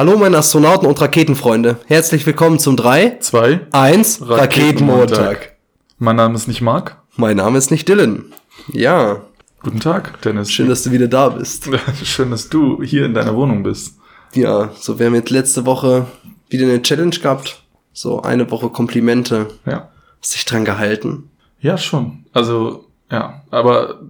Hallo 0.00 0.16
meine 0.16 0.38
Astronauten 0.38 0.88
und 0.88 0.98
Raketenfreunde. 0.98 1.76
Herzlich 1.86 2.24
willkommen 2.24 2.58
zum 2.58 2.74
3, 2.74 3.18
2, 3.18 3.66
1 3.70 4.22
Raketenmontag. 4.22 4.38
Raketenmontag. 4.40 5.56
Mein 5.98 6.16
Name 6.16 6.36
ist 6.36 6.48
nicht 6.48 6.62
Marc. 6.62 6.96
Mein 7.16 7.36
Name 7.36 7.58
ist 7.58 7.70
nicht 7.70 7.86
Dylan. 7.86 8.32
Ja, 8.72 9.20
Guten 9.62 9.78
Tag, 9.78 10.22
Dennis. 10.22 10.50
schön, 10.50 10.70
dass 10.70 10.84
du 10.84 10.90
wieder 10.90 11.06
da 11.06 11.28
bist. 11.28 11.68
Schön, 12.04 12.30
dass 12.30 12.48
du 12.48 12.82
hier 12.82 13.04
in 13.04 13.12
deiner 13.12 13.36
Wohnung 13.36 13.62
bist. 13.62 13.98
Ja, 14.32 14.70
so 14.80 14.98
wir 14.98 15.04
haben 15.04 15.14
jetzt 15.16 15.28
letzte 15.28 15.66
Woche 15.66 16.06
wieder 16.48 16.64
eine 16.64 16.80
Challenge 16.80 17.18
gehabt. 17.18 17.62
So 17.92 18.22
eine 18.22 18.50
Woche 18.50 18.70
Komplimente. 18.70 19.48
Ja. 19.66 19.90
Hast 20.22 20.34
dich 20.34 20.46
dran 20.46 20.64
gehalten? 20.64 21.28
Ja, 21.60 21.76
schon. 21.76 22.24
Also, 22.32 22.86
ja. 23.10 23.42
Aber 23.50 24.00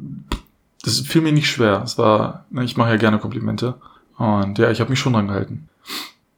das 0.85 1.01
fiel 1.01 1.23
mir 1.23 1.33
nicht 1.33 1.51
schwer. 1.51 1.83
Es 1.85 1.99
war, 1.99 2.45
ne, 2.51 2.63
ich 2.63 2.77
mache 2.77 2.91
ja 2.91 2.97
gerne 2.97 3.19
Komplimente. 3.19 3.75
Und 4.19 4.57
ja, 4.59 4.71
ich 4.71 4.79
habe 4.79 4.91
mich 4.91 5.01
schon 5.01 5.15
dran 5.15 5.27
gehalten. 5.27 5.67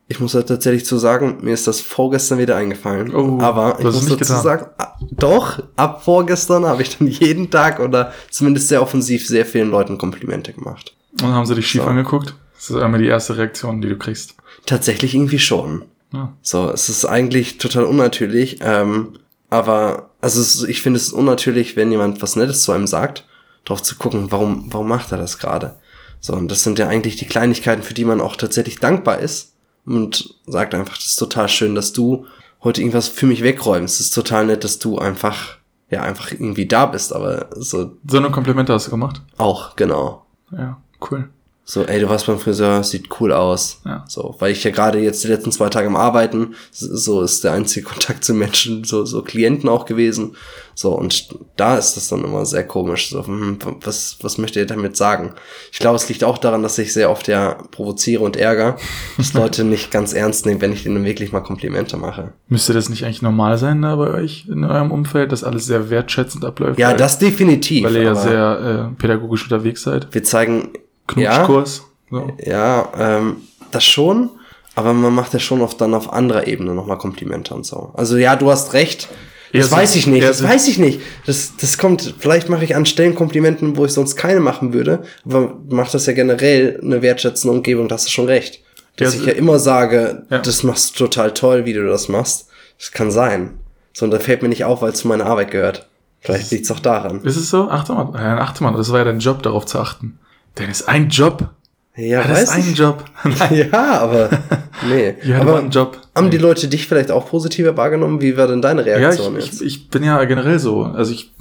Ich 0.09 0.21
muss 0.21 0.35
halt 0.35 0.49
tatsächlich 0.49 0.85
zu 0.85 0.99
sagen, 0.99 1.39
mir 1.43 1.55
ist 1.55 1.67
das 1.67 1.81
vorgestern 1.81 2.39
wieder 2.39 2.57
eingefallen. 2.57 3.15
Oh, 3.15 3.41
Aber 3.41 3.77
ich 3.79 3.85
muss 3.85 4.01
dazu 4.05 4.17
getan. 4.17 4.43
sagen, 4.43 4.67
ah, 4.79 4.95
doch, 5.11 5.63
ab 5.77 6.05
vorgestern 6.05 6.67
habe 6.67 6.83
ich 6.83 6.99
dann 6.99 7.07
jeden 7.09 7.51
Tag 7.51 7.81
oder 7.81 8.13
zumindest 8.31 8.69
sehr 8.69 8.83
offensiv 8.83 9.27
sehr 9.27 9.47
vielen 9.47 9.71
Leuten 9.71 9.97
Komplimente 9.99 10.53
gemacht. 10.53 10.95
Und 11.13 11.23
dann 11.23 11.33
haben 11.33 11.47
sie 11.47 11.55
dich 11.55 11.67
schief 11.67 11.83
So. 11.83 11.89
angeguckt. 11.89 12.35
Das 12.57 12.71
ist 12.71 12.77
einmal 12.77 13.01
die 13.01 13.07
erste 13.09 13.37
Reaktion, 13.39 13.81
die 13.81 13.89
du 13.89 13.97
kriegst. 13.97 14.35
Tatsächlich 14.67 15.15
irgendwie 15.15 15.39
schon. 15.39 15.85
Ja. 16.13 16.33
So, 16.43 16.71
es 16.71 16.89
ist 16.91 17.07
eigentlich 17.07 17.57
total 17.59 17.85
unnatürlich, 17.85 18.59
ähm, 18.61 19.15
aber 19.49 20.11
also 20.21 20.67
ich 20.67 20.83
finde 20.83 20.99
es 20.99 21.13
unnatürlich, 21.13 21.75
wenn 21.77 21.91
jemand 21.91 22.21
was 22.23 22.37
Nettes 22.37 22.63
zu 22.63 22.73
einem 22.73 22.87
sagt, 22.87 23.27
drauf 23.65 23.83
zu 23.83 23.97
gucken, 23.97 24.27
warum, 24.31 24.67
warum 24.71 24.89
macht 24.89 25.11
er 25.13 25.19
das 25.19 25.39
gerade? 25.39 25.77
So, 26.21 26.35
und 26.35 26.51
das 26.51 26.63
sind 26.63 26.79
ja 26.79 26.87
eigentlich 26.89 27.17
die 27.17 27.27
Kleinigkeiten, 27.27 27.83
für 27.83 27.95
die 27.95 28.05
man 28.05 28.21
auch 28.21 28.37
tatsächlich 28.37 28.79
dankbar 28.79 29.19
ist 29.21 29.52
und 29.85 30.35
sagt 30.47 30.75
einfach, 30.75 30.97
das 30.97 31.07
ist 31.07 31.17
total 31.17 31.49
schön, 31.49 31.75
dass 31.75 31.93
du 31.93 32.27
heute 32.63 32.81
irgendwas 32.81 33.09
für 33.09 33.27
mich 33.27 33.43
wegräumst. 33.43 33.95
Es 34.01 34.07
ist 34.07 34.15
total 34.15 34.47
nett, 34.47 34.65
dass 34.65 34.79
du 34.79 34.99
einfach, 34.99 35.57
ja, 35.91 36.03
einfach 36.03 36.31
irgendwie 36.33 36.67
da 36.67 36.87
bist, 36.87 37.13
aber 37.13 37.49
so 37.57 37.93
So 38.09 38.19
eine 38.19 38.31
Komplimente 38.31 38.73
hast 38.73 38.87
du 38.87 38.91
gemacht? 38.91 39.23
auch, 39.39 39.77
genau. 39.77 40.27
Ja, 40.53 40.81
cool. 41.11 41.31
So, 41.65 41.85
ey, 41.85 42.01
du 42.01 42.09
warst 42.09 42.27
beim 42.27 42.41
Friseur, 42.41 42.83
sieht 42.83 43.09
cool 43.21 43.33
aus. 43.33 43.81
Ja. 43.85 44.05
So, 44.09 44.35
weil 44.41 44.51
ich 44.51 44.65
ja 44.65 44.73
gerade 44.73 44.99
jetzt 44.99 45.23
die 45.23 45.29
letzten 45.29 45.53
zwei 45.53 45.69
Tage 45.69 45.87
am 45.87 45.95
Arbeiten, 45.95 46.57
so 46.73 47.23
ist 47.23 47.45
der 47.45 47.53
einzige 47.53 47.87
Kontakt 47.89 48.25
zu 48.25 48.35
Menschen, 48.35 48.83
so, 48.83 49.05
so 49.05 49.23
Klienten 49.23 49.69
auch 49.69 49.85
gewesen. 49.85 50.37
So, 50.75 50.93
und 50.93 51.29
da 51.57 51.77
ist 51.77 51.97
das 51.97 52.09
dann 52.09 52.25
immer 52.25 52.47
sehr 52.47 52.67
komisch. 52.67 53.11
So, 53.11 53.25
hm, 53.25 53.59
was, 53.83 54.17
was 54.23 54.39
möchte 54.39 54.59
ihr 54.59 54.67
damit 54.67 54.97
sagen? 54.97 55.35
Ich 55.71 55.79
glaube, 55.79 55.97
es 55.97 56.09
liegt 56.09 56.25
auch 56.25 56.39
daran, 56.39 56.63
dass 56.63 56.79
ich 56.79 56.93
sehr 56.93 57.11
oft 57.11 57.29
ja 57.29 57.55
provoziere 57.71 58.25
und 58.25 58.37
ärgere, 58.37 58.77
dass 59.17 59.33
Leute 59.35 59.65
nicht 59.65 59.91
ganz 59.93 60.15
ernst 60.15 60.47
nehmen, 60.47 60.61
wenn 60.61 60.73
ich 60.73 60.83
denen 60.83 61.05
wirklich 61.05 61.31
mal 61.31 61.41
Komplimente 61.41 61.97
mache. 61.97 62.33
Müsste 62.49 62.73
das 62.73 62.89
nicht 62.89 63.05
eigentlich 63.05 63.23
normal 63.23 63.59
sein 63.59 63.83
da 63.83 63.95
bei 63.97 64.11
euch 64.11 64.47
in 64.49 64.65
eurem 64.65 64.91
Umfeld, 64.91 65.31
dass 65.31 65.45
alles 65.45 65.67
sehr 65.67 65.91
wertschätzend 65.91 66.45
abläuft? 66.45 66.79
Ja, 66.79 66.91
weil, 66.91 66.97
das 66.97 67.19
definitiv. 67.19 67.85
Weil 67.85 67.97
ihr 67.97 68.03
ja 68.03 68.15
sehr 68.15 68.91
äh, 68.93 69.01
pädagogisch 69.01 69.45
unterwegs 69.45 69.83
seid. 69.83 70.09
wir 70.11 70.25
zeigen, 70.25 70.71
ja, 71.17 71.45
Knutschkurs. 71.45 71.83
So. 72.11 72.31
Ja, 72.45 72.89
ähm, 72.99 73.37
das 73.71 73.85
schon, 73.85 74.31
aber 74.75 74.93
man 74.93 75.15
macht 75.15 75.33
ja 75.33 75.39
schon 75.39 75.61
oft 75.63 75.81
dann 75.81 75.95
auf 75.95 76.13
anderer 76.13 76.47
Ebene 76.47 76.75
nochmal 76.75 76.99
Komplimente 76.99 77.55
und 77.55 77.65
so. 77.67 77.91
Also 77.95 78.17
ja, 78.17 78.37
du 78.37 78.51
hast 78.51 78.73
recht. 78.75 79.09
Das 79.53 79.69
so- 79.71 79.77
weiß 79.77 79.97
ich 79.97 80.07
nicht, 80.07 80.23
eher 80.23 80.29
das 80.29 80.43
weiß 80.43 80.69
ich 80.69 80.79
nicht. 80.79 81.01
Das, 81.27 81.53
das 81.61 81.77
kommt, 81.77 82.15
vielleicht 82.19 82.49
mache 82.49 82.65
ich 82.65 82.75
an 82.75 82.87
Stellen 82.87 83.15
Komplimenten, 83.15 83.77
wo 83.77 83.85
ich 83.85 83.93
sonst 83.93 84.17
keine 84.17 84.41
machen 84.41 84.73
würde, 84.73 85.03
aber 85.27 85.59
macht 85.69 85.93
das 85.93 86.07
ja 86.07 86.15
generell 86.15 86.81
eine 86.83 87.03
wertschätzende 87.03 87.55
Umgebung, 87.57 87.89
da 87.89 87.97
hast 87.97 88.07
du 88.07 88.11
schon 88.11 88.27
recht. 88.27 88.61
Dass 88.97 89.15
Ja, 89.15 89.21
ich 89.21 89.27
ja 89.27 89.33
immer 89.35 89.59
sage, 89.59 90.27
Ja. 90.31 90.39
das 90.39 90.63
machst 90.63 90.99
du 90.99 91.05
total 91.05 91.33
toll, 91.35 91.65
wie 91.67 91.73
du 91.75 91.87
das 91.87 92.09
machst. 92.09 92.49
Das 92.79 92.93
kann 92.93 93.11
sein. 93.11 93.59
So, 93.95 94.07
und 94.07 94.11
da 94.11 94.19
fällt 94.19 94.43
mir 94.43 94.49
nicht 94.49 94.65
auf, 94.65 94.81
weil 94.83 94.93
es 94.93 94.99
zu 95.01 95.09
meiner 95.09 95.27
Arbeit 95.27 95.51
gehört. 95.51 95.87
Vielleicht 96.21 96.51
liegt's 96.51 96.71
auch 96.71 96.79
daran. 96.81 97.21
Ist 97.23 97.37
es 97.37 97.51
so? 97.51 97.69
Achte 97.69 97.93
mal. 97.93 98.11
Ja, 98.15 98.39
achte 98.39 98.63
mal, 98.63 98.73
das 98.75 98.91
war 98.91 98.99
ja 99.01 99.05
dein 99.05 99.19
Job, 99.19 99.43
darauf 99.43 99.67
zu 99.67 99.79
achten. 99.79 100.19
Denn 100.59 100.71
ist 100.71 100.89
ein 100.89 101.09
Job. 101.09 101.51
Ja, 101.95 102.05
Ja, 102.23 102.25
das 102.25 102.45
ist 102.45 102.49
ein. 102.51 102.75
Job. 102.75 103.05
Ja, 103.51 104.01
aber 104.01 104.31
nee. 104.89 105.15
Ja, 105.25 105.41
aber 105.41 105.51
aber 105.51 105.59
ein 105.61 105.71
Job. 105.71 105.99
Haben 106.15 106.31
die 106.31 106.39
Leute 106.39 106.69
dich 106.69 106.87
vielleicht 106.87 107.11
auch 107.11 107.29
positiver 107.29 107.77
wahrgenommen? 107.77 108.21
Wie 108.23 108.37
war 108.37 108.47
denn 108.47 108.63
deine 108.63 108.81
Ja, 108.87 108.97
ich, 108.97 109.01
Reaktion 109.03 109.37
ich, 109.39 109.47
jetzt? 109.47 109.63
ich 109.63 109.89
bin 109.91 110.03
ja 110.05 110.23
generell 110.25 110.59
so. 110.59 110.85
Also 110.85 111.13
ich 111.13 111.33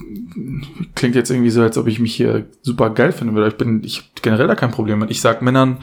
klingt 0.96 1.16
jetzt 1.16 1.32
irgendwie 1.32 1.50
so, 1.52 1.62
als 1.62 1.78
ob 1.78 1.88
ich 1.88 2.00
mich 2.00 2.14
hier 2.16 2.46
super 2.62 2.90
geil 2.90 3.12
finden 3.14 3.34
würde. 3.36 3.48
Ich 3.50 3.56
bin, 3.56 3.82
ich 3.84 3.98
hab 4.00 4.22
generell 4.22 4.48
da 4.48 4.56
kein 4.56 4.72
Problem 4.72 5.00
mit. 5.00 5.10
Ich 5.12 5.22
sag 5.22 5.42
Männern, 5.42 5.78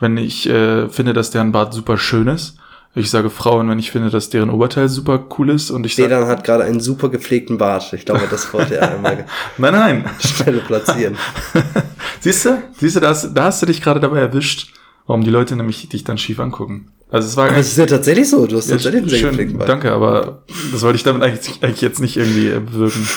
wenn 0.00 0.16
ich 0.16 0.48
äh, 0.48 0.88
finde, 0.88 1.12
dass 1.12 1.30
deren 1.30 1.52
Bart 1.52 1.74
super 1.74 1.98
schön 1.98 2.28
ist. 2.28 2.56
Ich 2.96 3.10
sage 3.10 3.28
Frauen, 3.28 3.68
wenn 3.68 3.78
ich 3.80 3.90
finde, 3.90 4.10
dass 4.10 4.30
deren 4.30 4.50
Oberteil 4.50 4.88
super 4.88 5.26
cool 5.38 5.50
ist. 5.50 5.70
Und 5.70 5.84
ich 5.84 5.96
sage, 5.96 6.08
Dedan 6.08 6.28
hat 6.28 6.44
gerade 6.44 6.62
einen 6.64 6.78
super 6.78 7.08
gepflegten 7.08 7.58
Bart. 7.58 7.92
Ich 7.92 8.04
glaube, 8.04 8.28
das 8.30 8.52
wollte 8.54 8.76
er 8.76 8.92
einmal 8.94 9.26
nein, 9.58 9.72
nein. 9.72 10.10
schnell 10.20 10.60
platzieren. 10.60 11.16
Siehst 12.20 12.44
du? 12.44 12.62
Siehst 12.78 12.96
du, 12.96 13.00
da 13.00 13.08
hast, 13.08 13.34
da 13.34 13.44
hast 13.44 13.62
du 13.62 13.66
dich 13.66 13.82
gerade 13.82 13.98
dabei 13.98 14.20
erwischt, 14.20 14.72
warum 15.06 15.24
die 15.24 15.30
Leute 15.30 15.56
nämlich 15.56 15.88
dich 15.88 16.04
dann 16.04 16.18
schief 16.18 16.38
angucken. 16.38 16.92
Also 17.10 17.28
es 17.28 17.36
war 17.36 17.48
Das 17.50 17.66
ist 17.66 17.76
ja 17.78 17.86
tatsächlich 17.86 18.30
so. 18.30 18.46
Du 18.46 18.56
hast 18.56 18.68
tatsächlich 18.68 19.02
einen 19.02 19.08
sehr 19.10 19.18
schön, 19.18 19.28
gepflegten 19.30 19.58
Bart. 19.58 19.68
danke, 19.68 19.92
aber 19.92 20.42
das 20.72 20.82
wollte 20.82 20.96
ich 20.96 21.02
damit 21.02 21.22
eigentlich, 21.22 21.62
eigentlich 21.62 21.80
jetzt 21.80 22.00
nicht 22.00 22.16
irgendwie 22.16 22.48
äh, 22.48 22.60
bewirken. 22.60 23.08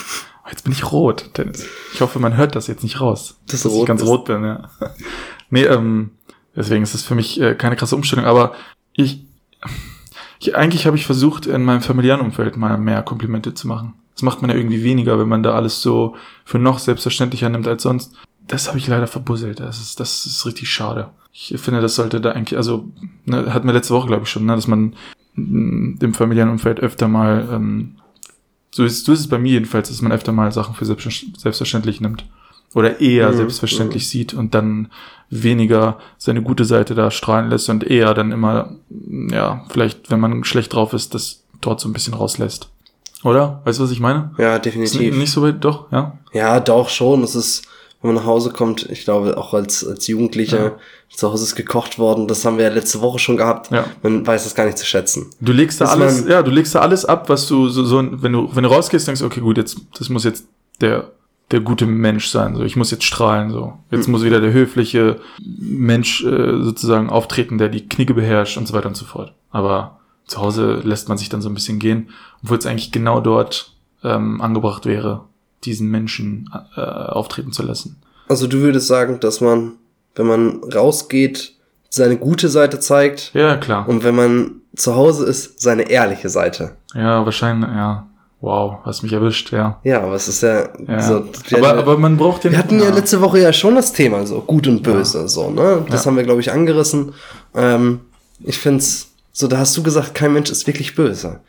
Jetzt 0.49 0.63
bin 0.63 0.71
ich 0.73 0.91
rot, 0.91 1.29
Dennis. 1.37 1.65
Ich 1.93 2.01
hoffe, 2.01 2.19
man 2.19 2.35
hört 2.37 2.55
das 2.55 2.67
jetzt 2.67 2.81
nicht 2.83 2.99
raus. 3.01 3.35
Dass 3.47 3.61
dass 3.61 3.63
du 3.63 3.69
ich 3.69 3.75
rot 3.75 3.87
ganz 3.87 4.01
bist. 4.01 4.11
rot 4.11 4.25
bin, 4.25 4.43
ja. 4.43 4.69
Nee, 5.49 5.63
ähm, 5.63 6.11
deswegen 6.55 6.83
ist 6.83 6.93
es 6.93 7.03
für 7.03 7.15
mich 7.15 7.39
äh, 7.39 7.53
keine 7.55 7.75
krasse 7.75 7.95
Umstellung, 7.95 8.25
aber 8.25 8.53
ich, 8.93 9.26
ich 10.39 10.55
eigentlich 10.55 10.85
habe 10.85 10.97
ich 10.97 11.05
versucht, 11.05 11.45
in 11.45 11.63
meinem 11.63 11.81
familiären 11.81 12.21
Umfeld 12.21 12.57
mal 12.57 12.77
mehr 12.77 13.01
Komplimente 13.03 13.53
zu 13.53 13.67
machen. 13.67 13.93
Das 14.13 14.23
macht 14.23 14.41
man 14.41 14.49
ja 14.49 14.57
irgendwie 14.57 14.83
weniger, 14.83 15.19
wenn 15.19 15.27
man 15.27 15.43
da 15.43 15.53
alles 15.53 15.81
so 15.81 16.15
für 16.43 16.57
noch 16.57 16.79
selbstverständlicher 16.79 17.49
nimmt 17.49 17.67
als 17.67 17.83
sonst. 17.83 18.15
Das 18.47 18.67
habe 18.67 18.77
ich 18.77 18.87
leider 18.87 19.07
verbusselt. 19.07 19.59
Das 19.59 19.79
ist, 19.79 19.99
das 19.99 20.25
ist 20.25 20.45
richtig 20.45 20.69
schade. 20.69 21.09
Ich 21.31 21.53
finde, 21.59 21.81
das 21.81 21.95
sollte 21.95 22.19
da 22.19 22.31
eigentlich, 22.31 22.57
also, 22.57 22.89
ne, 23.25 23.53
hatten 23.53 23.67
wir 23.67 23.73
letzte 23.73 23.93
Woche, 23.93 24.07
glaube 24.07 24.23
ich, 24.23 24.29
schon, 24.29 24.45
ne, 24.45 24.55
dass 24.55 24.67
man 24.67 24.95
mm, 25.35 25.97
im 26.01 26.13
familiären 26.13 26.49
Umfeld 26.49 26.79
öfter 26.79 27.07
mal, 27.07 27.47
ähm, 27.51 27.97
so 28.71 28.83
ist, 28.83 29.05
so 29.05 29.13
ist 29.13 29.19
es 29.19 29.27
bei 29.27 29.37
mir 29.37 29.51
jedenfalls, 29.51 29.89
dass 29.89 30.01
man 30.01 30.11
öfter 30.11 30.31
mal 30.31 30.51
Sachen 30.51 30.73
für 30.73 30.85
selbstverständlich 30.85 31.39
selbstverständlich 31.39 32.01
nimmt. 32.01 32.25
Oder 32.73 32.99
eher 33.01 33.31
Mhm, 33.31 33.37
selbstverständlich 33.37 34.09
sieht 34.09 34.33
und 34.33 34.53
dann 34.53 34.91
weniger 35.29 35.97
seine 36.17 36.41
gute 36.41 36.65
Seite 36.65 36.95
da 36.95 37.11
strahlen 37.11 37.49
lässt 37.49 37.69
und 37.69 37.83
eher 37.83 38.13
dann 38.13 38.31
immer, 38.31 38.75
ja, 39.31 39.65
vielleicht, 39.69 40.09
wenn 40.11 40.19
man 40.19 40.43
schlecht 40.43 40.73
drauf 40.73 40.93
ist, 40.93 41.13
das 41.13 41.43
dort 41.61 41.79
so 41.79 41.89
ein 41.89 41.93
bisschen 41.93 42.13
rauslässt. 42.13 42.69
Oder? 43.23 43.61
Weißt 43.65 43.79
du, 43.79 43.83
was 43.83 43.91
ich 43.91 43.99
meine? 43.99 44.31
Ja, 44.37 44.55
Ist 44.57 44.65
definitiv. 44.65 45.17
nicht 45.17 45.31
so 45.31 45.41
weit, 45.41 45.63
doch, 45.63 45.91
ja? 45.91 46.17
Ja, 46.33 46.59
doch 46.59 46.87
schon. 46.89 47.23
Es 47.23 47.35
ist, 47.35 47.63
wenn 48.01 48.13
man 48.13 48.23
nach 48.23 48.29
Hause 48.29 48.51
kommt, 48.51 48.89
ich 48.91 49.03
glaube, 49.03 49.37
auch 49.37 49.53
als, 49.53 49.85
als 49.85 50.05
Jugendlicher, 50.07 50.77
zu 51.09 51.31
Hause 51.31 51.43
ist 51.45 51.55
gekocht 51.55 51.97
worden. 51.97 52.27
Das 52.27 52.45
haben 52.45 52.57
wir 52.57 52.65
ja 52.65 52.71
letzte 52.71 53.01
Woche 53.01 53.17
schon 53.17 53.37
gehabt. 53.37 53.71
Ja. 53.71 53.85
Man 54.03 54.25
weiß 54.25 54.43
das 54.43 54.53
gar 54.53 54.65
nicht 54.65 54.77
zu 54.77 54.85
schätzen. 54.85 55.31
Du 55.41 55.51
legst 55.51 55.81
da 55.81 55.85
Dass 55.85 55.93
alles, 55.95 56.25
ja, 56.27 56.43
du 56.43 56.51
legst 56.51 56.75
da 56.75 56.81
alles 56.81 57.05
ab, 57.05 57.27
was 57.27 57.47
du 57.47 57.69
so, 57.69 57.83
so 57.83 57.97
wenn 58.21 58.33
du, 58.33 58.49
wenn 58.55 58.63
du 58.63 58.69
rausgehst, 58.69 59.07
denkst 59.07 59.23
okay, 59.23 59.39
gut, 59.39 59.57
jetzt, 59.57 59.77
das 59.97 60.09
muss 60.09 60.23
jetzt 60.23 60.45
der, 60.79 61.09
der 61.51 61.61
gute 61.61 61.85
Mensch 61.85 62.27
sein, 62.27 62.55
so, 62.55 62.63
ich 62.63 62.75
muss 62.75 62.91
jetzt 62.91 63.05
strahlen, 63.05 63.51
so. 63.51 63.73
Jetzt 63.91 64.05
Hm. 64.05 64.11
muss 64.11 64.23
wieder 64.23 64.41
der 64.41 64.51
höfliche 64.51 65.19
Mensch, 65.45 66.23
äh, 66.23 66.61
sozusagen 66.61 67.09
auftreten, 67.09 67.57
der 67.57 67.69
die 67.69 67.87
Knicke 67.87 68.13
beherrscht 68.13 68.57
und 68.57 68.67
so 68.67 68.73
weiter 68.73 68.89
und 68.89 68.97
so 68.97 69.05
fort. 69.05 69.33
Aber 69.51 69.99
zu 70.25 70.39
Hause 70.41 70.81
lässt 70.83 71.07
man 71.07 71.17
sich 71.17 71.29
dann 71.29 71.41
so 71.41 71.49
ein 71.49 71.53
bisschen 71.53 71.79
gehen, 71.79 72.09
obwohl 72.43 72.57
es 72.57 72.65
eigentlich 72.65 72.91
genau 72.91 73.21
dort, 73.21 73.71
ähm, 74.03 74.41
angebracht 74.41 74.85
wäre, 74.85 75.23
diesen 75.63 75.89
Menschen, 75.89 76.49
äh, 76.75 76.81
auftreten 76.81 77.51
zu 77.53 77.63
lassen. 77.63 77.95
Also 78.27 78.47
du 78.47 78.59
würdest 78.59 78.87
sagen, 78.87 79.19
dass 79.21 79.39
man, 79.39 79.73
wenn 80.15 80.27
man 80.27 80.61
rausgeht, 80.65 81.53
seine 81.89 82.17
gute 82.17 82.49
Seite 82.49 82.79
zeigt 82.81 83.31
Ja, 83.33 83.55
klar. 83.55 83.87
und 83.87 84.03
wenn 84.03 84.15
man 84.15 84.51
zu 84.75 84.95
Hause 84.95 85.25
ist, 85.25 85.61
seine 85.61 85.89
ehrliche 85.89 86.27
Seite. 86.27 86.75
Ja, 86.93 87.23
wahrscheinlich, 87.25 87.69
ja. 87.69 88.07
Wow, 88.39 88.77
hast 88.85 89.01
mich 89.01 89.11
erwischt, 89.13 89.51
ja. 89.51 89.79
Ja, 89.83 90.01
aber 90.03 90.13
es 90.13 90.27
ist 90.27 90.43
ja, 90.43 90.67
ja. 90.87 91.01
so. 91.01 91.25
wir- 91.49 91.57
aber, 91.57 91.79
aber 91.79 91.97
man 91.97 92.17
braucht 92.17 92.43
den. 92.43 92.51
wir 92.51 92.59
hatten 92.59 92.79
ja. 92.79 92.89
letzte 92.89 93.19
Woche 93.21 93.39
ja 93.39 93.51
schon 93.51 93.73
das 93.75 93.93
Thema 93.93 94.25
so 94.27 94.41
gut 94.41 94.67
und 94.67 94.83
böse, 94.83 95.27
so, 95.27 95.49
ne? 95.49 95.83
Das 95.89 96.01
Ja. 96.03 96.11
haben 96.11 96.17
wir, 96.17 96.23
glaube 96.23 96.41
ich, 96.41 96.51
angerissen. 96.51 97.13
Ähm, 97.55 98.01
ich 98.43 98.59
find's, 98.59 99.09
so, 99.31 99.47
da 99.47 99.57
hast 99.57 99.75
du 99.75 99.81
gesagt, 99.81 100.13
kein 100.13 100.33
Mensch 100.33 100.51
ist 100.51 100.67
wirklich 100.67 100.93
böse. 100.93 101.39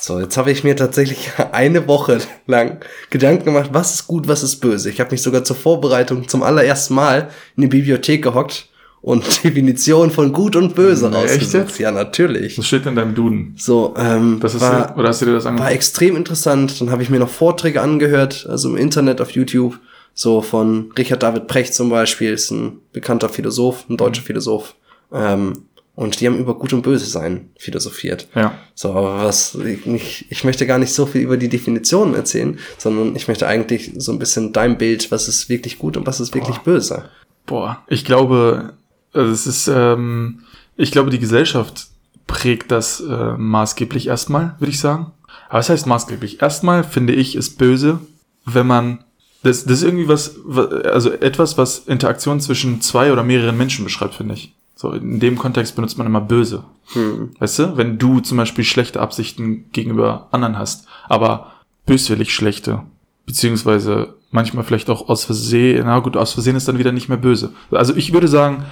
So, 0.00 0.20
jetzt 0.20 0.38
habe 0.38 0.50
ich 0.50 0.64
mir 0.64 0.74
tatsächlich 0.74 1.30
eine 1.52 1.86
Woche 1.86 2.18
lang 2.46 2.78
Gedanken 3.10 3.44
gemacht, 3.44 3.70
was 3.72 3.92
ist 3.92 4.06
gut, 4.06 4.26
was 4.26 4.42
ist 4.42 4.56
böse. 4.60 4.88
Ich 4.88 5.00
habe 5.00 5.10
mich 5.10 5.20
sogar 5.20 5.44
zur 5.44 5.56
Vorbereitung 5.56 6.28
zum 6.28 6.42
allerersten 6.42 6.94
Mal 6.94 7.28
in 7.56 7.62
die 7.62 7.68
Bibliothek 7.68 8.22
gehockt 8.22 8.68
und 9.08 9.24
Definition 9.44 10.10
von 10.10 10.32
gut 10.32 10.54
und 10.56 10.74
böse 10.74 11.06
echt 11.06 11.14
rausgesucht. 11.16 11.54
jetzt? 11.54 11.78
Ja, 11.78 11.90
natürlich. 11.90 12.58
Was 12.58 12.66
steht 12.66 12.86
in 12.86 12.94
deinem 12.94 13.14
Duden? 13.14 13.54
So, 13.56 13.94
ähm, 13.96 14.38
Das 14.40 14.54
ist 14.54 14.60
war, 14.60 14.96
oder 14.98 15.08
hast 15.08 15.22
du 15.22 15.26
dir 15.26 15.32
das 15.32 15.44
war 15.44 15.52
angeguckt? 15.52 15.74
extrem 15.74 16.16
interessant. 16.16 16.80
Dann 16.80 16.90
habe 16.90 17.02
ich 17.02 17.10
mir 17.10 17.18
noch 17.18 17.28
Vorträge 17.30 17.80
angehört, 17.80 18.46
also 18.48 18.68
im 18.68 18.76
Internet, 18.76 19.20
auf 19.20 19.30
YouTube, 19.30 19.78
so 20.14 20.42
von 20.42 20.92
Richard 20.98 21.22
David 21.22 21.46
Precht 21.46 21.74
zum 21.74 21.88
Beispiel, 21.90 22.32
ist 22.32 22.50
ein 22.50 22.80
bekannter 22.92 23.28
Philosoph, 23.28 23.84
ein 23.88 23.96
deutscher 23.96 24.22
Philosoph. 24.22 24.74
Ähm, 25.12 25.64
Und 25.94 26.20
die 26.20 26.26
haben 26.28 26.38
über 26.38 26.54
Gut 26.56 26.72
und 26.74 26.82
Böse 26.82 27.06
sein 27.06 27.50
philosophiert. 27.58 28.28
Ja. 28.34 28.52
So, 28.74 28.90
aber 28.90 29.24
was, 29.24 29.56
ich, 29.56 30.26
ich 30.30 30.44
möchte 30.44 30.64
gar 30.66 30.78
nicht 30.78 30.92
so 30.92 31.06
viel 31.06 31.22
über 31.22 31.36
die 31.36 31.48
Definitionen 31.48 32.14
erzählen, 32.14 32.58
sondern 32.76 33.16
ich 33.16 33.26
möchte 33.26 33.46
eigentlich 33.48 33.92
so 33.96 34.12
ein 34.12 34.18
bisschen 34.20 34.52
dein 34.52 34.78
Bild, 34.78 35.10
was 35.10 35.26
ist 35.28 35.48
wirklich 35.48 35.78
gut 35.78 35.96
und 35.96 36.06
was 36.06 36.20
ist 36.20 36.34
wirklich 36.34 36.58
böse. 36.58 37.06
Boah, 37.46 37.82
ich 37.88 38.04
glaube, 38.04 38.74
also 39.12 39.32
es 39.32 39.46
ist, 39.46 39.68
ähm, 39.68 40.40
ich 40.76 40.92
glaube, 40.92 41.10
die 41.10 41.18
Gesellschaft 41.18 41.88
prägt 42.26 42.70
das 42.70 43.00
äh, 43.00 43.32
maßgeblich 43.36 44.06
erstmal, 44.06 44.54
würde 44.58 44.70
ich 44.70 44.80
sagen. 44.80 45.12
Aber 45.48 45.58
was 45.60 45.70
heißt 45.70 45.86
maßgeblich? 45.86 46.42
Erstmal 46.42 46.84
finde 46.84 47.14
ich 47.14 47.34
es 47.34 47.54
böse, 47.56 48.00
wenn 48.44 48.66
man 48.66 49.04
das, 49.42 49.64
das 49.64 49.78
ist 49.78 49.84
irgendwie 49.84 50.08
was, 50.08 50.36
wa- 50.44 50.64
also 50.92 51.10
etwas, 51.12 51.56
was 51.56 51.78
Interaktion 51.80 52.40
zwischen 52.40 52.80
zwei 52.80 53.12
oder 53.12 53.22
mehreren 53.22 53.56
Menschen 53.56 53.84
beschreibt, 53.84 54.14
finde 54.14 54.34
ich. 54.34 54.52
So, 54.74 54.92
in 54.92 55.20
dem 55.20 55.38
Kontext 55.38 55.74
benutzt 55.74 55.96
man 55.98 56.06
immer 56.06 56.20
böse. 56.20 56.64
Hm. 56.92 57.30
Weißt 57.38 57.58
du, 57.58 57.76
wenn 57.76 57.98
du 57.98 58.20
zum 58.20 58.36
Beispiel 58.36 58.64
schlechte 58.64 59.00
Absichten 59.00 59.70
gegenüber 59.72 60.28
anderen 60.32 60.58
hast, 60.58 60.86
aber 61.08 61.52
böswillig 61.86 62.32
schlechte, 62.34 62.82
beziehungsweise 63.26 64.14
manchmal 64.30 64.64
vielleicht 64.64 64.90
auch 64.90 65.08
aus 65.08 65.24
Versehen, 65.24 65.84
na 65.86 65.98
gut, 66.00 66.16
aus 66.16 66.32
Versehen 66.32 66.56
ist 66.56 66.68
dann 66.68 66.78
wieder 66.78 66.92
nicht 66.92 67.08
mehr 67.08 67.18
böse. 67.18 67.52
Also 67.70 67.94
ich 67.96 68.12
würde 68.12 68.28
sagen, 68.28 68.64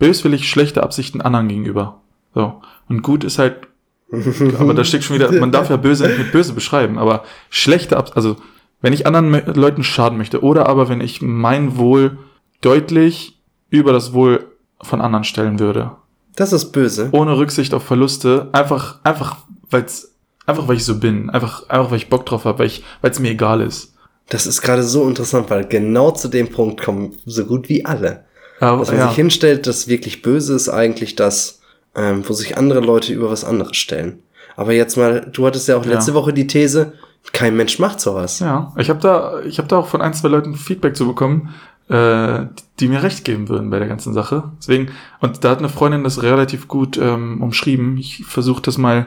böswillig 0.00 0.48
schlechte 0.48 0.82
Absichten 0.82 1.20
anderen 1.20 1.46
gegenüber. 1.46 2.00
So. 2.34 2.60
Und 2.88 3.02
gut 3.02 3.22
ist 3.22 3.38
halt, 3.38 3.68
aber 4.58 4.74
da 4.74 4.82
steckt 4.82 5.04
schon 5.04 5.14
wieder, 5.14 5.30
man 5.30 5.52
darf 5.52 5.70
ja 5.70 5.76
böse 5.76 6.08
nicht 6.08 6.18
mit 6.18 6.32
böse 6.32 6.52
beschreiben, 6.52 6.98
aber 6.98 7.22
schlechte 7.48 7.96
Absichten, 7.96 8.18
also 8.18 8.36
wenn 8.80 8.92
ich 8.92 9.06
anderen 9.06 9.54
Leuten 9.54 9.84
schaden 9.84 10.18
möchte 10.18 10.42
oder 10.42 10.68
aber 10.68 10.88
wenn 10.88 11.00
ich 11.00 11.22
mein 11.22 11.76
Wohl 11.76 12.18
deutlich 12.62 13.38
über 13.68 13.92
das 13.92 14.12
Wohl 14.12 14.46
von 14.82 15.00
anderen 15.00 15.24
stellen 15.24 15.60
würde, 15.60 15.92
Das 16.34 16.52
ist 16.52 16.72
böse. 16.72 17.10
ohne 17.12 17.36
Rücksicht 17.36 17.72
auf 17.74 17.84
Verluste, 17.84 18.48
einfach, 18.52 18.98
einfach, 19.04 19.36
weil's, 19.70 20.16
einfach 20.46 20.66
weil 20.66 20.76
ich 20.76 20.84
so 20.84 20.98
bin, 20.98 21.30
einfach, 21.30 21.68
einfach 21.68 21.90
weil 21.90 21.98
ich 21.98 22.08
Bock 22.08 22.26
drauf 22.26 22.46
habe, 22.46 22.58
weil 22.60 22.66
ich, 22.66 22.82
weil 23.02 23.10
es 23.12 23.20
mir 23.20 23.30
egal 23.30 23.60
ist. 23.60 23.94
Das 24.28 24.46
ist 24.46 24.62
gerade 24.62 24.82
so 24.82 25.06
interessant, 25.06 25.50
weil 25.50 25.66
genau 25.66 26.12
zu 26.12 26.28
dem 26.28 26.48
Punkt 26.48 26.80
kommen 26.80 27.12
so 27.26 27.44
gut 27.44 27.68
wie 27.68 27.84
alle. 27.84 28.24
Aber, 28.60 28.80
Was 28.80 28.88
man 28.90 28.98
ja, 28.98 29.08
sich 29.08 29.16
hinstellt, 29.16 29.66
das 29.66 29.88
wirklich 29.88 30.22
Böse 30.22 30.54
ist 30.54 30.68
eigentlich 30.68 31.16
das, 31.16 31.60
ähm, 31.96 32.22
wo 32.28 32.32
sich 32.34 32.56
andere 32.56 32.80
Leute 32.80 33.12
über 33.12 33.30
was 33.30 33.44
anderes 33.44 33.76
stellen. 33.76 34.22
Aber 34.56 34.72
jetzt 34.72 34.96
mal, 34.96 35.28
du 35.32 35.46
hattest 35.46 35.66
ja 35.68 35.76
auch 35.76 35.84
Ja. 35.84 35.92
letzte 35.92 36.14
Woche 36.14 36.32
die 36.32 36.46
These, 36.46 36.92
kein 37.32 37.56
Mensch 37.56 37.78
macht 37.78 38.00
sowas. 38.00 38.38
ja, 38.40 38.72
ich 38.76 38.90
habe 38.90 39.00
da, 39.00 39.40
ich 39.42 39.58
habe 39.58 39.68
da 39.68 39.78
auch 39.78 39.88
von 39.88 40.02
ein, 40.02 40.12
zwei 40.14 40.28
Leuten 40.28 40.54
Feedback 40.54 40.94
zu 40.96 41.06
bekommen, 41.06 41.54
äh, 41.88 42.46
die 42.78 42.88
mir 42.88 43.02
recht 43.02 43.24
geben 43.24 43.48
würden 43.48 43.70
bei 43.70 43.78
der 43.78 43.88
ganzen 43.88 44.12
Sache. 44.12 44.44
Deswegen, 44.58 44.90
und 45.20 45.42
da 45.42 45.50
hat 45.50 45.58
eine 45.58 45.68
Freundin 45.68 46.04
das 46.04 46.22
relativ 46.22 46.68
gut 46.68 46.96
ähm, 46.98 47.42
umschrieben. 47.42 47.96
Ich 47.98 48.24
versuche 48.26 48.62
das 48.62 48.78
mal, 48.78 49.06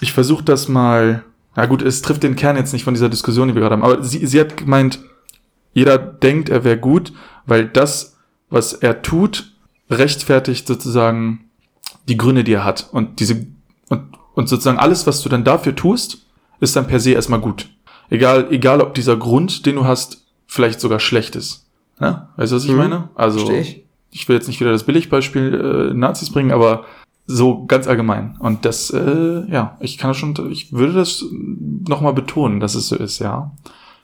ich 0.00 0.12
versuche 0.12 0.44
das 0.44 0.68
mal, 0.68 1.24
na 1.56 1.66
gut, 1.66 1.82
es 1.82 2.02
trifft 2.02 2.22
den 2.22 2.36
Kern 2.36 2.56
jetzt 2.56 2.72
nicht 2.72 2.84
von 2.84 2.94
dieser 2.94 3.08
Diskussion, 3.08 3.48
die 3.48 3.54
wir 3.54 3.62
gerade 3.62 3.74
haben, 3.74 3.84
aber 3.84 4.02
sie, 4.02 4.26
sie 4.26 4.40
hat 4.40 4.56
gemeint, 4.56 4.98
jeder 5.72 5.98
denkt, 5.98 6.48
er 6.48 6.64
wäre 6.64 6.78
gut, 6.78 7.12
weil 7.46 7.66
das, 7.66 8.13
was 8.54 8.72
er 8.72 9.02
tut, 9.02 9.52
rechtfertigt 9.90 10.66
sozusagen 10.66 11.50
die 12.08 12.16
Gründe, 12.16 12.44
die 12.44 12.52
er 12.52 12.64
hat. 12.64 12.88
Und 12.92 13.20
diese, 13.20 13.46
und, 13.88 14.02
und 14.34 14.48
sozusagen 14.48 14.78
alles, 14.78 15.06
was 15.06 15.22
du 15.22 15.28
dann 15.28 15.44
dafür 15.44 15.74
tust, 15.74 16.26
ist 16.60 16.76
dann 16.76 16.86
per 16.86 17.00
se 17.00 17.12
erstmal 17.12 17.40
gut. 17.40 17.68
Egal, 18.10 18.48
egal 18.50 18.80
ob 18.80 18.94
dieser 18.94 19.16
Grund, 19.16 19.66
den 19.66 19.76
du 19.76 19.84
hast, 19.84 20.24
vielleicht 20.46 20.80
sogar 20.80 21.00
schlecht 21.00 21.36
ist. 21.36 21.66
Ja? 22.00 22.28
Weißt 22.36 22.52
du, 22.52 22.56
was 22.56 22.64
ich 22.64 22.70
Mhm. 22.70 22.76
meine? 22.76 23.08
Also, 23.14 23.50
ich. 23.50 23.84
ich 24.10 24.28
will 24.28 24.36
jetzt 24.36 24.46
nicht 24.46 24.60
wieder 24.60 24.72
das 24.72 24.84
Billigbeispiel 24.84 25.90
äh, 25.92 25.94
Nazis 25.94 26.30
bringen, 26.30 26.52
aber 26.52 26.84
so 27.26 27.64
ganz 27.64 27.86
allgemein. 27.86 28.36
Und 28.38 28.64
das, 28.64 28.90
äh, 28.90 29.42
ja, 29.50 29.76
ich 29.80 29.96
kann 29.98 30.10
das 30.10 30.18
schon, 30.18 30.34
ich 30.50 30.72
würde 30.72 30.92
das 30.92 31.24
nochmal 31.88 32.12
betonen, 32.12 32.60
dass 32.60 32.74
es 32.74 32.88
so 32.88 32.96
ist, 32.96 33.18
ja. 33.20 33.52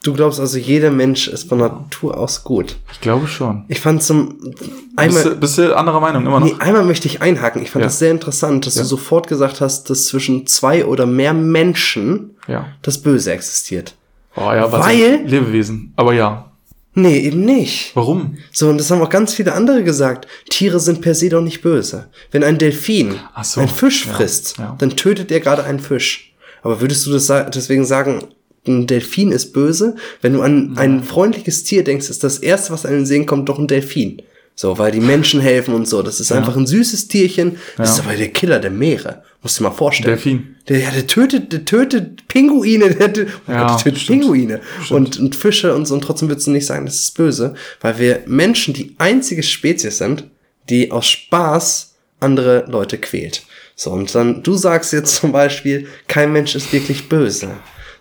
Du 0.03 0.15
glaubst 0.15 0.41
also, 0.41 0.57
jeder 0.57 0.91
Mensch 0.91 1.29
ist 1.29 1.49
von 1.49 1.59
Natur 1.59 2.17
aus 2.17 2.43
gut. 2.43 2.77
Ich 2.91 3.01
glaube 3.03 3.27
schon. 3.27 3.65
Ich 3.69 3.81
fand 3.81 4.03
zum 4.03 4.39
Bist 4.39 4.63
einmal, 4.97 5.23
du, 5.25 5.37
bist 5.37 5.59
du 5.59 5.77
anderer 5.77 6.01
Meinung 6.01 6.25
immer 6.25 6.41
noch? 6.41 6.47
nee, 6.47 6.55
einmal 6.59 6.85
möchte 6.85 7.07
ich 7.07 7.21
einhaken. 7.21 7.61
Ich 7.63 7.71
fand 7.71 7.83
Ja. 7.83 7.87
das 7.89 7.99
sehr 7.99 8.11
interessant, 8.11 8.65
dass 8.67 8.77
Ja. 8.77 8.83
du 8.83 8.89
sofort 8.89 9.29
gesagt 9.29 9.61
hast, 9.61 9.91
dass 9.91 10.07
zwischen 10.07 10.47
zwei 10.47 10.87
oder 10.87 11.05
mehr 11.05 11.35
Menschen 11.35 12.37
Ja. 12.49 12.69
das 12.81 12.99
Böse 13.03 13.33
existiert. 13.33 13.95
Oh 14.37 14.41
ja, 14.53 14.73
was 14.73 14.87
Weil- 14.87 15.23
Lebewesen. 15.27 15.93
Aber 15.97 16.15
ja. 16.15 16.47
Nee, 16.95 17.19
eben 17.21 17.45
nicht. 17.45 17.93
Warum? 17.95 18.39
So, 18.53 18.69
und 18.69 18.79
das 18.79 18.91
haben 18.91 19.01
auch 19.03 19.11
ganz 19.11 19.35
viele 19.35 19.53
andere 19.53 19.85
gesagt. 19.85 20.27
Tiere 20.49 20.81
sind 20.81 21.03
per 21.03 21.15
se 21.15 21.29
doch 21.29 21.43
nicht 21.43 21.61
böse. 21.63 22.09
Wenn 22.33 22.43
ein 22.43 22.59
Delfin 22.59 23.15
so, 23.43 23.61
einen 23.61 23.69
Fisch 23.69 24.07
frisst, 24.07 24.57
ja. 24.59 24.75
dann 24.79 24.97
tötet 24.97 25.31
er 25.31 25.41
gerade 25.41 25.63
einen 25.63 25.79
Fisch. 25.79 26.35
Aber 26.63 26.81
würdest 26.81 27.07
du 27.07 27.13
das 27.13 27.27
deswegen 27.55 27.85
sagen, 27.85 28.25
ein 28.67 28.87
Delfin 28.87 29.33
ist 29.33 29.53
böse? 29.53 29.97
Wenn 30.21 30.35
du 30.35 30.43
an 30.43 30.75
ein 30.77 31.03
freundliches 31.03 31.65
Tier 31.65 31.85
denkst, 31.85 32.11
ist 32.11 32.25
das 32.25 32.39
erste, 32.39 32.73
was 32.73 32.85
in 32.85 32.93
den 32.93 33.07
Sinn 33.07 33.27
kommt, 33.27 33.49
doch 33.49 33.59
ein 33.59 33.69
Delfin. 33.69 34.23
So, 34.55 34.77
weil 34.77 34.93
die 34.93 35.01
Menschen 35.01 35.41
helfen 35.41 35.73
und 35.73 35.89
so. 35.89 36.03
Das 36.03 36.21
ist 36.21 36.33
einfach 36.33 36.55
ein 36.55 36.67
süßes 36.67 37.09
Tierchen. 37.09 37.57
Das 37.79 37.93
ist 37.93 38.01
aber 38.01 38.15
der 38.15 38.29
Killer 38.29 38.59
der 38.59 38.71
Meere. 38.71 39.23
Musst 39.43 39.59
du 39.59 39.63
dir 39.63 39.71
mal 39.71 39.75
vorstellen. 39.75 40.17
Delfin. 40.17 40.57
Der, 40.69 40.81
ja, 40.81 40.91
der 40.91 41.07
tötet, 41.07 41.51
der 41.51 41.65
tötet 41.65 42.29
Pinguine, 42.29 42.95
der, 42.95 43.09
der, 43.09 43.27
oh 43.49 43.51
Ja, 43.51 43.69
Gott, 43.69 43.71
der 43.71 43.85
tötet 43.85 44.03
stimmt. 44.03 44.21
Pinguine 44.21 44.61
und, 44.91 45.19
und 45.19 45.35
Fische 45.35 45.75
und 45.75 45.87
so. 45.87 45.95
Und 45.95 46.03
trotzdem 46.03 46.29
würdest 46.29 46.47
du 46.47 46.51
nicht 46.51 46.67
sagen, 46.67 46.85
das 46.85 46.97
ist 46.97 47.17
böse, 47.17 47.55
weil 47.81 47.99
wir 47.99 48.21
Menschen 48.27 48.75
die 48.75 48.95
einzige 48.99 49.43
Spezies 49.43 49.97
sind, 49.97 50.25
die 50.69 50.91
aus 50.91 51.07
Spaß 51.07 51.95
andere 52.21 52.67
Leute 52.69 52.99
quält. 52.99 53.43
So, 53.77 53.93
und 53.93 54.15
dann, 54.15 54.43
du 54.43 54.57
sagst 54.57 54.93
jetzt 54.93 55.17
zum 55.17 55.33
Beispiel, 55.33 55.89
kein 56.07 56.33
Mensch 56.35 56.55
ist 56.55 56.71
wirklich 56.71 57.09
böse. 57.09 57.49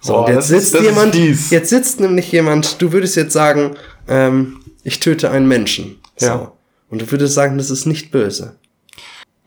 So, 0.02 0.26
und 0.26 0.34
jetzt 0.34 0.48
sitzt 0.48 0.76
ist 0.76 0.84
jemand, 0.84 1.16
jetzt 1.16 1.70
sitzt 1.70 2.00
nämlich 2.00 2.32
jemand, 2.32 2.82
du 2.82 2.92
würdest 2.92 3.16
jetzt 3.16 3.34
sagen, 3.34 3.76
ähm, 4.08 4.62
ich 4.84 5.00
töte 5.00 5.30
einen 5.30 5.48
Menschen. 5.48 5.98
So. 6.16 6.26
Ja. 6.26 6.52
Und 6.90 7.02
du 7.02 7.12
würdest 7.12 7.34
sagen, 7.34 7.58
das 7.58 7.70
ist 7.70 7.86
nicht 7.86 8.12
böse. 8.12 8.56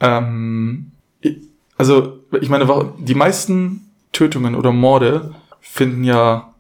Ähm, 0.00 0.92
also, 1.76 2.18
ich 2.40 2.48
meine, 2.48 2.92
die 2.98 3.14
meisten 3.14 3.90
Tötungen 4.12 4.54
oder 4.54 4.72
Morde 4.72 5.34
finden 5.60 6.04
ja, 6.04 6.52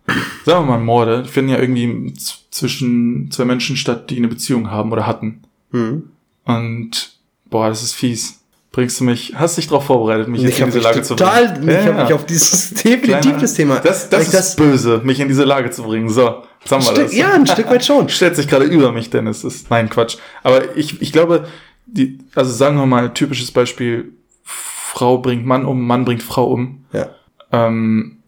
sagen 0.44 0.66
wir 0.66 0.72
mal 0.72 0.80
Morde, 0.80 1.24
finden 1.24 1.50
ja 1.50 1.58
irgendwie 1.58 2.14
zwischen 2.50 3.30
zwei 3.30 3.44
Menschen 3.44 3.76
statt, 3.76 4.10
die 4.10 4.16
eine 4.16 4.28
Beziehung 4.28 4.70
haben 4.70 4.90
oder 4.90 5.06
hatten. 5.06 5.42
Hm. 5.70 6.10
Und, 6.44 7.16
boah, 7.50 7.68
das 7.68 7.82
ist 7.82 7.92
fies. 7.92 8.41
Bringst 8.72 9.00
du 9.00 9.04
mich, 9.04 9.34
hast 9.36 9.58
dich 9.58 9.66
darauf 9.68 9.84
vorbereitet, 9.84 10.28
mich 10.28 10.40
jetzt 10.40 10.52
Ich 10.54 10.58
in 10.58 10.62
habe 10.62 10.72
diese 10.72 10.78
mich 10.78 10.84
Lage 10.94 11.02
zu 11.02 11.14
total, 11.14 11.48
bringen? 11.52 11.68
ich 11.68 11.74
Ja, 11.74 11.84
habe 11.84 12.00
mich 12.00 12.08
ja. 12.08 12.14
auf 12.16 12.24
dieses 12.24 12.70
definitiv 12.82 13.36
das 13.38 13.52
Thema. 13.54 13.80
Das, 13.80 14.08
das 14.08 14.28
ich 14.28 14.34
ist 14.34 14.56
böse, 14.56 15.02
mich 15.04 15.20
in 15.20 15.28
diese 15.28 15.44
Lage 15.44 15.70
zu 15.70 15.82
bringen. 15.82 16.08
So, 16.08 16.42
jetzt 16.60 16.72
haben 16.72 16.80
wir 16.82 16.92
Stück, 16.92 17.04
das. 17.04 17.14
ja, 17.14 17.32
ein 17.34 17.46
Stück 17.46 17.68
weit 17.68 17.84
schon. 17.84 18.08
stellt 18.08 18.34
sich 18.34 18.48
gerade 18.48 18.64
über 18.64 18.90
mich, 18.90 19.10
Dennis. 19.10 19.42
Das 19.42 19.54
ist, 19.54 19.70
nein, 19.70 19.90
Quatsch. 19.90 20.16
Aber 20.42 20.74
ich, 20.76 21.02
ich 21.02 21.12
glaube, 21.12 21.46
die, 21.86 22.18
also 22.34 22.50
sagen 22.50 22.76
wir 22.78 22.86
mal, 22.86 23.12
typisches 23.12 23.50
Beispiel, 23.50 24.12
Frau 24.42 25.18
bringt 25.18 25.44
Mann 25.44 25.66
um, 25.66 25.86
Mann 25.86 26.06
bringt 26.06 26.22
Frau 26.22 26.50
um. 26.50 26.84
Ja. 26.94 27.10
Ähm, 27.52 28.18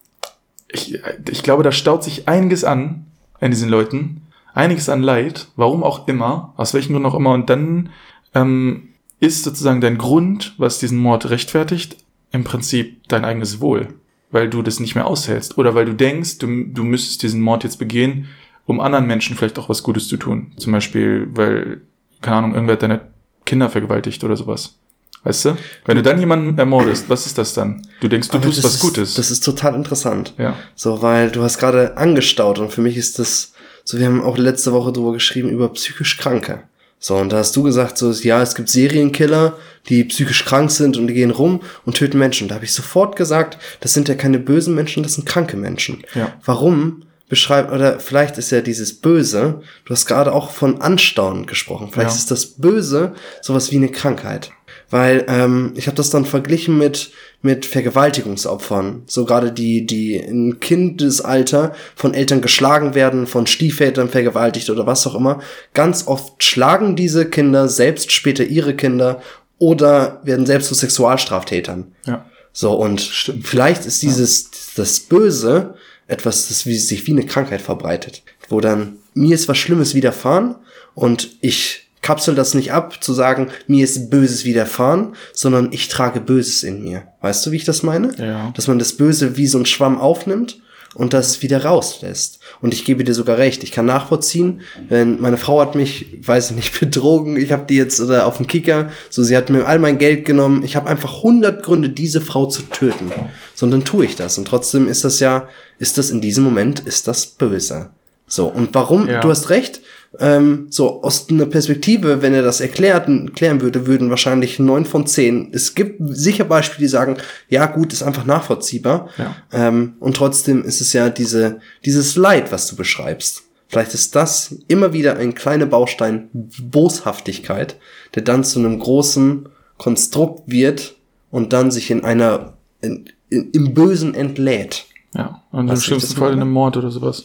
ich, 0.69 0.99
ich 1.31 1.43
glaube, 1.43 1.63
da 1.63 1.73
staut 1.73 2.05
sich 2.05 2.29
einiges 2.29 2.65
an, 2.65 3.07
an 3.41 3.51
diesen 3.51 3.71
Leuten. 3.71 4.21
Einiges 4.53 4.91
an 4.91 5.03
Leid, 5.03 5.49
warum 5.57 5.83
auch 5.83 6.07
immer, 6.07 6.53
aus 6.59 6.75
welchen 6.75 6.93
Gründen 6.93 7.09
auch 7.09 7.15
immer. 7.15 7.33
Und 7.33 7.49
dann 7.49 7.89
ähm, 8.35 8.91
ist 9.25 9.45
sozusagen 9.45 9.81
dein 9.81 9.99
Grund, 9.99 10.55
was 10.59 10.79
diesen 10.79 10.99
Mord 10.99 11.31
rechtfertigt, 11.31 11.97
im 12.33 12.45
Prinzip 12.45 13.09
dein 13.09 13.25
eigenes 13.25 13.61
Wohl. 13.61 13.89
Weil 14.31 14.51
du 14.51 14.63
das 14.63 14.81
nicht 14.81 14.95
mehr 14.95 15.07
aushältst. 15.07 15.59
Oder 15.59 15.75
weil 15.75 15.85
du 15.85 15.95
denkst, 15.95 16.39
du, 16.39 16.47
du 16.65 16.83
müsstest 16.83 17.23
diesen 17.23 17.41
Mord 17.41 17.63
jetzt 17.65 17.79
begehen, 17.79 18.27
um 18.67 18.81
anderen 18.81 19.07
Menschen 19.07 19.37
vielleicht 19.37 19.59
auch 19.59 19.69
was 19.69 19.83
Gutes 19.83 20.09
zu 20.09 20.17
tun. 20.17 20.53
Zum 20.57 20.73
Beispiel, 20.73 21.29
weil, 21.33 21.83
keine 22.21 22.37
Ahnung, 22.39 22.55
irgendwer 22.55 22.77
deine 22.77 23.03
Kinder 23.45 23.71
vergewaltigt 23.71 24.25
oder 24.25 24.37
sowas. 24.37 24.77
Weißt 25.23 25.45
du? 25.47 25.57
Wenn 25.87 25.97
du 25.97 26.03
dann 26.03 26.21
jemanden 26.21 26.59
ermordest, 26.59 27.09
was 27.09 27.27
ist 27.27 27.39
das 27.39 27.55
dann? 27.55 27.87
Du 28.01 28.09
denkst, 28.09 28.29
du 28.29 28.37
Aber 28.37 28.47
tust 28.47 28.63
was 28.63 28.75
ist, 28.75 28.81
Gutes. 28.81 29.15
Das 29.15 29.31
ist 29.31 29.41
total 29.41 29.75
interessant. 29.75 30.35
ja. 30.39 30.55
So, 30.75 31.01
weil 31.01 31.31
du 31.31 31.43
hast 31.43 31.59
gerade 31.59 31.97
angestaut 31.97 32.59
und 32.59 32.71
für 32.71 32.83
mich 32.83 32.97
ist 32.97 33.19
das, 33.19 33.53
so 33.85 33.99
wir 33.99 34.07
haben 34.07 34.23
auch 34.23 34.37
letzte 34.37 34.73
Woche 34.73 34.93
drüber 34.93 35.13
geschrieben 35.13 35.49
über 35.49 35.69
psychisch 35.71 36.19
Kranke. 36.19 36.65
So, 37.07 37.17
und 37.17 37.31
da 37.35 37.37
hast 37.37 37.55
du 37.55 37.63
gesagt, 37.63 37.99
so, 37.99 38.11
ja, 38.13 38.41
es 38.41 38.55
gibt 38.55 38.71
Serienkiller, 38.71 39.59
die 39.91 40.05
psychisch 40.05 40.47
krank 40.47 40.71
sind 40.71 40.97
und 40.97 41.07
die 41.07 41.13
gehen 41.13 41.33
rum 41.33 41.61
und 41.85 41.99
töten 41.99 42.17
Menschen. 42.19 42.49
Da 42.49 42.55
habe 42.55 42.65
ich 42.65 42.73
sofort 42.73 43.15
gesagt, 43.15 43.59
das 43.81 43.93
sind 43.93 44.09
ja 44.09 44.15
keine 44.15 44.39
bösen 44.39 44.75
Menschen, 44.75 45.03
das 45.03 45.13
sind 45.13 45.27
kranke 45.27 45.59
Menschen. 45.59 46.03
Ja. 46.15 46.33
Warum 46.47 47.03
beschreibt, 47.29 47.71
oder 47.71 48.01
vielleicht 48.01 48.39
ist 48.39 48.53
ja 48.53 48.63
dieses 48.63 49.03
Böse, 49.03 49.61
du 49.85 49.93
hast 49.93 50.07
gerade 50.07 50.33
auch 50.33 50.51
von 50.51 50.81
Anstaunen 50.81 51.45
gesprochen, 51.45 51.91
vielleicht 51.93 52.13
Ja. 52.13 52.17
ist 52.17 52.31
das 52.31 52.47
Böse 52.47 53.13
sowas 53.43 53.71
wie 53.71 53.77
eine 53.77 53.91
Krankheit. 53.91 54.53
Weil 54.89 55.27
ähm, 55.29 55.75
ich 55.77 55.89
habe 55.89 55.97
das 55.99 56.09
dann 56.09 56.25
verglichen 56.25 56.79
mit 56.79 57.11
mit 57.45 57.67
Vergewaltigungsopfern, 57.67 59.03
so 59.07 59.25
gerade 59.25 59.53
die 59.53 59.87
die 59.87 60.17
im 60.17 60.61
Kindesalter 60.61 61.75
von 61.95 62.15
Eltern 62.15 62.41
geschlagen 62.41 62.95
werden, 62.95 63.27
von 63.27 63.47
Stiefvätern 63.47 64.09
vergewaltigt 64.09 64.71
oder 64.71 64.87
was 64.87 65.07
auch 65.07 65.15
immer. 65.15 65.41
Ganz 65.75 66.07
oft 66.07 66.43
schlagen 66.43 66.97
diese 66.97 67.29
Kinder 67.29 67.69
selbst 67.69 68.13
später 68.13 68.45
ihre 68.45 68.75
Kinder, 68.75 69.21
oder 69.59 70.21
werden 70.25 70.47
selbst 70.47 70.69
zu 70.69 70.75
Sexualstraftätern. 70.75 71.93
Ja. 72.07 72.27
So, 72.53 72.75
und 72.75 73.01
Stimmt. 73.01 73.47
vielleicht 73.47 73.87
ist 73.87 74.03
dieses, 74.03 74.51
das 74.77 75.01
Böse 75.01 75.75
etwas, 76.07 76.49
das 76.49 76.67
wie, 76.67 76.77
sich 76.77 77.07
wie 77.07 77.13
eine 77.13 77.27
Krankheit 77.27 77.63
verbreitet. 77.63 78.23
Wo 78.49 78.61
dann, 78.61 78.97
mir 79.15 79.35
ist 79.35 79.49
was 79.49 79.59
Schlimmes 79.59 79.95
widerfahren 79.95 80.57
und 80.95 81.37
ich 81.41 81.84
kapsel 82.05 82.35
das 82.35 82.55
nicht 82.55 82.71
ab, 82.71 83.03
zu 83.03 83.15
sagen, 83.15 83.49
mir 83.67 83.83
ist 83.83 84.11
Böses 84.11 84.45
widerfahren, 84.45 85.15
sondern 85.33 85.71
ich 85.73 85.89
trage 85.89 86.21
Böses 86.21 86.63
in 86.63 86.83
mir. 86.83 87.05
Weißt 87.23 87.45
du, 87.45 87.51
wie 87.51 87.57
ich 87.57 87.65
das 87.65 87.83
meine? 87.83 88.15
Ja. 88.19 88.53
Dass 88.55 88.69
man 88.69 88.79
das 88.79 88.93
Böse 88.93 89.37
wie 89.39 89.47
so 89.47 89.59
ein 89.59 89.67
Schwamm 89.67 89.99
aufnimmt 89.99 90.59
und 90.95 91.15
das 91.15 91.43
wieder 91.43 91.65
rauslässt. 91.65 92.41
Und 92.61 92.75
ich 92.75 92.85
gebe 92.85 93.05
dir 93.05 93.15
sogar 93.15 93.39
recht. 93.39 93.65
Ich 93.65 93.73
kann 93.73 93.87
nachvollziehen, 93.87 94.61
wenn 94.89 95.19
meine 95.19 95.39
Frau 95.39 95.63
hat 95.63 95.75
mich, 95.75 96.19
weiß 96.21 96.51
ich 96.51 96.57
nicht, 96.57 96.79
betrogen. 96.81 97.39
Ich 97.39 97.53
habe 97.53 97.65
die 97.67 97.77
jetzt 97.77 97.99
oder 98.01 98.27
auf 98.27 98.37
dem 98.37 98.47
Kicker. 98.47 98.91
So, 99.09 99.23
sie 99.23 99.35
hat 99.35 99.49
mir 99.49 99.67
all 99.67 99.79
mein 99.79 99.97
Geld 99.97 100.27
genommen. 100.27 100.63
Ich 100.63 100.77
habe 100.77 100.91
einfach 100.91 101.17
100 101.17 101.63
Gründe, 101.63 101.89
diese 101.89 102.21
Frau 102.21 102.45
zu 102.45 102.63
töten. 102.65 103.11
So, 103.55 103.65
und 103.65 103.73
dann 103.73 103.85
tue 103.85 104.05
ich 104.05 104.15
das. 104.15 104.37
Und 104.37 104.47
trotzdem 104.47 104.89
ist 104.89 105.05
das 105.05 105.21
ja, 105.21 105.49
ist 105.79 105.97
das 105.97 106.11
in 106.11 106.21
diesem 106.21 106.45
Moment, 106.45 106.81
ist 106.81 107.09
das 107.09 107.27
böse. 107.27 107.91
So, 108.27 108.47
und 108.47 108.75
warum? 108.75 109.09
Ja. 109.09 109.21
Du 109.21 109.31
hast 109.31 109.49
recht. 109.49 109.81
Ähm, 110.21 110.67
so 110.71 111.03
aus 111.03 111.29
einer 111.29 111.47
Perspektive, 111.47 112.23
wenn 112.23 112.35
er 112.35 112.43
das 112.43 112.61
erklärt, 112.61 113.09
klären 113.35 113.61
würde, 113.61 113.87
würden 113.87 114.11
wahrscheinlich 114.11 114.59
neun 114.59 114.85
von 114.85 115.07
zehn. 115.07 115.51
Es 115.53 115.75
gibt 115.75 116.01
sicher 116.09 116.45
Beispiele, 116.45 116.81
die 116.81 116.89
sagen, 116.89 117.17
ja 117.49 117.67
gut, 117.67 117.93
ist 117.93 118.03
einfach 118.03 118.25
nachvollziehbar. 118.25 119.09
Ja. 119.19 119.37
Ähm, 119.53 119.95
und 120.01 120.17
trotzdem 120.17 120.63
ist 120.63 120.81
es 120.81 120.93
ja 120.93 121.11
diese, 121.11 121.61
dieses 121.85 122.17
Leid, 122.17 122.53
was 122.53 122.69
du 122.69 122.77
beschreibst. 122.77 123.43
Vielleicht 123.69 123.95
ist 123.95 124.15
das 124.15 124.57
immer 124.69 124.93
wieder 124.93 125.17
ein 125.17 125.35
kleiner 125.35 125.67
Baustein 125.67 126.29
Boshaftigkeit, 126.33 127.77
der 128.15 128.23
dann 128.23 128.45
zu 128.45 128.61
einem 128.61 128.79
großen 128.79 129.49
Konstrukt 129.79 130.43
wird 130.47 130.95
und 131.31 131.53
dann 131.53 131.73
sich 131.73 131.91
in 131.91 132.05
einer, 132.05 132.55
in, 132.81 133.07
in, 133.31 133.51
im 133.51 133.75
Bösen 133.75 134.15
entlädt. 134.15 134.87
Ja, 135.17 135.43
und 135.51 135.69
im 135.69 135.77
schlimmsten 135.77 136.17
Fall 136.17 136.33
in 136.33 136.41
einem 136.41 136.53
Mord 136.53 136.77
oder 136.77 136.91
sowas. 136.91 137.25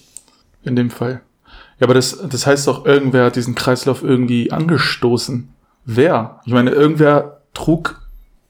In 0.63 0.75
dem 0.75 0.89
Fall. 0.89 1.21
Ja, 1.79 1.87
aber 1.87 1.93
das, 1.93 2.19
das 2.29 2.45
heißt 2.45 2.67
doch, 2.67 2.85
irgendwer 2.85 3.25
hat 3.25 3.35
diesen 3.35 3.55
Kreislauf 3.55 4.03
irgendwie 4.03 4.51
angestoßen. 4.51 5.49
Wer? 5.85 6.41
Ich 6.45 6.53
meine, 6.53 6.71
irgendwer 6.71 7.41
trug 7.53 8.01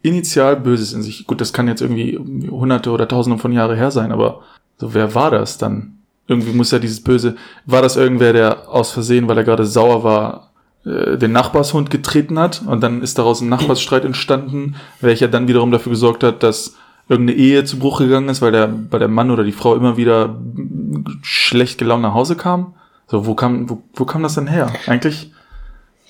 initial 0.02 0.56
Böses 0.56 0.94
in 0.94 1.02
sich. 1.02 1.28
Gut, 1.28 1.42
das 1.42 1.54
kann 1.54 1.68
jetzt 1.68 1.82
irgendwie 1.82 2.18
hunderte 2.50 2.92
oder 2.92 3.08
tausende 3.08 3.38
von 3.38 3.52
Jahre 3.52 3.76
her 3.76 3.92
sein, 3.92 4.12
aber 4.12 4.42
so, 4.78 4.94
wer 4.94 5.14
war 5.14 5.32
das 5.32 5.58
dann? 5.58 6.00
Irgendwie 6.28 6.54
muss 6.54 6.72
ja 6.72 6.80
dieses 6.80 7.04
Böse, 7.04 7.36
war 7.66 7.82
das 7.82 7.98
irgendwer, 7.98 8.34
der 8.34 8.70
aus 8.70 8.92
Versehen, 8.92 9.28
weil 9.28 9.38
er 9.38 9.44
gerade 9.44 9.66
sauer 9.66 10.04
war, 10.04 10.52
äh, 10.86 11.18
den 11.18 11.32
Nachbarshund 11.32 11.90
getreten 11.90 12.40
hat 12.40 12.62
und 12.66 12.82
dann 12.82 13.02
ist 13.02 13.18
daraus 13.18 13.42
ein 13.42 13.50
Nachbarsstreit 13.50 14.06
entstanden, 14.06 14.76
welcher 15.02 15.28
dann 15.28 15.48
wiederum 15.48 15.72
dafür 15.72 15.92
gesorgt 15.92 16.24
hat, 16.24 16.44
dass 16.44 16.76
irgendeine 17.10 17.40
Ehe 17.40 17.64
zu 17.66 17.80
Bruch 17.80 18.00
gegangen 18.00 18.30
ist, 18.30 18.42
weil 18.42 18.52
der, 18.52 18.72
weil 18.90 19.00
der 19.00 19.08
Mann 19.08 19.32
oder 19.32 19.44
die 19.44 19.52
Frau 19.52 19.76
immer 19.76 19.98
wieder 19.98 20.40
schlecht 21.22 21.80
gelaunt 21.80 22.04
nach 22.04 22.14
Hause 22.14 22.36
kam. 22.36 22.76
So, 23.10 23.26
wo 23.26 23.36
kam, 23.36 23.70
wo, 23.70 23.82
wo 23.96 24.06
kam 24.06 24.24
das 24.24 24.36
denn 24.36 24.48
her? 24.48 24.72
Eigentlich, 24.86 25.32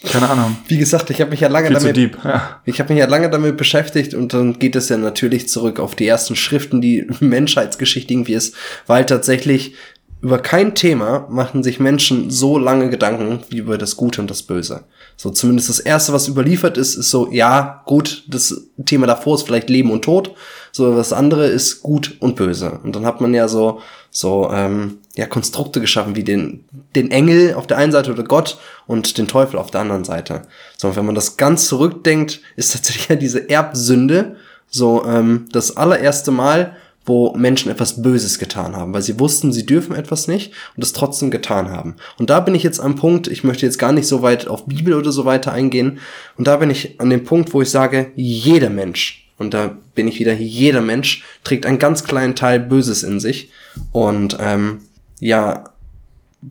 keine 0.06 0.30
Ahnung. 0.30 0.58
Wie 0.68 0.78
gesagt, 0.78 1.10
ich 1.10 1.20
habe 1.20 1.32
mich 1.32 1.42
ja 1.42 1.50
lange 1.50 1.68
Viel 1.68 1.78
damit 1.78 1.98
deep. 1.98 2.18
Ja. 2.24 2.62
Ich 2.66 2.80
habe 2.80 2.94
mich 2.94 3.00
ja 3.00 3.08
lange 3.08 3.30
damit 3.30 3.58
beschäftigt 3.58 4.14
und 4.14 4.34
dann 4.34 4.58
geht 4.58 4.76
es 4.76 4.90
ja 4.90 4.98
natürlich 4.98 5.50
zurück 5.50 5.80
auf 5.80 5.96
die 5.96 6.08
ersten 6.08 6.36
Schriften, 6.36 6.80
die 6.82 7.08
Menschheitsgeschichte 7.20 8.14
irgendwie 8.14 8.34
ist, 8.34 8.56
weil 8.88 9.06
tatsächlich 9.06 9.76
über 10.22 10.40
kein 10.40 10.76
Thema 10.76 11.28
machen 11.30 11.64
sich 11.64 11.80
Menschen 11.80 12.30
so 12.30 12.58
lange 12.58 12.90
Gedanken 12.90 13.40
wie 13.50 13.58
über 13.58 13.78
das 13.78 13.96
Gute 13.96 14.20
und 14.22 14.30
das 14.30 14.44
Böse. 14.44 14.84
So 15.16 15.30
zumindest 15.30 15.70
das 15.70 15.80
erste, 15.80 16.12
was 16.12 16.28
überliefert 16.28 16.78
ist, 16.78 16.96
ist 16.96 17.10
so, 17.10 17.32
ja, 17.32 17.84
gut, 17.86 18.24
das 18.28 18.68
Thema 18.86 19.08
davor 19.08 19.36
ist 19.36 19.44
vielleicht 19.44 19.70
Leben 19.70 19.92
und 19.92 20.04
Tod, 20.04 20.36
so 20.72 20.94
das 20.94 21.14
andere 21.14 21.48
ist 21.48 21.82
gut 21.82 22.18
und 22.20 22.36
böse. 22.36 22.80
Und 22.84 22.96
dann 22.96 23.06
hat 23.06 23.22
man 23.22 23.34
ja 23.34 23.48
so 23.48 23.82
so 24.12 24.50
ähm, 24.52 24.98
ja 25.16 25.28
Konstrukte 25.28 25.80
geschaffen 25.80 26.16
wie 26.16 26.24
den 26.24 26.66
den 26.96 27.12
Engel 27.12 27.54
auf 27.54 27.68
der 27.68 27.78
einen 27.78 27.92
Seite 27.92 28.12
oder 28.12 28.24
Gott 28.24 28.58
und 28.88 29.18
den 29.18 29.28
Teufel 29.28 29.58
auf 29.58 29.72
der 29.72 29.82
anderen 29.82 30.04
Seite. 30.04 30.44
So 30.78 30.90
und 30.90 30.96
wenn 30.96 31.06
man 31.06 31.16
das 31.16 31.38
ganz 31.38 31.68
zurückdenkt, 31.68 32.42
ist 32.56 32.72
tatsächlich 32.74 33.08
ja 33.08 33.16
diese 33.16 33.50
Erbsünde 33.50 34.36
so 34.70 35.06
ähm, 35.06 35.48
das 35.52 35.78
allererste 35.78 36.32
Mal, 36.32 36.76
wo 37.10 37.34
Menschen 37.36 37.70
etwas 37.72 38.02
Böses 38.02 38.40
getan 38.40 38.76
haben, 38.78 38.94
weil 38.94 39.02
sie 39.02 39.20
wussten, 39.20 39.52
sie 39.52 39.66
dürfen 39.66 39.96
etwas 39.96 40.28
nicht 40.30 40.54
und 40.78 40.84
es 40.84 40.94
trotzdem 40.94 41.32
getan 41.32 41.70
haben. 41.70 41.96
Und 42.18 42.30
da 42.30 42.40
bin 42.40 42.56
ich 42.56 42.64
jetzt 42.64 42.80
am 42.80 42.96
Punkt, 42.96 43.28
ich 43.28 43.44
möchte 43.44 43.66
jetzt 43.66 43.80
gar 43.80 43.92
nicht 43.92 44.08
so 44.08 44.22
weit 44.22 44.48
auf 44.48 44.66
Bibel 44.66 44.94
oder 44.94 45.12
so 45.12 45.26
weiter 45.26 45.52
eingehen, 45.52 46.00
und 46.38 46.48
da 46.48 46.56
bin 46.58 46.70
ich 46.70 47.02
an 47.02 47.10
dem 47.10 47.26
Punkt, 47.26 47.54
wo 47.54 47.62
ich 47.62 47.70
sage, 47.70 48.12
jeder 48.16 48.70
Mensch, 48.70 49.30
und 49.38 49.54
da 49.54 49.76
bin 49.96 50.08
ich 50.08 50.20
wieder, 50.20 50.34
jeder 50.34 50.82
Mensch 50.82 51.24
trägt 51.44 51.66
einen 51.66 51.80
ganz 51.80 52.04
kleinen 52.06 52.36
Teil 52.36 52.60
Böses 52.60 53.04
in 53.04 53.20
sich. 53.20 53.50
Und 53.94 54.38
ähm, 54.40 54.80
ja, 55.20 55.64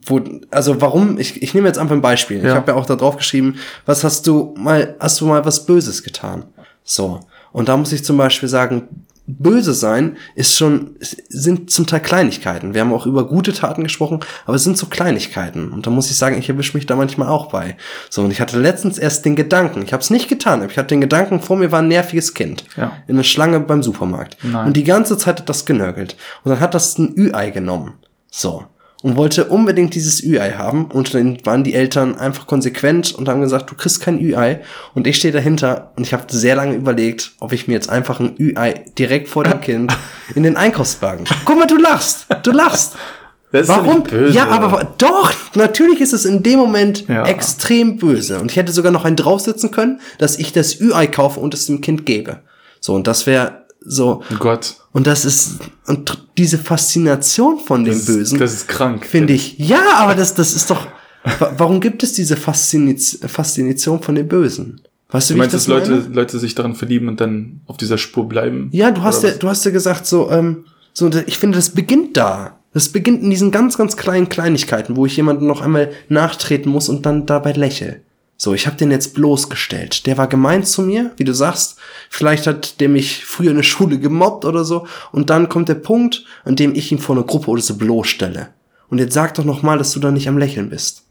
wo, 0.05 0.19
also 0.51 0.81
warum, 0.81 1.17
ich, 1.19 1.41
ich 1.41 1.53
nehme 1.53 1.67
jetzt 1.67 1.77
einfach 1.77 1.95
ein 1.95 2.01
Beispiel. 2.01 2.37
Ich 2.37 2.43
Ja. 2.43 2.55
habe 2.55 2.71
ja 2.71 2.77
auch 2.77 2.85
da 2.85 2.95
drauf 2.95 3.17
geschrieben, 3.17 3.55
was 3.85 4.03
hast 4.03 4.25
du 4.27 4.53
mal, 4.57 4.95
hast 4.99 5.21
du 5.21 5.25
mal 5.27 5.45
was 5.45 5.65
Böses 5.65 6.03
getan? 6.03 6.45
So. 6.83 7.19
Und 7.51 7.69
da 7.69 7.77
muss 7.77 7.91
ich 7.91 8.03
zum 8.03 8.17
Beispiel 8.17 8.49
sagen, 8.49 8.83
böse 9.37 9.73
sein 9.73 10.17
ist 10.35 10.57
schon, 10.57 10.95
sind 10.99 11.69
zum 11.69 11.85
Teil 11.85 11.99
Kleinigkeiten. 11.99 12.73
Wir 12.73 12.81
haben 12.81 12.93
auch 12.93 13.05
über 13.05 13.27
gute 13.27 13.53
Taten 13.53 13.83
gesprochen, 13.83 14.21
aber 14.45 14.55
es 14.55 14.63
sind 14.63 14.77
so 14.77 14.87
Kleinigkeiten. 14.87 15.71
Und 15.71 15.85
da 15.85 15.91
muss 15.91 16.09
ich 16.09 16.17
sagen, 16.17 16.37
ich 16.37 16.49
erwische 16.49 16.75
mich 16.75 16.85
da 16.85 16.95
manchmal 16.95 17.27
auch 17.27 17.47
bei. 17.47 17.77
So, 18.09 18.23
und 18.23 18.31
ich 18.31 18.41
hatte 18.41 18.59
letztens 18.59 18.97
erst 18.97 19.25
den 19.25 19.35
Gedanken, 19.35 19.83
ich 19.83 19.93
habe 19.93 20.01
es 20.01 20.09
nicht 20.09 20.27
getan, 20.27 20.61
aber 20.61 20.71
ich 20.71 20.77
hatte 20.77 20.89
den 20.89 21.01
Gedanken, 21.01 21.41
vor 21.41 21.57
mir 21.57 21.71
war 21.71 21.81
ein 21.81 21.87
nerviges 21.87 22.33
Kind. 22.33 22.63
Ja. 22.75 22.93
In 23.07 23.15
einer 23.15 23.23
Schlange 23.23 23.59
beim 23.59 23.83
Supermarkt. 23.83 24.37
Nein. 24.43 24.67
Und 24.67 24.77
die 24.77 24.83
ganze 24.83 25.17
Zeit 25.17 25.39
hat 25.39 25.49
das 25.49 25.65
genörgelt. 25.65 26.15
Und 26.43 26.51
dann 26.51 26.59
hat 26.59 26.73
das 26.73 26.97
ein 26.97 27.13
Ü-Ei 27.17 27.51
genommen. 27.51 27.93
So. 28.31 28.65
Und 29.01 29.15
wollte 29.15 29.45
unbedingt 29.45 29.95
dieses 29.95 30.21
Ü-Ei 30.21 30.51
haben. 30.57 30.85
Und 30.85 31.13
dann 31.13 31.37
waren 31.45 31.63
die 31.63 31.73
Eltern 31.73 32.17
einfach 32.17 32.47
konsequent 32.47 33.13
und 33.15 33.29
haben 33.29 33.39
gesagt, 33.39 33.71
du 33.71 33.75
kriegst 33.75 34.01
kein 34.01 34.19
Ü-Ei. 34.19 34.59
Und 34.93 35.07
ich 35.07 35.15
stehe 35.15 35.31
dahinter 35.33 35.91
und 35.95 36.05
ich 36.05 36.11
habe 36.11 36.23
sehr 36.27 36.55
lange 36.57 36.75
überlegt, 36.75 37.31
ob 37.39 37.53
ich 37.53 37.67
mir 37.69 37.75
jetzt 37.75 37.89
einfach 37.89 38.19
ein 38.19 38.35
Ü-Ei 38.37 38.83
direkt 38.97 39.29
vor 39.29 39.45
dem 39.45 39.61
Kind 39.61 39.95
in 40.35 40.43
den 40.43 40.57
Einkaufswagen. 40.57 41.23
Guck 41.45 41.57
mal, 41.57 41.65
du 41.67 41.77
lachst. 41.77 42.27
Du 42.43 42.51
lachst. 42.51 42.95
Warum? 43.51 44.03
böse. 44.03 44.35
Ja, 44.35 44.47
aber 44.49 44.93
doch, 44.97 45.31
natürlich 45.55 46.01
ist 46.01 46.13
es 46.13 46.25
in 46.25 46.43
dem 46.43 46.59
Moment 46.59 47.07
Ja. 47.07 47.25
extrem 47.25 47.97
böse. 47.97 48.39
Und 48.39 48.51
ich 48.51 48.57
hätte 48.57 48.71
sogar 48.71 48.91
noch 48.91 49.05
einen 49.05 49.15
draufsetzen 49.15 49.71
können, 49.71 50.01
dass 50.19 50.37
ich 50.37 50.51
das 50.51 50.79
Ü-Ei 50.79 51.07
kaufe 51.07 51.39
und 51.39 51.53
es 51.53 51.65
dem 51.65 51.81
Kind 51.81 52.05
gebe. 52.05 52.41
So, 52.81 52.93
und 52.95 53.07
das 53.07 53.25
wäre 53.25 53.58
so. 53.81 54.23
Oh 54.31 54.35
Gott. 54.39 54.75
Und 54.91 55.07
das 55.07 55.25
ist, 55.25 55.59
und 55.87 56.25
diese 56.37 56.57
Faszination 56.57 57.59
von 57.59 57.83
dem 57.83 57.93
Das 57.93 58.05
Bösen, 58.05 58.35
Ist, 58.35 58.41
das 58.41 58.53
ist 58.53 58.67
krank. 58.67 59.05
finde 59.05 59.33
ich. 59.33 59.57
Ja, 59.57 59.81
aber 59.97 60.15
das, 60.15 60.33
das 60.33 60.53
ist 60.55 60.69
doch, 60.69 60.87
wa- 61.39 61.53
warum 61.57 61.79
gibt 61.79 62.01
es 62.03 62.13
diese 62.13 62.35
Fasziniz 62.37 63.19
Faszination 63.25 64.01
von 64.01 64.15
dem 64.15 64.27
Bösen? 64.27 64.81
Weißt 65.11 65.29
du, 65.29 65.33
Du 65.33 65.35
wie 65.35 65.39
meinst, 65.39 65.53
ich 65.55 65.57
dass 65.57 65.65
das 65.65 65.89
Leute, 65.89 66.01
meine? 66.03 66.15
Leute 66.15 66.39
sich 66.39 66.55
daran 66.55 66.75
verlieben 66.75 67.07
und 67.07 67.19
dann 67.21 67.61
auf 67.67 67.77
dieser 67.77 67.97
Spur 67.97 68.27
bleiben? 68.29 68.69
Ja, 68.71 68.91
du 68.91 69.01
hast 69.01 69.23
ja, 69.23 69.31
du 69.31 69.47
hast 69.47 69.65
ja 69.65 69.71
gesagt, 69.71 70.05
so, 70.05 70.29
ähm, 70.31 70.65
so, 70.93 71.09
ich 71.25 71.37
finde, 71.37 71.57
das 71.57 71.69
beginnt 71.71 72.15
da. 72.17 72.59
Das 72.73 72.89
beginnt 72.89 73.23
in 73.23 73.31
diesen 73.31 73.49
ganz, 73.49 73.77
ganz 73.77 73.97
kleinen 73.97 74.29
Kleinigkeiten, 74.29 74.95
wo 74.95 75.05
ich 75.07 75.17
jemanden 75.17 75.47
noch 75.47 75.61
einmal 75.61 75.89
nachtreten 76.09 76.71
muss 76.71 76.89
und 76.89 77.05
dann 77.07 77.25
dabei 77.25 77.53
lächle. 77.53 78.01
So, 78.41 78.53
ich 78.53 78.67
habe 78.67 78.77
den 78.77 78.89
jetzt 78.89 79.15
bloßgestellt. 79.15 80.05
Der 80.05 80.17
war 80.17 80.27
gemein 80.27 80.63
zu 80.63 80.81
mir, 80.81 81.11
wie 81.17 81.25
du 81.25 81.33
sagst. 81.33 81.77
Vielleicht 82.09 82.47
hat 82.47 82.79
der 82.79 82.87
mich 82.87 83.25
früher 83.25 83.49
in 83.49 83.57
der 83.57 83.63
Schule 83.63 83.99
gemobbt 83.99 84.45
oder 84.45 84.63
so. 84.63 84.87
Und 85.11 85.29
dann 85.29 85.49
kommt 85.49 85.67
der 85.67 85.75
Punkt, 85.75 86.23
an 86.45 86.55
dem 86.55 86.73
ich 86.73 86.89
ihn 86.89 86.99
vor 86.99 87.17
einer 87.17 87.25
Gruppe 87.25 87.51
oder 87.51 87.61
so 87.61 87.75
bloßstelle. 87.75 88.47
Und 88.87 88.99
jetzt 88.99 89.13
sag 89.13 89.33
doch 89.33 89.43
noch 89.43 89.61
mal, 89.61 89.77
dass 89.77 89.91
du 89.91 89.99
da 89.99 90.09
nicht 90.09 90.29
am 90.29 90.37
Lächeln 90.37 90.69
bist. 90.69 91.03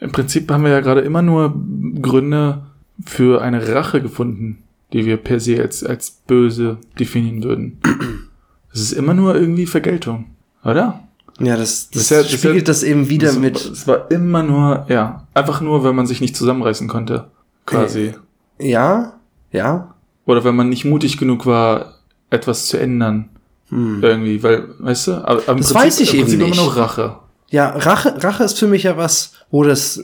Im 0.00 0.12
Prinzip 0.12 0.50
haben 0.50 0.64
wir 0.64 0.70
ja 0.70 0.80
gerade 0.80 1.02
immer 1.02 1.20
nur 1.20 1.54
Gründe 2.00 2.62
für 3.04 3.42
eine 3.42 3.74
Rache 3.74 4.00
gefunden, 4.00 4.62
die 4.94 5.04
wir 5.04 5.18
per 5.18 5.40
se 5.40 5.60
als, 5.60 5.84
als 5.84 6.22
böse 6.26 6.78
definieren 6.98 7.44
würden. 7.44 7.80
Es 8.74 8.80
ist 8.80 8.92
immer 8.92 9.12
nur 9.12 9.34
irgendwie 9.34 9.66
Vergeltung, 9.66 10.30
oder? 10.64 11.06
Ja, 11.42 11.56
das, 11.56 11.90
das, 11.90 12.08
Das 12.08 12.10
ja- 12.10 12.22
das 12.22 12.32
spiegelt 12.32 12.56
ja- 12.56 12.62
das 12.64 12.82
eben 12.82 13.08
wieder 13.08 13.30
es, 13.30 13.38
mit. 13.38 13.56
Es 13.56 13.86
war 13.86 14.10
immer 14.10 14.42
nur, 14.42 14.86
ja, 14.88 15.26
einfach 15.34 15.60
nur, 15.60 15.82
wenn 15.84 15.94
man 15.96 16.06
sich 16.06 16.20
nicht 16.20 16.36
zusammenreißen 16.36 16.86
konnte, 16.88 17.30
quasi. 17.66 18.14
Ja, 18.58 19.14
ja. 19.50 19.94
Oder 20.24 20.44
wenn 20.44 20.54
man 20.54 20.68
nicht 20.68 20.84
mutig 20.84 21.16
genug 21.18 21.46
war, 21.46 21.96
etwas 22.30 22.66
zu 22.66 22.76
ändern. 22.78 23.28
Irgendwie, 23.70 24.42
weil, 24.42 24.68
weißt 24.80 25.06
du, 25.08 25.12
aber, 25.12 25.42
aber 25.46 25.54
Hm. 25.54 25.58
Das 25.58 25.74
weiß 25.74 26.00
ich 26.00 26.10
im 26.10 26.20
eben 26.20 26.24
Prinzip 26.26 26.38
nicht. 26.46 26.54
immer 26.58 26.62
nur 26.66 26.76
Rache. 26.76 27.16
Ja, 27.50 27.70
Rache, 27.70 28.22
Rache 28.22 28.44
ist 28.44 28.58
für 28.58 28.66
mich 28.66 28.82
ja 28.82 28.98
was, 28.98 29.32
wo 29.50 29.64
das, 29.64 30.02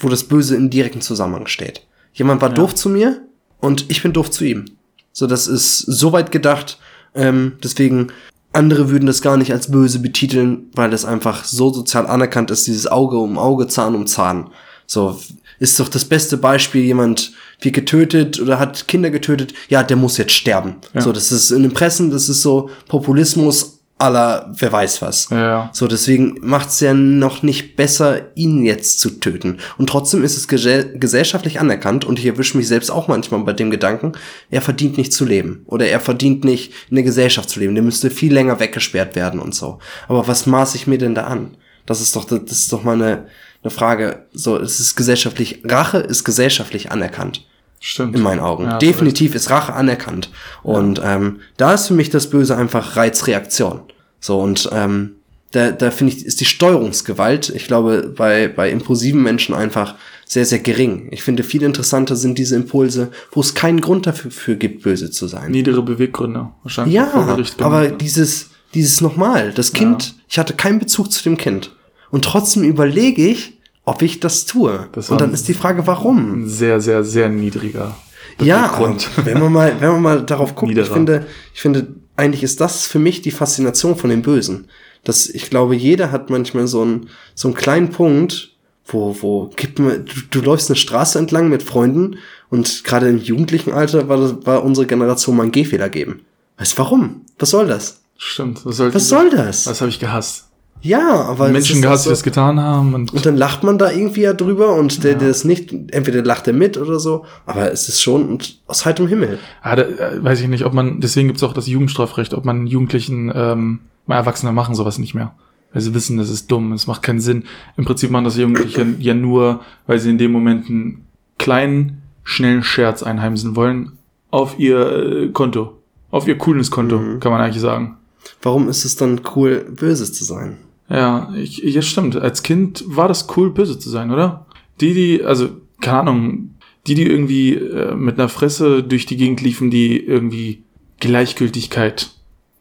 wo 0.00 0.08
das 0.08 0.24
Böse 0.24 0.56
im 0.56 0.68
direkten 0.68 1.00
Zusammenhang 1.00 1.46
steht. 1.46 1.86
Jemand 2.12 2.42
war 2.42 2.50
doof 2.50 2.74
zu 2.74 2.88
mir 2.88 3.20
und 3.60 3.88
ich 3.88 4.02
bin 4.02 4.12
doof 4.12 4.30
zu 4.32 4.44
ihm. 4.44 4.64
So, 5.12 5.28
das 5.28 5.46
ist 5.46 5.78
so 5.78 6.12
weit 6.12 6.32
gedacht. 6.32 6.78
Ähm, 7.14 7.52
deswegen, 7.62 8.08
andere 8.54 8.90
würden 8.90 9.06
das 9.06 9.22
gar 9.22 9.36
nicht 9.36 9.52
als 9.52 9.70
böse 9.70 9.98
betiteln, 9.98 10.70
weil 10.74 10.90
das 10.90 11.04
einfach 11.04 11.44
so 11.44 11.72
sozial 11.72 12.06
anerkannt 12.06 12.50
ist, 12.50 12.66
dieses 12.66 12.86
Auge 12.86 13.18
um 13.18 13.38
Auge, 13.38 13.66
Zahn 13.68 13.94
um 13.94 14.06
Zahn. 14.06 14.50
So, 14.86 15.18
ist 15.58 15.78
doch 15.80 15.88
das 15.88 16.04
beste 16.04 16.36
Beispiel, 16.36 16.82
jemand 16.82 17.32
wird 17.60 17.74
getötet 17.74 18.40
oder 18.40 18.58
hat 18.58 18.88
Kinder 18.88 19.10
getötet, 19.10 19.54
ja, 19.68 19.82
der 19.82 19.96
muss 19.96 20.18
jetzt 20.18 20.32
sterben. 20.32 20.76
Ja. 20.92 21.00
So, 21.00 21.12
das 21.12 21.32
ist 21.32 21.50
in 21.50 21.62
den 21.62 21.72
Pressen, 21.72 22.10
das 22.10 22.28
ist 22.28 22.42
so 22.42 22.70
Populismus 22.88 23.73
aller, 23.98 24.52
wer 24.58 24.72
weiß 24.72 25.02
was. 25.02 25.28
Ja. 25.30 25.70
So, 25.72 25.86
deswegen 25.86 26.38
macht's 26.40 26.80
ja 26.80 26.94
noch 26.94 27.42
nicht 27.42 27.76
besser, 27.76 28.22
ihn 28.34 28.64
jetzt 28.64 29.00
zu 29.00 29.20
töten. 29.20 29.58
Und 29.78 29.88
trotzdem 29.88 30.24
ist 30.24 30.36
es 30.36 30.48
gese- 30.48 30.98
gesellschaftlich 30.98 31.60
anerkannt, 31.60 32.04
und 32.04 32.18
ich 32.18 32.26
erwische 32.26 32.56
mich 32.56 32.66
selbst 32.66 32.90
auch 32.90 33.08
manchmal 33.08 33.44
bei 33.44 33.52
dem 33.52 33.70
Gedanken, 33.70 34.12
er 34.50 34.62
verdient 34.62 34.98
nicht 34.98 35.12
zu 35.12 35.24
leben. 35.24 35.62
Oder 35.66 35.86
er 35.86 36.00
verdient 36.00 36.44
nicht 36.44 36.72
in 36.90 36.96
der 36.96 37.04
Gesellschaft 37.04 37.48
zu 37.48 37.60
leben. 37.60 37.74
Der 37.74 37.84
müsste 37.84 38.10
viel 38.10 38.32
länger 38.32 38.60
weggesperrt 38.60 39.14
werden 39.14 39.40
und 39.40 39.54
so. 39.54 39.78
Aber 40.08 40.26
was 40.26 40.46
maße 40.46 40.76
ich 40.76 40.86
mir 40.86 40.98
denn 40.98 41.14
da 41.14 41.24
an? 41.24 41.56
Das 41.86 42.00
ist 42.00 42.16
doch, 42.16 42.24
das 42.24 42.58
ist 42.58 42.72
doch 42.72 42.82
mal 42.82 42.94
eine, 42.94 43.26
eine 43.62 43.70
Frage. 43.70 44.26
So, 44.32 44.58
es 44.58 44.80
ist 44.80 44.96
gesellschaftlich, 44.96 45.62
Rache 45.64 45.98
ist 45.98 46.24
gesellschaftlich 46.24 46.90
anerkannt 46.90 47.46
Stimmt. 47.86 48.16
in 48.16 48.22
meinen 48.22 48.40
Augen. 48.40 48.64
Ja, 48.64 48.78
Definitiv 48.78 49.34
ist 49.34 49.50
Rache 49.50 49.74
anerkannt. 49.74 50.30
Und 50.62 51.02
ähm, 51.04 51.40
da 51.58 51.74
ist 51.74 51.88
für 51.88 51.94
mich 51.94 52.08
das 52.08 52.30
Böse 52.30 52.56
einfach 52.56 52.96
Reizreaktion. 52.96 53.80
So, 54.20 54.40
und 54.40 54.70
ähm, 54.72 55.16
da, 55.50 55.70
da 55.70 55.90
finde 55.90 56.14
ich, 56.14 56.24
ist 56.24 56.40
die 56.40 56.46
Steuerungsgewalt, 56.46 57.50
ich 57.50 57.66
glaube, 57.66 58.12
bei, 58.16 58.48
bei 58.48 58.70
impulsiven 58.70 59.22
Menschen 59.22 59.54
einfach 59.54 59.96
sehr, 60.24 60.46
sehr 60.46 60.60
gering. 60.60 61.08
Ich 61.10 61.22
finde, 61.22 61.42
viel 61.42 61.62
interessanter 61.62 62.16
sind 62.16 62.38
diese 62.38 62.56
Impulse, 62.56 63.10
wo 63.32 63.40
es 63.40 63.54
keinen 63.54 63.82
Grund 63.82 64.06
dafür 64.06 64.30
für 64.30 64.56
gibt, 64.56 64.82
böse 64.82 65.10
zu 65.10 65.26
sein. 65.28 65.50
Niedere 65.50 65.82
Beweggründe. 65.82 66.48
Wahrscheinlich 66.62 66.94
Ja, 66.94 67.12
aber 67.12 67.36
genommen. 67.82 67.98
dieses, 67.98 68.48
dieses 68.72 69.02
nochmal, 69.02 69.52
das 69.52 69.74
Kind, 69.74 70.14
ich 70.26 70.38
hatte 70.38 70.54
keinen 70.54 70.78
Bezug 70.78 71.12
zu 71.12 71.22
dem 71.22 71.36
Kind. 71.36 71.76
Und 72.10 72.24
trotzdem 72.24 72.62
überlege 72.62 73.26
ich, 73.28 73.58
ob 73.84 74.02
ich 74.02 74.20
das 74.20 74.46
tue. 74.46 74.88
Das 74.92 75.10
und 75.10 75.20
dann 75.20 75.32
ist 75.32 75.48
die 75.48 75.54
Frage, 75.54 75.86
warum? 75.86 76.42
ein 76.44 76.48
sehr, 76.48 76.80
sehr, 76.80 77.04
sehr 77.04 77.28
niedriger 77.28 77.96
Ja, 78.40 78.66
Beweggrund. 78.68 79.10
wenn 79.24 79.40
man 79.40 79.52
mal, 79.52 79.76
wenn 79.80 79.92
man 79.92 80.02
mal 80.02 80.22
darauf 80.22 80.54
guckt, 80.54 80.70
ich 80.72 80.76
Niederer. 80.78 80.92
finde, 80.94 81.26
ich 81.54 81.60
finde, 81.60 81.86
eigentlich 82.16 82.42
ist 82.42 82.60
das 82.60 82.86
für 82.86 82.98
mich 82.98 83.22
die 83.22 83.30
Faszination 83.30 83.96
von 83.96 84.10
dem 84.10 84.22
Bösen. 84.22 84.68
Dass 85.04 85.28
ich 85.28 85.50
glaube, 85.50 85.74
jeder 85.76 86.12
hat 86.12 86.30
manchmal 86.30 86.66
so 86.66 86.82
einen, 86.82 87.08
so 87.34 87.48
einen 87.48 87.54
kleinen 87.56 87.90
Punkt, 87.90 88.50
wo, 88.86 89.16
wo 89.20 89.50
gibt 89.56 89.78
mir, 89.78 89.98
du, 89.98 90.14
du 90.30 90.40
läufst 90.40 90.70
eine 90.70 90.76
Straße 90.76 91.18
entlang 91.18 91.48
mit 91.48 91.62
Freunden 91.62 92.16
und 92.50 92.84
gerade 92.84 93.08
im 93.08 93.18
jugendlichen 93.18 93.72
Alter 93.72 94.08
war, 94.08 94.46
war 94.46 94.62
unsere 94.64 94.86
Generation 94.86 95.36
mal 95.36 95.42
einen 95.44 95.52
Gehfehler 95.52 95.88
geben. 95.90 96.20
Weißt 96.58 96.72
du 96.74 96.78
warum? 96.78 97.22
Was 97.38 97.50
soll 97.50 97.66
das? 97.66 98.00
Stimmt. 98.16 98.64
Was, 98.64 98.76
soll 98.76 98.94
Was 98.94 99.08
soll 99.08 99.28
das? 99.30 99.64
Das 99.64 99.80
habe 99.80 99.90
ich 99.90 99.98
gehasst. 99.98 100.43
Ja, 100.84 101.22
aber. 101.22 101.48
Menschen 101.48 101.80
gehasst, 101.80 102.04
die 102.04 102.08
auch 102.10 102.12
das 102.12 102.22
getan 102.22 102.60
haben. 102.60 102.92
Und 102.94 103.12
und 103.14 103.24
dann 103.24 103.36
lacht 103.36 103.64
man 103.64 103.78
da 103.78 103.90
irgendwie 103.90 104.20
ja 104.20 104.34
drüber 104.34 104.74
und 104.74 105.02
der, 105.02 105.14
der 105.14 105.28
das 105.28 105.44
nicht, 105.44 105.72
entweder 105.92 106.22
lacht 106.22 106.46
er 106.46 106.52
mit 106.52 106.76
oder 106.76 107.00
so, 107.00 107.24
aber 107.46 107.72
es 107.72 107.88
ist 107.88 108.02
schon 108.02 108.28
und 108.28 108.58
aus 108.66 108.84
heiterem 108.84 109.08
Himmel. 109.08 109.38
ah, 109.62 109.76
da, 109.76 109.82
äh, 109.82 110.22
weiß 110.22 110.40
ich 110.42 110.48
nicht, 110.48 110.64
ob 110.64 110.74
man, 110.74 111.00
deswegen 111.00 111.28
gibt's 111.28 111.42
auch 111.42 111.54
das 111.54 111.66
Jugendstrafrecht, 111.66 112.34
ob 112.34 112.44
man 112.44 112.66
Jugendlichen, 112.66 113.32
ähm, 113.34 113.80
mal 114.06 114.16
Erwachsene 114.16 114.52
machen 114.52 114.74
sowas 114.74 114.98
nicht 114.98 115.14
mehr. 115.14 115.34
Weil 115.72 115.80
sie 115.82 115.94
wissen, 115.94 116.18
das 116.18 116.28
ist 116.30 116.50
dumm, 116.52 116.72
es 116.72 116.86
macht 116.86 117.02
keinen 117.02 117.18
Sinn. 117.20 117.44
Im 117.76 117.84
Prinzip 117.84 118.10
machen 118.10 118.24
das 118.26 118.36
Jugendliche 118.36 118.86
ja 119.00 119.14
nur, 119.14 119.60
weil 119.86 119.98
sie 119.98 120.10
in 120.10 120.18
dem 120.18 120.30
Moment 120.32 120.68
einen 120.68 121.06
kleinen, 121.38 122.02
schnellen 122.22 122.62
Scherz 122.62 123.02
einheimsen 123.02 123.56
wollen 123.56 123.92
auf 124.30 124.58
ihr 124.58 124.78
äh, 124.78 125.28
Konto. 125.30 125.78
Auf 126.10 126.28
ihr 126.28 126.36
cooles 126.38 126.70
Konto, 126.70 126.98
Mhm. 126.98 127.20
kann 127.20 127.32
man 127.32 127.40
eigentlich 127.40 127.60
sagen. 127.62 127.96
Warum 128.42 128.68
ist 128.68 128.84
es 128.84 128.96
dann 128.96 129.22
cool, 129.34 129.64
böse 129.74 130.10
zu 130.12 130.24
sein? 130.24 130.58
Ja, 130.88 131.32
ich, 131.34 131.58
ja, 131.58 131.82
stimmt. 131.82 132.16
Als 132.16 132.42
Kind 132.42 132.84
war 132.86 133.08
das 133.08 133.26
cool, 133.36 133.50
böse 133.50 133.78
zu 133.78 133.88
sein, 133.88 134.10
oder? 134.10 134.46
Die, 134.80 134.94
die, 134.94 135.24
also, 135.24 135.48
keine 135.80 136.00
Ahnung, 136.00 136.54
die, 136.86 136.94
die 136.94 137.06
irgendwie 137.06 137.54
äh, 137.54 137.94
mit 137.94 138.18
einer 138.18 138.28
Fresse 138.28 138.82
durch 138.82 139.06
die 139.06 139.16
Gegend 139.16 139.40
liefen, 139.40 139.70
die 139.70 139.98
irgendwie 139.98 140.62
Gleichgültigkeit 141.00 142.10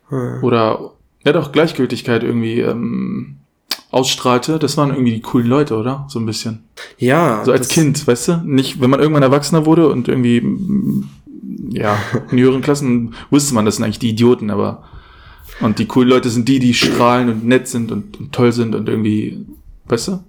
Hm. 0.10 0.44
oder, 0.44 0.92
ja 1.26 1.34
doch, 1.34 1.52
Gleichgültigkeit 1.52 2.24
irgendwie 2.24 2.60
ähm, 2.60 3.38
ausstrahlte, 3.92 4.60
das 4.60 4.76
waren 4.78 4.90
irgendwie 4.90 5.14
die 5.14 5.22
coolen 5.22 5.48
Leute, 5.48 5.78
oder? 5.78 6.06
So 6.10 6.20
ein 6.20 6.26
bisschen. 6.26 6.64
Ja. 6.98 7.44
So 7.46 7.52
als 7.52 7.68
Kind, 7.68 8.06
weißt 8.08 8.28
du? 8.28 8.42
Nicht, 8.44 8.82
wenn 8.82 8.90
man 8.90 9.00
irgendwann 9.00 9.24
Erwachsener 9.24 9.66
wurde 9.66 9.88
und 9.88 10.08
irgendwie, 10.08 10.44
ja, 11.70 11.98
in 12.32 12.40
höheren 12.40 12.62
Klassen 12.62 13.14
wusste 13.30 13.54
man, 13.54 13.66
das 13.66 13.76
sind 13.76 13.86
eigentlich 13.86 14.00
die 14.00 14.10
Idioten, 14.10 14.50
aber 14.50 14.84
und 15.60 15.80
die 15.80 15.86
coolen 15.86 16.10
Leute 16.10 16.30
sind 16.30 16.48
die, 16.48 16.60
die 16.60 16.74
strahlen 16.74 17.30
und 17.30 17.46
nett 17.46 17.68
sind 17.68 17.92
und, 17.92 18.20
und 18.20 18.32
toll 18.32 18.52
sind 18.52 18.76
und 18.76 18.90
irgendwie, 18.90 19.46
weißt 19.86 20.10
du? 20.10 20.24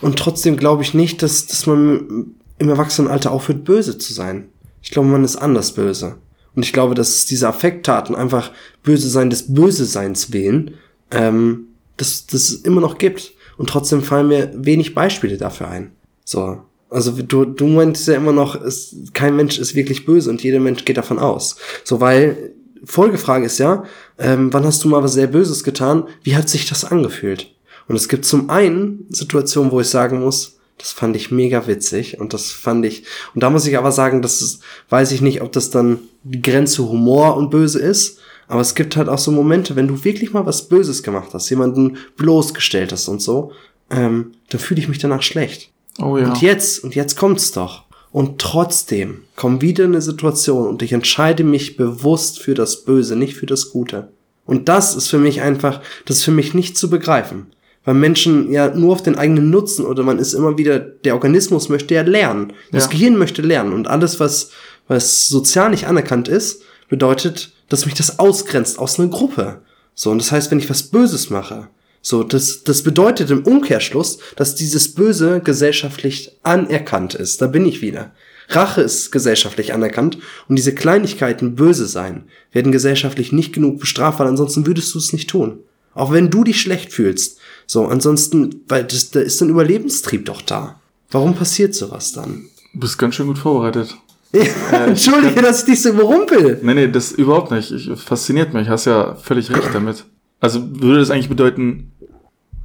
Und 0.00 0.18
trotzdem 0.18 0.56
glaube 0.56 0.82
ich 0.82 0.94
nicht, 0.94 1.22
dass, 1.22 1.46
dass 1.46 1.66
man 1.66 2.34
im 2.58 2.68
Erwachsenenalter 2.68 3.30
aufhört, 3.30 3.64
böse 3.64 3.98
zu 3.98 4.12
sein. 4.12 4.48
Ich 4.82 4.90
glaube, 4.90 5.08
man 5.08 5.24
ist 5.24 5.36
anders 5.36 5.72
böse. 5.72 6.16
Und 6.54 6.64
ich 6.64 6.72
glaube, 6.72 6.94
dass 6.94 7.08
es 7.10 7.26
diese 7.26 7.48
Affekttaten 7.48 8.14
einfach 8.14 8.52
böse 8.82 9.08
sein 9.08 9.30
des 9.30 9.52
Böseseins 9.52 10.32
willen, 10.32 10.74
ähm, 11.10 11.68
dass 11.96 12.26
das 12.26 12.50
immer 12.50 12.80
noch 12.80 12.98
gibt. 12.98 13.32
Und 13.56 13.68
trotzdem 13.68 14.02
fallen 14.02 14.28
mir 14.28 14.52
wenig 14.54 14.94
Beispiele 14.94 15.36
dafür 15.36 15.68
ein. 15.68 15.92
So. 16.24 16.62
Also 16.90 17.10
du, 17.10 17.44
du 17.44 17.66
meinst 17.66 18.06
ja 18.06 18.14
immer 18.14 18.32
noch, 18.32 18.60
es, 18.60 18.94
kein 19.14 19.36
Mensch 19.36 19.58
ist 19.58 19.74
wirklich 19.74 20.04
böse 20.04 20.30
und 20.30 20.42
jeder 20.42 20.60
Mensch 20.60 20.84
geht 20.84 20.96
davon 20.96 21.18
aus. 21.18 21.56
So, 21.82 22.00
weil 22.00 22.53
Folgefrage 22.84 23.46
ist 23.46 23.58
ja, 23.58 23.84
ähm, 24.18 24.52
wann 24.52 24.64
hast 24.64 24.82
du 24.84 24.88
mal 24.88 25.02
was 25.02 25.14
sehr 25.14 25.26
Böses 25.26 25.64
getan? 25.64 26.04
Wie 26.22 26.36
hat 26.36 26.48
sich 26.48 26.68
das 26.68 26.84
angefühlt? 26.84 27.54
Und 27.88 27.96
es 27.96 28.08
gibt 28.08 28.24
zum 28.24 28.50
einen 28.50 29.06
Situationen, 29.10 29.70
wo 29.70 29.80
ich 29.80 29.88
sagen 29.88 30.20
muss, 30.20 30.58
das 30.78 30.92
fand 30.92 31.16
ich 31.16 31.30
mega 31.30 31.66
witzig 31.66 32.20
und 32.20 32.34
das 32.34 32.50
fand 32.50 32.84
ich, 32.84 33.04
und 33.34 33.42
da 33.42 33.50
muss 33.50 33.66
ich 33.66 33.78
aber 33.78 33.92
sagen, 33.92 34.22
das 34.22 34.42
ist, 34.42 34.62
weiß 34.88 35.12
ich 35.12 35.20
nicht, 35.20 35.40
ob 35.40 35.52
das 35.52 35.70
dann 35.70 36.00
die 36.24 36.42
Grenze 36.42 36.88
Humor 36.88 37.36
und 37.36 37.50
Böse 37.50 37.78
ist, 37.78 38.18
aber 38.48 38.60
es 38.60 38.74
gibt 38.74 38.96
halt 38.96 39.08
auch 39.08 39.18
so 39.18 39.30
Momente, 39.30 39.76
wenn 39.76 39.88
du 39.88 40.04
wirklich 40.04 40.32
mal 40.32 40.46
was 40.46 40.68
Böses 40.68 41.02
gemacht 41.02 41.30
hast, 41.32 41.48
jemanden 41.50 41.96
bloßgestellt 42.16 42.92
hast 42.92 43.08
und 43.08 43.22
so, 43.22 43.52
ähm, 43.90 44.32
dann 44.50 44.60
fühle 44.60 44.80
ich 44.80 44.88
mich 44.88 44.98
danach 44.98 45.22
schlecht. 45.22 45.70
Oh 45.98 46.18
ja. 46.18 46.26
Und 46.26 46.42
jetzt, 46.42 46.82
und 46.82 46.94
jetzt 46.94 47.16
kommt's 47.16 47.52
doch. 47.52 47.83
Und 48.14 48.40
trotzdem 48.40 49.22
kommt 49.34 49.60
wieder 49.60 49.86
eine 49.86 50.00
Situation 50.00 50.68
und 50.68 50.82
ich 50.82 50.92
entscheide 50.92 51.42
mich 51.42 51.76
bewusst 51.76 52.38
für 52.38 52.54
das 52.54 52.84
Böse, 52.84 53.16
nicht 53.16 53.34
für 53.34 53.46
das 53.46 53.70
Gute. 53.70 54.12
Und 54.46 54.68
das 54.68 54.94
ist 54.94 55.08
für 55.08 55.18
mich 55.18 55.40
einfach, 55.40 55.80
das 56.06 56.18
ist 56.18 56.22
für 56.22 56.30
mich 56.30 56.54
nicht 56.54 56.78
zu 56.78 56.88
begreifen. 56.88 57.46
Weil 57.84 57.94
Menschen 57.94 58.52
ja 58.52 58.72
nur 58.72 58.92
auf 58.92 59.02
den 59.02 59.16
eigenen 59.16 59.50
Nutzen 59.50 59.84
oder 59.84 60.04
man 60.04 60.20
ist 60.20 60.32
immer 60.32 60.56
wieder, 60.56 60.78
der 60.78 61.14
Organismus 61.14 61.68
möchte 61.68 61.96
ja 61.96 62.02
lernen. 62.02 62.52
Das 62.70 62.84
Ja. 62.84 62.90
Gehirn 62.92 63.16
möchte 63.16 63.42
lernen. 63.42 63.72
Und 63.72 63.88
alles, 63.88 64.20
was, 64.20 64.50
was 64.86 65.26
sozial 65.26 65.70
nicht 65.70 65.88
anerkannt 65.88 66.28
ist, 66.28 66.62
bedeutet, 66.88 67.50
dass 67.68 67.84
mich 67.84 67.96
das 67.96 68.20
ausgrenzt 68.20 68.78
aus 68.78 69.00
einer 69.00 69.08
Gruppe. 69.08 69.62
So, 69.96 70.12
und 70.12 70.18
das 70.18 70.30
heißt, 70.30 70.52
wenn 70.52 70.60
ich 70.60 70.70
was 70.70 70.84
Böses 70.84 71.30
mache, 71.30 71.66
so, 72.06 72.22
das, 72.22 72.64
das 72.64 72.82
bedeutet 72.82 73.30
im 73.30 73.44
Umkehrschluss, 73.44 74.18
dass 74.36 74.54
dieses 74.54 74.94
Böse 74.94 75.40
gesellschaftlich 75.42 76.38
anerkannt 76.42 77.14
ist. 77.14 77.40
Da 77.40 77.46
bin 77.46 77.64
ich 77.64 77.80
wieder. 77.80 78.12
Rache 78.50 78.82
ist 78.82 79.10
gesellschaftlich 79.10 79.72
anerkannt 79.72 80.18
und 80.46 80.56
diese 80.56 80.74
Kleinigkeiten 80.74 81.54
böse 81.54 81.86
sein 81.86 82.24
werden 82.52 82.72
gesellschaftlich 82.72 83.32
nicht 83.32 83.54
genug 83.54 83.80
bestraft, 83.80 84.18
weil 84.18 84.26
ansonsten 84.26 84.66
würdest 84.66 84.92
du 84.92 84.98
es 84.98 85.14
nicht 85.14 85.30
tun. 85.30 85.60
Auch 85.94 86.12
wenn 86.12 86.28
du 86.28 86.44
dich 86.44 86.60
schlecht 86.60 86.92
fühlst. 86.92 87.38
So, 87.66 87.86
ansonsten, 87.86 88.62
weil 88.68 88.84
das, 88.84 89.10
da 89.10 89.20
ist 89.20 89.40
ein 89.40 89.48
Überlebenstrieb 89.48 90.26
doch 90.26 90.42
da. 90.42 90.78
Warum 91.10 91.34
passiert 91.34 91.74
sowas 91.74 92.12
dann? 92.12 92.44
Du 92.74 92.80
bist 92.80 92.98
ganz 92.98 93.14
schön 93.14 93.28
gut 93.28 93.38
vorbereitet. 93.38 93.96
Entschuldige, 94.72 95.40
dass 95.40 95.60
ich 95.60 95.66
dich 95.66 95.80
so 95.80 95.88
überrumpel. 95.88 96.60
Nee, 96.62 96.74
nee, 96.74 96.88
das 96.88 97.12
überhaupt 97.12 97.50
nicht. 97.50 97.70
Ich, 97.70 97.88
fasziniert 97.98 98.52
mich. 98.52 98.68
Hast 98.68 98.84
ja 98.84 99.14
völlig 99.14 99.50
recht 99.50 99.70
damit. 99.72 100.04
Also 100.44 100.60
würde 100.82 100.98
das 100.98 101.10
eigentlich 101.10 101.30
bedeuten, 101.30 101.92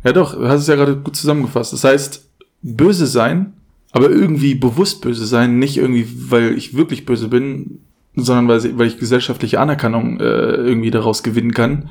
ja 0.04 0.14
doch, 0.14 0.36
du 0.36 0.48
hast 0.48 0.62
es 0.62 0.68
ja 0.68 0.76
gerade 0.76 0.98
gut 0.98 1.16
zusammengefasst. 1.16 1.74
Das 1.74 1.84
heißt, 1.84 2.30
böse 2.62 3.08
sein, 3.08 3.54
aber 3.92 4.10
irgendwie 4.10 4.56
bewusst 4.56 5.02
böse 5.02 5.26
sein, 5.26 5.60
nicht 5.60 5.78
irgendwie, 5.78 6.08
weil 6.30 6.58
ich 6.58 6.76
wirklich 6.76 7.06
böse 7.06 7.28
bin, 7.28 7.80
sondern 8.16 8.48
weil, 8.48 8.78
weil 8.78 8.88
ich 8.88 9.00
gesellschaftliche 9.00 9.60
Anerkennung 9.60 10.20
äh, 10.20 10.24
irgendwie 10.24 10.92
daraus 10.92 11.24
gewinnen 11.24 11.54
kann, 11.54 11.90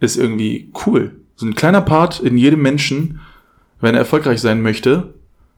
ist 0.00 0.16
irgendwie 0.16 0.70
cool. 0.86 1.12
So 1.36 1.46
ein 1.46 1.54
kleiner 1.54 1.80
Part 1.80 2.20
in 2.20 2.36
jedem 2.36 2.62
Menschen, 2.62 3.20
wenn 3.80 3.94
er 3.94 4.00
erfolgreich 4.00 4.40
sein 4.40 4.62
möchte, 4.62 5.14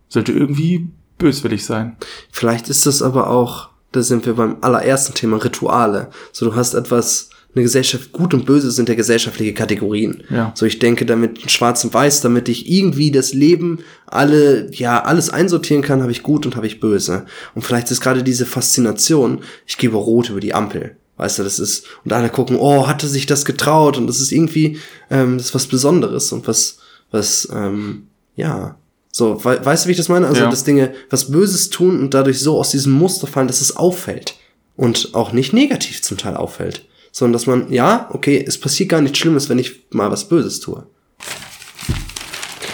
sollte 0.08 0.32
irgendwie 0.32 0.88
böswillig 1.18 1.64
sein. 1.64 1.96
Vielleicht 2.30 2.68
ist 2.68 2.86
das 2.86 3.02
aber 3.02 3.30
auch, 3.30 3.70
da 3.92 4.02
sind 4.02 4.26
wir 4.26 4.34
beim 4.34 4.56
allerersten 4.60 5.14
Thema, 5.14 5.42
Rituale. 5.42 6.10
So, 6.32 6.46
du 6.46 6.54
hast 6.54 6.74
etwas, 6.74 7.30
eine 7.56 7.62
Gesellschaft, 7.64 8.12
gut 8.12 8.34
und 8.34 8.44
böse 8.44 8.70
sind 8.70 8.88
ja 8.88 8.94
gesellschaftliche 8.94 9.54
Kategorien. 9.54 10.22
Ja. 10.30 10.52
So, 10.54 10.66
ich 10.66 10.78
denke 10.78 11.06
damit 11.06 11.50
schwarz 11.50 11.82
und 11.84 11.94
weiß, 11.94 12.20
damit 12.20 12.48
ich 12.48 12.70
irgendwie 12.70 13.10
das 13.10 13.32
Leben 13.32 13.78
alle, 14.06 14.70
ja, 14.72 15.02
alles 15.02 15.30
einsortieren 15.30 15.82
kann, 15.82 16.02
habe 16.02 16.12
ich 16.12 16.22
gut 16.22 16.44
und 16.46 16.54
habe 16.54 16.66
ich 16.66 16.80
böse. 16.80 17.24
Und 17.54 17.62
vielleicht 17.62 17.90
ist 17.90 18.00
gerade 18.02 18.22
diese 18.22 18.46
Faszination, 18.46 19.40
ich 19.66 19.78
gebe 19.78 19.96
rot 19.96 20.28
über 20.30 20.40
die 20.40 20.54
Ampel. 20.54 20.96
Weißt 21.16 21.38
du, 21.38 21.44
das 21.44 21.58
ist, 21.58 21.86
und 22.04 22.12
alle 22.12 22.28
gucken, 22.28 22.56
oh, 22.60 22.86
hatte 22.86 23.08
sich 23.08 23.24
das 23.24 23.46
getraut 23.46 23.96
und 23.96 24.06
das 24.06 24.20
ist 24.20 24.32
irgendwie, 24.32 24.78
ähm, 25.10 25.38
das 25.38 25.46
ist 25.46 25.54
was 25.54 25.66
Besonderes 25.66 26.30
und 26.32 26.46
was, 26.46 26.76
was, 27.10 27.48
ähm, 27.50 28.08
ja, 28.36 28.76
So, 29.12 29.42
we 29.42 29.58
weißt 29.64 29.84
du, 29.84 29.88
wie 29.88 29.92
ich 29.92 29.96
das 29.96 30.10
meine? 30.10 30.26
Also, 30.26 30.42
Ja. 30.42 30.50
dass 30.50 30.64
Dinge 30.64 30.92
was 31.08 31.30
Böses 31.30 31.70
tun 31.70 32.00
und 32.00 32.12
dadurch 32.12 32.38
so 32.38 32.58
aus 32.58 32.68
diesem 32.70 32.92
Muster 32.92 33.26
fallen, 33.26 33.46
dass 33.48 33.62
es 33.62 33.74
auffällt. 33.76 34.34
Und 34.76 35.14
auch 35.14 35.32
nicht 35.32 35.54
negativ 35.54 36.02
zum 36.02 36.18
Teil 36.18 36.36
auffällt. 36.36 36.84
Sondern 37.16 37.32
dass 37.32 37.46
man, 37.46 37.72
ja, 37.72 38.10
okay, 38.12 38.44
es 38.46 38.60
passiert 38.60 38.90
gar 38.90 39.00
nichts 39.00 39.16
Schlimmes, 39.16 39.48
wenn 39.48 39.58
ich 39.58 39.86
mal 39.90 40.10
was 40.10 40.28
Böses 40.28 40.60
tue. 40.60 40.84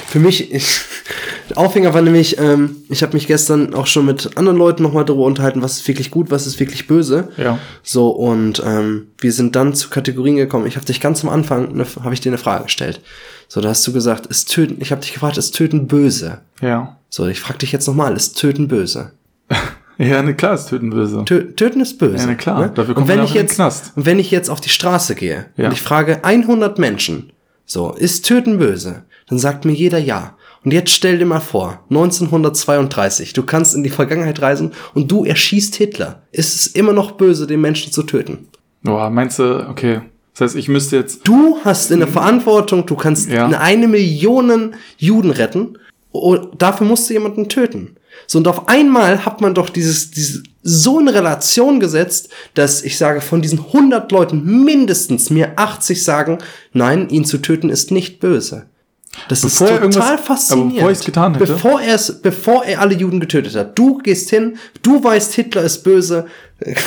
Für 0.08 0.18
mich, 0.18 0.52
ich, 0.52 0.80
der 1.48 1.58
Aufhänger 1.58 1.94
war 1.94 2.02
nämlich, 2.02 2.38
ähm, 2.38 2.78
ich 2.88 3.04
habe 3.04 3.12
mich 3.12 3.28
gestern 3.28 3.72
auch 3.72 3.86
schon 3.86 4.04
mit 4.04 4.36
anderen 4.36 4.58
Leuten 4.58 4.82
nochmal 4.82 5.04
darüber 5.04 5.26
unterhalten, 5.26 5.62
was 5.62 5.74
ist 5.76 5.86
wirklich 5.86 6.10
gut, 6.10 6.32
was 6.32 6.48
ist 6.48 6.58
wirklich 6.58 6.88
böse. 6.88 7.28
Ja. 7.36 7.60
So, 7.84 8.08
und 8.10 8.60
ähm, 8.66 9.12
wir 9.18 9.32
sind 9.32 9.54
dann 9.54 9.74
zu 9.74 9.90
Kategorien 9.90 10.34
gekommen. 10.34 10.66
Ich 10.66 10.74
habe 10.74 10.86
dich 10.86 11.00
ganz 11.00 11.22
am 11.22 11.30
Anfang, 11.30 11.76
ne, 11.76 11.86
habe 12.02 12.12
ich 12.12 12.20
dir 12.20 12.30
eine 12.30 12.38
Frage 12.38 12.64
gestellt. 12.64 13.00
So, 13.46 13.60
da 13.60 13.68
hast 13.68 13.86
du 13.86 13.92
gesagt, 13.92 14.26
ist 14.26 14.50
Töten, 14.50 14.78
ich 14.80 14.90
habe 14.90 15.02
dich 15.02 15.12
gefragt, 15.12 15.38
ist 15.38 15.54
Töten 15.54 15.86
böse? 15.86 16.40
Ja. 16.60 16.96
So, 17.10 17.28
ich 17.28 17.38
frage 17.38 17.60
dich 17.60 17.70
jetzt 17.70 17.86
nochmal, 17.86 18.16
ist 18.16 18.36
Töten 18.40 18.66
böse? 18.66 19.12
Ja, 19.98 20.22
ne, 20.22 20.34
klar 20.34 20.54
ist 20.54 20.66
Töten 20.68 20.90
böse. 20.90 21.24
Tö 21.24 21.52
töten 21.54 21.80
ist 21.80 21.98
böse. 21.98 22.16
Ja, 22.16 22.26
na 22.26 22.34
klar. 22.34 22.68
Dafür 22.68 22.90
und 22.90 22.94
kommt 22.96 23.08
wenn 23.08 23.18
man 23.18 23.26
ich 23.26 23.34
jetzt, 23.34 23.54
Knast. 23.56 23.92
und 23.96 24.06
wenn 24.06 24.18
ich 24.18 24.30
jetzt 24.30 24.48
auf 24.50 24.60
die 24.60 24.68
Straße 24.70 25.14
gehe 25.14 25.46
Ja. 25.56 25.66
und 25.66 25.72
ich 25.72 25.82
frage 25.82 26.24
100 26.24 26.78
Menschen, 26.78 27.32
so, 27.66 27.92
ist 27.92 28.26
Töten 28.26 28.58
böse? 28.58 29.04
Dann 29.28 29.38
sagt 29.38 29.64
mir 29.64 29.72
jeder 29.72 29.98
ja. 29.98 30.36
Und 30.64 30.72
jetzt 30.72 30.90
stell 30.92 31.18
dir 31.18 31.26
mal 31.26 31.40
vor, 31.40 31.80
1932, 31.90 33.32
du 33.32 33.42
kannst 33.42 33.74
in 33.74 33.82
die 33.82 33.90
Vergangenheit 33.90 34.40
reisen 34.42 34.72
und 34.94 35.10
du 35.10 35.24
erschießt 35.24 35.74
Hitler. 35.76 36.22
Ist 36.32 36.54
es 36.54 36.66
immer 36.68 36.92
noch 36.92 37.12
böse, 37.12 37.46
den 37.46 37.60
Menschen 37.60 37.92
zu 37.92 38.02
töten? 38.02 38.46
Boah, 38.82 39.10
meinst 39.10 39.38
du, 39.38 39.66
okay. 39.68 40.00
Das 40.34 40.40
heißt, 40.42 40.56
ich 40.56 40.68
müsste 40.68 40.96
jetzt. 40.96 41.26
Du 41.28 41.58
hast 41.64 41.90
in 41.90 41.98
der 41.98 42.08
Verantwortung, 42.08 42.86
du 42.86 42.96
kannst 42.96 43.28
Ja. 43.30 43.44
eine, 43.46 43.60
eine 43.60 43.88
Million 43.88 44.74
Juden 44.96 45.30
retten 45.30 45.78
und 46.10 46.60
dafür 46.62 46.86
musst 46.86 47.08
du 47.10 47.14
jemanden 47.14 47.48
töten. 47.48 47.96
So, 48.26 48.38
und 48.38 48.48
auf 48.48 48.68
einmal 48.68 49.24
hat 49.24 49.40
man 49.40 49.54
doch 49.54 49.68
dieses, 49.68 50.10
dieses 50.10 50.42
so 50.62 51.00
in 51.00 51.08
Relation 51.08 51.80
gesetzt, 51.80 52.28
dass 52.54 52.82
ich 52.82 52.96
sage, 52.96 53.20
von 53.20 53.42
diesen 53.42 53.58
100 53.58 54.10
Leuten 54.12 54.64
mindestens 54.64 55.30
mir 55.30 55.52
80 55.56 56.02
sagen, 56.02 56.38
nein, 56.72 57.08
ihn 57.08 57.24
zu 57.24 57.38
töten 57.38 57.68
ist 57.68 57.90
nicht 57.90 58.20
böse. 58.20 58.66
Das 59.28 59.42
Bevor 59.42 59.68
er 59.68 59.82
ist 59.82 59.94
total 59.94 60.18
faszinierend. 60.18 60.74
bevor 60.76 60.90
ich's 60.90 61.04
getan 61.04 61.34
hätte? 61.34 61.52
Bevor 61.52 61.80
er 61.80 61.94
es, 61.94 62.22
bevor 62.22 62.64
er 62.64 62.80
alle 62.80 62.94
Juden 62.94 63.20
getötet 63.20 63.54
hat. 63.54 63.78
Du 63.78 63.98
gehst 63.98 64.30
hin, 64.30 64.56
du 64.82 65.04
weißt, 65.04 65.34
Hitler 65.34 65.62
ist 65.62 65.82
böse, 65.82 66.26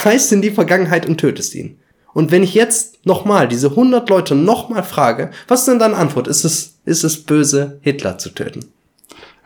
reist 0.04 0.32
in 0.32 0.42
die 0.42 0.52
Vergangenheit 0.52 1.06
und 1.06 1.18
tötest 1.20 1.54
ihn. 1.54 1.78
Und 2.14 2.32
wenn 2.32 2.44
ich 2.44 2.54
jetzt 2.54 3.06
nochmal 3.06 3.48
diese 3.48 3.72
100 3.72 4.10
Leute 4.10 4.36
nochmal 4.36 4.84
frage, 4.84 5.32
was 5.48 5.62
ist 5.62 5.68
denn 5.68 5.80
deine 5.80 5.98
Antwort? 5.98 6.28
Ist 6.28 6.46
es, 6.46 6.76
ist 6.86 7.04
es 7.04 7.24
böse, 7.24 7.78
Hitler 7.82 8.18
zu 8.18 8.30
töten? 8.30 8.72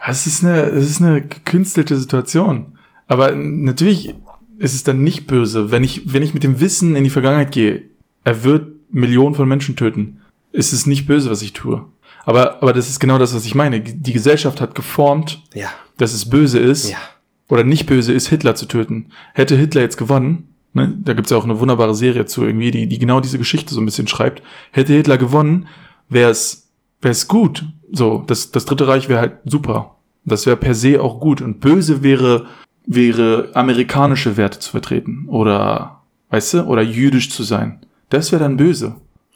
Es 0.05 0.27
ist 0.27 0.43
eine, 0.43 0.61
es 0.63 0.89
ist 0.89 1.01
eine 1.01 1.21
gekünstelte 1.21 1.97
Situation. 1.97 2.77
Aber 3.07 3.33
natürlich 3.35 4.15
ist 4.57 4.75
es 4.75 4.83
dann 4.83 5.03
nicht 5.03 5.27
böse, 5.27 5.71
wenn 5.71 5.83
ich, 5.83 6.13
wenn 6.13 6.23
ich 6.23 6.33
mit 6.33 6.43
dem 6.43 6.59
Wissen 6.59 6.95
in 6.95 7.03
die 7.03 7.09
Vergangenheit 7.09 7.51
gehe, 7.51 7.83
er 8.23 8.43
wird 8.43 8.67
Millionen 8.91 9.35
von 9.35 9.47
Menschen 9.47 9.75
töten. 9.75 10.21
Ist 10.51 10.73
es 10.73 10.85
nicht 10.85 11.05
böse, 11.07 11.29
was 11.29 11.41
ich 11.41 11.53
tue. 11.53 11.85
Aber, 12.25 12.61
aber 12.61 12.73
das 12.73 12.89
ist 12.89 12.99
genau 12.99 13.17
das, 13.17 13.33
was 13.33 13.45
ich 13.45 13.55
meine. 13.55 13.81
Die 13.81 14.13
Gesellschaft 14.13 14.61
hat 14.61 14.75
geformt, 14.75 15.43
Ja. 15.53 15.69
dass 15.97 16.13
es 16.13 16.29
böse 16.29 16.59
ist 16.59 16.89
Ja. 16.91 16.97
oder 17.47 17.63
nicht 17.63 17.85
böse 17.85 18.13
ist, 18.13 18.27
Hitler 18.27 18.55
zu 18.55 18.65
töten. 18.65 19.07
Hätte 19.33 19.55
Hitler 19.55 19.81
jetzt 19.81 19.97
gewonnen, 19.97 20.49
ne, 20.73 20.95
da 21.03 21.13
gibt's 21.13 21.31
ja 21.31 21.37
auch 21.37 21.43
eine 21.45 21.59
wunderbare 21.59 21.95
Serie 21.95 22.25
zu 22.25 22.43
irgendwie, 22.45 22.71
die, 22.71 22.87
die 22.87 22.99
genau 22.99 23.19
diese 23.21 23.37
Geschichte 23.37 23.73
so 23.73 23.81
ein 23.81 23.85
bisschen 23.85 24.07
schreibt. 24.07 24.43
Hätte 24.71 24.93
Hitler 24.93 25.17
gewonnen, 25.17 25.67
wäre 26.09 26.31
es 26.31 26.67
wäre 27.01 27.13
es 27.13 27.27
gut. 27.27 27.63
So, 27.91 28.23
das, 28.27 28.51
das 28.51 28.65
Dritte 28.65 28.87
Reich 28.87 29.09
wäre 29.09 29.19
halt 29.19 29.33
super. 29.45 29.95
Das 30.25 30.45
wäre 30.45 30.57
per 30.57 30.75
se 30.75 31.01
auch 31.01 31.19
gut. 31.19 31.41
Und 31.41 31.59
böse 31.59 32.03
wäre, 32.03 32.45
wäre 32.85 33.49
amerikanische 33.53 34.37
Werte 34.37 34.59
zu 34.59 34.71
vertreten. 34.71 35.25
Oder, 35.27 36.01
weißt 36.29 36.53
du, 36.55 36.63
oder 36.63 36.81
jüdisch 36.81 37.31
zu 37.31 37.43
sein. 37.43 37.85
Das 38.09 38.31
wäre 38.31 38.43
dann 38.43 38.57
böse. 38.57 38.95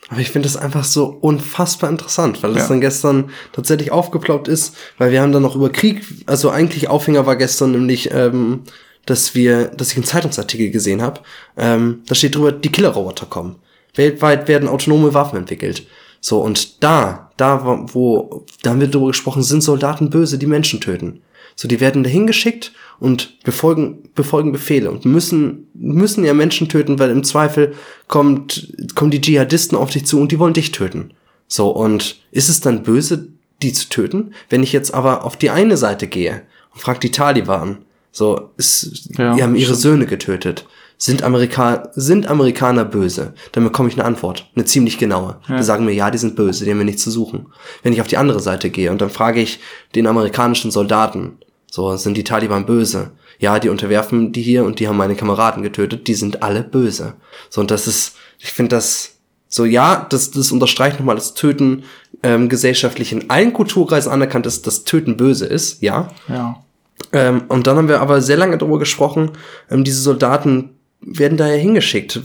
Aber 0.09 0.19
ich 0.19 0.31
finde 0.31 0.47
das 0.47 0.57
einfach 0.57 0.83
so 0.83 1.05
unfassbar 1.05 1.89
interessant, 1.89 2.43
weil 2.43 2.53
das 2.53 2.63
Ja. 2.63 2.69
dann 2.69 2.81
gestern 2.81 3.29
tatsächlich 3.53 3.91
aufgeploppt 3.91 4.47
ist, 4.47 4.75
weil 4.97 5.11
wir 5.11 5.21
haben 5.21 5.31
dann 5.31 5.41
noch 5.43 5.55
über 5.55 5.69
Krieg, 5.69 6.03
also 6.25 6.49
eigentlich 6.49 6.89
Aufhänger 6.89 7.25
war 7.25 7.37
gestern 7.37 7.71
nämlich, 7.71 8.11
ähm, 8.11 8.63
dass 9.05 9.33
wir, 9.33 9.67
dass 9.67 9.91
ich 9.91 9.97
einen 9.97 10.03
Zeitungsartikel 10.05 10.71
gesehen 10.71 11.01
habe, 11.01 11.21
ähm, 11.57 12.01
da 12.07 12.15
steht 12.15 12.35
drüber, 12.35 12.51
die 12.51 12.69
Killerroboter 12.71 13.25
kommen. 13.27 13.55
Weltweit 13.95 14.47
werden 14.47 14.67
autonome 14.67 15.13
Waffen 15.13 15.37
entwickelt. 15.37 15.87
So, 16.25 16.39
und 16.39 16.81
da, 16.81 17.29
da 17.35 17.85
wo- 17.93 18.45
da 18.61 18.69
haben 18.69 18.79
wir 18.79 18.87
drüber 18.87 19.07
gesprochen, 19.07 19.43
sind 19.43 19.61
Soldaten 19.61 20.09
böse, 20.09 20.37
die 20.37 20.45
Menschen 20.45 20.79
töten. 20.79 21.19
So, 21.57 21.67
die 21.67 21.81
werden 21.81 22.01
dahin 22.03 22.27
geschickt 22.27 22.71
und 23.01 23.43
befolgen, 23.43 24.09
befolgen 24.15 24.53
Befehle 24.53 24.89
und 24.89 25.03
müssen, 25.03 25.67
müssen 25.73 26.23
ja 26.23 26.33
Menschen 26.33 26.69
töten, 26.69 26.97
weil 26.97 27.09
im 27.11 27.25
Zweifel 27.25 27.73
kommt, 28.07 28.73
kommen 28.95 29.11
die 29.11 29.19
Dschihadisten 29.19 29.77
auf 29.77 29.89
dich 29.89 30.05
zu 30.05 30.17
und 30.21 30.31
die 30.31 30.39
wollen 30.39 30.53
dich 30.53 30.71
töten. 30.71 31.11
So, 31.49 31.69
und 31.71 32.21
ist 32.31 32.47
es 32.47 32.61
dann 32.61 32.83
böse, 32.83 33.27
die 33.61 33.73
zu 33.73 33.89
töten? 33.89 34.33
Wenn 34.49 34.63
ich 34.63 34.71
jetzt 34.71 34.93
aber 34.93 35.25
auf 35.25 35.35
die 35.35 35.49
eine 35.49 35.75
Seite 35.75 36.07
gehe 36.07 36.43
und 36.73 36.79
frag 36.79 37.01
die 37.01 37.11
Taliban, 37.11 37.79
so, 38.13 38.49
ist, 38.55 39.09
Ja, 39.17 39.35
die 39.35 39.43
haben 39.43 39.55
ihre 39.55 39.65
stimmt. 39.75 39.81
Söhne 39.81 40.05
getötet. 40.05 40.65
Sind, 40.97 41.23
Amerika 41.23 41.89
sind 41.93 42.27
Amerikaner 42.27 42.85
böse? 42.85 43.33
Dann 43.51 43.63
bekomme 43.63 43.89
ich 43.89 43.95
eine 43.95 44.05
Antwort, 44.05 44.49
eine 44.55 44.65
ziemlich 44.65 44.97
genaue. 44.97 45.37
Ja. 45.47 45.57
Die 45.57 45.63
sagen 45.63 45.85
mir, 45.85 45.93
ja, 45.93 46.11
die 46.11 46.17
sind 46.17 46.35
böse, 46.35 46.63
die 46.63 46.71
haben 46.71 46.77
wir 46.77 46.85
nichts 46.85 47.03
zu 47.03 47.11
suchen. 47.11 47.47
Wenn 47.81 47.93
ich 47.93 48.01
auf 48.01 48.07
die 48.07 48.17
andere 48.17 48.39
Seite 48.39 48.69
gehe 48.69 48.91
und 48.91 49.01
dann 49.01 49.09
frage 49.09 49.41
ich 49.41 49.59
den 49.95 50.07
amerikanischen 50.07 50.71
Soldaten, 50.71 51.37
so, 51.69 51.95
sind 51.97 52.15
die 52.15 52.23
Taliban 52.23 52.65
böse? 52.65 53.11
Ja, 53.39 53.59
die 53.59 53.69
unterwerfen 53.69 54.31
die 54.31 54.43
hier 54.43 54.63
und 54.63 54.79
die 54.79 54.87
haben 54.87 54.95
meine 54.95 55.15
Kameraden 55.15 55.63
getötet, 55.63 56.07
die 56.07 56.13
sind 56.13 56.43
alle 56.43 56.61
böse. 56.61 57.15
So, 57.49 57.61
und 57.61 57.71
das 57.71 57.87
ist, 57.87 58.15
ich 58.37 58.51
finde 58.53 58.75
das, 58.75 59.15
so, 59.47 59.65
ja, 59.65 60.05
das, 60.09 60.31
das 60.31 60.51
unterstreicht 60.51 60.99
nochmal, 60.99 61.15
dass 61.15 61.33
Töten 61.33 61.83
ähm, 62.21 62.47
gesellschaftlich 62.47 63.11
in 63.11 63.29
allen 63.29 63.53
Kulturkreisen 63.53 64.11
anerkannt 64.11 64.45
ist, 64.45 64.65
dass 64.67 64.83
Töten 64.83 65.17
böse 65.17 65.45
ist, 65.45 65.81
ja. 65.81 66.09
Ja. 66.27 66.63
Ähm, 67.11 67.43
und 67.47 67.67
dann 67.67 67.77
haben 67.77 67.87
wir 67.87 68.01
aber 68.01 68.21
sehr 68.21 68.37
lange 68.37 68.57
darüber 68.57 68.79
gesprochen, 68.79 69.31
ähm, 69.69 69.83
diese 69.83 70.01
Soldaten 70.01 70.71
werden 71.05 71.37
daher 71.37 71.57
hingeschickt. 71.57 72.19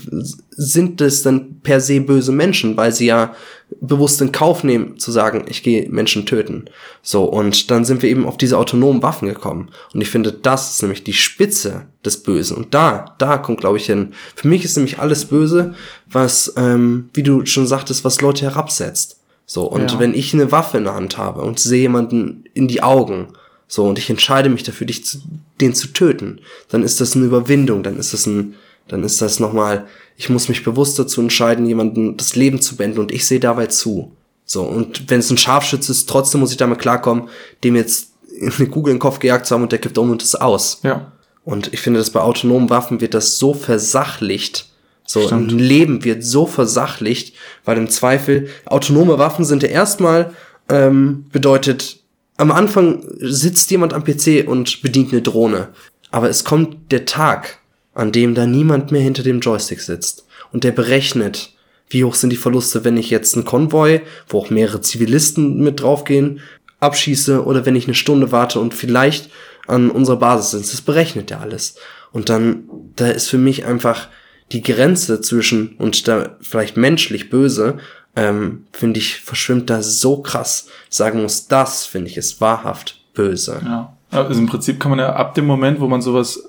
Sind 0.51 1.01
das 1.01 1.23
dann 1.23 1.61
per 1.63 1.81
se 1.81 2.01
böse 2.01 2.33
Menschen, 2.33 2.77
weil 2.77 2.93
sie 2.93 3.07
ja 3.07 3.35
bewusst 3.81 4.21
in 4.23 4.33
Kauf 4.33 4.65
nehmen, 4.65 4.99
zu 4.99 5.13
sagen, 5.13 5.45
ich 5.49 5.63
gehe 5.63 5.89
Menschen 5.91 6.25
töten. 6.25 6.65
So, 7.03 7.25
und 7.25 7.71
dann 7.71 7.85
sind 7.85 8.03
wir 8.03 8.09
eben 8.09 8.27
auf 8.27 8.39
diese 8.39 8.57
autonomen 8.57 9.03
Waffen 9.03 9.29
gekommen. 9.29 9.69
Und 9.93 10.01
ich 10.01 10.09
finde, 10.09 10.33
das 10.33 10.73
ist 10.73 10.83
nämlich 10.83 11.05
die 11.05 11.13
Spitze 11.13 11.87
des 12.05 12.23
Bösen. 12.23 12.57
Und 12.57 12.73
da, 12.73 13.15
da 13.19 13.37
kommt, 13.39 13.61
glaube 13.61 13.77
ich, 13.77 13.87
hin. 13.87 14.15
Für 14.35 14.49
mich 14.49 14.65
ist 14.65 14.77
nämlich 14.77 14.99
alles 14.99 15.27
böse, 15.27 15.75
was, 16.11 16.55
ähm, 16.57 17.11
wie 17.13 17.23
du 17.23 17.45
schon 17.47 17.67
sagtest, 17.67 18.05
was 18.05 18.21
Leute 18.21 18.47
herabsetzt. 18.47 19.21
So, 19.45 19.65
und 19.65 19.93
Ja. 19.93 19.99
wenn 19.99 20.15
ich 20.15 20.35
eine 20.35 20.51
Waffe 20.53 20.79
in 20.79 20.85
der 20.85 20.95
Hand 20.95 21.19
habe 21.19 21.43
und 21.43 21.59
sehe 21.59 21.81
jemanden 21.83 22.45
in 22.55 22.69
die 22.69 22.83
Augen, 22.83 23.29
so, 23.67 23.85
und 23.85 23.99
ich 23.99 24.09
entscheide 24.09 24.49
mich 24.49 24.63
dafür, 24.63 24.87
dich 24.87 25.05
zu, 25.05 25.19
den 25.61 25.75
zu 25.75 25.89
töten, 25.89 26.41
dann 26.71 26.83
ist 26.83 27.01
das 27.03 27.15
eine 27.15 27.27
Überwindung, 27.27 27.83
dann 27.83 27.99
ist 27.99 28.15
das 28.15 28.27
ein, 28.27 28.55
dann 28.89 29.05
ist 29.05 29.23
das 29.23 29.41
nochmal, 29.41 29.87
ich 30.17 30.29
muss 30.31 30.49
mich 30.49 30.65
bewusst 30.65 30.99
dazu 30.99 31.21
entscheiden, 31.21 31.67
jemanden 31.67 32.17
das 32.17 32.37
Leben 32.37 32.61
zu 32.61 32.77
beenden 32.77 32.99
und 32.99 33.13
ich 33.13 33.27
sehe 33.27 33.41
dabei 33.41 33.67
zu. 33.67 34.13
So, 34.45 34.63
und 34.63 35.11
wenn 35.11 35.21
es 35.21 35.31
ein 35.31 35.39
Scharfschütze 35.39 35.93
ist, 35.93 36.09
trotzdem 36.09 36.41
muss 36.41 36.51
ich 36.51 36.57
damit 36.57 36.79
klarkommen, 36.79 37.29
dem 37.65 37.77
jetzt 37.77 38.13
eine 38.41 38.69
Kugel 38.69 38.93
in 38.93 38.97
den 38.97 39.01
Kopf 39.03 39.19
gejagt 39.19 39.47
zu 39.47 39.55
haben 39.55 39.63
und 39.63 39.73
der 39.73 39.79
kippt 39.79 39.99
um 39.99 40.11
und 40.11 40.23
ist 40.23 40.41
aus. 40.41 40.81
Ja. 40.83 41.13
Und 41.45 41.73
ich 41.73 41.81
finde, 41.81 41.99
dass 41.99 42.11
bei 42.11 42.21
autonomen 42.21 42.71
Waffen 42.71 43.01
wird 43.01 43.15
das 43.15 43.39
so 43.39 43.55
versachlicht. 43.55 44.71
So, 45.05 45.27
Stimmt. 45.27 45.53
ein 45.53 45.59
Leben 45.59 46.05
wird 46.05 46.23
so 46.23 46.47
versachlicht, 46.47 47.35
weil 47.65 47.79
im 47.79 47.89
Zweifel 47.89 48.49
autonome 48.67 49.19
Waffen 49.19 49.45
sind 49.45 49.63
ja 49.63 49.71
erstmal 49.71 50.35
ähm, 50.69 51.25
bedeutet, 51.33 52.01
am 52.37 52.53
Anfang 52.53 53.05
sitzt 53.19 53.71
jemand 53.71 53.95
am 53.95 54.05
PC 54.05 54.47
und 54.47 54.83
bedient 54.83 55.13
eine 55.13 55.23
Drohne. 55.23 55.69
Aber 56.11 56.29
es 56.29 56.45
kommt 56.45 56.93
der 56.93 57.05
Tag, 57.05 57.59
an 57.99 58.13
dem 58.13 58.37
da 58.37 58.47
niemand 58.47 58.93
mehr 58.93 59.03
hinter 59.03 59.25
dem 59.25 59.41
Joystick 59.41 59.81
sitzt. 59.81 60.25
Und 60.53 60.63
der 60.63 60.71
berechnet, 60.71 61.53
wie 61.91 62.05
hoch 62.05 62.15
sind 62.15 62.31
die 62.31 62.37
Verluste, 62.37 62.85
wenn 62.85 62.97
ich 62.97 63.11
jetzt 63.11 63.35
einen 63.35 63.45
Konvoi, 63.45 64.03
wo 64.29 64.39
auch 64.39 64.51
mehrere 64.51 64.81
Zivilisten 64.81 65.59
mit 65.59 65.83
draufgehen, 65.83 66.39
abschieße 66.79 67.45
oder 67.45 67.67
wenn 67.67 67.75
ich 67.75 67.87
eine 67.87 67.95
Stunde 67.95 68.31
warte 68.31 68.61
und 68.61 68.73
vielleicht 68.73 69.31
an 69.67 69.91
unserer 69.91 70.19
Basis 70.19 70.53
sind. 70.53 70.73
Das 70.73 70.81
berechnet 70.81 71.33
er 71.33 71.41
alles. 71.41 71.75
Und 72.13 72.29
dann, 72.29 72.69
da 72.95 73.09
ist 73.09 73.29
für 73.29 73.37
mich 73.37 73.65
einfach 73.67 74.07
die 74.53 74.63
Grenze 74.63 75.21
zwischen 75.21 75.75
und 75.79 76.07
da 76.07 76.37
vielleicht 76.41 76.77
menschlich 76.77 77.31
böse, 77.31 77.79
ähm, 78.15 78.67
finde 78.73 79.01
ich, 79.01 79.17
verschwimmt 79.17 79.71
da 79.71 79.83
so 79.83 80.23
krass. 80.23 80.69
Sagen 80.89 81.23
muss, 81.23 81.49
das 81.49 81.85
finde 81.85 82.11
ich 82.11 82.17
ist 82.17 82.41
wahrhaft 82.41 83.01
böse. 83.13 83.61
Ja. 83.65 83.97
Also 84.13 84.39
im 84.39 84.47
Prinzip 84.47 84.79
kann 84.79 84.91
man 84.91 85.01
ja 85.01 85.17
ab 85.17 85.35
dem 85.35 85.47
Moment, 85.47 85.81
wo 85.81 85.89
man 85.89 86.01
sowas 86.01 86.49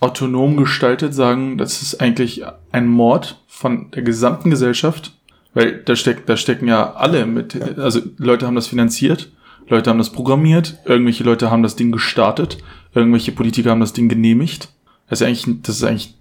autonom 0.00 0.56
gestaltet, 0.56 1.14
sagen, 1.14 1.58
das 1.58 1.82
ist 1.82 2.00
eigentlich 2.00 2.42
ein 2.72 2.86
Mord 2.86 3.42
von 3.46 3.90
der 3.92 4.02
gesamten 4.02 4.50
Gesellschaft, 4.50 5.12
weil 5.54 5.82
da 5.84 5.96
steckt, 5.96 6.28
da 6.28 6.36
stecken 6.36 6.68
ja 6.68 6.92
alle 6.94 7.26
mit, 7.26 7.60
also 7.78 8.00
Leute 8.18 8.46
haben 8.46 8.56
das 8.56 8.66
finanziert 8.66 9.30
Leute 9.68 9.90
haben 9.90 9.98
das 9.98 10.10
programmiert, 10.10 10.78
irgendwelche 10.84 11.24
Leute 11.24 11.50
haben 11.50 11.62
das 11.62 11.76
Ding 11.76 11.90
gestartet, 11.90 12.58
irgendwelche 12.94 13.32
Politiker 13.32 13.70
haben 13.70 13.80
das 13.80 13.92
Ding 13.92 14.08
genehmigt. 14.08 14.68
Das 15.08 15.20
ist 15.20 15.26
eigentlich, 15.26 15.62
das 15.62 15.76
ist 15.76 15.84
eigentlich, 15.84 16.14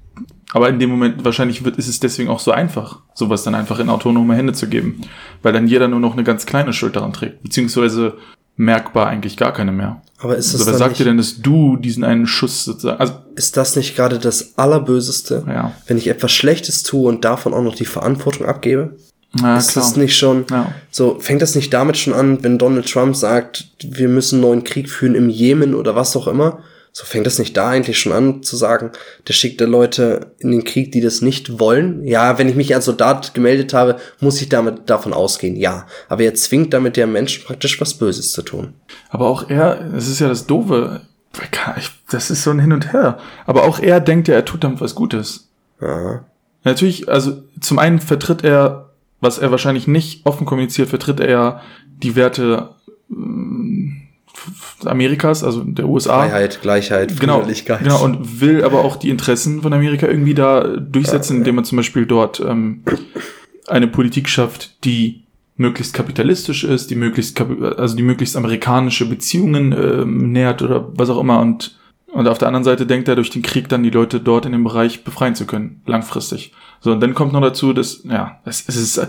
aber 0.52 0.70
in 0.70 0.80
dem 0.80 0.90
Moment 0.90 1.24
wahrscheinlich 1.24 1.64
wird, 1.64 1.78
ist 1.78 1.88
es 1.88 2.00
deswegen 2.00 2.30
auch 2.30 2.40
so 2.40 2.52
einfach, 2.52 3.02
sowas 3.14 3.44
dann 3.44 3.56
einfach 3.56 3.80
in 3.80 3.90
autonome 3.90 4.36
Hände 4.36 4.54
zu 4.54 4.68
geben, 4.68 5.02
weil 5.42 5.54
dann 5.54 5.68
jeder 5.68 5.88
nur 5.88 6.00
noch 6.00 6.14
eine 6.14 6.24
ganz 6.24 6.46
kleine 6.46 6.74
Schuld 6.74 6.96
daran 6.96 7.14
trägt, 7.14 7.44
beziehungsweise 7.44 8.18
merkbar 8.58 9.08
eigentlich 9.08 9.38
gar 9.38 9.54
keine 9.54 9.72
mehr. 9.72 10.02
Aber 10.26 10.38
ist 10.38 10.56
das 10.56 10.62
Also 10.62 10.72
wer 10.72 10.78
sagt 10.80 10.92
nicht, 10.92 11.02
dir 11.02 11.06
denn, 11.06 11.18
dass 11.18 11.40
du 11.40 11.78
diesen 11.78 12.04
einen 12.04 12.26
Schuss 12.26 12.66
sozusagen, 12.66 13.00
also, 13.00 13.14
ist 13.36 13.58
das 13.58 13.76
nicht 13.76 13.96
gerade 13.96 14.18
das 14.18 14.58
Allerböseste? 14.58 15.44
Ja. 15.48 15.72
Wenn 15.86 15.98
ich 16.00 16.08
etwas 16.08 16.32
Schlechtes 16.32 16.82
tue 16.82 17.08
und 17.08 17.24
davon 17.24 17.54
auch 17.54 17.62
noch 17.62 17.76
die 17.76 17.86
Verantwortung 17.86 18.48
abgebe? 18.48 18.96
na 19.40 19.58
ist 19.58 19.74
klar. 19.74 19.86
das 19.86 19.98
nicht 19.98 20.18
schon, 20.18 20.46
Ja. 20.50 20.74
so, 20.90 21.20
fängt 21.20 21.42
das 21.44 21.54
nicht 21.54 21.72
damit 21.74 21.98
schon 21.98 22.14
an, 22.14 22.42
wenn 22.44 22.58
Donald 22.58 22.92
Trump 22.92 23.16
sagt, 23.16 23.66
wir 23.84 24.08
müssen 24.08 24.36
einen 24.38 24.44
neuen 24.44 24.64
Krieg 24.64 24.90
führen 24.90 25.14
im 25.14 25.30
Jemen 25.30 25.76
oder 25.76 25.94
was 25.96 26.16
auch 26.16 26.28
immer? 26.28 26.60
So 26.98 27.04
fängt 27.04 27.26
das 27.26 27.40
nicht 27.40 27.58
da 27.58 27.68
eigentlich 27.68 28.00
schon 28.00 28.14
an 28.14 28.42
zu 28.42 28.56
sagen, 28.56 28.92
der 29.28 29.34
schickt 29.34 29.60
da 29.60 29.66
Leute 29.66 30.32
in 30.40 30.52
den 30.52 30.64
Krieg, 30.64 30.94
die 30.94 31.02
das 31.02 31.20
nicht 31.22 31.60
wollen? 31.60 32.06
Ja, 32.06 32.38
wenn 32.38 32.48
ich 32.48 32.56
mich 32.56 32.74
als 32.74 32.86
Soldat 32.86 33.34
gemeldet 33.34 33.74
habe, 33.74 33.98
muss 34.22 34.42
ich 34.42 34.48
damit 34.48 34.90
davon 34.90 35.12
ausgehen, 35.12 35.58
ja. 35.58 35.88
Aber 36.08 36.24
er 36.24 36.36
zwingt 36.36 36.74
damit 36.74 36.96
ja 36.96 37.06
Menschen 37.06 37.44
praktisch 37.44 37.82
was 37.82 37.96
Böses 37.96 38.32
zu 38.32 38.44
tun. 38.44 38.76
Aber 39.10 39.28
auch 39.28 39.50
er, 39.50 39.94
es 39.94 40.08
ist 40.08 40.20
ja 40.22 40.30
das 40.30 40.48
Doofe, 40.48 41.02
ich- 41.78 41.92
das 42.10 42.32
ist 42.32 42.44
so 42.44 42.52
ein 42.52 42.60
Hin 42.60 42.72
und 42.72 42.94
Her. 42.94 43.18
Aber 43.46 43.64
auch 43.64 43.80
er 43.80 44.00
denkt 44.00 44.30
ja, 44.30 44.36
er 44.36 44.46
tut 44.46 44.64
damit 44.64 44.80
was 44.80 44.96
Gutes. 44.96 45.50
Aha. 45.82 46.24
Natürlich, 46.64 47.10
also 47.10 47.44
zum 47.60 47.78
einen 47.78 48.00
vertritt 48.00 48.46
er, 48.46 48.92
was 49.20 49.38
er 49.38 49.52
wahrscheinlich 49.52 49.86
nicht 49.88 50.26
offen 50.26 50.46
kommuniziert, 50.46 50.88
vertritt 50.88 51.20
er 51.20 51.30
ja 51.30 51.62
die 52.02 52.16
Werte 52.16 52.70
f- 52.80 52.86
Amerikas, 54.86 55.44
also 55.44 55.64
der 55.64 55.88
USA. 55.88 56.20
Freiheit, 56.20 56.62
Gleichheit, 56.62 57.20
Genau, 57.20 57.42
genau, 57.84 58.04
und 58.04 58.42
will 58.42 58.64
aber 58.64 58.84
auch 58.84 58.96
die 58.96 59.10
Interessen 59.10 59.62
von 59.62 59.74
Amerika 59.74 60.08
irgendwie 60.08 60.34
da 60.34 60.64
durchsetzen, 60.78 61.38
indem 61.38 61.56
man 61.56 61.66
zum 61.66 61.78
Beispiel 61.78 62.06
dort 62.06 62.40
ähm, 62.40 62.84
eine 63.68 63.88
Politik 63.88 64.30
schafft, 64.30 64.84
die 64.86 65.24
möglichst 65.58 65.94
kapitalistisch 65.94 66.64
ist, 66.64 66.90
die 66.90 66.96
möglichst 66.96 67.40
also 67.40 67.96
die 67.96 68.04
möglichst 68.04 68.36
amerikanische 68.36 69.08
Beziehungen 69.08 69.72
ähm, 69.72 70.32
nährt 70.32 70.62
oder 70.62 70.90
was 70.94 71.10
auch 71.10 71.20
immer 71.20 71.40
und 71.40 71.78
und 72.16 72.30
auf 72.30 72.38
der 72.38 72.48
anderen 72.48 72.64
Seite 72.64 72.86
denkt 72.86 73.10
er 73.10 73.18
durch 73.18 73.30
den 73.30 73.42
Krieg 73.42 73.68
dann 73.68 73.84
die 73.84 73.90
Leute 73.90 74.22
dort 74.22 74.46
in 74.46 74.54
dem 74.54 74.64
Bereich 74.64 75.04
befreien 75.04 75.36
zu 75.36 75.46
können, 75.46 75.82
langfristig. 75.86 76.54
So, 76.80 76.94
und 76.94 77.02
dann 77.02 77.14
kommt 77.14 77.34
noch 77.34 77.42
dazu, 77.42 77.74
dass, 77.74 78.06
ja, 78.06 78.40
das, 78.46 78.64
es 78.68 78.78
ist, 78.78 79.08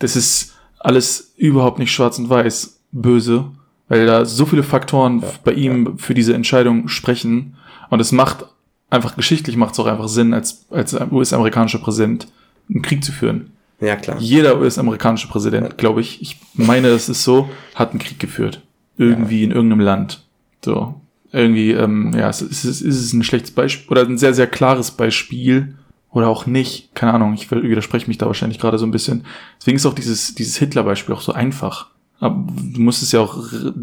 das 0.00 0.16
ist 0.16 0.54
alles 0.78 1.32
überhaupt 1.38 1.78
nicht 1.78 1.92
schwarz 1.92 2.18
und 2.18 2.28
weiß 2.28 2.80
böse, 2.92 3.46
weil 3.92 4.06
da 4.06 4.24
so 4.24 4.46
viele 4.46 4.62
Faktoren 4.62 5.22
bei 5.44 5.52
ihm 5.52 5.98
für 5.98 6.14
diese 6.14 6.32
Entscheidung 6.32 6.88
sprechen. 6.88 7.56
Und 7.90 8.00
es 8.00 8.10
macht 8.10 8.46
einfach 8.88 9.16
geschichtlich 9.16 9.58
macht 9.58 9.74
es 9.74 9.80
auch 9.80 9.86
einfach 9.86 10.08
Sinn, 10.08 10.32
als, 10.32 10.64
als 10.70 10.94
US-amerikanischer 10.94 11.78
Präsident 11.78 12.26
einen 12.70 12.80
Krieg 12.80 13.04
zu 13.04 13.12
führen. 13.12 13.50
Ja, 13.80 13.96
klar. 13.96 14.16
Jeder 14.18 14.58
US-amerikanische 14.58 15.28
Präsident, 15.28 15.76
glaube 15.76 16.00
ich, 16.00 16.22
ich 16.22 16.38
meine, 16.54 16.88
es 16.88 17.10
ist 17.10 17.22
so, 17.22 17.50
hat 17.74 17.90
einen 17.90 17.98
Krieg 17.98 18.18
geführt. 18.18 18.62
Irgendwie 18.96 19.44
in 19.44 19.50
irgendeinem 19.50 19.80
Land. 19.80 20.24
So. 20.64 20.94
Irgendwie, 21.30 21.72
ähm, 21.72 22.14
ja, 22.16 22.30
es 22.30 22.40
ist, 22.40 22.64
es 22.64 22.80
ist 22.80 23.12
ein 23.12 23.22
schlechtes 23.22 23.50
Beispiel 23.50 23.90
oder 23.90 24.08
ein 24.08 24.16
sehr, 24.16 24.32
sehr 24.32 24.46
klares 24.46 24.90
Beispiel. 24.90 25.74
Oder 26.12 26.28
auch 26.28 26.46
nicht. 26.46 26.94
Keine 26.94 27.12
Ahnung, 27.12 27.34
ich 27.34 27.50
widerspreche 27.50 28.08
mich 28.08 28.16
da 28.16 28.24
wahrscheinlich 28.24 28.58
gerade 28.58 28.78
so 28.78 28.86
ein 28.86 28.90
bisschen. 28.90 29.26
Deswegen 29.58 29.76
ist 29.76 29.84
auch 29.84 29.94
dieses, 29.94 30.34
dieses 30.34 30.56
Hitler-Beispiel 30.56 31.14
auch 31.14 31.20
so 31.20 31.32
einfach. 31.32 31.91
Aber 32.22 32.46
du 32.72 32.80
musst 32.80 33.02
es 33.02 33.10
ja 33.10 33.18
auch 33.18 33.36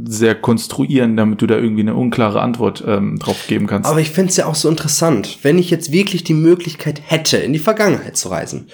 sehr 0.05 0.33
konstruieren, 0.33 1.17
damit 1.17 1.41
du 1.41 1.45
da 1.45 1.57
irgendwie 1.57 1.81
eine 1.81 1.93
unklare 1.93 2.39
Antwort 2.39 2.81
ähm, 2.87 3.19
drauf 3.19 3.47
geben 3.47 3.67
kannst. 3.67 3.89
Aber 3.89 3.99
ich 3.99 4.11
finde 4.11 4.29
es 4.29 4.37
ja 4.37 4.45
auch 4.45 4.55
so 4.55 4.69
interessant, 4.69 5.39
wenn 5.41 5.57
ich 5.57 5.69
jetzt 5.69 5.91
wirklich 5.91 6.23
die 6.23 6.33
Möglichkeit 6.33 7.01
hätte, 7.05 7.35
in 7.35 7.51
die 7.51 7.59
Vergangenheit 7.59 8.15
zu 8.15 8.29
reisen. 8.29 8.67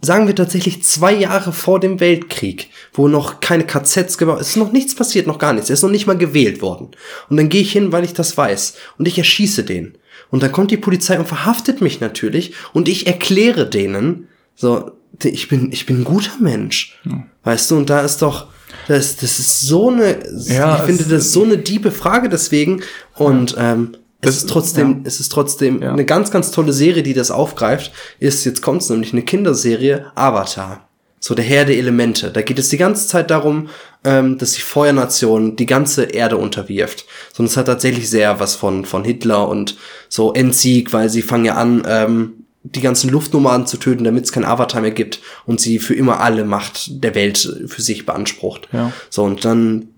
Sagen 0.00 0.26
wir 0.26 0.34
tatsächlich 0.34 0.82
zwei 0.82 1.14
Jahre 1.14 1.52
vor 1.52 1.78
dem 1.78 2.00
Weltkrieg, 2.00 2.70
wo 2.92 3.06
noch 3.06 3.38
keine 3.38 3.64
KZs 3.64 4.18
gebaut, 4.18 4.40
es 4.40 4.48
ist 4.48 4.56
noch 4.56 4.72
nichts 4.72 4.96
passiert, 4.96 5.28
noch 5.28 5.38
gar 5.38 5.52
nichts, 5.52 5.70
er 5.70 5.74
ist 5.74 5.82
noch 5.82 5.88
nicht 5.88 6.08
mal 6.08 6.18
gewählt 6.18 6.60
worden. 6.60 6.88
Und 7.30 7.36
dann 7.36 7.48
gehe 7.48 7.62
ich 7.62 7.70
hin, 7.70 7.92
weil 7.92 8.02
ich 8.02 8.14
das 8.14 8.36
weiß. 8.36 8.74
Und 8.98 9.06
ich 9.06 9.16
erschieße 9.16 9.62
den. 9.62 9.96
Und 10.32 10.42
dann 10.42 10.50
kommt 10.50 10.72
die 10.72 10.76
Polizei 10.76 11.20
und 11.20 11.28
verhaftet 11.28 11.82
mich 11.82 12.00
natürlich. 12.00 12.54
Und 12.72 12.88
ich 12.88 13.06
erkläre 13.06 13.70
denen, 13.70 14.26
so, 14.56 14.90
ich 15.22 15.46
bin, 15.46 15.70
ich 15.70 15.86
bin 15.86 16.00
ein 16.00 16.04
guter 16.04 16.36
Mensch. 16.40 16.98
Weißt 17.44 17.70
du, 17.70 17.76
und 17.76 17.88
da 17.88 18.00
ist 18.00 18.22
doch, 18.22 18.48
das, 18.88 19.16
das 19.16 19.38
ist 19.38 19.60
so 19.62 19.90
eine, 19.90 20.18
Ja, 20.46 20.76
ich 20.76 20.82
finde 20.82 21.04
das 21.04 21.32
so 21.32 21.42
eine 21.44 21.58
diebe 21.58 21.90
Frage 21.90 22.28
deswegen. 22.28 22.82
Und 23.16 23.54
ähm, 23.58 23.90
es 24.20 24.26
Das- 24.26 24.36
ist 24.38 24.48
trotzdem, 24.50 24.90
ja. 24.90 25.00
es 25.04 25.20
ist 25.20 25.30
trotzdem 25.32 25.82
Ja. 25.82 25.92
eine 25.92 26.04
ganz, 26.04 26.30
ganz 26.30 26.50
tolle 26.50 26.72
Serie, 26.72 27.02
die 27.02 27.14
das 27.14 27.30
aufgreift. 27.30 27.92
Ist, 28.20 28.44
jetzt 28.44 28.62
kommt's 28.62 28.88
nämlich, 28.88 29.12
eine 29.12 29.22
Kinderserie, 29.22 30.06
Avatar. 30.14 30.88
So 31.24 31.36
der 31.36 31.44
Herr 31.44 31.64
der 31.64 31.76
Elemente. 31.78 32.32
Da 32.32 32.42
geht 32.42 32.58
es 32.58 32.68
die 32.68 32.76
ganze 32.78 33.06
Zeit 33.06 33.30
darum, 33.30 33.68
ähm, 34.02 34.38
dass 34.38 34.52
die 34.54 34.60
Feuernation 34.60 35.54
die 35.54 35.66
ganze 35.66 36.02
Erde 36.02 36.36
unterwirft. 36.36 37.04
Sondern 37.32 37.50
es 37.50 37.56
hat 37.56 37.66
tatsächlich 37.66 38.10
sehr 38.10 38.40
was 38.40 38.56
von, 38.56 38.84
von 38.84 39.04
Hitler 39.04 39.48
und 39.48 39.76
so 40.08 40.32
Endsieg, 40.32 40.92
weil 40.92 41.08
sie 41.08 41.22
fangen 41.22 41.44
ja 41.44 41.54
an, 41.54 41.84
ähm, 41.86 42.32
die 42.64 42.80
ganzen 42.80 43.10
Luftnomaden 43.10 43.66
zu 43.66 43.76
töten, 43.76 44.04
damit 44.04 44.24
es 44.24 44.32
kein 44.32 44.44
Avatar 44.44 44.80
mehr 44.80 44.92
gibt 44.92 45.20
und 45.46 45.60
sie 45.60 45.78
für 45.78 45.94
immer 45.94 46.20
alle 46.20 46.44
Macht 46.44 47.02
der 47.02 47.14
Welt 47.14 47.38
für 47.66 47.82
sich 47.82 48.06
beansprucht. 48.06 48.68
Ja. 48.72 48.92
So, 49.10 49.24
und 49.24 49.44
dann, 49.44 49.88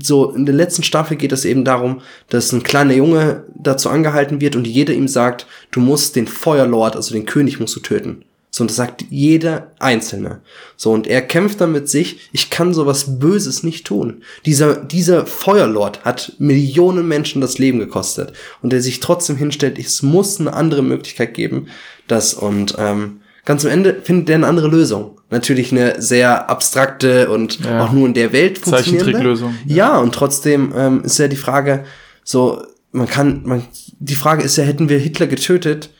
so 0.00 0.30
in 0.30 0.46
der 0.46 0.54
letzten 0.54 0.84
Staffel 0.84 1.16
geht 1.16 1.32
es 1.32 1.44
eben 1.44 1.64
darum, 1.64 2.00
dass 2.28 2.52
ein 2.52 2.62
kleiner 2.62 2.94
Junge 2.94 3.44
dazu 3.56 3.88
angehalten 3.90 4.40
wird 4.40 4.54
und 4.54 4.66
jeder 4.66 4.94
ihm 4.94 5.08
sagt, 5.08 5.46
du 5.72 5.80
musst 5.80 6.14
den 6.14 6.28
Feuerlord, 6.28 6.94
also 6.94 7.14
den 7.14 7.26
König 7.26 7.58
musst 7.58 7.74
du 7.74 7.80
töten. 7.80 8.24
So, 8.58 8.64
und 8.64 8.70
das 8.70 8.76
sagt 8.76 9.04
jeder 9.08 9.70
Einzelne. 9.78 10.40
So, 10.76 10.90
und 10.90 11.06
er 11.06 11.22
kämpft 11.22 11.60
dann 11.60 11.70
mit 11.70 11.88
sich, 11.88 12.28
ich 12.32 12.50
kann 12.50 12.74
sowas 12.74 13.18
Böses 13.20 13.62
nicht 13.62 13.86
tun. 13.86 14.22
Dieser, 14.46 14.74
dieser 14.74 15.26
Feuerlord 15.26 16.04
hat 16.04 16.32
Millionen 16.38 17.06
Menschen 17.06 17.40
das 17.40 17.58
Leben 17.58 17.78
gekostet. 17.78 18.32
Und 18.60 18.72
der 18.72 18.82
sich 18.82 18.98
trotzdem 18.98 19.36
hinstellt, 19.36 19.78
es 19.78 20.02
muss 20.02 20.40
eine 20.40 20.52
andere 20.54 20.82
Möglichkeit 20.82 21.34
geben, 21.34 21.68
das, 22.08 22.34
und, 22.34 22.74
ähm, 22.78 23.20
ganz 23.44 23.64
am 23.64 23.70
Ende 23.70 24.00
findet 24.02 24.28
er 24.30 24.34
eine 24.34 24.48
andere 24.48 24.66
Lösung. 24.68 25.20
Natürlich 25.30 25.70
eine 25.70 26.02
sehr 26.02 26.50
abstrakte 26.50 27.30
und 27.30 27.60
Ja. 27.64 27.84
auch 27.84 27.92
nur 27.92 28.06
in 28.08 28.14
der 28.14 28.32
Welt 28.32 28.58
funktionierende. 28.58 29.04
Zeichentricklösung. 29.04 29.54
Ja, 29.66 29.98
und 29.98 30.14
trotzdem 30.16 30.72
ähm, 30.76 31.04
ist 31.04 31.18
ja 31.18 31.28
die 31.28 31.36
Frage, 31.36 31.84
so, 32.24 32.60
man 32.90 33.06
kann, 33.06 33.42
man, 33.44 33.62
die 34.00 34.16
Frage 34.16 34.42
ist 34.42 34.56
ja, 34.56 34.64
hätten 34.64 34.88
wir 34.88 34.98
Hitler 34.98 35.28
getötet, 35.28 35.90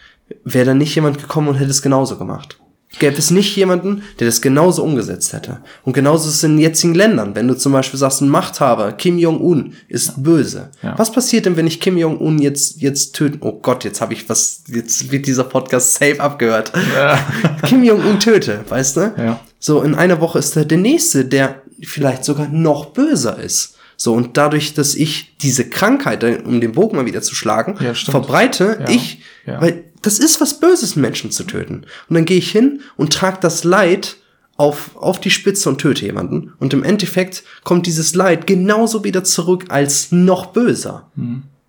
wäre 0.44 0.66
dann 0.66 0.78
nicht 0.78 0.94
jemand 0.94 1.18
gekommen 1.18 1.48
und 1.48 1.54
hätte 1.56 1.70
es 1.70 1.82
genauso 1.82 2.16
gemacht. 2.16 2.58
Gäbe 2.98 3.18
es 3.18 3.30
nicht 3.30 3.54
jemanden, 3.54 4.02
der 4.18 4.26
das 4.28 4.40
genauso 4.40 4.82
umgesetzt 4.82 5.34
hätte. 5.34 5.58
Und 5.84 5.92
genauso 5.92 6.26
ist 6.30 6.36
es 6.36 6.44
in 6.44 6.56
jetzigen 6.58 6.94
Ländern. 6.94 7.34
Wenn 7.34 7.46
du 7.46 7.54
zum 7.54 7.72
Beispiel 7.72 7.98
sagst, 7.98 8.22
ein 8.22 8.30
Machthaber, 8.30 8.92
Kim 8.92 9.18
Jong-un, 9.18 9.74
ist 9.88 10.22
böse. 10.22 10.70
Ja. 10.82 10.98
Was 10.98 11.12
passiert 11.12 11.44
denn, 11.44 11.58
wenn 11.58 11.66
ich 11.66 11.80
Kim 11.80 11.98
Jong-un 11.98 12.38
jetzt, 12.38 12.80
jetzt 12.80 13.14
töten? 13.14 13.38
Oh 13.42 13.52
Gott, 13.60 13.84
jetzt 13.84 14.00
habe 14.00 14.14
ich 14.14 14.26
was, 14.30 14.62
jetzt 14.68 15.12
wird 15.12 15.26
dieser 15.26 15.44
Podcast 15.44 15.94
safe 15.96 16.18
abgehört. 16.18 16.72
Kim 17.66 17.84
Jong-un 17.84 18.20
töte, 18.20 18.60
weißt 18.68 18.96
du? 18.96 19.00
Ja. 19.18 19.40
So, 19.58 19.82
in 19.82 19.94
einer 19.94 20.20
Woche 20.22 20.38
ist 20.38 20.56
er 20.56 20.64
der 20.64 20.78
Nächste, 20.78 21.26
der 21.26 21.60
vielleicht 21.82 22.24
sogar 22.24 22.48
noch 22.48 22.86
böser 22.86 23.38
ist. 23.38 23.74
So, 23.96 24.14
und 24.14 24.36
dadurch, 24.36 24.74
dass 24.74 24.94
ich 24.94 25.36
diese 25.42 25.68
Krankheit, 25.68 26.24
um 26.46 26.60
den 26.60 26.72
Bogen 26.72 26.96
mal 26.96 27.04
wieder 27.06 27.20
zu 27.20 27.34
schlagen, 27.34 27.76
Ja, 27.84 27.92
verbreite, 27.94 28.78
Ja. 28.80 28.88
ich, 28.88 29.20
Ja. 29.44 29.60
weil 29.60 29.84
das 30.02 30.18
ist 30.18 30.40
was 30.40 30.60
Böses, 30.60 30.96
Menschen 30.96 31.30
zu 31.30 31.44
töten. 31.44 31.84
Und 32.08 32.14
dann 32.14 32.24
gehe 32.24 32.38
ich 32.38 32.50
hin 32.50 32.80
und 32.96 33.12
trage 33.12 33.38
das 33.40 33.64
Leid 33.64 34.16
auf, 34.56 34.90
auf 34.96 35.20
die 35.20 35.30
Spitze 35.30 35.68
und 35.68 35.78
töte 35.80 36.04
jemanden. 36.04 36.52
Und 36.58 36.72
im 36.72 36.82
Endeffekt 36.82 37.44
kommt 37.64 37.86
dieses 37.86 38.14
Leid 38.14 38.46
genauso 38.46 39.04
wieder 39.04 39.22
zurück 39.24 39.66
als 39.68 40.10
noch 40.10 40.46
böser. 40.46 41.10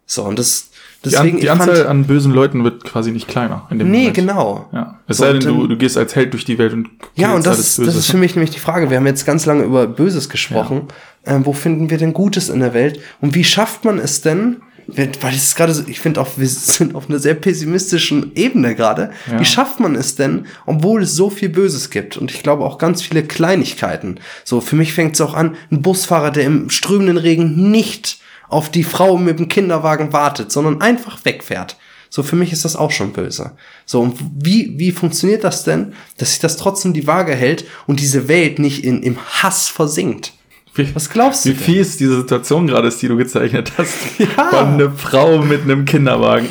So, 0.05 0.23
und 0.23 0.39
das, 0.39 0.65
Mhm. 0.65 1.09
Die, 1.09 1.15
An, 1.15 1.23
deswegen, 1.25 1.39
die 1.39 1.49
Anzahl 1.49 1.87
an 1.87 2.03
bösen 2.07 2.33
Leuten 2.33 2.65
wird 2.65 2.83
quasi 2.83 3.11
nicht 3.13 3.29
kleiner. 3.29 3.65
In 3.69 3.79
dem 3.79 3.89
Nee, 3.89 3.97
Moment. 3.99 4.15
genau. 4.15 4.69
Ja. 4.73 4.99
Es 5.07 5.15
So, 5.15 5.23
sei 5.23 5.31
denn, 5.31 5.41
du, 5.41 5.65
du 5.65 5.77
gehst 5.77 5.97
als 5.97 6.13
Held 6.13 6.33
durch 6.33 6.43
die 6.43 6.57
Welt 6.57 6.73
und 6.73 6.89
Ja, 7.15 7.33
und 7.35 7.45
das 7.45 7.77
das 7.77 7.95
ist 7.95 8.11
für 8.11 8.17
mich 8.17 8.35
nämlich 8.35 8.51
die 8.51 8.59
Frage. 8.59 8.89
Wir 8.89 8.97
haben 8.97 9.05
jetzt 9.05 9.25
ganz 9.25 9.45
lange 9.45 9.63
über 9.63 9.87
Böses 9.87 10.27
gesprochen. 10.27 10.89
Ähm, 11.25 11.45
wo 11.45 11.53
finden 11.53 11.89
wir 11.89 11.97
denn 11.97 12.11
Gutes 12.11 12.49
in 12.49 12.59
der 12.59 12.73
Welt? 12.73 12.99
Und 13.21 13.33
wie 13.33 13.45
schafft 13.45 13.85
man 13.85 13.97
es 13.97 14.19
denn? 14.21 14.57
Weil 14.95 15.35
es 15.35 15.55
gerade 15.55 15.73
so, 15.73 15.83
ich 15.87 15.99
finde 15.99 16.21
auch, 16.21 16.27
wir 16.37 16.47
sind 16.47 16.95
auf 16.95 17.09
einer 17.09 17.19
sehr 17.19 17.35
pessimistischen 17.35 18.31
Ebene 18.35 18.75
gerade. 18.75 19.11
Ja. 19.29 19.39
Wie 19.39 19.45
schafft 19.45 19.79
man 19.79 19.95
es 19.95 20.15
denn, 20.15 20.45
obwohl 20.65 21.03
es 21.03 21.15
so 21.15 21.29
viel 21.29 21.49
Böses 21.49 21.89
gibt? 21.89 22.17
Und 22.17 22.31
ich 22.31 22.43
glaube 22.43 22.63
auch 22.65 22.77
ganz 22.77 23.01
viele 23.01 23.23
Kleinigkeiten. 23.23 24.19
So, 24.43 24.61
für 24.61 24.75
mich 24.75 24.93
fängt 24.93 25.15
es 25.15 25.21
auch 25.21 25.33
an, 25.33 25.55
ein 25.71 25.81
Busfahrer, 25.81 26.31
der 26.31 26.45
im 26.45 26.69
strömenden 26.69 27.17
Regen 27.17 27.71
nicht 27.71 28.19
auf 28.47 28.69
die 28.69 28.83
Frau 28.83 29.17
mit 29.17 29.39
dem 29.39 29.47
Kinderwagen 29.47 30.11
wartet, 30.11 30.51
sondern 30.51 30.81
einfach 30.81 31.23
wegfährt. 31.23 31.77
So, 32.09 32.23
für 32.23 32.35
mich 32.35 32.51
ist 32.51 32.65
das 32.65 32.75
auch 32.75 32.91
schon 32.91 33.13
böse. 33.13 33.51
So, 33.85 34.01
und 34.01 34.19
wie, 34.35 34.73
wie 34.79 34.91
funktioniert 34.91 35.43
das 35.43 35.63
denn, 35.63 35.93
dass 36.17 36.31
sich 36.31 36.39
das 36.39 36.57
trotzdem 36.57 36.93
die 36.93 37.05
Waage 37.05 37.35
hält 37.35 37.65
und 37.85 37.99
diese 37.99 38.27
Welt 38.27 38.57
nicht 38.57 38.83
in, 38.83 39.03
im 39.03 39.17
Hass 39.43 39.67
versinkt? 39.67 40.33
Wie, 40.75 40.95
Was 40.95 41.09
glaubst 41.09 41.45
du 41.45 41.49
wie 41.49 41.53
denn? 41.53 41.63
fies 41.63 41.97
diese 41.97 42.17
Situation 42.17 42.67
gerade 42.67 42.87
ist, 42.87 43.01
die 43.01 43.07
du 43.07 43.17
gezeichnet 43.17 43.73
hast. 43.77 43.95
Ja. 44.19 44.45
Von 44.49 44.67
einer 44.75 44.91
Frau 44.91 45.39
mit 45.39 45.63
einem 45.63 45.85
Kinderwagen. 45.85 46.47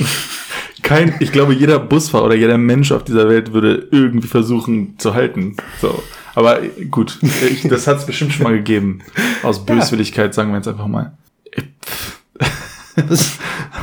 Kein, 0.83 1.15
ich 1.21 1.33
glaube, 1.33 1.55
jeder 1.55 1.79
Busfahrer 1.79 2.25
oder 2.27 2.35
jeder 2.35 2.57
Mensch 2.59 2.93
auf 2.93 3.05
dieser 3.05 3.29
Welt 3.29 3.53
würde 3.53 3.89
irgendwie 3.91 4.29
versuchen 4.29 4.99
zu 4.99 5.15
halten. 5.15 5.57
So. 5.81 6.03
Aber 6.35 6.61
gut, 6.91 7.19
ich, 7.51 7.63
das 7.69 7.87
hat 7.87 7.99
es 7.99 8.07
bestimmt 8.07 8.33
schon 8.33 8.45
mal 8.45 8.53
gegeben. 8.55 9.01
Aus 9.43 9.65
Böswilligkeit, 9.65 10.35
sagen 10.35 10.51
wir 10.51 10.57
jetzt 10.57 10.69
einfach 10.69 10.87
mal. 10.87 11.13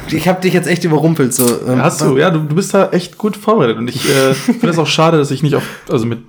Ich 0.10 0.28
habe 0.28 0.42
dich 0.42 0.54
jetzt 0.54 0.68
echt 0.68 0.84
überrumpelt. 0.84 1.34
So. 1.34 1.48
ähm, 1.68 1.82
Hast 1.82 2.02
du, 2.02 2.18
ja, 2.18 2.30
du, 2.32 2.40
du 2.40 2.56
bist 2.56 2.74
da 2.74 2.90
echt 2.90 3.18
gut 3.18 3.36
vorbereitet. 3.38 3.78
Und 3.78 3.88
ich 3.88 4.08
äh, 4.10 4.34
finde 4.34 4.70
es 4.70 4.78
auch 4.78 4.88
schade, 4.88 5.18
dass 5.18 5.32
ich 5.32 5.44
nicht 5.44 5.56
auf, 5.56 5.64
also 5.90 6.06
mit, 6.06 6.20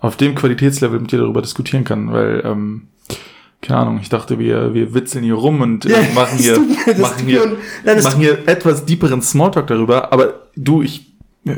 auf 0.00 0.16
dem 0.16 0.34
Qualitätslevel 0.34 1.00
mit 1.00 1.12
dir 1.12 1.18
darüber 1.18 1.42
diskutieren 1.42 1.84
kann, 1.84 2.12
weil, 2.12 2.42
ähm, 2.44 2.88
keine 3.62 3.78
Ahnung, 3.80 3.98
ich 4.02 4.08
dachte, 4.08 4.38
wir, 4.38 4.74
wir 4.74 4.92
witzeln 4.92 5.24
hier 5.24 5.34
rum 5.34 5.60
und 5.60 5.86
äh, 5.86 5.90
Ja, 5.92 5.98
machen 6.14 6.36
hier, 6.38 6.58
mir- 6.58 6.98
machen 7.00 7.24
hier, 7.26 7.56
nein, 7.84 8.02
machen 8.02 8.20
hier 8.20 8.38
etwas 8.46 8.84
deeperen 8.84 9.22
Smalltalk 9.22 9.68
darüber, 9.68 10.12
aber 10.12 10.34
du, 10.56 10.82
ich, 10.82 11.06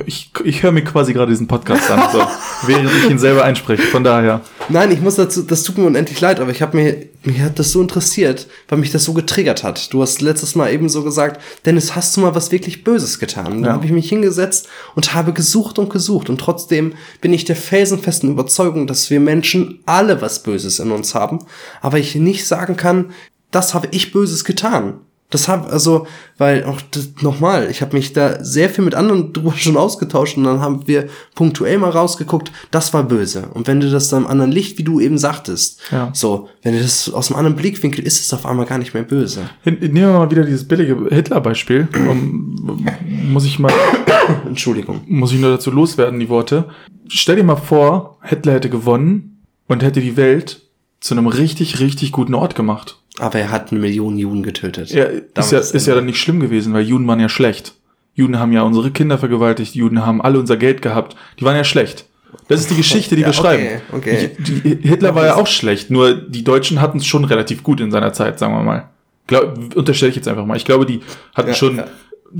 ich, 0.06 0.30
ich 0.44 0.62
höre 0.62 0.72
mir 0.72 0.84
quasi 0.84 1.12
gerade 1.12 1.30
diesen 1.30 1.46
Podcast 1.48 1.90
an, 1.90 2.02
so, 2.12 2.22
während 2.66 2.90
ich 2.92 3.10
ihn 3.10 3.18
selber 3.18 3.44
einspreche, 3.44 3.82
von 3.84 4.04
daher. 4.04 4.40
Nein, 4.70 4.90
ich 4.90 5.00
muss 5.00 5.16
dazu, 5.16 5.42
das 5.42 5.62
tut 5.62 5.76
mir 5.76 5.84
unendlich 5.84 6.20
leid, 6.20 6.40
aber 6.40 6.50
ich 6.50 6.62
habe 6.62 6.76
mir, 6.76 7.06
mir 7.22 7.44
hat 7.44 7.58
das 7.58 7.72
so 7.72 7.82
interessiert, 7.82 8.46
weil 8.68 8.78
mich 8.78 8.90
das 8.90 9.04
so 9.04 9.12
getriggert 9.12 9.62
hat. 9.62 9.92
Du 9.92 10.00
hast 10.00 10.22
letztes 10.22 10.54
Mal 10.54 10.72
eben 10.72 10.88
so 10.88 11.02
gesagt, 11.04 11.40
Dennis, 11.66 11.94
hast 11.94 12.16
du 12.16 12.22
mal 12.22 12.34
was 12.34 12.50
wirklich 12.50 12.82
Böses 12.82 13.18
getan? 13.18 13.52
Und 13.52 13.58
Ja. 13.60 13.66
Dann 13.66 13.72
habe 13.74 13.86
ich 13.86 13.92
mich 13.92 14.08
hingesetzt 14.08 14.68
und 14.94 15.14
habe 15.14 15.34
gesucht 15.34 15.78
und 15.78 15.90
gesucht 15.90 16.30
und 16.30 16.38
trotzdem 16.38 16.94
bin 17.20 17.34
ich 17.34 17.44
der 17.44 17.56
felsenfesten 17.56 18.30
Überzeugung, 18.30 18.86
dass 18.86 19.10
wir 19.10 19.20
Menschen 19.20 19.80
alle 19.84 20.22
was 20.22 20.42
Böses 20.42 20.78
in 20.78 20.92
uns 20.92 21.14
haben, 21.14 21.40
aber 21.82 21.98
ich 21.98 22.14
nicht 22.14 22.46
sagen 22.46 22.76
kann, 22.76 23.12
das 23.50 23.74
habe 23.74 23.88
ich 23.90 24.12
Böses 24.12 24.44
getan. 24.44 25.00
Das 25.30 25.48
habe 25.48 25.68
also, 25.68 26.06
weil 26.38 26.64
auch 26.64 26.80
nochmal, 27.20 27.68
ich 27.68 27.82
habe 27.82 27.96
mich 27.96 28.12
da 28.12 28.44
sehr 28.44 28.68
viel 28.70 28.84
mit 28.84 28.94
anderen 28.94 29.32
drüber 29.32 29.52
schon 29.56 29.76
ausgetauscht 29.76 30.36
und 30.36 30.44
dann 30.44 30.60
haben 30.60 30.86
wir 30.86 31.08
punktuell 31.34 31.78
mal 31.78 31.90
rausgeguckt, 31.90 32.52
das 32.70 32.94
war 32.94 33.02
böse. 33.02 33.48
Und 33.52 33.66
wenn 33.66 33.80
du 33.80 33.90
das 33.90 34.08
dann 34.10 34.24
im 34.24 34.28
anderen 34.30 34.52
Licht, 34.52 34.78
wie 34.78 34.84
du 34.84 35.00
eben 35.00 35.18
sagtest, 35.18 35.80
Ja. 35.90 36.10
so, 36.12 36.48
wenn 36.62 36.74
du 36.74 36.80
das 36.80 37.12
aus 37.12 37.30
einem 37.30 37.38
anderen 37.38 37.56
Blickwinkel 37.56 38.04
ist 38.06 38.20
es 38.20 38.32
auf 38.32 38.46
einmal 38.46 38.66
gar 38.66 38.78
nicht 38.78 38.94
mehr 38.94 39.02
böse. 39.02 39.40
Hin- 39.64 39.78
Nehmen 39.80 39.94
wir 39.96 40.18
mal 40.18 40.30
wieder 40.30 40.44
dieses 40.44 40.68
billige 40.68 40.96
Hitler-Beispiel. 41.10 41.88
Um, 42.08 42.86
muss 43.32 43.44
ich 43.44 43.58
mal 43.58 43.72
Entschuldigung. 44.46 45.00
muss 45.06 45.32
ich 45.32 45.40
nur 45.40 45.50
dazu 45.50 45.70
loswerden, 45.70 46.20
die 46.20 46.28
Worte. 46.28 46.68
Stell 47.08 47.36
dir 47.36 47.44
mal 47.44 47.56
vor, 47.56 48.18
Hitler 48.22 48.52
hätte 48.52 48.70
gewonnen 48.70 49.42
und 49.66 49.82
hätte 49.82 50.00
die 50.00 50.16
Welt 50.16 50.60
zu 51.00 51.14
einem 51.14 51.26
richtig, 51.26 51.80
richtig 51.80 52.12
guten 52.12 52.34
Ort 52.34 52.54
gemacht. 52.54 53.00
Aber 53.18 53.38
er 53.38 53.50
hat 53.50 53.70
eine 53.70 53.80
Million 53.80 54.18
Juden 54.18 54.42
getötet. 54.42 54.90
Ja, 54.90 55.04
ist 55.04 55.52
ja, 55.52 55.58
ist 55.60 55.86
ja 55.86 55.94
dann 55.94 56.06
nicht 56.06 56.18
schlimm 56.20 56.40
gewesen, 56.40 56.72
weil 56.74 56.82
Juden 56.82 57.06
waren 57.06 57.20
ja 57.20 57.28
schlecht. 57.28 57.74
Juden 58.14 58.38
haben 58.38 58.52
ja 58.52 58.62
unsere 58.62 58.90
Kinder 58.90 59.18
vergewaltigt, 59.18 59.74
Juden 59.74 60.04
haben 60.04 60.20
alle 60.22 60.38
unser 60.38 60.56
Geld 60.56 60.82
gehabt. 60.82 61.16
Die 61.38 61.44
waren 61.44 61.56
ja 61.56 61.64
schlecht. 61.64 62.06
Das 62.48 62.60
ist 62.60 62.70
die 62.70 62.76
Geschichte, 62.76 63.14
die 63.16 63.22
Ja, 63.22 63.28
wir 63.28 63.32
schreiben. 63.32 63.80
okay, 63.92 64.30
okay. 64.36 64.78
Hitler 64.82 65.14
war 65.14 65.26
ja 65.26 65.34
auch 65.36 65.46
schlecht, 65.46 65.90
nur 65.90 66.14
die 66.14 66.44
Deutschen 66.44 66.80
hatten 66.80 66.98
es 66.98 67.06
schon 67.06 67.24
relativ 67.24 67.62
gut 67.62 67.80
in 67.80 67.90
seiner 67.90 68.12
Zeit, 68.12 68.38
sagen 68.38 68.54
wir 68.54 68.62
mal. 68.62 68.88
Glaub, 69.26 69.74
unterstelle 69.76 70.10
ich 70.10 70.16
jetzt 70.16 70.28
einfach 70.28 70.44
mal. 70.44 70.56
Ich 70.56 70.64
glaube, 70.64 70.84
die 70.84 71.00
hatten 71.34 71.48
Ja, 71.48 71.54
schon, 71.54 71.76
ja. 71.76 71.86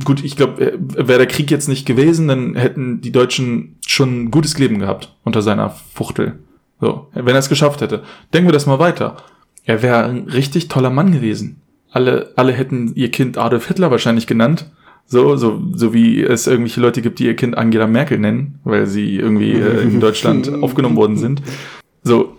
gut, 0.04 0.22
ich 0.22 0.36
glaube, 0.36 0.78
wäre 0.78 1.18
der 1.18 1.26
Krieg 1.26 1.50
jetzt 1.50 1.68
nicht 1.68 1.86
gewesen, 1.86 2.28
dann 2.28 2.54
hätten 2.56 3.00
die 3.00 3.12
Deutschen 3.12 3.76
schon 3.86 4.24
ein 4.24 4.30
gutes 4.30 4.58
Leben 4.58 4.78
gehabt 4.80 5.14
unter 5.24 5.40
seiner 5.40 5.70
Fuchtel. 5.70 6.38
So, 6.80 7.08
wenn 7.14 7.28
er 7.34 7.38
es 7.38 7.48
geschafft 7.48 7.80
hätte. 7.80 8.02
Denken 8.32 8.48
wir 8.48 8.52
das 8.52 8.66
mal 8.66 8.78
weiter. 8.78 9.16
Er 9.64 9.82
wäre 9.82 10.04
ein 10.04 10.28
richtig 10.28 10.68
toller 10.68 10.90
Mann 10.90 11.12
gewesen. 11.12 11.60
Alle, 11.90 12.32
alle 12.36 12.52
hätten 12.52 12.92
ihr 12.94 13.10
Kind 13.10 13.38
Adolf 13.38 13.68
Hitler 13.68 13.90
wahrscheinlich 13.90 14.26
genannt. 14.26 14.70
So, 15.06 15.36
so, 15.36 15.62
so 15.74 15.92
wie 15.92 16.22
es 16.22 16.46
irgendwelche 16.46 16.80
Leute 16.80 17.02
gibt, 17.02 17.18
die 17.18 17.26
ihr 17.26 17.36
Kind 17.36 17.56
Angela 17.56 17.86
Merkel 17.86 18.18
nennen, 18.18 18.58
weil 18.64 18.86
sie 18.86 19.16
irgendwie 19.16 19.52
äh, 19.52 19.82
in 19.82 20.00
Deutschland 20.00 20.50
aufgenommen 20.62 20.96
worden 20.96 21.16
sind. 21.16 21.42
So. 22.02 22.36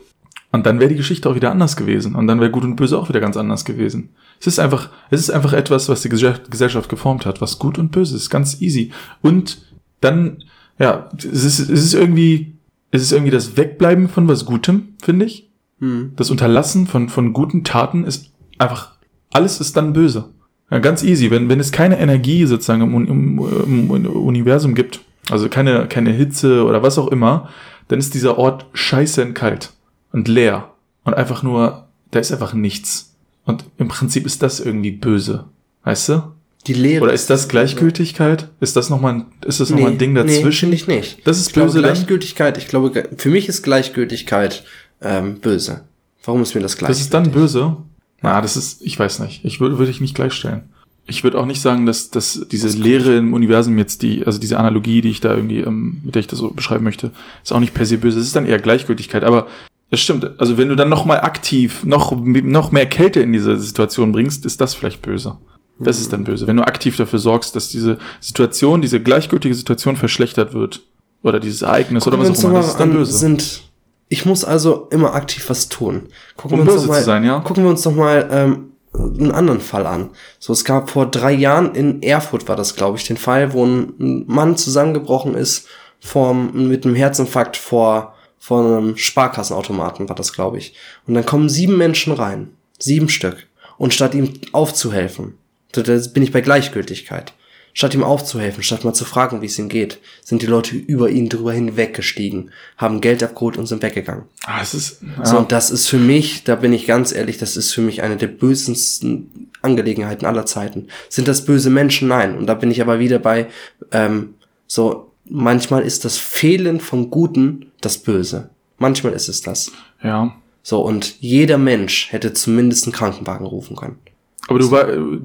Und 0.51 0.65
dann 0.65 0.79
wäre 0.79 0.89
die 0.89 0.95
Geschichte 0.95 1.29
auch 1.29 1.35
wieder 1.35 1.51
anders 1.51 1.75
gewesen. 1.75 2.15
Und 2.15 2.27
dann 2.27 2.39
wäre 2.39 2.49
Gut 2.49 2.63
und 2.63 2.75
Böse 2.75 2.97
auch 2.97 3.09
wieder 3.09 3.19
ganz 3.19 3.37
anders 3.37 3.65
gewesen. 3.65 4.09
Es 4.39 4.47
ist 4.47 4.59
einfach, 4.59 4.89
es 5.09 5.19
ist 5.21 5.29
einfach 5.29 5.53
etwas, 5.53 5.89
was 5.89 6.01
die 6.01 6.09
Gesell- 6.09 6.49
Gesellschaft 6.49 6.89
geformt 6.89 7.25
hat, 7.25 7.41
was 7.41 7.59
Gut 7.59 7.77
und 7.77 7.91
Böse 7.91 8.15
ist. 8.15 8.29
Ganz 8.29 8.61
easy. 8.61 8.91
Und 9.21 9.59
dann, 10.01 10.43
ja, 10.79 11.09
es 11.17 11.43
ist, 11.43 11.59
es 11.59 11.69
ist 11.69 11.93
irgendwie, 11.93 12.53
es 12.91 13.01
ist 13.01 13.11
irgendwie 13.11 13.31
das 13.31 13.57
Wegbleiben 13.57 14.07
von 14.07 14.27
was 14.27 14.45
Gutem, 14.45 14.89
finde 15.03 15.25
ich. 15.25 15.44
Hm. 15.85 16.11
Das 16.15 16.31
Unterlassen 16.31 16.87
von, 16.87 17.09
von 17.09 17.33
guten 17.33 17.63
Taten 17.63 18.03
ist 18.05 18.31
einfach, 18.57 18.93
alles 19.31 19.59
ist 19.59 19.77
dann 19.77 19.93
böse. 19.93 20.29
Ja, 20.71 20.79
ganz 20.79 21.03
easy. 21.03 21.29
Wenn, 21.29 21.47
wenn 21.47 21.59
es 21.59 21.71
keine 21.71 21.99
Energie 21.99 22.45
sozusagen 22.45 22.81
im, 22.81 23.07
im, 23.07 23.89
im 23.89 24.05
Universum 24.07 24.73
gibt, 24.73 25.01
also 25.29 25.47
keine, 25.47 25.87
keine 25.87 26.11
Hitze 26.11 26.65
oder 26.65 26.81
was 26.81 26.97
auch 26.97 27.09
immer, 27.09 27.49
dann 27.87 27.99
ist 27.99 28.13
dieser 28.15 28.37
Ort 28.37 28.65
scheiße 28.73 29.33
kalt 29.33 29.73
und 30.11 30.27
leer 30.27 30.71
und 31.03 31.13
einfach 31.13 31.43
nur, 31.43 31.87
da 32.11 32.19
ist 32.19 32.31
einfach 32.31 32.53
nichts. 32.53 33.15
Und 33.45 33.65
im 33.77 33.87
Prinzip 33.87 34.25
ist 34.25 34.41
das 34.41 34.59
irgendwie 34.59 34.91
böse. 34.91 35.45
Weißt 35.83 36.09
du? 36.09 36.23
Die 36.65 36.73
Lehre. 36.73 37.03
Oder 37.03 37.13
ist 37.13 37.29
das 37.29 37.47
Gleichgültigkeit? 37.47 38.49
Ist 38.59 38.75
das 38.75 38.89
nochmal 38.89 39.13
ein, 39.13 39.25
ist 39.45 39.59
das 39.59 39.69
noch 39.69 39.79
mal 39.79 39.91
ein 39.91 39.99
Ding 39.99 40.13
Nee, 40.13 40.23
dazwischen? 40.23 40.71
finde 40.71 40.75
ich 40.75 40.87
nicht. 40.87 41.27
Das 41.27 41.37
ist 41.37 41.47
ich 41.47 41.53
glaube, 41.53 41.67
böse 41.67 41.83
dann? 41.83 41.93
Gleichgültigkeit, 41.93 42.57
ich 42.57 42.67
glaube, 42.67 43.07
für 43.17 43.29
mich 43.29 43.47
ist 43.47 43.61
Gleichgültigkeit 43.61 44.63
ähm, 45.01 45.39
böse. 45.39 45.81
Warum 46.23 46.41
ist 46.41 46.55
mir 46.55 46.61
das 46.61 46.77
gleich? 46.77 46.89
Das 46.89 46.99
ist 46.99 47.13
dann 47.13 47.31
böse. 47.31 47.77
Na, 48.21 48.41
das 48.41 48.57
ist, 48.57 48.81
ich 48.81 48.97
weiß 48.97 49.19
nicht. 49.19 49.45
Ich 49.45 49.59
würde, 49.59 49.77
würde 49.77 49.91
ich 49.91 50.01
nicht 50.01 50.15
gleichstellen. 50.15 50.63
Ich 51.07 51.23
würde 51.23 51.39
auch 51.39 51.45
nicht 51.45 51.61
sagen, 51.61 51.85
dass, 51.85 52.09
dass 52.09 52.47
diese 52.49 52.67
Lehre 52.75 53.15
im 53.17 53.33
Universum 53.33 53.77
jetzt 53.77 54.01
die, 54.01 54.25
also 54.25 54.39
diese 54.39 54.57
Analogie, 54.57 55.01
die 55.01 55.11
ich 55.11 55.21
da 55.21 55.35
irgendwie, 55.35 55.59
ähm, 55.59 56.01
mit 56.03 56.15
der 56.15 56.21
ich 56.21 56.27
das 56.27 56.39
so 56.39 56.49
beschreiben 56.49 56.83
möchte, 56.83 57.11
ist 57.43 57.53
auch 57.53 57.59
nicht 57.59 57.75
per 57.75 57.85
se 57.85 57.99
böse. 57.99 58.19
Es 58.19 58.25
ist 58.25 58.35
dann 58.35 58.47
eher 58.47 58.57
Gleichgültigkeit. 58.57 59.23
Aber 59.23 59.47
es 59.91 59.99
stimmt. 59.99 60.39
Also 60.39 60.57
wenn 60.57 60.69
du 60.69 60.75
dann 60.75 60.89
noch 60.89 61.05
mal 61.05 61.21
aktiv, 61.21 61.83
noch, 61.83 62.11
noch 62.15 62.71
mehr 62.71 62.87
Kälte 62.87 63.19
in 63.19 63.33
diese 63.33 63.57
Situation 63.59 64.11
bringst, 64.11 64.45
ist 64.45 64.59
das 64.61 64.73
vielleicht 64.73 65.03
böse. 65.03 65.37
Das 65.77 65.99
ist 65.99 66.13
dann 66.13 66.23
böse. 66.23 66.47
Wenn 66.47 66.57
du 66.57 66.63
aktiv 66.63 66.95
dafür 66.95 67.19
sorgst, 67.19 67.55
dass 67.55 67.69
diese 67.69 67.97
Situation, 68.21 68.81
diese 68.81 69.01
gleichgültige 69.01 69.53
Situation 69.53 69.97
verschlechtert 69.97 70.53
wird. 70.53 70.81
Oder 71.21 71.39
dieses 71.39 71.63
Ereignis 71.63 72.07
oder 72.07 72.17
Gucken 72.17 72.31
wir 72.31 72.37
was 72.37 72.45
auch 72.45 72.49
immer. 72.49 72.59
Das 72.59 72.67
ist 72.67 72.77
dann 72.77 72.89
an, 72.91 72.95
böse. 72.95 73.11
Sind, 73.11 73.61
ich 74.07 74.25
muss 74.25 74.43
also 74.43 74.87
immer 74.91 75.13
aktiv 75.15 75.49
was 75.49 75.69
tun. 75.69 76.09
Gucken 76.37 76.59
Um 76.59 76.65
wir 76.65 76.73
uns 76.73 76.81
böse 76.81 76.87
mal, 76.91 76.99
zu 76.99 77.05
sein, 77.05 77.23
ja. 77.23 77.39
Gucken 77.39 77.63
wir 77.63 77.69
uns 77.69 77.83
noch 77.85 77.95
mal 77.95 78.27
ähm, 78.31 78.71
einen 78.93 79.31
anderen 79.31 79.61
Fall 79.61 79.85
an. 79.87 80.11
So, 80.39 80.53
es 80.53 80.63
gab 80.63 80.89
vor 80.89 81.09
drei 81.09 81.33
Jahren 81.33 81.73
in 81.75 82.01
Erfurt 82.01 82.47
war 82.47 82.55
das, 82.55 82.75
glaube 82.75 82.97
ich, 82.97 83.05
den 83.05 83.17
Fall, 83.17 83.53
wo 83.53 83.65
ein 83.65 84.25
Mann 84.27 84.57
zusammengebrochen 84.57 85.35
ist 85.35 85.67
vom, 85.99 86.67
mit 86.67 86.85
einem 86.85 86.95
Herzinfarkt 86.95 87.57
vor, 87.57 88.15
vor 88.37 88.63
einem 88.63 88.97
Sparkassenautomaten 88.97 90.07
war 90.07 90.15
das, 90.15 90.33
glaube 90.33 90.59
ich. 90.59 90.75
Und 91.07 91.15
dann 91.15 91.25
kommen 91.25 91.49
sieben 91.49 91.77
Menschen 91.77 92.13
rein. 92.13 92.51
Sieben 92.79 93.09
Stück. 93.09 93.47
Und 93.77 93.93
statt 93.93 94.13
ihm 94.13 94.33
aufzuhelfen, 94.51 95.37
da 95.71 95.81
bin 95.81 96.23
ich 96.23 96.31
bei 96.31 96.41
Gleichgültigkeit. 96.41 97.33
Statt 97.77 97.93
ihm 97.93 98.05
aufzuhelfen, 98.05 98.63
statt 98.63 98.85
mal 98.85 98.93
zu 98.93 99.03
fragen, 99.03 99.41
wie 99.41 99.47
es 99.47 99.59
ihm 99.59 99.67
geht, 99.67 99.99
sind 100.23 100.41
die 100.41 100.45
Leute 100.45 100.77
über 100.77 101.09
ihn 101.09 101.27
drüber 101.27 101.51
hinweggestiegen, 101.51 102.51
haben 102.77 103.01
Geld 103.01 103.21
abgeholt 103.21 103.57
und 103.57 103.65
sind 103.67 103.83
weggegangen. 103.83 104.23
Ah, 104.45 104.61
es 104.61 104.73
ist, 104.73 105.01
ja. 105.17 105.25
So, 105.25 105.37
und 105.39 105.51
das 105.51 105.71
ist 105.71 105.89
für 105.89 105.97
mich, 105.97 106.45
da 106.45 106.55
bin 106.55 106.71
ich 106.71 106.87
ganz 106.87 107.11
ehrlich, 107.11 107.37
das 107.37 107.57
ist 107.57 107.73
für 107.73 107.81
mich 107.81 108.01
eine 108.01 108.15
der 108.15 108.27
bösesten 108.27 109.51
Angelegenheiten 109.61 110.25
aller 110.25 110.45
Zeiten. 110.45 110.87
Sind 111.09 111.27
das 111.27 111.43
böse 111.43 111.69
Menschen? 111.69 112.07
Nein. 112.07 112.37
Und 112.37 112.47
da 112.47 112.53
bin 112.53 112.71
ich 112.71 112.79
aber 112.79 112.99
wieder 112.99 113.19
bei, 113.19 113.47
ähm, 113.91 114.35
so, 114.67 115.11
manchmal 115.29 115.83
ist 115.83 116.05
das 116.05 116.17
Fehlen 116.17 116.79
von 116.79 117.09
Guten 117.09 117.73
das 117.81 117.97
Böse. 117.97 118.51
Manchmal 118.77 119.11
ist 119.11 119.27
es 119.27 119.41
das. 119.41 119.73
ja. 120.01 120.33
So, 120.63 120.81
und 120.81 121.17
jeder 121.19 121.59
Mensch 121.59 122.11
hätte 122.11 122.33
zumindest 122.33 122.85
einen 122.85 122.93
Krankenwagen 122.93 123.45
rufen 123.45 123.75
können. 123.75 123.99
Aber 124.47 124.59
du, 124.59 124.69
wei- 124.71 124.85
du 124.85 125.21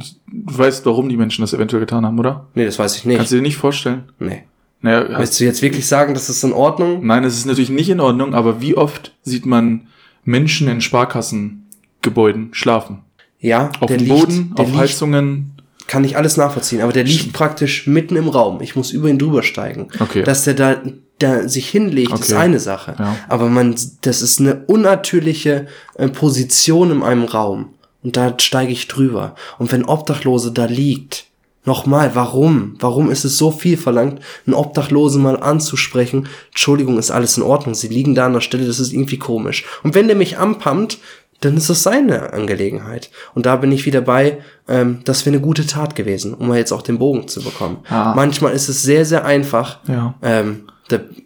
weißt, 0.58 0.86
warum 0.86 1.08
die 1.08 1.16
Menschen 1.16 1.42
das 1.42 1.52
eventuell 1.52 1.80
getan 1.80 2.06
haben, 2.06 2.18
oder? 2.18 2.46
Nee, 2.54 2.64
das 2.64 2.78
weiß 2.78 2.96
ich 2.96 3.04
nicht. 3.04 3.16
Kannst 3.16 3.32
du 3.32 3.36
dir 3.36 3.42
nicht 3.42 3.56
vorstellen? 3.56 4.04
nee. 4.18 4.44
Naja, 4.82 5.18
Willst 5.18 5.38
du 5.38 5.44
jetzt 5.44 5.60
wirklich 5.60 5.86
sagen, 5.86 6.14
das 6.14 6.30
ist 6.30 6.42
in 6.42 6.54
Ordnung? 6.54 7.04
nein, 7.06 7.22
es 7.24 7.36
ist 7.36 7.44
natürlich 7.44 7.68
nicht 7.68 7.90
in 7.90 8.00
Ordnung, 8.00 8.32
aber 8.32 8.62
wie 8.62 8.78
oft 8.78 9.14
sieht 9.22 9.44
man 9.44 9.88
Menschen 10.24 10.68
in 10.68 10.80
Sparkassengebäuden 10.80 12.48
schlafen? 12.52 13.02
Ja, 13.40 13.70
Auf 13.80 13.88
dem 13.94 14.08
Boden, 14.08 14.52
auf 14.56 14.74
Heizungen. 14.74 15.52
kann 15.86 16.04
ich 16.04 16.16
alles 16.16 16.36
nachvollziehen, 16.36 16.80
aber 16.82 16.92
der 16.92 17.04
liegt 17.04 17.32
praktisch 17.32 17.86
mitten 17.86 18.16
im 18.16 18.28
Raum. 18.28 18.60
Ich 18.60 18.76
muss 18.76 18.90
über 18.90 19.08
ihn 19.08 19.18
drüber 19.18 19.42
steigen. 19.42 19.88
Okay. 19.98 20.22
Dass 20.22 20.44
der 20.44 20.54
da, 20.54 20.76
da 21.18 21.48
sich 21.48 21.68
hinlegt, 21.68 22.12
ist 22.12 22.32
Okay. 22.32 22.40
eine 22.40 22.58
Sache. 22.60 22.94
Ja. 22.98 23.16
Aber 23.28 23.48
man, 23.48 23.74
das 24.02 24.22
ist 24.22 24.40
eine 24.40 24.64
unnatürliche 24.66 25.66
äh, 25.96 26.08
Position 26.08 26.90
in 26.90 27.02
einem 27.02 27.24
Raum. 27.24 27.70
Und 28.02 28.16
da 28.16 28.34
steige 28.38 28.72
ich 28.72 28.88
drüber. 28.88 29.34
Und 29.58 29.72
wenn 29.72 29.84
Obdachlose 29.84 30.52
da 30.52 30.64
liegt, 30.64 31.26
nochmal, 31.64 32.12
warum? 32.14 32.76
Warum 32.80 33.10
ist 33.10 33.24
es 33.24 33.36
so 33.36 33.50
viel 33.50 33.76
verlangt, 33.76 34.20
einen 34.46 34.54
Obdachlosen 34.54 35.22
mal 35.22 35.36
anzusprechen? 35.40 36.28
Entschuldigung, 36.50 36.98
ist 36.98 37.10
alles 37.10 37.36
in 37.36 37.42
Ordnung. 37.42 37.74
Sie 37.74 37.88
liegen 37.88 38.14
da 38.14 38.26
an 38.26 38.32
der 38.32 38.40
Stelle, 38.40 38.66
das 38.66 38.80
ist 38.80 38.92
irgendwie 38.92 39.18
komisch. 39.18 39.64
Und 39.82 39.94
wenn 39.94 40.06
der 40.06 40.16
mich 40.16 40.38
anpammt, 40.38 40.98
dann 41.40 41.56
ist 41.56 41.70
das 41.70 41.82
seine 41.82 42.32
Angelegenheit. 42.34 43.10
Und 43.34 43.46
da 43.46 43.56
bin 43.56 43.72
ich 43.72 43.86
wieder 43.86 44.00
bei, 44.02 44.38
ähm, 44.68 45.00
das 45.04 45.24
wäre 45.24 45.34
eine 45.36 45.42
gute 45.42 45.66
Tat 45.66 45.94
gewesen, 45.96 46.34
um 46.34 46.52
jetzt 46.54 46.72
auch 46.72 46.82
den 46.82 46.98
Bogen 46.98 47.28
zu 47.28 47.42
bekommen. 47.42 47.78
Ah. 47.88 48.12
Manchmal 48.14 48.52
ist 48.52 48.68
es 48.68 48.82
sehr, 48.82 49.04
sehr 49.06 49.24
einfach, 49.24 49.78
Ja. 49.88 50.14
ähm, 50.22 50.64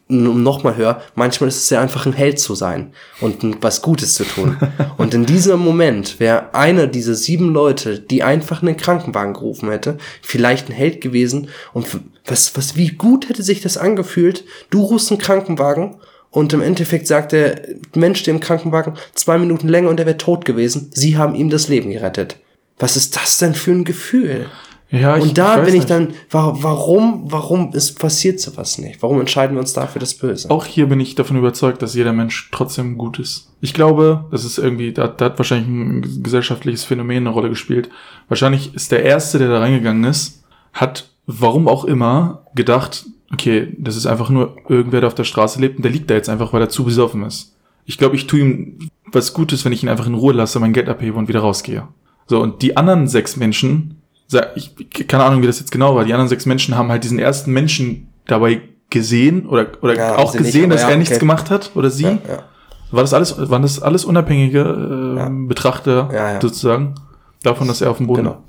um 0.09 0.43
nochmal 0.43 0.77
höher, 0.77 1.03
manchmal 1.15 1.49
ist 1.49 1.57
es 1.57 1.69
sehr 1.69 1.81
einfach, 1.81 2.07
ein 2.07 2.13
Held 2.13 2.39
zu 2.39 2.55
sein 2.55 2.93
und 3.21 3.63
was 3.63 3.83
Gutes 3.83 4.15
zu 4.15 4.25
tun. 4.25 4.57
und 4.97 5.15
in 5.15 5.27
diesem 5.27 5.61
Moment 5.61 6.21
wäre 6.21 6.55
einer 6.55 6.87
dieser 6.87 7.15
sieben 7.15 7.53
Leute, 7.53 7.99
die 7.99 8.23
einfach 8.23 8.63
einen 8.63 8.77
Krankenwagen 8.77 9.35
gerufen 9.35 9.71
hätte, 9.71 9.99
vielleicht 10.23 10.69
ein 10.69 10.75
Held 10.75 11.01
gewesen. 11.01 11.49
Und 11.73 11.87
was, 12.27 12.57
was, 12.57 12.77
wie 12.77 12.89
gut 12.89 13.29
hätte 13.29 13.43
sich 13.43 13.61
das 13.61 13.77
angefühlt? 13.77 14.45
Du 14.71 14.83
rufst 14.83 15.11
einen 15.11 15.21
Krankenwagen 15.21 15.97
und 16.31 16.53
im 16.53 16.63
Endeffekt 16.63 17.07
sagt 17.07 17.33
der 17.33 17.63
Mensch, 17.95 18.25
der 18.25 18.35
im 18.35 18.41
Krankenwagen, 18.41 18.95
zwei 19.15 19.39
Minuten 19.39 19.69
länger 19.69 19.89
und 19.89 20.01
er 20.01 20.07
wäre 20.07 20.17
tot 20.17 20.45
gewesen. 20.45 20.91
Sie 20.93 21.17
haben 21.17 21.35
ihm 21.35 21.49
das 21.49 21.69
Leben 21.69 21.91
gerettet. 21.91 22.37
Was 22.79 22.97
ist 22.97 23.15
das 23.15 23.39
denn 23.39 23.55
für 23.55 23.71
ein 23.71 23.85
Gefühl? 23.85 24.47
Ja, 24.91 25.15
Und 25.17 25.37
da 25.39 25.57
weiß 25.59 25.65
bin 25.67 25.75
ich 25.75 25.81
nicht. 25.81 25.91
dann, 25.91 26.09
wa- 26.31 26.57
warum, 26.61 27.25
warum 27.33 27.73
ist 27.73 27.99
passiert 27.99 28.39
sowas 28.39 28.79
nicht? 28.79 29.03
Warum 29.03 29.19
entscheiden 29.19 29.57
wir 29.57 29.61
uns 29.61 29.73
dafür 29.73 29.99
das 29.99 30.15
Böse? 30.15 30.51
Auch 30.51 30.67
hier 30.67 30.87
bin 30.87 31.01
ich 31.01 31.15
davon 31.17 31.37
überzeugt, 31.37 31.83
dass 31.83 31.95
jeder 31.95 32.13
Mensch 32.13 32.49
trotzdem 32.53 32.97
gut 32.97 33.19
ist. 33.19 33.51
Ich 33.61 33.75
glaube, 33.75 34.27
das 34.31 34.45
ist 34.45 34.59
irgendwie, 34.59 34.93
da, 34.93 35.09
da 35.09 35.25
hat 35.25 35.39
wahrscheinlich 35.39 35.69
ein 35.69 36.23
gesellschaftliches 36.23 36.85
Phänomen 36.85 37.19
eine 37.27 37.31
Rolle 37.31 37.49
gespielt. 37.49 37.89
Wahrscheinlich 38.29 38.75
ist 38.75 38.93
der 38.93 39.03
Erste, 39.03 39.39
der 39.39 39.49
da 39.49 39.59
reingegangen 39.59 40.05
ist, 40.05 40.45
hat, 40.73 41.11
warum 41.27 41.67
auch 41.67 41.85
immer, 41.85 42.45
gedacht, 42.55 43.05
okay, 43.33 43.75
das 43.79 43.97
ist 43.97 44.07
einfach 44.07 44.29
nur 44.31 44.57
irgendwer, 44.69 45.01
der 45.01 45.09
auf 45.09 45.15
der 45.15 45.25
Straße 45.25 45.61
lebt 45.61 45.77
und 45.79 45.83
der 45.83 45.91
liegt 45.93 46.09
da 46.11 46.15
jetzt 46.15 46.29
einfach, 46.29 46.53
weil 46.53 46.61
er 46.63 46.69
zu 46.69 46.85
besoffen 46.85 47.25
ist. 47.25 47.57
Ich 47.85 47.99
glaube, 47.99 48.15
ich 48.15 48.27
tue 48.29 48.41
ihm 48.41 48.79
was 49.11 49.33
Gutes, 49.35 49.65
wenn 49.65 49.73
ich 49.73 49.83
ihn 49.83 49.89
einfach 49.89 50.07
in 50.07 50.15
Ruhe 50.15 50.35
lasse, 50.35 50.61
mein 50.61 50.73
Geld 50.73 50.89
abhebe 50.89 51.19
und 51.19 51.27
wieder 51.29 51.41
rausgehe. 51.41 51.89
So, 52.27 52.41
und 52.41 52.63
die 52.63 52.77
anderen 52.77 53.09
sechs 53.09 53.37
Menschen, 53.37 53.97
ich, 54.57 54.75
keine 55.09 55.25
Ahnung, 55.25 55.43
wie 55.43 55.47
das 55.47 55.61
jetzt 55.61 55.71
genau 55.71 55.95
war, 55.95 56.05
die 56.05 56.13
anderen 56.13 56.29
sechs 56.29 56.47
Menschen 56.47 56.77
haben 56.77 56.91
halt 56.91 57.05
diesen 57.05 57.19
ersten 57.19 57.53
Menschen 57.53 58.09
dabei 58.27 58.61
gesehen 58.91 59.47
oder, 59.47 59.67
oder 59.83 59.97
Ja, 59.97 60.17
auch 60.17 60.33
nicht, 60.35 60.45
gesehen, 60.45 60.65
aber 60.67 60.75
dass 60.75 60.83
ja, 60.83 60.91
er 60.91 60.97
nichts 60.97 61.13
okay. 61.13 61.21
gemacht 61.21 61.51
hat 61.51 61.71
oder 61.75 61.91
sie. 61.91 62.05
Ja, 62.05 62.11
ja. 62.29 62.43
War 62.91 63.03
das 63.03 63.13
alles, 63.15 63.51
waren 63.51 63.63
das 63.63 63.83
alles 63.83 64.05
unabhängige 64.05 64.61
äh, 64.61 65.19
Ja. 65.19 65.29
Betrachter 65.31 66.09
Ja, 66.13 66.33
ja. 66.35 66.41
sozusagen 66.41 66.95
davon, 67.43 67.67
dass 67.69 67.81
er 67.81 67.91
auf 67.91 67.97
dem 67.99 68.07
Boden 68.07 68.23
Genau. 68.23 68.43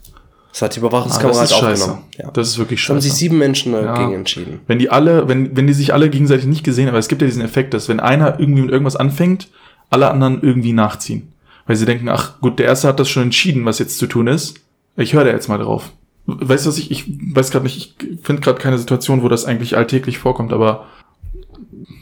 Das 0.51 0.61
hat 0.61 0.76
die 0.76 0.80
Ah, 0.80 0.84
Überwachungskamera 0.84 1.41
das 1.41 1.51
ist 1.51 1.55
halt 1.61 1.63
scheiße. 1.78 1.84
aufgenommen. 1.84 2.09
Ja. 2.17 2.32
Das 2.32 2.47
ist 2.47 2.57
wirklich 2.57 2.86
Da 2.86 2.93
haben 2.93 3.01
sich 3.01 3.11
scheiße. 3.11 3.19
sieben 3.19 3.38
Menschen 3.38 3.73
Ja. 3.73 3.82
dagegen 3.82 4.13
entschieden. 4.13 4.59
Wenn 4.67 4.80
die 4.80 4.89
alle, 4.89 5.28
wenn, 5.28 5.55
wenn 5.57 5.67
die 5.67 5.73
sich 5.73 5.93
alle 5.93 6.09
gegenseitig 6.09 6.45
nicht 6.45 6.63
gesehen 6.63 6.86
haben, 6.86 6.91
aber 6.93 6.99
es 6.99 7.07
gibt 7.09 7.21
ja 7.21 7.28
diesen 7.28 7.41
Effekt, 7.41 7.73
dass 7.73 7.89
wenn 7.89 7.99
einer 7.99 8.39
irgendwie 8.39 8.61
mit 8.61 8.71
irgendwas 8.71 8.95
anfängt, 8.95 9.49
alle 9.89 10.09
anderen 10.09 10.41
irgendwie 10.41 10.71
nachziehen. 10.73 11.34
Weil 11.67 11.76
sie 11.76 11.86
denken, 11.86 12.07
ach 12.07 12.39
gut, 12.39 12.59
der 12.59 12.67
erste 12.67 12.88
hat 12.88 12.99
das 12.99 13.09
schon 13.09 13.23
entschieden, 13.23 13.65
was 13.65 13.80
jetzt 13.80 13.97
zu 13.97 14.07
tun 14.07 14.28
ist. 14.28 14.55
Ich 14.98 15.14
höre 15.14 15.24
da 15.26 15.32
jetzt 15.32 15.48
mal 15.50 15.58
drauf. 15.58 15.91
Weißt 16.28 16.66
du 16.66 16.70
was 16.70 16.78
ich, 16.78 16.89
ich 16.89 17.06
weiß 17.36 17.52
gerade 17.52 17.64
nicht, 17.66 17.96
ich 18.02 18.20
finde 18.24 18.41
gerade 18.41 18.60
keine 18.60 18.78
Situation, 18.78 19.22
wo 19.22 19.28
das 19.28 19.46
eigentlich 19.46 19.78
alltäglich 19.78 20.18
vorkommt, 20.18 20.54
aber 20.54 20.86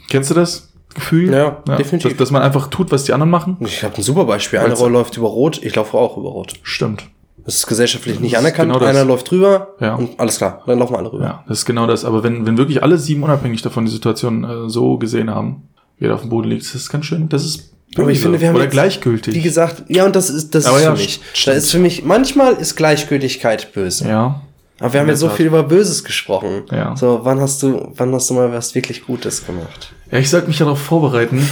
kennst 0.08 0.30
du 0.30 0.34
das 0.34 0.72
Gefühl? 0.94 1.32
Ja, 1.32 1.62
definitiv. 1.78 2.12
Dass, 2.12 2.18
dass 2.18 2.30
man 2.30 2.42
einfach 2.42 2.68
tut, 2.68 2.90
was 2.92 3.04
die 3.04 3.12
anderen 3.12 3.30
machen? 3.30 3.56
Ich 3.60 3.82
habe 3.84 3.96
ein 3.96 4.02
super 4.02 4.24
Beispiel. 4.24 4.60
Einer 4.60 4.68
Meinst 4.68 4.82
du? 4.82 4.88
läuft 4.88 5.16
über 5.16 5.28
Rot, 5.28 5.62
ich 5.62 5.74
laufe 5.74 5.96
auch 5.96 6.16
über 6.16 6.30
Rot. 6.30 6.54
Stimmt. 6.62 7.04
Das 7.44 7.56
ist 7.56 7.66
gesellschaftlich 7.66 8.20
nicht 8.20 8.32
Das 8.34 8.40
anerkannt. 8.40 8.72
genau. 8.72 8.84
Einer 8.84 9.04
läuft 9.04 9.30
drüber 9.30 9.74
Ja. 9.80 9.96
und 9.96 10.18
alles 10.18 10.38
klar, 10.38 10.62
dann 10.66 10.78
laufen 10.78 10.96
alle 10.96 11.12
rüber. 11.12 11.24
Ja, 11.24 11.44
das 11.46 11.58
ist 11.58 11.64
genau 11.66 11.86
das. 11.86 12.06
Aber 12.06 12.22
wenn, 12.22 12.46
wenn 12.46 12.56
wirklich 12.56 12.82
alle 12.82 12.96
sieben 12.96 13.22
unabhängig 13.22 13.60
davon 13.60 13.84
die 13.84 13.90
Situation 13.90 14.44
äh, 14.44 14.70
so 14.70 14.96
gesehen 14.96 15.28
haben, 15.28 15.68
wie 15.98 16.06
er 16.06 16.14
auf 16.14 16.22
dem 16.22 16.30
Boden 16.30 16.48
liegt, 16.48 16.64
das 16.64 16.74
ist 16.74 16.88
ganz 16.88 17.04
schön, 17.04 17.28
das 17.28 17.44
ist 17.44 17.73
Aber 17.96 18.10
ich 18.10 18.20
finde, 18.20 18.40
wir 18.40 18.48
haben 18.48 18.54
oder 18.54 18.64
jetzt- 18.64 18.72
gleichgültig. 18.72 19.34
Wie 19.34 19.42
gesagt, 19.42 19.84
ja, 19.88 20.04
und 20.04 20.16
das 20.16 20.30
ist, 20.30 20.54
das 20.54 20.66
Aber 20.66 20.78
ist 20.78 20.84
ja, 20.84 20.94
für 20.94 21.02
mich. 21.02 21.20
Da 21.44 21.52
ist 21.52 21.70
für 21.70 21.78
mich, 21.78 22.04
manchmal 22.04 22.54
ist 22.54 22.76
Gleichgültigkeit 22.76 23.72
böse. 23.72 24.08
ja, 24.08 24.42
Aber 24.80 24.92
wir 24.92 25.00
haben 25.00 25.08
jetzt 25.08 25.20
so 25.20 25.28
viel 25.28 25.46
über 25.46 25.62
Böses 25.62 26.04
gesprochen. 26.04 26.62
Ja. 26.70 26.96
So, 26.96 27.20
wann 27.22 27.40
hast 27.40 27.62
du, 27.62 27.92
wann 27.96 28.12
hast 28.12 28.28
du 28.30 28.34
mal 28.34 28.52
was 28.52 28.74
wirklich 28.74 29.06
Gutes 29.06 29.46
gemacht? 29.46 29.92
ja, 30.10 30.18
ich 30.18 30.30
sollte 30.30 30.48
mich 30.48 30.58
darauf 30.58 30.80
vorbereiten. 30.80 31.46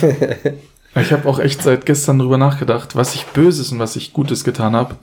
ich 0.94 1.12
habe 1.12 1.28
auch 1.28 1.38
echt 1.38 1.62
seit 1.62 1.86
gestern 1.86 2.18
drüber 2.18 2.38
nachgedacht, 2.38 2.96
was 2.96 3.14
ich 3.14 3.26
Böses 3.26 3.70
und 3.72 3.78
was 3.78 3.96
ich 3.96 4.12
Gutes 4.12 4.44
getan 4.44 4.74
habe. 4.74 4.96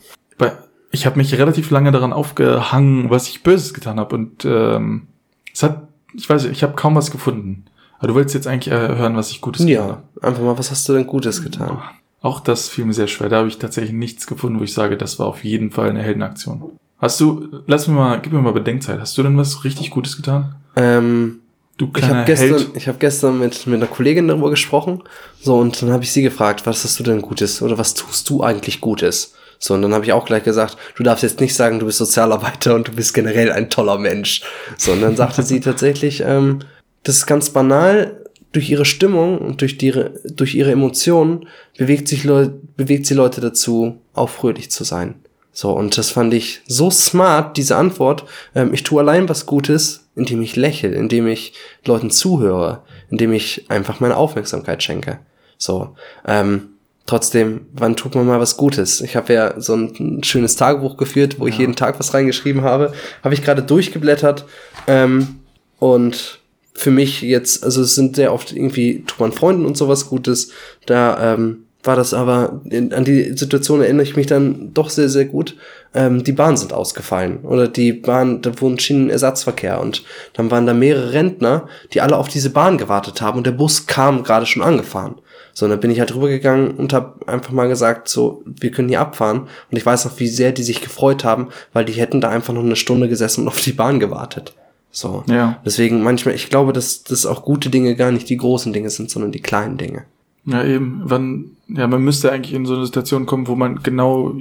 Ich 0.91 1.05
habe 1.05 1.17
mich 1.17 1.37
relativ 1.37 1.69
lange 1.69 1.91
daran 1.91 2.13
aufgehangen, 2.13 3.11
was 3.11 3.27
ich 3.27 3.43
Böses 3.43 3.75
getan 3.75 3.99
habe. 3.99 4.15
Und 4.15 4.43
ähm, 4.43 5.07
es 5.53 5.61
hat, 5.61 5.87
ich 6.15 6.27
weiß 6.27 6.43
nicht, 6.43 6.53
ich 6.53 6.63
habe 6.63 6.73
kaum 6.73 6.95
was 6.95 7.11
gefunden. 7.11 7.65
Aber 7.99 8.07
du 8.07 8.15
wolltest 8.15 8.35
jetzt 8.35 8.47
eigentlich 8.47 8.73
äh, 8.73 8.95
hören, 8.95 9.15
was 9.15 9.29
ich 9.29 9.41
Gutes 9.41 9.65
getan 9.65 9.83
habe. 9.83 10.01
Ja, 10.21 10.27
einfach 10.27 10.41
mal, 10.41 10.57
was 10.57 10.71
hast 10.71 10.87
du 10.89 10.93
denn 10.93 11.05
Gutes 11.05 11.43
getan? 11.43 11.79
Auch 12.21 12.39
das 12.39 12.67
fiel 12.67 12.85
mir 12.85 12.93
sehr 12.93 13.07
schwer. 13.07 13.29
Da 13.29 13.37
habe 13.37 13.47
ich 13.47 13.59
tatsächlich 13.59 13.93
nichts 13.93 14.25
gefunden, 14.27 14.59
wo 14.59 14.63
ich 14.63 14.73
sage, 14.73 14.97
das 14.97 15.19
war 15.19 15.27
auf 15.27 15.43
jeden 15.43 15.71
Fall 15.71 15.89
eine 15.89 16.01
Heldenaktion. 16.01 16.63
Hast 16.97 17.19
du, 17.19 17.61
lass 17.67 17.87
mir 17.87 17.93
mal, 17.93 18.19
gib 18.19 18.33
mir 18.33 18.41
mal 18.41 18.51
Bedenkzeit. 18.51 18.99
Hast 18.99 19.17
du 19.17 19.23
denn 19.23 19.37
was 19.37 19.63
richtig 19.63 19.91
Gutes 19.91 20.17
getan? 20.17 20.55
Ähm, 20.75 21.39
Du 21.79 21.89
ich 21.95 22.03
habe 22.03 22.25
gestern, 22.25 22.65
ich 22.73 22.87
hab 22.89 22.99
gestern 22.99 23.39
mit, 23.39 23.65
mit 23.65 23.75
einer 23.77 23.87
Kollegin 23.87 24.27
darüber 24.27 24.49
gesprochen. 24.49 25.01
So, 25.39 25.57
und 25.57 25.81
dann 25.81 25.91
habe 25.91 26.03
ich 26.03 26.11
sie 26.11 26.21
gefragt, 26.21 26.65
was 26.65 26.83
hast 26.83 26.99
du 26.99 27.03
denn 27.03 27.21
Gutes 27.21 27.61
oder 27.61 27.77
was 27.77 27.93
tust 27.93 28.29
du 28.29 28.43
eigentlich 28.43 28.81
Gutes? 28.81 29.33
So, 29.59 29.75
und 29.75 29.81
dann 29.81 29.93
habe 29.93 30.03
ich 30.03 30.11
auch 30.11 30.25
gleich 30.25 30.43
gesagt, 30.43 30.75
du 30.97 31.03
darfst 31.03 31.23
jetzt 31.23 31.39
nicht 31.39 31.55
sagen, 31.55 31.79
du 31.79 31.85
bist 31.85 31.97
Sozialarbeiter 31.99 32.75
und 32.75 32.89
du 32.89 32.91
bist 32.91 33.13
generell 33.13 33.49
ein 33.53 33.69
toller 33.69 33.97
Mensch. 33.97 34.41
So, 34.77 34.91
und 34.91 35.01
dann 35.01 35.15
sagte 35.15 35.41
sie 35.41 35.61
tatsächlich, 35.61 36.21
ähm, 36.25 36.59
das 37.03 37.17
ist 37.17 37.25
ganz 37.25 37.49
banal, 37.49 38.19
durch 38.51 38.69
ihre 38.69 38.85
Stimmung 38.85 39.37
und 39.37 39.61
durch, 39.61 39.77
die, 39.77 39.93
durch 40.25 40.55
ihre 40.55 40.71
Emotionen 40.71 41.47
bewegt, 41.77 42.07
sich 42.07 42.23
Leu 42.23 42.49
bewegt 42.77 43.05
sie 43.05 43.13
Leute 43.13 43.41
dazu, 43.41 44.01
auch 44.13 44.29
fröhlich 44.29 44.71
zu 44.71 44.83
sein. 44.83 45.15
So, 45.51 45.71
und 45.71 45.97
das 45.97 46.11
fand 46.11 46.33
ich 46.33 46.61
so 46.67 46.89
smart, 46.89 47.57
diese 47.57 47.75
Antwort. 47.75 48.25
Ähm, 48.55 48.73
ich 48.73 48.83
tue 48.83 49.01
allein 49.01 49.29
was 49.29 49.45
Gutes, 49.45 50.07
indem 50.15 50.41
ich 50.41 50.55
lächle, 50.55 50.89
indem 50.89 51.27
ich 51.27 51.53
Leuten 51.85 52.11
zuhöre, 52.11 52.83
indem 53.09 53.33
ich 53.33 53.69
einfach 53.69 53.99
meine 53.99 54.15
Aufmerksamkeit 54.15 54.81
schenke. 54.81 55.19
So, 55.57 55.95
ähm, 56.25 56.69
trotzdem, 57.05 57.67
wann 57.73 57.95
tut 57.95 58.15
man 58.15 58.25
mal 58.25 58.39
was 58.39 58.57
Gutes? 58.57 59.01
Ich 59.01 59.15
habe 59.15 59.33
ja 59.33 59.59
so 59.59 59.75
ein, 59.75 60.23
schönes 60.23 60.55
Tagebuch 60.55 60.95
geführt, 60.97 61.39
wo 61.39 61.47
ich 61.47 61.57
jeden 61.57 61.75
Tag 61.75 61.99
was 61.99 62.13
reingeschrieben 62.13 62.61
habe. 62.61 62.93
Habe 63.23 63.33
ich 63.33 63.43
gerade 63.43 63.61
durchgeblättert 63.61 64.45
ähm, 64.87 65.39
und 65.79 66.39
für 66.79 66.91
mich 66.91 67.21
jetzt, 67.21 67.65
also 67.65 67.81
es 67.81 67.93
sind 67.93 68.15
sehr 68.15 68.33
oft 68.33 68.53
irgendwie, 68.53 69.03
tut 69.05 69.19
man 69.19 69.33
Freunden 69.33 69.65
und 69.65 69.75
sowas 69.75 70.07
Gutes, 70.07 70.51
da 70.85 71.33
ähm, 71.33 71.65
war 71.83 71.97
das 71.97 72.13
aber, 72.13 72.61
in, 72.69 72.93
an 72.93 73.03
die 73.03 73.37
Situation 73.37 73.81
erinnere 73.81 74.03
ich 74.03 74.15
mich 74.15 74.27
dann 74.27 74.73
doch 74.73 74.89
sehr, 74.89 75.09
sehr 75.09 75.25
gut. 75.25 75.57
Ähm, 75.93 76.23
die 76.23 76.31
Bahnen 76.31 76.55
sind 76.55 76.71
ausgefallen 76.71 77.39
oder 77.39 77.67
die 77.67 77.91
Bahn, 77.91 78.41
da 78.41 78.61
wurden 78.61 78.79
Schienenersatzverkehr 78.79 79.81
und 79.81 80.03
dann 80.33 80.51
waren 80.51 80.65
da 80.65 80.73
mehrere 80.73 81.11
Rentner, 81.11 81.67
die 81.93 81.99
alle 81.99 82.15
auf 82.15 82.29
diese 82.29 82.49
Bahn 82.49 82.77
gewartet 82.77 83.21
haben 83.21 83.37
und 83.37 83.45
der 83.45 83.51
Bus 83.51 83.85
kam 83.85 84.23
gerade 84.23 84.45
schon 84.45 84.63
angefahren. 84.63 85.15
So, 85.53 85.65
und 85.65 85.71
dann 85.71 85.81
bin 85.81 85.91
ich 85.91 85.99
halt 85.99 86.15
rübergegangen 86.15 86.71
und 86.71 86.93
habe 86.93 87.27
einfach 87.27 87.51
mal 87.51 87.67
gesagt, 87.67 88.07
so, 88.07 88.41
wir 88.45 88.71
können 88.71 88.87
hier 88.87 89.01
abfahren. 89.01 89.41
Und 89.69 89.77
ich 89.77 89.85
weiß 89.85 90.05
noch, 90.05 90.17
wie 90.19 90.27
sehr 90.29 90.53
die 90.53 90.63
sich 90.63 90.79
gefreut 90.79 91.25
haben, 91.25 91.49
weil 91.73 91.83
die 91.83 91.93
hätten 91.93 92.21
da 92.21 92.29
einfach 92.29 92.53
noch 92.53 92.63
eine 92.63 92.77
Stunde 92.77 93.09
gesessen 93.09 93.41
und 93.41 93.49
auf 93.49 93.59
die 93.59 93.73
Bahn 93.73 93.99
gewartet. 93.99 94.53
So. 94.91 95.23
Ja. 95.27 95.59
Deswegen 95.65 96.01
manchmal, 96.03 96.35
ich 96.35 96.49
glaube, 96.49 96.73
dass 96.73 97.03
das 97.03 97.25
auch 97.25 97.43
gute 97.43 97.69
Dinge 97.69 97.95
gar 97.95 98.11
nicht 98.11 98.29
die 98.29 98.37
großen 98.37 98.73
Dinge 98.73 98.89
sind, 98.89 99.09
sondern 99.09 99.31
die 99.31 99.41
kleinen 99.41 99.77
Dinge. 99.77 100.05
Ja, 100.45 100.63
eben. 100.63 101.01
Wann, 101.03 101.51
ja, 101.67 101.87
man 101.87 102.03
müsste 102.03 102.31
eigentlich 102.31 102.53
in 102.53 102.65
so 102.65 102.75
eine 102.75 102.85
Situation 102.85 103.25
kommen, 103.25 103.47
wo 103.47 103.55
man 103.55 103.83
genau 103.83 104.33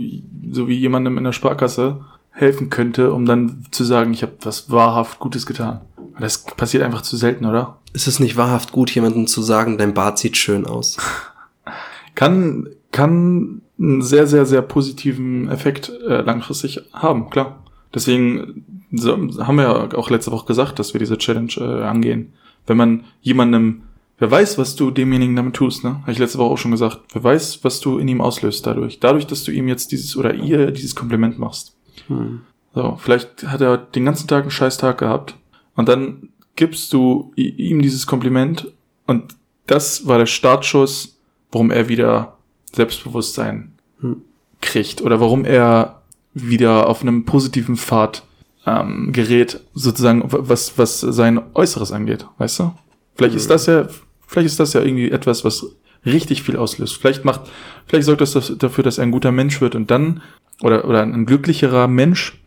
so 0.51 0.69
wie 0.69 0.79
jemandem 0.79 1.19
in 1.19 1.25
der 1.25 1.33
Sparkasse 1.33 2.01
helfen 2.31 2.71
könnte, 2.71 3.13
um 3.13 3.27
dann 3.27 3.65
zu 3.71 3.85
sagen, 3.85 4.13
ich 4.13 4.23
habe 4.23 4.33
was 4.43 4.71
wahrhaft 4.71 5.19
Gutes 5.19 5.45
getan. 5.45 5.81
Das 6.19 6.45
passiert 6.45 6.83
einfach 6.83 7.03
zu 7.03 7.17
selten, 7.17 7.45
oder? 7.45 7.79
Ist 7.93 8.09
es 8.09 8.21
nicht 8.21 8.37
wahrhaft 8.37 8.73
gut, 8.73 8.91
jemandem 8.91 9.27
zu 9.27 9.43
sagen, 9.43 9.79
dein 9.79 9.95
Bart 9.95 10.19
sieht 10.19 10.37
schön 10.37 10.67
aus? 10.67 10.97
Kann, 12.15 12.69
kann 12.91 13.63
einen 13.79 14.03
sehr, 14.03 14.27
sehr, 14.27 14.45
sehr 14.45 14.63
positiven 14.63 15.49
Effekt 15.49 15.93
äh, 16.09 16.23
langfristig 16.23 16.81
haben, 16.93 17.31
klar. 17.31 17.63
Deswegen 17.95 18.78
so, 18.91 19.13
haben 19.13 19.57
wir 19.57 19.65
ja 19.65 19.97
auch 19.97 20.11
letzte 20.11 20.33
Woche 20.33 20.47
gesagt, 20.47 20.79
dass 20.79 20.95
wir 20.95 20.99
diese 20.99 21.19
Challenge 21.19 21.53
äh, 21.59 21.85
angehen. 21.85 22.33
Wenn 22.67 22.77
man 22.77 23.05
jemandem, 23.21 23.83
wer 24.19 24.31
weiß, 24.31 24.59
was 24.59 24.77
du 24.77 24.91
demjenigen 24.91 25.37
damit 25.37 25.55
tust, 25.55 25.85
ne? 25.85 26.01
Habe 26.03 26.13
ich 26.13 26.19
letzte 26.19 26.39
Woche 26.39 26.53
auch 26.53 26.59
schon 26.59 26.71
gesagt. 26.71 27.01
Wer 27.13 27.25
weiß, 27.25 27.65
was 27.65 27.81
du 27.81 27.99
in 27.99 28.09
ihm 28.09 28.21
auslöst 28.21 28.67
dadurch. 28.67 29.01
Dadurch, 29.01 29.27
dass 29.27 29.45
du 29.45 29.53
ihm 29.53 29.69
jetzt 29.69 29.93
dieses 29.93 30.17
oder 30.17 30.35
ihr 30.35 30.71
dieses 30.71 30.95
Kompliment 30.95 31.39
machst. 31.39 31.75
Hm. 32.09 32.41
So, 32.75 32.99
vielleicht 33.01 33.47
hat 33.47 33.61
er 33.61 33.77
den 33.79 34.05
ganzen 34.05 34.29
Tag 34.29 34.43
einen 34.43 34.51
scheiß 34.51 34.79
Tag 34.79 34.99
gehabt 34.99 35.37
und 35.75 35.89
dann 35.89 36.29
gibst 36.57 36.93
du 36.93 37.33
ihm 37.37 37.83
dieses 37.83 38.07
Kompliment 38.07 38.73
und 39.07 39.37
das 39.67 40.07
war 40.07 40.19
der 40.19 40.27
Startschuss, 40.27 41.19
warum 41.53 41.71
er 41.71 41.89
wieder 41.89 42.37
Selbstbewusstsein 42.73 43.73
Hm. 44.01 44.23
kriegt 44.61 45.03
oder 45.03 45.21
warum 45.21 45.45
er 45.45 46.03
wieder 46.35 46.89
auf 46.89 47.03
einem 47.03 47.25
positiven 47.25 47.77
Pfad 47.77 48.23
ähm, 48.67 49.13
gerät, 49.13 49.61
sozusagen, 49.75 50.23
was, 50.27 50.77
was 50.77 51.01
sein 51.01 51.41
Äußeres 51.55 51.93
angeht, 51.93 52.27
weißt 52.39 52.61
du? 52.61 52.75
Vielleicht 53.17 53.35
ist 53.35 53.45
Hm. 53.45 53.49
das 53.49 53.67
ja, 53.67 53.89
vielleicht 54.27 54.47
ist 54.47 54.61
das 54.61 54.73
ja 54.73 54.83
irgendwie 54.83 55.11
etwas, 55.11 55.45
was 55.45 55.67
richtig 56.05 56.43
viel 56.43 56.57
auslöst. 56.57 56.97
Vielleicht 56.97 57.25
macht, 57.25 57.43
vielleicht 57.87 58.07
sorgt 58.07 58.21
das 58.21 58.53
dafür, 58.59 58.85
dass 58.85 58.99
er 58.99 59.05
ein 59.05 59.11
guter 59.11 59.33
Mensch 59.33 59.61
wird 59.61 59.75
und 59.75 59.91
dann, 59.91 60.23
oder, 60.63 60.85
oder 60.87 61.03
ein 61.03 61.27
glücklicherer 61.27 61.89
Mensch 61.89 62.41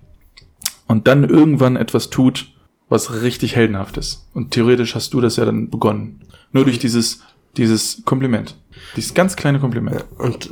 und 0.87 1.07
dann 1.07 1.27
irgendwann 1.27 1.75
etwas 1.75 2.09
tut, 2.09 2.47
was 2.89 3.21
richtig 3.21 3.55
heldenhaft 3.55 3.97
ist. 3.97 4.27
Und 4.33 4.51
theoretisch 4.51 4.95
hast 4.95 5.13
du 5.13 5.21
das 5.21 5.37
ja 5.37 5.45
dann 5.45 5.69
begonnen. 5.69 6.21
Nur 6.51 6.65
durch 6.65 6.79
dieses, 6.79 7.21
dieses 7.55 8.03
Kompliment. 8.05 8.57
Dieses 8.95 9.13
ganz 9.13 9.35
kleine 9.35 9.59
Kompliment. 9.59 10.05
Und 10.17 10.49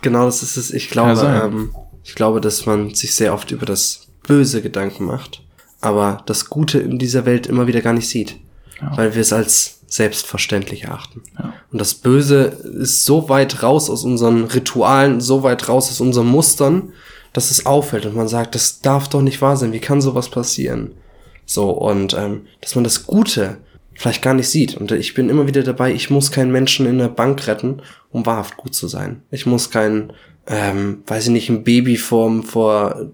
genau 0.00 0.24
das 0.24 0.42
ist 0.42 0.56
es. 0.56 0.70
Ich 0.72 0.88
glaube, 0.88 1.20
ähm, 1.44 1.74
ich 2.02 2.14
glaube, 2.14 2.40
dass 2.40 2.64
man 2.64 2.94
sich 2.94 3.14
sehr 3.14 3.34
oft 3.34 3.50
über 3.50 3.66
das 3.66 4.08
Böse 4.26 4.62
Gedanken 4.62 5.04
macht, 5.04 5.42
aber 5.80 6.22
das 6.26 6.48
Gute 6.48 6.78
in 6.78 6.98
dieser 6.98 7.26
Welt 7.26 7.46
immer 7.46 7.66
wieder 7.66 7.80
gar 7.80 7.92
nicht 7.92 8.08
sieht. 8.08 8.36
Ja. 8.80 8.96
Weil 8.96 9.14
wir 9.14 9.22
es 9.22 9.32
als 9.32 9.80
selbstverständlich 9.86 10.84
erachten. 10.84 11.22
Ja. 11.38 11.52
Und 11.70 11.80
das 11.80 11.94
Böse 11.94 12.44
ist 12.80 13.04
so 13.04 13.28
weit 13.28 13.62
raus 13.62 13.90
aus 13.90 14.04
unseren 14.04 14.44
Ritualen, 14.44 15.20
so 15.20 15.42
weit 15.42 15.68
raus 15.68 15.90
aus 15.90 16.00
unseren 16.00 16.28
Mustern, 16.28 16.92
dass 17.32 17.50
es 17.50 17.66
auffällt 17.66 18.06
und 18.06 18.16
man 18.16 18.28
sagt, 18.28 18.54
das 18.54 18.80
darf 18.80 19.08
doch 19.08 19.22
nicht 19.22 19.40
wahr 19.40 19.56
sein, 19.56 19.72
wie 19.72 19.80
kann 19.80 20.00
sowas 20.00 20.30
passieren? 20.30 20.92
So, 21.44 21.70
und 21.70 22.14
ähm, 22.14 22.46
dass 22.60 22.74
man 22.74 22.84
das 22.84 23.06
Gute 23.06 23.58
vielleicht 23.94 24.22
gar 24.22 24.34
nicht 24.34 24.48
sieht. 24.48 24.76
Und 24.76 24.90
ich 24.92 25.14
bin 25.14 25.28
immer 25.28 25.46
wieder 25.46 25.62
dabei, 25.62 25.92
ich 25.92 26.10
muss 26.10 26.30
keinen 26.30 26.52
Menschen 26.52 26.86
in 26.86 26.98
der 26.98 27.08
Bank 27.08 27.46
retten, 27.46 27.82
um 28.10 28.24
wahrhaft 28.26 28.56
gut 28.56 28.74
zu 28.74 28.88
sein. 28.88 29.22
Ich 29.30 29.46
muss 29.46 29.70
keinen, 29.70 30.12
ähm, 30.46 31.02
weiß 31.06 31.24
ich 31.24 31.30
nicht, 31.30 31.48
ein 31.48 31.64
Baby 31.64 31.96
vorm, 31.96 32.42
vor, 32.42 33.10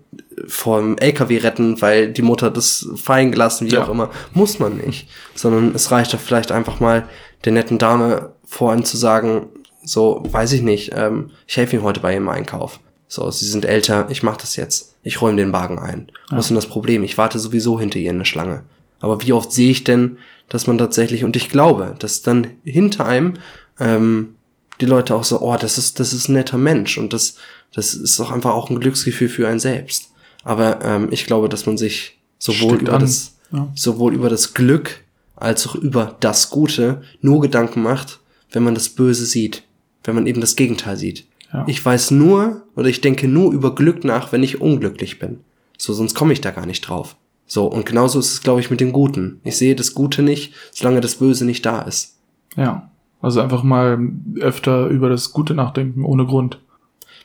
vorm 0.47 0.97
LKW 0.99 1.39
retten, 1.39 1.81
weil 1.83 2.11
die 2.13 2.23
Mutter 2.23 2.51
das 2.51 2.89
fallen 2.97 3.33
gelassen, 3.33 3.67
wie 3.67 3.75
ja. 3.75 3.85
auch 3.85 3.89
immer. 3.89 4.11
Muss 4.33 4.59
man 4.59 4.79
nicht. 4.79 5.09
Sondern 5.35 5.75
es 5.75 5.91
reicht 5.91 6.15
doch 6.15 6.21
vielleicht 6.21 6.53
einfach 6.53 6.81
mal 6.81 7.07
der 7.45 7.53
netten 7.53 7.79
Dame 7.79 8.33
vor 8.45 8.73
einem 8.73 8.85
zu 8.85 8.97
sagen, 8.97 9.47
so, 9.83 10.23
weiß 10.29 10.53
ich 10.53 10.63
nicht, 10.63 10.93
ähm, 10.95 11.31
ich 11.47 11.57
helfe 11.57 11.77
ihm 11.77 11.83
heute 11.83 12.01
bei 12.01 12.15
ihrem 12.15 12.29
Einkauf. 12.29 12.81
So, 13.09 13.31
sie 13.31 13.47
sind 13.47 13.65
älter, 13.65 14.07
ich 14.11 14.23
mach 14.23 14.37
das 14.37 14.57
jetzt. 14.57 14.97
Ich 15.03 15.23
räume 15.23 15.37
den 15.37 15.53
Wagen 15.53 15.79
ein. 15.79 16.11
Ja. 16.31 16.37
Was 16.37 16.47
ist 16.47 16.49
denn 16.51 16.57
das 16.57 16.67
Problem? 16.67 17.05
Ich 17.05 17.17
warte 17.17 17.39
sowieso 17.39 17.81
hinter 17.81 17.99
ihr 17.99 18.11
in 18.11 18.19
der 18.19 18.25
Schlange. 18.27 18.65
Aber 19.01 19.23
wie 19.23 19.33
oft 19.33 19.53
sehe 19.53 19.71
ich 19.71 19.85
denn, 19.85 20.19
dass 20.49 20.67
man 20.67 20.79
tatsächlich, 20.79 21.25
und 21.25 21.37
ich 21.37 21.49
glaube, 21.49 21.95
dass 21.99 22.23
dann 22.23 22.49
hinter 22.65 23.07
einem 23.07 23.35
ähm, 23.79 24.35
die 24.81 24.87
Leute 24.87 25.15
auch 25.15 25.25
so, 25.25 25.41
oh, 25.41 25.57
das 25.57 25.79
ist, 25.79 26.01
das 26.01 26.13
ist 26.13 26.29
ein 26.29 26.35
netter 26.35 26.59
Mensch 26.59 26.99
und 26.99 27.13
das, 27.13 27.37
das 27.73 27.95
ist 27.95 28.21
auch 28.21 28.31
einfach 28.31 28.53
auch 28.53 28.71
ein 28.71 28.81
Glücksgefühl 28.81 29.29
für 29.29 29.49
einen 29.49 29.61
selbst. 29.61 30.11
Aber 30.45 30.85
ähm, 30.85 31.09
ich 31.11 31.27
glaube, 31.27 31.49
dass 31.49 31.67
man 31.67 31.77
sich 31.77 32.19
sowohl 32.39 32.77
Stück 32.77 32.83
über 32.83 32.95
an. 32.95 33.01
das, 33.01 33.35
ja. 33.53 33.69
sowohl 33.75 34.15
über 34.15 34.29
das 34.29 34.55
Glück 34.55 35.01
als 35.37 35.67
auch 35.67 35.75
über 35.75 36.17
das 36.21 36.51
Gute 36.51 37.03
nur 37.21 37.41
Gedanken 37.41 37.83
macht, 37.83 38.21
wenn 38.53 38.63
man 38.63 38.75
das 38.75 38.89
Böse 38.89 39.27
sieht, 39.27 39.63
wenn 40.05 40.15
man 40.15 40.27
eben 40.27 40.41
das 40.41 40.57
Gegenteil 40.57 40.97
sieht. 40.97 41.27
Ja. 41.53 41.65
Ich 41.67 41.85
weiß 41.85 42.11
nur 42.11 42.63
oder 42.77 42.89
ich 42.89 43.01
denke 43.01 43.29
nur 43.29 43.53
über 43.53 43.75
Glück 43.75 44.05
nach, 44.05 44.33
wenn 44.33 44.43
ich 44.43 44.61
unglücklich 44.61 45.19
bin. 45.19 45.41
So, 45.77 45.93
sonst 45.93 46.15
komme 46.15 46.33
ich 46.33 46.41
da 46.41 46.51
gar 46.51 46.67
nicht 46.67 46.83
drauf. 46.83 47.17
So, 47.47 47.67
und 47.67 47.87
genauso 47.87 48.19
ist 48.19 48.33
es, 48.33 48.43
glaube 48.43 48.61
ich, 48.61 48.71
mit 48.71 48.81
dem 48.81 48.93
Guten. 48.93 49.41
Ich 49.45 49.57
sehe 49.57 49.75
das 49.75 49.95
Gute 49.95 50.23
nicht, 50.23 50.53
solange 50.73 51.01
das 51.01 51.15
Böse 51.15 51.47
nicht 51.47 51.65
da 51.65 51.81
ist. 51.83 52.17
Ja. 52.57 52.91
Also 53.21 53.41
einfach 53.41 53.63
mal 53.63 53.99
öfter 54.41 54.87
über 54.87 55.09
das 55.09 55.33
Gute 55.33 55.55
nachdenken, 55.55 56.05
ohne 56.05 56.27
Grund. 56.27 56.61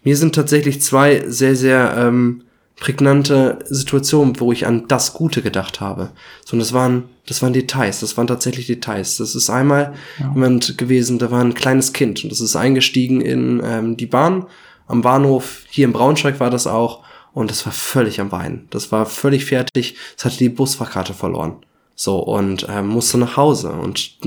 Mir 0.04 0.18
sind 0.18 0.36
tatsächlich 0.36 0.82
zwei 0.82 1.24
sehr, 1.28 1.56
sehr 1.56 1.96
ähm, 1.98 2.44
prägnante 2.76 3.60
Situationen, 3.66 4.40
wo 4.40 4.52
ich 4.52 4.66
an 4.66 4.88
das 4.88 5.14
Gute 5.14 5.42
gedacht 5.42 5.80
habe. 5.80 6.10
So, 6.44 6.54
und 6.54 6.60
das 6.60 6.74
waren, 6.74 7.04
das 7.28 7.42
waren 7.42 7.54
Details, 7.54 8.00
das 8.00 8.18
waren 8.18 8.28
tatsächlich 8.28 8.68
Details. 8.68 9.18
Das 9.18 9.36
ist 9.36 9.50
einmal 9.50 9.94
ja. 10.20 10.32
jemand 10.34 10.78
gewesen, 10.78 11.20
da 11.20 11.32
war 11.32 11.42
ein 11.42 11.54
kleines 11.54 11.94
Kind 11.94 12.24
und 12.24 12.32
das 12.32 12.42
ist 12.42 12.56
eingestiegen 12.56 13.22
in 13.22 13.62
ähm, 13.64 13.96
die 13.96 14.08
Bahn 14.08 14.48
am 14.88 15.02
Bahnhof, 15.02 15.64
hier 15.70 15.86
in 15.86 15.94
Braunschweig 15.94 16.40
war 16.40 16.50
das 16.50 16.68
auch, 16.68 17.04
und 17.34 17.50
das 17.50 17.66
war 17.66 17.74
völlig 17.74 18.22
am 18.22 18.32
Weinen. 18.32 18.68
Das 18.70 18.92
war 18.92 19.06
völlig 19.06 19.46
fertig, 19.46 19.96
es 20.18 20.26
hatte 20.26 20.38
die 20.38 20.50
Busfahrkarte 20.50 21.14
verloren. 21.14 21.58
So, 21.96 22.18
und 22.20 22.66
ähm, 22.70 22.88
musste 22.88 23.18
nach 23.18 23.38
Hause. 23.38 23.72
Und 23.72 24.18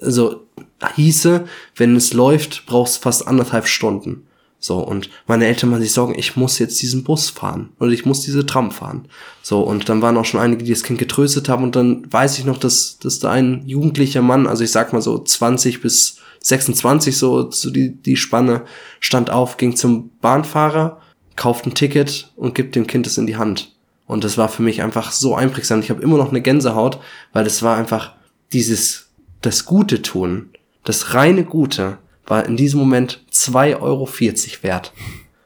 also 0.00 0.46
hieße, 0.94 1.46
wenn 1.74 1.96
es 1.96 2.12
läuft, 2.12 2.66
brauchst 2.66 3.02
fast 3.02 3.26
anderthalb 3.26 3.66
Stunden. 3.66 4.26
So, 4.58 4.78
und 4.78 5.10
meine 5.26 5.46
Eltern 5.46 5.70
machen 5.70 5.82
sich 5.82 5.92
Sorgen, 5.92 6.18
ich 6.18 6.36
muss 6.36 6.58
jetzt 6.58 6.80
diesen 6.80 7.04
Bus 7.04 7.30
fahren 7.30 7.70
oder 7.78 7.90
ich 7.90 8.06
muss 8.06 8.22
diese 8.22 8.46
Tram 8.46 8.70
fahren. 8.70 9.06
So, 9.42 9.60
und 9.60 9.88
dann 9.88 10.02
waren 10.02 10.16
auch 10.16 10.24
schon 10.24 10.40
einige, 10.40 10.64
die 10.64 10.72
das 10.72 10.82
Kind 10.82 10.98
getröstet 10.98 11.48
haben 11.48 11.62
und 11.62 11.76
dann 11.76 12.10
weiß 12.10 12.38
ich 12.38 12.46
noch, 12.46 12.58
dass, 12.58 12.98
dass 12.98 13.18
da 13.18 13.30
ein 13.30 13.62
jugendlicher 13.66 14.22
Mann, 14.22 14.46
also 14.46 14.64
ich 14.64 14.72
sag 14.72 14.92
mal 14.92 15.02
so 15.02 15.18
20 15.18 15.82
bis 15.82 16.18
26, 16.40 17.16
so, 17.16 17.50
so 17.50 17.70
die, 17.70 17.94
die 17.94 18.16
Spanne, 18.16 18.64
stand 18.98 19.30
auf, 19.30 19.56
ging 19.56 19.76
zum 19.76 20.10
Bahnfahrer, 20.20 21.00
kauft 21.36 21.66
ein 21.66 21.74
Ticket 21.74 22.32
und 22.34 22.54
gibt 22.54 22.76
dem 22.76 22.86
Kind 22.86 23.06
es 23.06 23.18
in 23.18 23.26
die 23.26 23.36
Hand. 23.36 23.75
Und 24.06 24.24
das 24.24 24.38
war 24.38 24.48
für 24.48 24.62
mich 24.62 24.82
einfach 24.82 25.12
so 25.12 25.34
einprägsam. 25.34 25.80
Ich 25.80 25.90
habe 25.90 26.02
immer 26.02 26.16
noch 26.16 26.30
eine 26.30 26.40
Gänsehaut, 26.40 27.00
weil 27.32 27.46
es 27.46 27.62
war 27.62 27.76
einfach 27.76 28.12
dieses, 28.52 29.08
das 29.42 29.64
Gute 29.64 30.02
tun, 30.02 30.50
das 30.84 31.14
reine 31.14 31.44
Gute, 31.44 31.98
war 32.26 32.44
in 32.44 32.56
diesem 32.56 32.80
Moment 32.80 33.24
2,40 33.32 33.80
Euro 33.80 34.08
wert. 34.62 34.92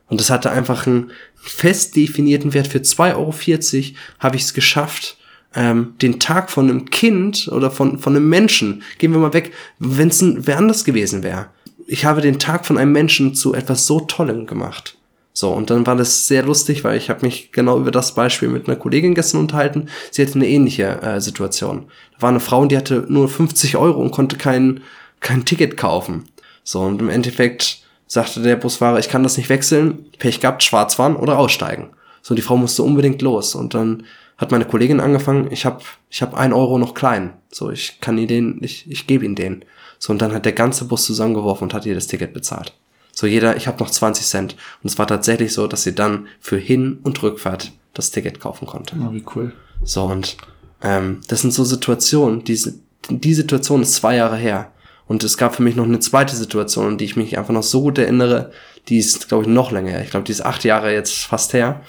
Und 0.09 0.21
das 0.21 0.31
hatte 0.31 0.51
einfach 0.51 0.87
einen 0.87 1.11
fest 1.35 1.97
definierten 1.97 2.53
Wert. 2.53 2.67
Für 2.67 2.79
2,40 2.79 3.15
Euro 3.15 3.97
habe 4.19 4.37
ich 4.37 4.43
es 4.43 4.55
geschafft, 4.55 5.17
ähm, 5.55 5.95
den 6.01 6.21
Tag 6.21 6.51
von 6.51 6.69
einem 6.69 6.87
Kind 6.91 7.49
oder 7.49 7.71
von, 7.71 7.99
von 7.99 8.15
einem 8.15 8.29
Menschen, 8.29 8.83
gehen 8.99 9.13
wir 9.13 9.19
mal 9.19 9.33
weg, 9.33 9.53
wenn 9.79 10.09
es 10.09 10.23
wer 10.23 10.59
anders 10.59 10.85
gewesen 10.85 11.23
wäre. 11.23 11.49
Ich 11.87 12.05
habe 12.05 12.21
den 12.21 12.39
Tag 12.39 12.67
von 12.67 12.79
einem 12.79 12.93
Menschen 12.93 13.35
zu 13.35 13.55
etwas 13.55 13.87
so 13.87 14.01
Tollem 14.01 14.47
gemacht. 14.47 14.97
So, 15.33 15.53
und 15.53 15.70
dann 15.70 15.87
war 15.87 15.97
das 15.97 16.26
sehr 16.26 16.43
lustig, 16.43 16.85
weil 16.85 16.97
ich 16.97 17.09
habe 17.09 17.24
mich 17.24 17.53
genau 17.53 17.78
über 17.78 17.91
das 17.91 18.14
Beispiel 18.14 18.49
mit 18.49 18.66
einer 18.66 18.76
Kollegin 18.76 19.14
gestern 19.14 19.41
unterhalten. 19.41 19.89
Sie 20.11 20.22
hatte 20.22 20.35
eine 20.35 20.49
ähnliche 20.49 21.01
äh, 21.03 21.20
Situation. 21.20 21.87
Da 22.16 22.22
war 22.22 22.31
eine 22.31 22.41
Frau, 22.41 22.64
die 22.66 22.76
hatte 22.76 23.07
nur 23.09 23.28
50 23.28 23.76
Euro 23.76 24.01
und 24.01 24.11
konnte 24.11 24.37
kein, 24.37 24.81
kein 25.20 25.45
Ticket 25.45 25.76
kaufen. 25.76 26.24
So, 26.64 26.81
und 26.81 27.01
im 27.01 27.09
Endeffekt 27.09 27.83
sagte 28.07 28.43
der 28.43 28.57
Busfahrer, 28.57 28.99
ich 28.99 29.09
kann 29.09 29.22
das 29.22 29.37
nicht 29.37 29.49
wechseln, 29.49 30.07
Pech 30.18 30.41
gehabt, 30.41 30.62
schwarz 30.62 30.97
fahren 30.97 31.16
oder 31.16 31.39
aussteigen. 31.39 31.91
So, 32.22 32.35
die 32.35 32.43
Frau 32.43 32.57
musste 32.57 32.83
unbedingt 32.83 33.22
los. 33.22 33.55
Und 33.55 33.74
dann 33.74 34.05
hat 34.37 34.51
meine 34.51 34.64
Kollegin 34.64 35.01
angefangen, 35.01 35.49
ich 35.51 35.64
habe 35.64 35.83
ich 36.11 36.22
hab 36.22 36.35
ein 36.35 36.53
Euro 36.53 36.78
noch 36.78 36.95
klein. 36.95 37.35
So, 37.53 37.70
ich 37.70 38.01
kann 38.01 38.18
ihr 38.18 38.26
den, 38.26 38.59
ich, 38.62 38.91
ich 38.91 39.07
gebe 39.07 39.24
ihn 39.24 39.37
den. 39.37 39.64
So, 39.99 40.12
und 40.12 40.20
dann 40.20 40.33
hat 40.33 40.45
der 40.45 40.53
ganze 40.53 40.87
Bus 40.87 41.05
zusammengeworfen 41.05 41.64
und 41.64 41.74
hat 41.74 41.87
ihr 41.87 41.95
das 41.95 42.09
Ticket 42.09 42.33
bezahlt. 42.33 42.74
So, 43.13 43.27
jeder, 43.27 43.57
ich 43.57 43.67
habe 43.67 43.79
noch 43.79 43.91
20 43.91 44.27
Cent. 44.27 44.57
Und 44.83 44.91
es 44.91 44.99
war 44.99 45.07
tatsächlich 45.07 45.53
so, 45.53 45.67
dass 45.67 45.83
sie 45.83 45.95
dann 45.95 46.27
für 46.41 46.57
Hin- 46.57 46.99
und 47.03 47.23
Rückfahrt 47.23 47.73
das 47.95 48.11
Ticket 48.11 48.41
kaufen 48.41 48.67
konnte. 48.67 48.97
Oh, 48.99 49.13
wie 49.13 49.25
cool. 49.35 49.53
So, 49.83 50.05
und 50.05 50.37
ähm, 50.83 51.21
das 51.29 51.43
sind 51.43 51.53
so 51.53 51.65
Situationen, 51.65 52.45
diese, 52.45 52.75
die 53.09 53.35
Situation 53.35 53.83
ist 53.83 53.95
zwei 53.95 54.17
Jahre 54.17 54.37
her. 54.37 54.71
Und 55.07 55.25
es 55.25 55.37
gab 55.37 55.57
für 55.57 55.63
mich 55.63 55.75
noch 55.75 55.85
eine 55.85 55.99
zweite 55.99 56.37
Situation, 56.37 56.87
an 56.87 56.99
die 56.99 57.05
ich 57.05 57.17
mich 57.17 57.37
einfach 57.37 57.53
noch 57.53 57.65
so 57.65 57.83
gut 57.83 57.99
erinnere. 57.99 58.53
Die 58.89 58.99
ist, 58.99 59.29
glaube 59.29 59.45
ich, 59.45 59.49
noch 59.49 59.73
länger 59.73 59.91
her. 59.91 60.05
Ich 60.05 60.11
glaube, 60.11 60.25
die 60.25 60.33
ist 60.33 60.45
acht 60.45 60.63
Jahre 60.63 60.93
jetzt 60.93 61.25
fast 61.25 61.53
her. 61.53 61.81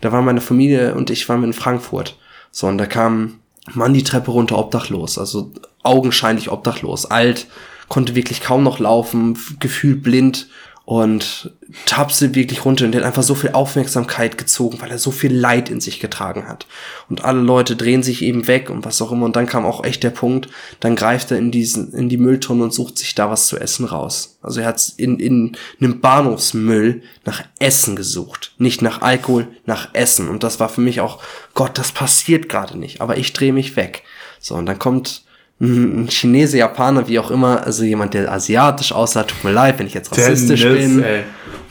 Da 0.00 0.12
war 0.12 0.22
meine 0.22 0.40
Familie 0.40 0.94
und 0.94 1.10
ich 1.10 1.28
waren 1.28 1.44
in 1.44 1.52
Frankfurt. 1.52 2.16
So, 2.50 2.66
und 2.68 2.78
da 2.78 2.86
kam 2.86 3.40
Mann 3.74 3.92
die 3.92 4.02
Treppe 4.02 4.30
runter 4.30 4.56
obdachlos. 4.58 5.18
Also 5.18 5.52
augenscheinlich 5.82 6.50
obdachlos. 6.50 7.04
Alt, 7.04 7.48
konnte 7.90 8.14
wirklich 8.14 8.40
kaum 8.40 8.62
noch 8.62 8.78
laufen, 8.78 9.36
gefühlt 9.58 10.02
blind 10.02 10.48
und 10.90 11.52
tapste 11.86 12.34
wirklich 12.34 12.64
runter 12.64 12.84
und 12.84 12.90
der 12.90 13.02
hat 13.02 13.06
einfach 13.06 13.22
so 13.22 13.36
viel 13.36 13.52
Aufmerksamkeit 13.52 14.36
gezogen, 14.36 14.80
weil 14.80 14.90
er 14.90 14.98
so 14.98 15.12
viel 15.12 15.32
Leid 15.32 15.68
in 15.68 15.80
sich 15.80 16.00
getragen 16.00 16.48
hat. 16.48 16.66
Und 17.08 17.24
alle 17.24 17.40
Leute 17.40 17.76
drehen 17.76 18.02
sich 18.02 18.22
eben 18.22 18.48
weg 18.48 18.70
und 18.70 18.84
was 18.84 19.00
auch 19.00 19.12
immer. 19.12 19.26
Und 19.26 19.36
dann 19.36 19.46
kam 19.46 19.64
auch 19.64 19.84
echt 19.84 20.02
der 20.02 20.10
Punkt, 20.10 20.48
dann 20.80 20.96
greift 20.96 21.30
er 21.30 21.38
in 21.38 21.52
diesen, 21.52 21.92
in 21.92 22.08
die 22.08 22.16
Mülltonne 22.16 22.64
und 22.64 22.74
sucht 22.74 22.98
sich 22.98 23.14
da 23.14 23.30
was 23.30 23.46
zu 23.46 23.56
essen 23.56 23.84
raus. 23.84 24.38
Also 24.42 24.62
er 24.62 24.66
hat 24.66 24.94
in, 24.96 25.20
in 25.20 25.56
einem 25.80 26.00
Bahnhofsmüll 26.00 27.02
nach 27.24 27.44
Essen 27.60 27.94
gesucht. 27.94 28.52
Nicht 28.58 28.82
nach 28.82 29.00
Alkohol, 29.00 29.46
nach 29.66 29.90
Essen. 29.92 30.28
Und 30.28 30.42
das 30.42 30.58
war 30.58 30.68
für 30.68 30.80
mich 30.80 31.00
auch, 31.00 31.22
Gott, 31.54 31.78
das 31.78 31.92
passiert 31.92 32.48
gerade 32.48 32.76
nicht. 32.76 33.00
Aber 33.00 33.16
ich 33.16 33.32
drehe 33.32 33.52
mich 33.52 33.76
weg. 33.76 34.02
So, 34.40 34.56
und 34.56 34.66
dann 34.66 34.80
kommt 34.80 35.22
ein 35.60 36.08
Chinese, 36.08 36.56
Japaner, 36.56 37.06
wie 37.06 37.18
auch 37.18 37.30
immer, 37.30 37.64
also 37.64 37.84
jemand, 37.84 38.14
der 38.14 38.32
asiatisch 38.32 38.92
aussah, 38.92 39.24
tut 39.24 39.44
mir 39.44 39.52
leid, 39.52 39.78
wenn 39.78 39.86
ich 39.86 39.94
jetzt 39.94 40.10
rassistisch 40.10 40.62
Dennis, 40.62 40.80
bin, 40.80 41.02
ey. 41.02 41.22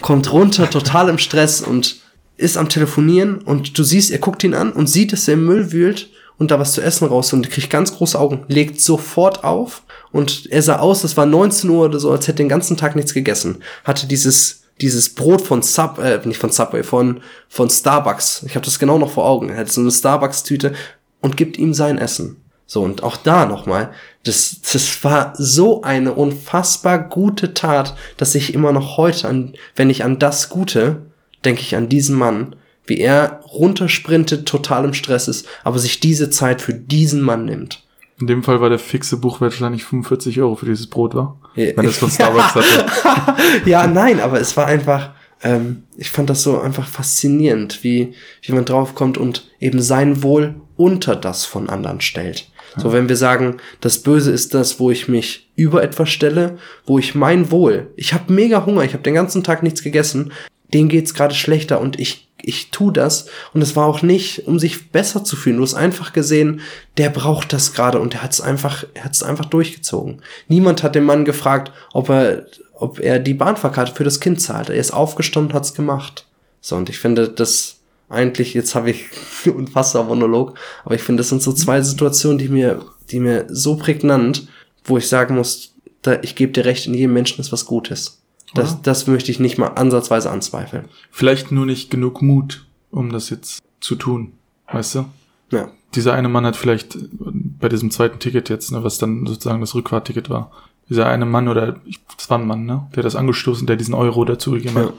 kommt 0.02 0.32
runter, 0.32 0.70
total 0.70 1.10
im 1.10 1.18
Stress 1.18 1.62
und 1.62 1.98
ist 2.38 2.56
am 2.56 2.70
Telefonieren 2.70 3.40
und 3.40 3.78
du 3.78 3.84
siehst, 3.84 4.12
er 4.12 4.20
guckt 4.20 4.44
ihn 4.44 4.54
an 4.54 4.72
und 4.72 4.88
sieht, 4.88 5.12
dass 5.12 5.28
er 5.28 5.34
im 5.34 5.46
Müll 5.46 5.72
wühlt 5.72 6.10
und 6.38 6.52
da 6.52 6.60
was 6.60 6.74
zu 6.74 6.82
essen 6.82 7.08
raus 7.08 7.34
und 7.34 7.50
kriegt 7.50 7.70
ganz 7.72 7.94
große 7.96 8.18
Augen, 8.18 8.46
legt 8.48 8.80
sofort 8.80 9.44
auf 9.44 9.82
und 10.12 10.48
er 10.52 10.62
sah 10.62 10.78
aus, 10.78 11.04
es 11.04 11.18
war 11.18 11.26
19 11.26 11.70
Uhr 11.70 11.86
oder 11.86 12.00
so, 12.00 12.12
als 12.12 12.28
hätte 12.28 12.38
den 12.38 12.50
ganzen 12.50 12.78
Tag 12.78 12.96
nichts 12.96 13.14
gegessen. 13.14 13.58
Hatte 13.84 14.08
dieses 14.08 14.60
dieses 14.82 15.14
Brot 15.14 15.42
von 15.42 15.62
Sub, 15.62 16.00
äh, 16.00 16.22
nicht 16.26 16.40
von 16.40 16.52
Subway, 16.52 16.84
von, 16.84 17.20
von 17.50 17.70
Starbucks. 17.70 18.44
Ich 18.46 18.56
habe 18.56 18.64
das 18.64 18.80
genau 18.80 18.98
noch 18.98 19.12
vor 19.12 19.26
Augen. 19.26 19.50
Er 19.50 19.58
hat 19.58 19.70
so 19.70 19.82
eine 19.82 19.92
Starbucks-Tüte 19.92 20.74
und 21.20 21.36
gibt 21.36 21.58
ihm 21.58 21.74
sein 21.74 21.98
Essen. 21.98 22.38
So, 22.72 22.84
und 22.84 23.02
auch 23.02 23.18
da 23.18 23.48
nochmal, 23.48 23.90
das, 24.26 24.62
das 24.62 25.04
war 25.04 25.34
so 25.36 25.82
eine 25.82 26.14
unfassbar 26.14 27.00
gute 27.00 27.56
Tat, 27.56 27.96
dass 28.18 28.36
ich 28.36 28.54
immer 28.54 28.72
noch 28.72 28.96
heute 28.96 29.28
an, 29.28 29.54
wenn 29.76 29.90
ich 29.90 30.04
an 30.04 30.20
das 30.20 30.50
Gute, 30.50 31.08
denke 31.44 31.62
ich 31.62 31.76
an 31.76 31.90
diesen 31.90 32.16
Mann, 32.16 32.56
wie 32.86 33.00
er 33.00 33.40
runtersprintet, 33.52 34.48
total 34.48 34.86
im 34.86 34.94
Stress 34.94 35.28
ist, 35.28 35.48
aber 35.64 35.80
sich 35.80 36.00
diese 36.00 36.30
Zeit 36.30 36.62
für 36.62 36.76
diesen 36.76 37.22
Mann 37.22 37.46
nimmt. 37.46 37.82
In 38.20 38.28
dem 38.28 38.44
Fall 38.44 38.62
war 38.62 38.70
der 38.70 38.78
fixe 38.78 39.18
Buchwert 39.18 39.54
wahrscheinlich 39.54 39.86
45 39.86 40.40
Euro 40.40 40.56
für 40.56 40.68
dieses 40.68 40.86
Brot, 40.86 41.16
war? 41.16 41.40
Wenn 41.56 41.88
es 41.88 41.98
von 41.98 42.12
Starbucks 42.12 42.54
hatte. 42.54 42.86
ja, 43.66 43.88
nein, 43.88 44.20
aber 44.20 44.40
es 44.40 44.56
war 44.56 44.68
einfach, 44.68 45.14
ähm, 45.42 45.86
ich 45.98 46.12
fand 46.12 46.30
das 46.30 46.44
so 46.44 46.62
einfach 46.62 46.88
faszinierend, 46.88 47.84
wie, 47.84 48.14
wie 48.44 48.52
man 48.52 48.66
draufkommt 48.66 49.18
und 49.18 49.50
eben 49.60 49.82
sein 49.82 50.22
Wohl 50.22 50.62
unter 50.78 51.16
das 51.16 51.46
von 51.46 51.68
anderen 51.68 52.00
stellt. 52.02 52.49
So, 52.78 52.94
wenn 52.94 53.10
wir 53.10 53.16
sagen, 53.16 53.58
das 53.82 54.00
Böse 54.00 54.32
ist 54.32 54.54
das, 54.54 54.80
wo 54.80 54.92
ich 54.92 55.08
mich 55.08 55.50
über 55.56 55.84
etwas 55.84 56.10
stelle, 56.10 56.58
wo 56.86 57.00
ich 57.00 57.16
mein 57.16 57.52
Wohl, 57.52 57.88
ich 57.96 58.14
habe 58.14 58.32
mega 58.32 58.66
Hunger, 58.66 58.84
ich 58.84 58.94
habe 58.94 59.04
den 59.04 59.16
ganzen 59.16 59.44
Tag 59.44 59.64
nichts 59.64 59.84
gegessen, 59.84 60.32
dem 60.74 60.88
geht's 60.88 61.14
gerade 61.14 61.34
schlechter 61.34 61.82
und 61.82 62.00
ich 62.00 62.30
ich 62.42 62.72
tu 62.72 62.92
das 62.92 63.28
und 63.54 63.62
es 63.62 63.76
war 63.76 63.86
auch 63.86 64.02
nicht, 64.02 64.48
um 64.48 64.60
sich 64.60 64.92
besser 64.92 65.24
zu 65.24 65.36
fühlen. 65.36 65.58
Du 65.58 65.64
hast 65.64 65.74
einfach 65.74 66.14
gesehen, 66.14 66.62
der 66.98 67.10
braucht 67.10 67.54
das 67.54 67.74
gerade 67.74 68.00
und 68.00 68.16
er 68.16 68.24
hat 68.24 68.32
es 68.32 68.42
einfach, 68.42 68.86
hat 69.00 69.14
es 69.14 69.24
einfach 69.24 69.46
durchgezogen. 69.46 70.22
Niemand 70.48 70.84
hat 70.84 70.96
den 70.96 71.04
Mann 71.04 71.26
gefragt, 71.26 71.72
ob 71.94 72.10
er, 72.10 72.46
ob 72.74 73.00
er 73.00 73.20
die 73.20 73.34
Bahnfahrkarte 73.34 73.94
für 73.94 74.04
das 74.04 74.20
Kind 74.20 74.42
zahlt. 74.42 74.70
Er 74.70 74.76
ist 74.76 74.92
aufgestanden, 74.92 75.54
hat's 75.54 75.74
gemacht. 75.74 76.26
So 76.62 76.76
und 76.76 76.90
ich 76.90 77.00
finde 77.00 77.30
das 77.30 77.79
eigentlich, 78.10 78.54
jetzt 78.54 78.76
habe 78.76 78.92
ich 78.92 79.06
unfassbar 79.46 80.04
Monolog, 80.04 80.56
aber 80.84 80.96
ich 80.96 81.02
finde, 81.02 81.22
das 81.22 81.30
sind 81.30 81.42
so 81.42 81.54
zwei 81.54 81.82
Situationen, 81.82 82.38
die 82.38 82.50
mir, 82.50 82.84
die 83.12 83.20
mir 83.20 83.46
so 83.50 83.76
prägnant, 83.76 84.48
wo 84.84 84.98
ich 84.98 85.08
sagen 85.08 85.36
muss, 85.36 85.76
da, 86.02 86.20
ich 86.22 86.36
gebe 86.36 86.52
dir 86.52 86.66
recht, 86.66 86.88
in 86.88 86.94
jedem 86.94 87.14
Menschen 87.14 87.40
ist 87.42 87.52
was 87.52 87.66
Gutes. 87.66 88.22
Das, 88.54 88.72
ja. 88.72 88.80
das 88.84 89.08
möchte 89.08 89.32
ich 89.32 89.40
nicht 89.40 89.58
mal 89.58 89.68
ansatzweise 89.68 90.32
anzweifeln. 90.32 90.86
Vielleicht 91.12 91.52
nur 91.52 91.66
nicht 91.66 91.92
genug 91.92 92.22
Mut, 92.22 92.66
um 92.90 93.12
das 93.12 93.30
jetzt 93.30 93.62
zu 93.80 93.96
tun. 93.96 94.34
Weißt 94.72 94.96
du? 94.96 95.06
Ja. 95.52 95.70
Dieser 95.96 96.14
eine 96.14 96.30
Mann 96.30 96.46
hat 96.46 96.56
vielleicht 96.56 96.98
bei 97.12 97.70
diesem 97.70 97.92
zweiten 97.92 98.20
Ticket 98.20 98.50
jetzt, 98.50 98.72
ne, 98.72 98.84
was 98.84 98.98
dann 98.98 99.26
sozusagen 99.26 99.62
das 99.62 99.76
Rückfahrticket 99.76 100.30
war, 100.30 100.52
dieser 100.88 101.08
eine 101.08 101.26
Mann 101.26 101.48
oder 101.48 101.80
das 102.18 102.30
war 102.30 102.40
ein 102.40 102.48
Mann, 102.48 102.66
ne, 102.66 102.88
der 102.96 103.04
das 103.04 103.16
angestoßen, 103.16 103.68
der 103.68 103.76
diesen 103.76 103.94
Euro 103.94 104.26
dazugegeben 104.26 104.78
ja. 104.78 104.84
hat, 104.86 104.94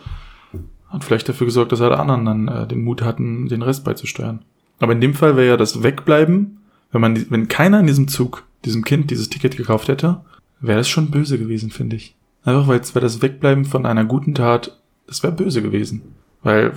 hat 0.91 1.05
vielleicht 1.05 1.29
dafür 1.29 1.47
gesorgt, 1.47 1.73
dass 1.73 1.81
alle 1.81 1.99
anderen 1.99 2.25
dann 2.25 2.49
äh, 2.49 2.67
den 2.67 2.85
Mut 2.85 3.03
hatten, 3.03 3.49
den 3.49 3.63
Rest 3.63 3.85
beizusteuern. 3.85 4.41
Aber 4.81 4.93
in 4.93 5.01
dem 5.01 5.15
Fall 5.15 5.37
wäre 5.37 5.49
ja 5.49 5.57
das 5.57 5.83
Wegbleiben, 5.83 6.59
wenn 6.93 7.01
man, 7.01 7.31
wenn 7.31 7.49
keiner 7.49 7.81
in 7.81 7.87
diesem 7.87 8.09
Zug 8.09 8.45
diesem 8.65 8.85
Kind 8.85 9.11
dieses 9.11 9.31
Ticket 9.31 9.57
gekauft 9.57 9.89
hätte, 9.89 10.23
wäre 10.61 10.79
das 10.79 10.89
schon 10.89 11.11
böse 11.11 11.39
gewesen, 11.39 11.71
finde 11.71 11.97
ich. 11.97 12.15
Einfach 12.45 12.69
weil 12.69 12.81
es 12.81 12.95
wäre 12.95 13.05
das 13.05 13.23
Wegbleiben 13.23 13.65
von 13.65 13.87
einer 13.87 14.05
guten 14.05 14.35
Tat, 14.35 14.79
das 15.07 15.23
wäre 15.23 15.33
böse 15.33 15.63
gewesen. 15.63 16.03
Weil, 16.43 16.73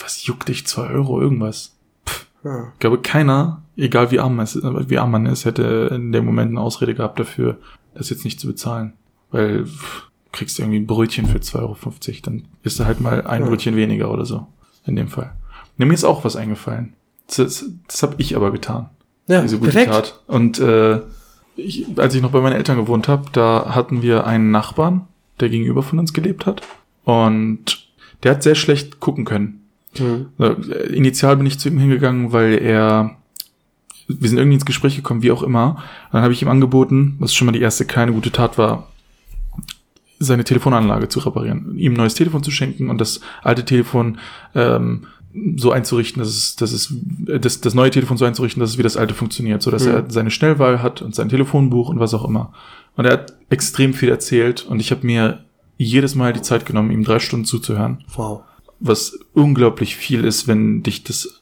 was 0.00 0.26
juckt 0.26 0.48
dich, 0.48 0.66
zwei 0.66 0.88
Euro 0.88 1.20
irgendwas? 1.20 1.76
Pff, 2.06 2.26
ja. 2.44 2.72
Ich 2.72 2.78
glaube, 2.78 3.00
keiner, 3.00 3.62
egal 3.76 4.10
wie 4.10 4.20
arm, 4.20 4.36
man 4.36 4.44
ist, 4.44 4.60
wie 4.62 4.98
arm 4.98 5.10
man 5.10 5.26
ist, 5.26 5.44
hätte 5.44 5.90
in 5.92 6.12
dem 6.12 6.24
Moment 6.24 6.50
eine 6.50 6.60
Ausrede 6.60 6.94
gehabt 6.94 7.18
dafür, 7.18 7.58
das 7.94 8.10
jetzt 8.10 8.24
nicht 8.24 8.38
zu 8.38 8.46
bezahlen. 8.46 8.92
Weil, 9.30 9.66
pff, 9.66 10.07
kriegst 10.38 10.58
du 10.58 10.62
irgendwie 10.62 10.78
ein 10.78 10.86
Brötchen 10.86 11.26
für 11.26 11.38
2,50 11.38 11.58
Euro, 11.58 11.76
dann 12.22 12.44
ist 12.62 12.78
da 12.78 12.84
halt 12.84 13.00
mal 13.00 13.26
ein 13.26 13.42
ja. 13.42 13.48
Brötchen 13.48 13.76
weniger 13.76 14.10
oder 14.10 14.24
so. 14.24 14.46
In 14.86 14.96
dem 14.96 15.08
Fall. 15.08 15.32
Ja, 15.76 15.84
mir 15.84 15.92
ist 15.92 16.04
auch 16.04 16.24
was 16.24 16.36
eingefallen. 16.36 16.94
Das, 17.26 17.36
das, 17.36 17.64
das 17.86 18.02
habe 18.02 18.14
ich 18.18 18.36
aber 18.36 18.52
getan. 18.52 18.88
Ja, 19.26 19.42
diese 19.42 19.58
gute 19.58 19.72
perfekt. 19.72 19.92
Tat. 19.92 20.20
Und 20.26 20.58
äh, 20.60 21.00
ich, 21.56 21.86
als 21.96 22.14
ich 22.14 22.22
noch 22.22 22.30
bei 22.30 22.40
meinen 22.40 22.56
Eltern 22.56 22.78
gewohnt 22.78 23.08
habe, 23.08 23.24
da 23.32 23.74
hatten 23.74 24.00
wir 24.00 24.26
einen 24.26 24.50
Nachbarn, 24.50 25.06
der 25.40 25.50
gegenüber 25.50 25.82
von 25.82 25.98
uns 25.98 26.12
gelebt 26.12 26.46
hat. 26.46 26.62
Und 27.04 27.88
der 28.22 28.32
hat 28.32 28.42
sehr 28.42 28.54
schlecht 28.54 29.00
gucken 29.00 29.24
können. 29.24 29.66
Mhm. 29.98 30.28
Initial 30.92 31.36
bin 31.36 31.46
ich 31.46 31.58
zu 31.58 31.68
ihm 31.68 31.78
hingegangen, 31.78 32.32
weil 32.32 32.58
er, 32.62 33.16
wir 34.06 34.28
sind 34.28 34.38
irgendwie 34.38 34.54
ins 34.54 34.66
Gespräch 34.66 34.96
gekommen, 34.96 35.22
wie 35.22 35.32
auch 35.32 35.42
immer. 35.42 35.82
Dann 36.12 36.22
habe 36.22 36.32
ich 36.32 36.40
ihm 36.40 36.48
angeboten, 36.48 37.16
was 37.18 37.34
schon 37.34 37.46
mal 37.46 37.52
die 37.52 37.60
erste 37.60 37.84
kleine 37.84 38.12
gute 38.12 38.30
Tat 38.30 38.56
war, 38.56 38.88
seine 40.18 40.44
Telefonanlage 40.44 41.08
zu 41.08 41.20
reparieren, 41.20 41.78
ihm 41.78 41.92
ein 41.92 41.96
neues 41.96 42.14
Telefon 42.14 42.42
zu 42.42 42.50
schenken 42.50 42.90
und 42.90 43.00
das 43.00 43.20
alte 43.42 43.64
Telefon 43.64 44.18
ähm, 44.54 45.06
so 45.56 45.70
einzurichten, 45.70 46.20
dass 46.20 46.28
es, 46.28 46.56
dass 46.56 46.72
es, 46.72 46.92
das, 47.40 47.60
das 47.60 47.74
neue 47.74 47.90
Telefon 47.90 48.16
so 48.16 48.24
einzurichten, 48.24 48.60
dass 48.60 48.70
es 48.70 48.78
wie 48.78 48.82
das 48.82 48.96
alte 48.96 49.14
funktioniert, 49.14 49.62
so 49.62 49.70
dass 49.70 49.84
mhm. 49.84 49.92
er 49.92 50.04
seine 50.08 50.30
Schnellwahl 50.30 50.82
hat 50.82 51.02
und 51.02 51.14
sein 51.14 51.28
Telefonbuch 51.28 51.88
und 51.88 52.00
was 52.00 52.14
auch 52.14 52.24
immer. 52.24 52.52
Und 52.96 53.04
er 53.04 53.12
hat 53.12 53.34
extrem 53.50 53.94
viel 53.94 54.08
erzählt 54.08 54.64
und 54.68 54.80
ich 54.80 54.90
habe 54.90 55.06
mir 55.06 55.44
jedes 55.76 56.14
Mal 56.14 56.32
die 56.32 56.42
Zeit 56.42 56.66
genommen, 56.66 56.90
ihm 56.90 57.04
drei 57.04 57.20
Stunden 57.20 57.44
zuzuhören. 57.44 58.04
Wow. 58.16 58.42
Was 58.80 59.18
unglaublich 59.32 59.96
viel 59.96 60.24
ist, 60.24 60.48
wenn 60.48 60.82
dich 60.82 61.04
das 61.04 61.40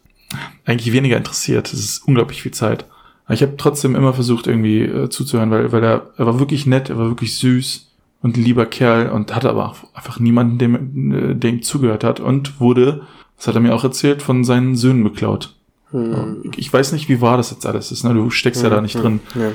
eigentlich 0.64 0.92
weniger 0.92 1.16
interessiert. 1.16 1.72
Das 1.72 1.80
ist 1.80 2.06
unglaublich 2.06 2.42
viel 2.42 2.52
Zeit. 2.52 2.86
Ich 3.28 3.42
habe 3.42 3.56
trotzdem 3.56 3.96
immer 3.96 4.12
versucht, 4.12 4.46
irgendwie 4.46 4.82
äh, 4.82 5.08
zuzuhören, 5.08 5.50
weil, 5.50 5.72
weil 5.72 5.82
er, 5.82 6.10
er 6.16 6.26
war 6.26 6.38
wirklich 6.38 6.66
nett, 6.66 6.90
er 6.90 6.98
war 6.98 7.08
wirklich 7.08 7.36
süß 7.36 7.86
und 8.26 8.36
lieber 8.36 8.66
Kerl 8.66 9.08
und 9.08 9.34
hatte 9.34 9.48
aber 9.48 9.74
einfach 9.94 10.18
niemanden, 10.18 10.58
dem, 10.58 11.12
äh, 11.12 11.34
dem 11.34 11.62
zugehört 11.62 12.02
hat 12.02 12.18
und 12.18 12.60
wurde 12.60 13.06
das 13.36 13.48
hat 13.48 13.54
er 13.54 13.60
mir 13.60 13.74
auch 13.74 13.84
erzählt, 13.84 14.22
von 14.22 14.44
seinen 14.44 14.76
Söhnen 14.76 15.04
beklaut. 15.04 15.54
Hm. 15.90 16.50
Ich 16.56 16.72
weiß 16.72 16.92
nicht, 16.92 17.08
wie 17.08 17.20
wahr 17.20 17.36
das 17.36 17.50
jetzt 17.50 17.66
alles 17.66 17.92
ist. 17.92 18.04
Ne? 18.04 18.14
Du 18.14 18.30
steckst 18.30 18.62
hm. 18.62 18.70
ja 18.70 18.74
da 18.74 18.80
nicht 18.80 18.94
hm. 18.94 19.02
drin. 19.02 19.20
Ja. 19.34 19.52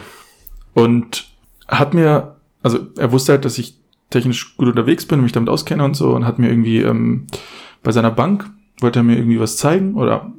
Und 0.74 1.28
hat 1.68 1.94
mir, 1.94 2.36
also 2.64 2.80
er 2.98 3.12
wusste 3.12 3.34
halt, 3.34 3.46
dass 3.46 3.58
ich 3.58 3.76
technisch 4.10 4.56
gut 4.58 4.68
unterwegs 4.68 5.06
bin 5.06 5.20
und 5.20 5.24
mich 5.24 5.32
damit 5.32 5.50
auskenne 5.50 5.84
und 5.84 5.96
so 5.96 6.12
und 6.12 6.26
hat 6.26 6.38
mir 6.38 6.50
irgendwie 6.50 6.82
ähm, 6.82 7.28
bei 7.82 7.92
seiner 7.92 8.12
Bank 8.12 8.50
wollte 8.82 9.00
er 9.00 9.04
mir 9.04 9.16
irgendwie 9.16 9.40
was 9.40 9.58
zeigen 9.58 9.96
oder 9.96 10.32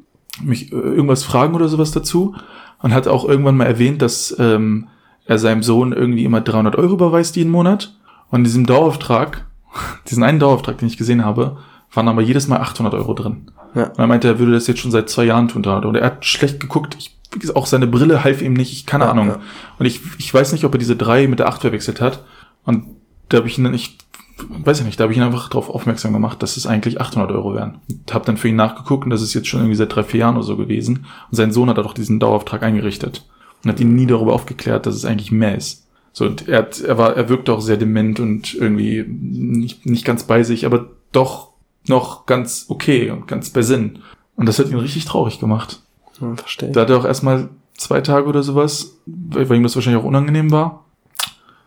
mich 0.42 0.72
äh, 0.72 0.76
irgendwas 0.76 1.24
fragen 1.24 1.54
oder 1.54 1.68
sowas 1.68 1.90
dazu 1.90 2.34
und 2.80 2.92
hat 2.92 3.08
auch 3.08 3.26
irgendwann 3.26 3.56
mal 3.56 3.64
erwähnt, 3.64 4.02
dass 4.02 4.36
ähm, 4.38 4.88
er 5.24 5.38
seinem 5.38 5.62
Sohn 5.62 5.92
irgendwie 5.92 6.24
immer 6.24 6.40
300 6.40 6.76
Euro 6.76 6.94
überweist 6.94 7.36
jeden 7.36 7.50
Monat 7.50 7.96
und 8.32 8.40
in 8.40 8.44
diesem 8.44 8.66
Dauerauftrag, 8.66 9.44
diesen 10.10 10.24
einen 10.24 10.40
Dauerauftrag, 10.40 10.78
den 10.78 10.88
ich 10.88 10.96
gesehen 10.96 11.24
habe, 11.24 11.58
waren 11.92 12.08
aber 12.08 12.22
jedes 12.22 12.48
Mal 12.48 12.58
800 12.58 12.94
Euro 12.94 13.14
drin. 13.14 13.50
Ja. 13.74 13.84
Und 13.84 13.98
er 13.98 14.06
meinte, 14.06 14.26
er 14.26 14.38
würde 14.38 14.52
das 14.52 14.66
jetzt 14.66 14.80
schon 14.80 14.90
seit 14.90 15.08
zwei 15.08 15.24
Jahren 15.24 15.48
tun. 15.48 15.64
Und 15.64 15.94
er 15.94 16.06
hat 16.06 16.24
schlecht 16.24 16.58
geguckt. 16.58 16.96
Ich, 16.98 17.18
auch 17.54 17.66
seine 17.66 17.86
Brille 17.86 18.24
half 18.24 18.42
ihm 18.42 18.54
nicht. 18.54 18.72
Ich 18.72 18.86
keine 18.86 19.04
ja, 19.04 19.10
Ahnung. 19.10 19.28
Ja. 19.28 19.40
Und 19.78 19.86
ich, 19.86 20.00
ich 20.18 20.32
weiß 20.32 20.52
nicht, 20.52 20.64
ob 20.64 20.74
er 20.74 20.78
diese 20.78 20.96
drei 20.96 21.28
mit 21.28 21.38
der 21.38 21.48
acht 21.48 21.60
verwechselt 21.60 22.00
hat. 22.00 22.24
Und 22.64 22.84
da 23.28 23.38
habe 23.38 23.48
ich 23.48 23.58
ihn 23.58 23.64
dann 23.64 23.72
nicht, 23.72 24.04
weiß 24.48 24.80
ich 24.80 24.86
nicht, 24.86 24.98
da 24.98 25.04
habe 25.04 25.12
ich 25.12 25.18
ihn 25.18 25.24
einfach 25.24 25.48
darauf 25.50 25.68
aufmerksam 25.68 26.14
gemacht, 26.14 26.42
dass 26.42 26.56
es 26.56 26.66
eigentlich 26.66 27.00
800 27.00 27.30
Euro 27.32 27.54
wären. 27.54 27.80
Und 27.90 28.14
habe 28.14 28.24
dann 28.24 28.38
für 28.38 28.48
ihn 28.48 28.56
nachgeguckt 28.56 29.04
und 29.04 29.10
das 29.10 29.22
ist 29.22 29.34
jetzt 29.34 29.48
schon 29.48 29.60
irgendwie 29.60 29.76
seit 29.76 29.94
drei, 29.94 30.04
vier 30.04 30.20
Jahren 30.20 30.36
oder 30.36 30.44
so 30.44 30.56
gewesen. 30.56 31.06
Und 31.30 31.36
sein 31.36 31.52
Sohn 31.52 31.68
hat 31.68 31.78
auch 31.78 31.94
diesen 31.94 32.20
Dauerauftrag 32.20 32.62
eingerichtet 32.62 33.26
und 33.62 33.70
hat 33.70 33.80
ihn 33.80 33.94
nie 33.94 34.06
darüber 34.06 34.32
aufgeklärt, 34.32 34.86
dass 34.86 34.94
es 34.94 35.04
eigentlich 35.04 35.32
mehr 35.32 35.56
ist. 35.56 35.81
So, 36.12 36.26
und 36.26 36.48
er, 36.48 36.58
hat, 36.58 36.80
er 36.80 36.98
war, 36.98 37.16
er 37.16 37.28
wirkte 37.28 37.52
auch 37.52 37.60
sehr 37.60 37.76
dement 37.76 38.20
und 38.20 38.54
irgendwie 38.54 39.04
nicht, 39.08 39.86
nicht 39.86 40.04
ganz 40.04 40.24
bei 40.24 40.42
sich, 40.42 40.66
aber 40.66 40.90
doch 41.10 41.52
noch 41.88 42.26
ganz 42.26 42.66
okay 42.68 43.10
und 43.10 43.26
ganz 43.26 43.50
bei 43.50 43.62
Sinn. 43.62 44.00
Und 44.36 44.46
das 44.46 44.58
hat 44.58 44.68
ihn 44.68 44.78
richtig 44.78 45.04
traurig 45.04 45.40
gemacht. 45.40 45.80
Ja, 46.20 46.34
verstehe. 46.36 46.70
Da 46.70 46.82
hat 46.82 46.90
er 46.90 46.98
auch 46.98 47.04
erstmal 47.04 47.48
zwei 47.76 48.00
Tage 48.00 48.26
oder 48.26 48.42
sowas, 48.42 48.98
weil 49.06 49.56
ihm 49.56 49.62
das 49.62 49.74
wahrscheinlich 49.74 50.02
auch 50.02 50.06
unangenehm 50.06 50.50
war, 50.50 50.84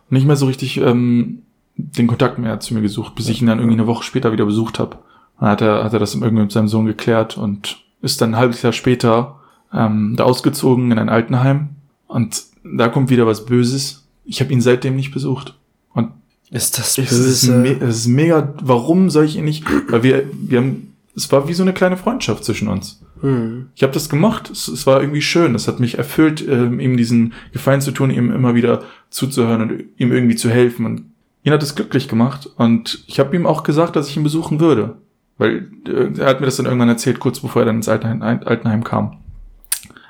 nicht 0.08 0.26
mehr 0.26 0.36
so 0.36 0.46
richtig 0.46 0.78
ähm, 0.78 1.42
den 1.76 2.06
Kontakt 2.06 2.38
mehr 2.38 2.60
zu 2.60 2.74
mir 2.74 2.80
gesucht, 2.80 3.14
bis 3.14 3.28
ich 3.28 3.40
ihn 3.40 3.48
dann 3.48 3.58
irgendwie 3.58 3.76
eine 3.76 3.86
Woche 3.86 4.04
später 4.04 4.32
wieder 4.32 4.46
besucht 4.46 4.78
habe. 4.78 4.98
Dann 5.38 5.50
hat 5.50 5.60
er, 5.60 5.84
hat 5.84 5.92
er 5.92 5.98
das 5.98 6.14
irgendwie 6.14 6.42
mit 6.42 6.52
seinem 6.52 6.68
Sohn 6.68 6.86
geklärt 6.86 7.36
und 7.36 7.78
ist 8.00 8.20
dann 8.20 8.30
ein 8.30 8.38
halbes 8.38 8.62
Jahr 8.62 8.72
später 8.72 9.40
ähm, 9.72 10.14
da 10.16 10.24
ausgezogen 10.24 10.90
in 10.90 10.98
ein 10.98 11.08
Altenheim. 11.08 11.70
Und 12.06 12.44
da 12.64 12.88
kommt 12.88 13.10
wieder 13.10 13.26
was 13.26 13.44
Böses. 13.44 14.05
Ich 14.26 14.40
habe 14.40 14.52
ihn 14.52 14.60
seitdem 14.60 14.96
nicht 14.96 15.12
besucht. 15.12 15.58
Und 15.92 16.10
ist 16.50 16.78
das 16.78 16.96
böse? 16.96 17.08
Es 17.08 17.44
ist, 17.44 17.48
es 17.48 17.96
ist 17.96 18.06
mega. 18.06 18.54
Warum 18.62 19.08
soll 19.10 19.24
ich 19.24 19.36
ihn 19.36 19.44
nicht? 19.44 19.64
Weil 19.88 20.02
wir, 20.02 20.24
wir 20.32 20.58
haben, 20.58 20.94
es 21.14 21.30
war 21.32 21.48
wie 21.48 21.54
so 21.54 21.62
eine 21.62 21.72
kleine 21.72 21.96
Freundschaft 21.96 22.44
zwischen 22.44 22.68
uns. 22.68 23.00
Hm. 23.20 23.68
Ich 23.74 23.82
habe 23.82 23.92
das 23.92 24.08
gemacht. 24.08 24.50
Es, 24.50 24.68
es, 24.68 24.86
war 24.86 25.00
irgendwie 25.00 25.22
schön. 25.22 25.54
Es 25.54 25.68
hat 25.68 25.80
mich 25.80 25.98
erfüllt, 25.98 26.46
ähm, 26.46 26.80
ihm 26.80 26.96
diesen 26.96 27.32
Gefallen 27.52 27.80
zu 27.80 27.92
tun, 27.92 28.10
ihm 28.10 28.30
immer 28.30 28.54
wieder 28.54 28.82
zuzuhören 29.10 29.62
und 29.62 29.84
ihm 29.96 30.12
irgendwie 30.12 30.36
zu 30.36 30.50
helfen. 30.50 30.86
Und 30.86 31.04
ihn 31.42 31.52
hat 31.52 31.62
es 31.62 31.74
glücklich 31.74 32.08
gemacht. 32.08 32.50
Und 32.56 33.04
ich 33.06 33.18
habe 33.18 33.34
ihm 33.34 33.46
auch 33.46 33.62
gesagt, 33.62 33.96
dass 33.96 34.08
ich 34.08 34.16
ihn 34.16 34.22
besuchen 34.22 34.60
würde. 34.60 34.96
Weil 35.38 35.68
äh, 35.86 36.18
er 36.18 36.26
hat 36.26 36.40
mir 36.40 36.46
das 36.46 36.56
dann 36.56 36.66
irgendwann 36.66 36.88
erzählt, 36.88 37.20
kurz 37.20 37.40
bevor 37.40 37.62
er 37.62 37.66
dann 37.66 37.76
ins 37.76 37.88
Altenheim, 37.88 38.40
Altenheim 38.44 38.84
kam. 38.84 39.18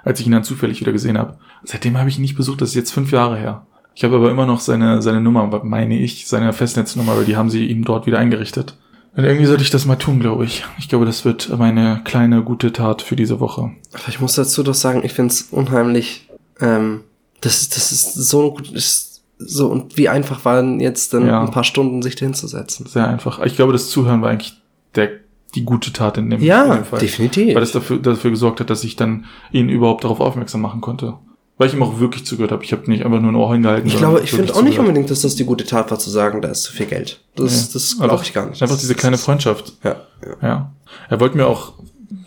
Als 0.05 0.21
ich 0.21 0.27
ihn 0.27 0.33
dann 0.33 0.45
zufällig 0.45 0.81
wieder 0.81 0.93
gesehen 0.93 1.19
habe. 1.19 1.39
Seitdem 1.65 1.99
habe 1.99 2.09
ich 2.09 2.19
ihn 2.19 2.23
nicht 2.23 2.37
besucht. 2.37 2.61
Das 2.61 2.71
ist 2.71 2.75
jetzt 2.77 2.93
fünf 2.93 3.11
Jahre 3.11 3.37
her. 3.37 3.67
Ich 3.99 4.05
habe 4.05 4.17
aber 4.17 4.31
immer 4.31 4.45
noch 4.45 4.61
seine, 4.61 5.01
seine 5.01 5.23
Nummer, 5.23 5.63
meine 5.65 5.99
ich, 5.99 6.29
seine 6.29 6.53
Festnetznummer, 6.53 7.17
weil 7.17 7.25
die 7.25 7.35
haben 7.37 7.49
sie 7.49 7.65
ihm 7.67 7.83
dort 7.83 8.07
wieder 8.07 8.19
eingerichtet. 8.19 8.77
Und 9.17 9.25
irgendwie 9.25 9.47
sollte 9.47 9.63
ich 9.63 9.71
das 9.71 9.87
mal 9.87 9.97
tun, 9.97 10.21
glaube 10.21 10.45
ich. 10.45 10.65
Ich 10.79 10.91
glaube, 10.91 11.07
das 11.07 11.25
wird 11.25 11.49
meine 11.59 12.03
kleine 12.05 12.43
gute 12.43 12.75
Tat 12.75 13.01
für 13.01 13.17
diese 13.17 13.41
Woche. 13.41 13.71
Ich 14.07 14.21
muss 14.21 14.35
dazu 14.35 14.63
doch 14.63 14.75
sagen, 14.75 15.01
ich 15.03 15.15
finde 15.15 15.33
es 15.33 15.43
unheimlich 15.51 16.29
ähm, 16.61 17.01
Das 17.41 17.63
ist, 17.63 17.75
das 17.75 17.91
ist 17.91 18.13
so 18.13 18.53
gut, 18.53 18.71
ist 18.71 19.23
so, 19.39 19.69
und 19.69 19.97
wie 19.97 20.11
einfach 20.11 20.45
waren 20.45 20.79
jetzt 20.81 21.15
dann 21.15 21.27
Ja. 21.27 21.41
ein 21.43 21.51
paar 21.51 21.65
Stunden, 21.65 22.03
sich 22.03 22.19
hinzusetzen. 22.19 22.85
Sehr 22.87 23.09
einfach. 23.09 23.43
Ich 23.47 23.57
glaube, 23.57 23.73
das 23.73 23.89
Zuhören 23.89 24.21
war 24.21 24.29
eigentlich 24.29 24.61
der, 24.95 25.09
die 25.55 25.65
gute 25.65 25.95
Tat 25.95 26.19
in 26.19 26.29
dem, 26.29 26.41
in 26.41 26.47
Ja, 26.47 26.75
dem 26.75 26.85
Fall. 26.85 27.01
definitiv. 27.01 27.55
Weil 27.55 27.61
das 27.63 27.73
dafür, 27.73 27.97
dafür 27.99 28.31
gesorgt 28.31 28.61
hat, 28.61 28.69
dass 28.69 28.85
ich 28.85 28.97
dann 28.97 29.25
ihn 29.53 29.71
überhaupt 29.71 30.05
darauf 30.05 30.21
aufmerksam 30.21 30.61
machen 30.61 30.83
konnte. 30.83 31.15
Weil 31.59 31.69
ich 31.69 31.75
ihm 31.75 31.83
auch 31.83 31.99
wirklich 32.01 32.27
zugehört 32.27 32.53
habe. 32.53 32.63
Ich 32.65 32.73
habe 32.73 32.89
nicht 32.91 33.05
einfach 33.05 33.19
nur 33.21 33.33
ein 33.33 33.35
Ohr 33.35 33.53
hingehalten. 33.55 33.87
Ich 33.89 33.97
glaube, 33.97 34.21
ich 34.23 34.31
finde 34.31 34.53
auch 34.53 34.57
nicht 34.61 34.75
zugehört. 34.75 34.79
unbedingt, 34.89 35.11
dass 35.11 35.23
das 35.23 35.37
die 35.37 35.45
gute 35.47 35.65
Tat 35.65 35.91
war, 35.91 35.99
zu 35.99 36.11
sagen, 36.11 36.43
da 36.43 36.49
ist 36.49 36.65
zu 36.65 36.73
viel 36.73 36.85
Geld. 36.87 37.21
Das, 37.35 37.69
Nee. 37.69 37.71
das 37.73 37.99
glaube 37.99 38.23
ich 38.23 38.35
gar 38.35 38.47
nicht. 38.51 38.63
Einfach 38.63 38.79
diese 38.79 38.95
kleine 38.95 39.17
Freundschaft. 39.17 39.73
Ja, 39.83 39.97
ja. 40.23 40.49
Ja. 40.49 40.73
Er 41.09 41.21
wollte 41.21 41.37
mir 41.39 41.47
auch, 41.47 41.73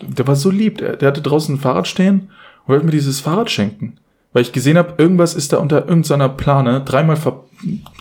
der 0.01 0.25
war 0.27 0.35
so 0.35 0.49
lieb, 0.49 0.79
der, 0.79 0.95
der 0.95 1.09
hatte 1.09 1.21
draußen 1.21 1.55
ein 1.55 1.59
Fahrrad 1.59 1.87
stehen 1.87 2.29
und 2.65 2.69
wollte 2.73 2.85
mir 2.85 2.91
dieses 2.91 3.19
Fahrrad 3.19 3.51
schenken. 3.51 3.97
Weil 4.33 4.41
ich 4.41 4.51
gesehen 4.51 4.77
habe, 4.79 4.95
irgendwas 4.97 5.35
ist 5.35 5.53
da 5.53 5.57
unter 5.57 5.87
irgendeiner 5.87 6.29
Plane 6.29 6.81
dreimal 6.83 7.15
ver, 7.15 7.43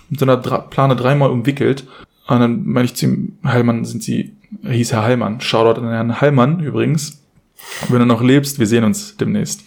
mit 0.08 0.18
so 0.20 0.24
einer 0.24 0.38
Dra 0.38 0.58
Plane 0.58 0.96
dreimal 0.96 1.30
umwickelt. 1.30 1.84
Und 2.26 2.40
dann 2.40 2.66
meine 2.66 2.86
ich 2.86 2.94
zu 2.94 3.04
ihm, 3.06 3.38
Heilmann 3.44 3.84
sind 3.84 4.02
sie, 4.02 4.34
er 4.62 4.72
hieß 4.72 4.92
Herr 4.92 5.02
Heilmann. 5.02 5.40
Shoutout 5.42 5.80
an 5.80 5.88
Herrn 5.88 6.20
Heilmann 6.22 6.60
übrigens. 6.60 7.22
Wenn 7.88 7.98
du 7.98 8.06
noch 8.06 8.22
lebst, 8.22 8.58
wir 8.58 8.66
sehen 8.66 8.84
uns 8.84 9.16
demnächst. 9.16 9.62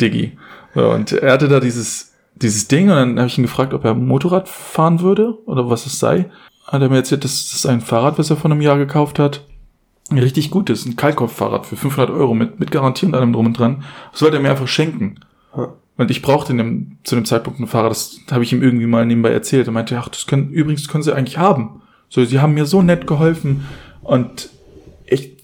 Diggi. 0.00 0.32
So, 0.74 0.90
und 0.90 1.12
er 1.12 1.32
hatte 1.32 1.48
da 1.48 1.60
dieses, 1.60 2.12
dieses 2.34 2.68
Ding 2.68 2.90
und 2.90 2.96
dann 2.96 3.18
habe 3.18 3.28
ich 3.28 3.38
ihn 3.38 3.44
gefragt, 3.44 3.74
ob 3.74 3.84
er 3.84 3.94
Motorrad 3.94 4.48
fahren 4.48 5.00
würde 5.00 5.38
oder 5.46 5.70
was 5.70 5.86
es 5.86 5.98
sei. 5.98 6.30
Hat 6.66 6.82
er 6.82 6.88
mir 6.88 6.96
erzählt, 6.96 7.24
das 7.24 7.52
ist 7.52 7.66
ein 7.66 7.80
Fahrrad, 7.80 8.18
was 8.18 8.30
er 8.30 8.36
vor 8.36 8.50
einem 8.50 8.62
Jahr 8.62 8.78
gekauft 8.78 9.18
hat. 9.18 9.46
Ein 10.10 10.18
richtig 10.18 10.50
gutes, 10.50 10.84
ein 10.84 10.96
Kalkopf-Fahrrad 10.96 11.66
für 11.66 11.76
500 11.76 12.10
Euro 12.10 12.34
mit, 12.34 12.60
mit 12.60 12.70
Garantie 12.70 13.06
und 13.06 13.14
allem 13.14 13.32
drum 13.32 13.46
und 13.46 13.58
dran. 13.58 13.84
Das 14.12 14.22
wollte 14.22 14.36
er 14.36 14.42
mir 14.42 14.50
einfach 14.50 14.68
schenken. 14.68 15.20
Ja. 15.56 15.74
Und 15.96 16.10
ich 16.10 16.22
brauchte 16.22 16.52
in 16.52 16.58
dem, 16.58 16.98
zu 17.04 17.14
dem 17.14 17.24
Zeitpunkt 17.24 17.60
ein 17.60 17.66
Fahrrad, 17.66 17.90
das 17.90 18.18
habe 18.30 18.42
ich 18.42 18.52
ihm 18.52 18.62
irgendwie 18.62 18.86
mal 18.86 19.06
nebenbei 19.06 19.30
erzählt. 19.30 19.68
Er 19.68 19.72
meinte, 19.72 19.96
ach, 19.98 20.08
das 20.08 20.26
können, 20.26 20.50
übrigens 20.50 20.82
das 20.82 20.90
können 20.90 21.04
sie 21.04 21.14
eigentlich 21.14 21.38
haben. 21.38 21.82
So, 22.08 22.24
sie 22.24 22.40
haben 22.40 22.54
mir 22.54 22.66
so 22.66 22.82
nett 22.82 23.06
geholfen. 23.06 23.64
Und 24.02 24.50
ich, 25.06 25.36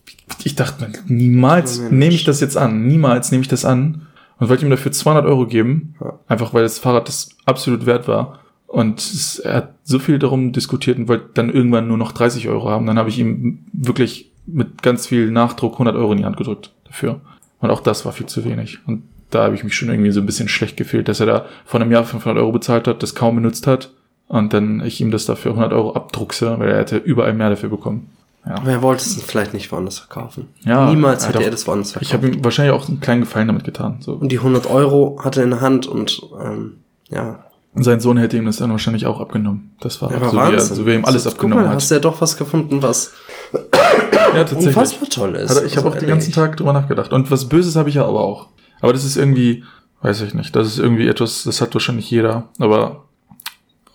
ich 0.45 0.57
dachte 0.57 0.85
mir, 0.85 0.93
niemals 1.07 1.79
nehme 1.91 2.15
ich 2.15 2.25
das 2.25 2.41
jetzt 2.41 2.57
an. 2.57 2.87
Niemals 2.87 3.31
nehme 3.31 3.43
ich 3.43 3.49
das 3.49 3.65
an. 3.65 4.07
Und 4.41 4.49
wollte 4.49 4.65
ihm 4.65 4.71
dafür 4.71 4.91
200 4.91 5.27
Euro 5.27 5.47
geben. 5.47 5.95
Einfach 6.27 6.53
weil 6.55 6.63
das 6.63 6.79
Fahrrad 6.79 7.07
das 7.07 7.37
absolut 7.45 7.87
wert 7.87 8.09
war. 8.09 8.41
Und 8.67 9.01
es, 9.01 9.39
er 9.39 9.55
hat 9.55 9.75
so 9.85 9.99
viel 9.99 10.19
darum 10.19 10.53
diskutiert 10.53 10.99
und 10.99 11.09
wollte 11.09 11.31
dann 11.35 11.51
irgendwann 11.51 11.89
nur 11.89 11.99
noch 11.99 12.13
30 12.13 12.49
Euro 12.49 12.71
haben. 12.71 12.87
Dann 12.87 12.99
habe 12.99 13.09
ich 13.09 13.19
ihm 13.19 13.67
wirklich 13.73 14.31
mit 14.47 14.83
ganz 14.83 15.07
viel 15.07 15.31
Nachdruck 15.31 15.75
100 15.75 15.95
Euro 15.97 16.13
in 16.13 16.19
die 16.19 16.25
Hand 16.25 16.37
gedrückt 16.37 16.73
dafür. 16.85 17.21
Und 17.61 17.71
auch 17.71 17.81
das 17.81 18.05
war 18.05 18.13
viel 18.13 18.27
zu 18.27 18.45
wenig. 18.45 18.79
Und 18.87 19.03
da 19.31 19.45
habe 19.45 19.55
ich 19.55 19.65
mich 19.65 19.75
schon 19.77 19.91
irgendwie 19.91 20.11
so 20.11 20.21
ein 20.21 20.27
bisschen 20.27 20.49
schlecht 20.49 20.77
gefühlt, 20.77 21.09
dass 21.09 21.21
er 21.21 21.27
da 21.27 21.47
vor 21.65 21.81
einem 21.81 21.93
Jahr 21.93 22.05
500 22.05 22.41
Euro 22.41 22.53
bezahlt 22.53 22.89
hat, 22.89 23.03
das 23.03 23.15
kaum 23.15 23.37
benutzt 23.37 23.67
hat. 23.67 23.91
Und 24.27 24.53
dann 24.53 24.81
ich 24.85 25.01
ihm 25.01 25.11
das 25.11 25.27
dafür 25.27 25.53
100 25.53 25.73
Euro 25.73 25.95
abdruckse, 25.95 26.59
weil 26.59 26.71
er 26.71 26.79
hätte 26.79 26.97
überall 26.97 27.35
mehr 27.35 27.51
dafür 27.51 27.69
bekommen. 27.69 28.09
Ja. 28.47 28.55
Aber 28.57 28.71
er 28.71 28.83
wollte 28.83 29.03
es 29.03 29.23
vielleicht 29.23 29.53
nicht 29.53 29.71
woanders 29.71 29.99
verkaufen. 29.99 30.49
Ja, 30.65 30.89
Niemals 30.91 31.29
hätte 31.29 31.43
er 31.45 31.51
das 31.51 31.67
woanders 31.67 31.93
verkauft. 31.93 32.09
Ich 32.09 32.15
habe 32.15 32.29
ihm 32.29 32.43
wahrscheinlich 32.45 32.75
auch 32.75 32.89
einen 32.89 33.01
kleinen 33.01 33.21
Gefallen 33.21 33.49
damit 33.49 33.65
getan. 33.65 33.99
So. 34.01 34.15
und 34.15 34.31
die 34.33 34.39
100 34.39 34.67
Euro 34.71 35.21
hatte 35.23 35.41
er 35.41 35.45
in 35.45 35.51
der 35.51 35.61
Hand 35.61 35.87
und 35.87 36.23
ähm, 36.43 36.79
ja, 37.11 37.45
Und 37.75 37.83
sein 37.85 38.01
Sohn 38.01 38.17
hätte 38.17 38.37
ihm 38.39 38.47
das 38.47 38.57
dann 38.57 38.71
wahrscheinlich 38.71 39.05
auch 39.07 39.21
abgenommen. 39.21 39.73
Das 39.81 40.01
war 40.01 40.11
aber 40.13 40.31
so, 40.31 40.37
wie 40.37 40.55
er, 40.55 40.61
so 40.61 40.87
wie 40.87 40.91
er 40.91 40.97
ihm 40.97 41.05
alles 41.05 41.25
So, 41.25 41.31
abgenommen 41.31 41.59
guck 41.59 41.67
mal, 41.67 41.69
hat. 41.71 41.77
hast 41.77 41.91
du 41.91 41.95
ja 41.97 42.01
doch 42.01 42.21
was 42.21 42.37
gefunden, 42.37 42.83
was 42.83 43.13
Ja, 43.53 44.45
tatsächlich. 44.45 44.69
unfassbar 44.69 45.09
toll 45.09 45.35
ist. 45.35 45.51
Hat 45.57 45.65
Ich 45.67 45.77
habe 45.77 45.87
Also 45.87 45.97
auch 45.97 46.01
den 46.01 46.09
ganzen. 46.09 46.33
Tag 46.33 46.57
drüber 46.57 46.73
nachgedacht. 46.73 47.13
Und 47.13 47.31
was 47.31 47.49
Böses 47.49 47.77
habe 47.77 47.89
ich 47.89 47.97
ja 47.97 48.07
aber 48.07 48.21
auch. 48.21 48.49
Aber 48.81 48.93
das 48.93 49.05
ist 49.05 49.17
irgendwie, 49.17 49.65
weiß 50.03 50.21
ich 50.23 50.33
nicht, 50.35 50.55
das 50.57 50.67
ist 50.69 50.79
irgendwie 50.79 51.09
etwas, 51.09 51.43
das 51.45 51.61
hat 51.61 51.75
wahrscheinlich 51.75 52.11
jeder. 52.11 52.49
Aber 52.59 53.05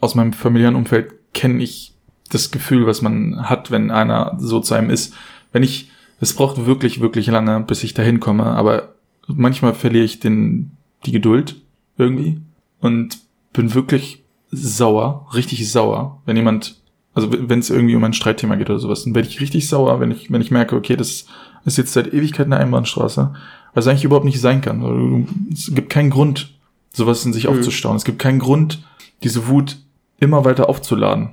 aus 0.02 0.14
meinem 0.14 0.34
familiären 0.34 0.76
Umfeld 0.76 1.14
kenne 1.34 1.64
ich 1.64 1.95
das 2.36 2.51
Gefühl, 2.51 2.86
was 2.86 3.01
man 3.01 3.49
hat, 3.49 3.71
wenn 3.71 3.89
einer 3.91 4.36
so 4.39 4.59
zu 4.59 4.73
einem 4.75 4.89
ist. 4.89 5.13
Wenn 5.51 5.63
ich, 5.63 5.89
es 6.19 6.33
braucht 6.33 6.65
wirklich, 6.65 7.01
wirklich 7.01 7.27
lange, 7.27 7.59
bis 7.61 7.83
ich 7.83 7.93
dahin 7.93 8.19
komme. 8.19 8.43
Aber 8.45 8.93
manchmal 9.27 9.73
verliere 9.73 10.05
ich 10.05 10.19
den, 10.19 10.71
die 11.05 11.11
Geduld 11.11 11.55
irgendwie 11.97 12.41
und 12.81 13.17
bin 13.53 13.73
wirklich 13.73 14.23
sauer, 14.51 15.27
richtig 15.33 15.69
sauer, 15.71 16.21
wenn 16.25 16.36
jemand, 16.36 16.75
also 17.13 17.29
wenn 17.31 17.59
es 17.59 17.69
irgendwie 17.69 17.95
um 17.95 18.03
ein 18.03 18.13
Streitthema 18.13 18.55
geht 18.55 18.69
oder 18.69 18.79
sowas, 18.79 19.03
dann 19.03 19.15
werde 19.15 19.27
ich 19.27 19.41
richtig 19.41 19.67
sauer, 19.67 19.99
wenn 19.99 20.11
ich, 20.11 20.31
wenn 20.31 20.41
ich 20.41 20.51
merke, 20.51 20.75
okay, 20.75 20.95
das 20.95 21.25
ist 21.65 21.77
jetzt 21.77 21.93
seit 21.93 22.13
Ewigkeit 22.13 22.45
eine 22.45 22.57
Einbahnstraße, 22.57 23.33
was 23.73 23.88
eigentlich 23.88 24.03
überhaupt 24.03 24.25
nicht 24.25 24.39
sein 24.39 24.61
kann. 24.61 25.27
Es 25.51 25.73
gibt 25.73 25.89
keinen 25.89 26.09
Grund, 26.09 26.53
sowas 26.93 27.25
in 27.25 27.33
sich 27.33 27.45
Mhm. 27.45 27.51
aufzustauen. 27.51 27.95
Es 27.97 28.05
gibt 28.05 28.19
keinen 28.19 28.39
Grund, 28.39 28.83
diese 29.23 29.47
Wut 29.47 29.77
immer 30.19 30.45
weiter 30.45 30.69
aufzuladen. 30.69 31.29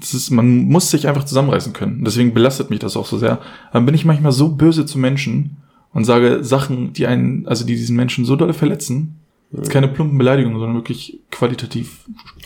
Ist, 0.00 0.30
man 0.30 0.64
muss 0.64 0.90
sich 0.90 1.08
einfach 1.08 1.24
zusammenreißen 1.24 1.72
können. 1.72 2.04
Deswegen 2.04 2.34
belastet 2.34 2.70
mich 2.70 2.80
das 2.80 2.96
auch 2.96 3.06
so 3.06 3.18
sehr. 3.18 3.40
Dann 3.72 3.86
bin 3.86 3.94
ich 3.94 4.04
manchmal 4.04 4.32
so 4.32 4.48
böse 4.50 4.86
zu 4.86 4.98
Menschen 4.98 5.56
und 5.92 6.04
sage 6.04 6.42
Sachen, 6.42 6.92
die 6.92 7.06
einen, 7.06 7.46
also 7.46 7.64
die 7.64 7.76
diesen 7.76 7.96
Menschen 7.96 8.24
so 8.24 8.36
doll 8.36 8.52
verletzen. 8.52 9.20
Das 9.50 9.68
ist 9.68 9.72
keine 9.72 9.88
plumpen 9.88 10.18
Beleidigungen, 10.18 10.58
sondern 10.58 10.76
wirklich 10.76 11.20
qualitativ 11.30 12.00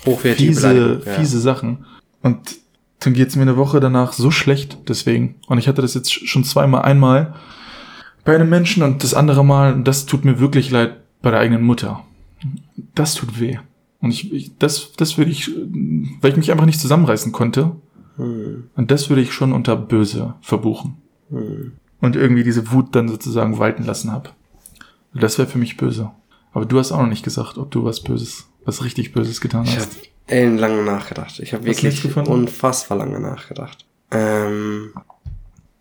Hochwertige 0.05 0.51
fiese, 0.51 1.01
ja. 1.05 1.11
fiese 1.13 1.39
Sachen. 1.39 1.85
Und 2.21 2.37
dann 2.99 3.13
geht's 3.13 3.35
mir 3.35 3.41
eine 3.41 3.57
Woche 3.57 3.79
danach 3.79 4.13
so 4.13 4.29
schlecht 4.29 4.77
deswegen. 4.87 5.35
Und 5.47 5.57
ich 5.57 5.67
hatte 5.67 5.81
das 5.81 5.95
jetzt 5.95 6.11
schon 6.11 6.43
zweimal. 6.43 6.83
Einmal 6.83 7.33
bei 8.25 8.35
einem 8.35 8.49
Menschen 8.49 8.83
und 8.83 9.03
das 9.03 9.13
andere 9.13 9.43
Mal, 9.43 9.73
und 9.73 9.85
das 9.85 10.05
tut 10.05 10.25
mir 10.25 10.39
wirklich 10.39 10.69
leid, 10.69 10.97
bei 11.21 11.31
der 11.31 11.39
eigenen 11.39 11.63
Mutter. 11.63 12.03
Das 12.93 13.15
tut 13.15 13.39
weh. 13.39 13.57
Und 14.01 14.11
ich, 14.11 14.31
ich 14.33 14.57
das, 14.57 14.93
das 14.97 15.17
würde 15.17 15.31
ich, 15.31 15.51
weil 16.21 16.31
ich 16.31 16.37
mich 16.37 16.51
einfach 16.51 16.65
nicht 16.65 16.79
zusammenreißen 16.79 17.31
konnte. 17.31 17.75
Hm, 18.17 18.69
Und 18.75 18.91
das 18.91 19.09
würde 19.09 19.21
ich 19.21 19.33
schon 19.33 19.51
unter 19.53 19.75
böse 19.75 20.35
verbuchen. 20.41 20.97
hm. 21.29 21.73
Und 22.01 22.15
irgendwie 22.15 22.43
diese 22.45 22.71
Wut 22.71 22.95
dann 22.95 23.09
sozusagen 23.09 23.59
walten 23.59 23.83
lassen 23.83 24.11
habe. 24.13 24.29
Das 25.13 25.37
wäre 25.37 25.49
für 25.49 25.57
mich 25.57 25.75
böse. 25.75 26.11
Aber 26.53 26.65
du 26.65 26.79
hast 26.79 26.93
auch 26.93 27.01
noch 27.01 27.09
nicht 27.09 27.25
gesagt, 27.25 27.57
ob 27.57 27.71
du 27.71 27.83
was 27.83 27.99
Böses, 28.01 28.47
was 28.63 28.85
richtig 28.85 29.11
Böses 29.11 29.41
getan 29.41 29.65
Ich 29.65 29.71
habe 29.71 29.81
hast. 29.81 29.99
ellenlange 30.27 30.81
nachgedacht. 30.83 31.39
Ich 31.41 31.51
habe 31.53 31.67
Hast 31.67 31.81
du 31.81 31.85
nichts 31.87 32.01
wirklich 32.03 32.15
gefunden? 32.15 32.31
unfassbar 32.31 32.97
lange 32.99 33.19
nachgedacht. 33.19 33.85
Ähm, 34.11 34.93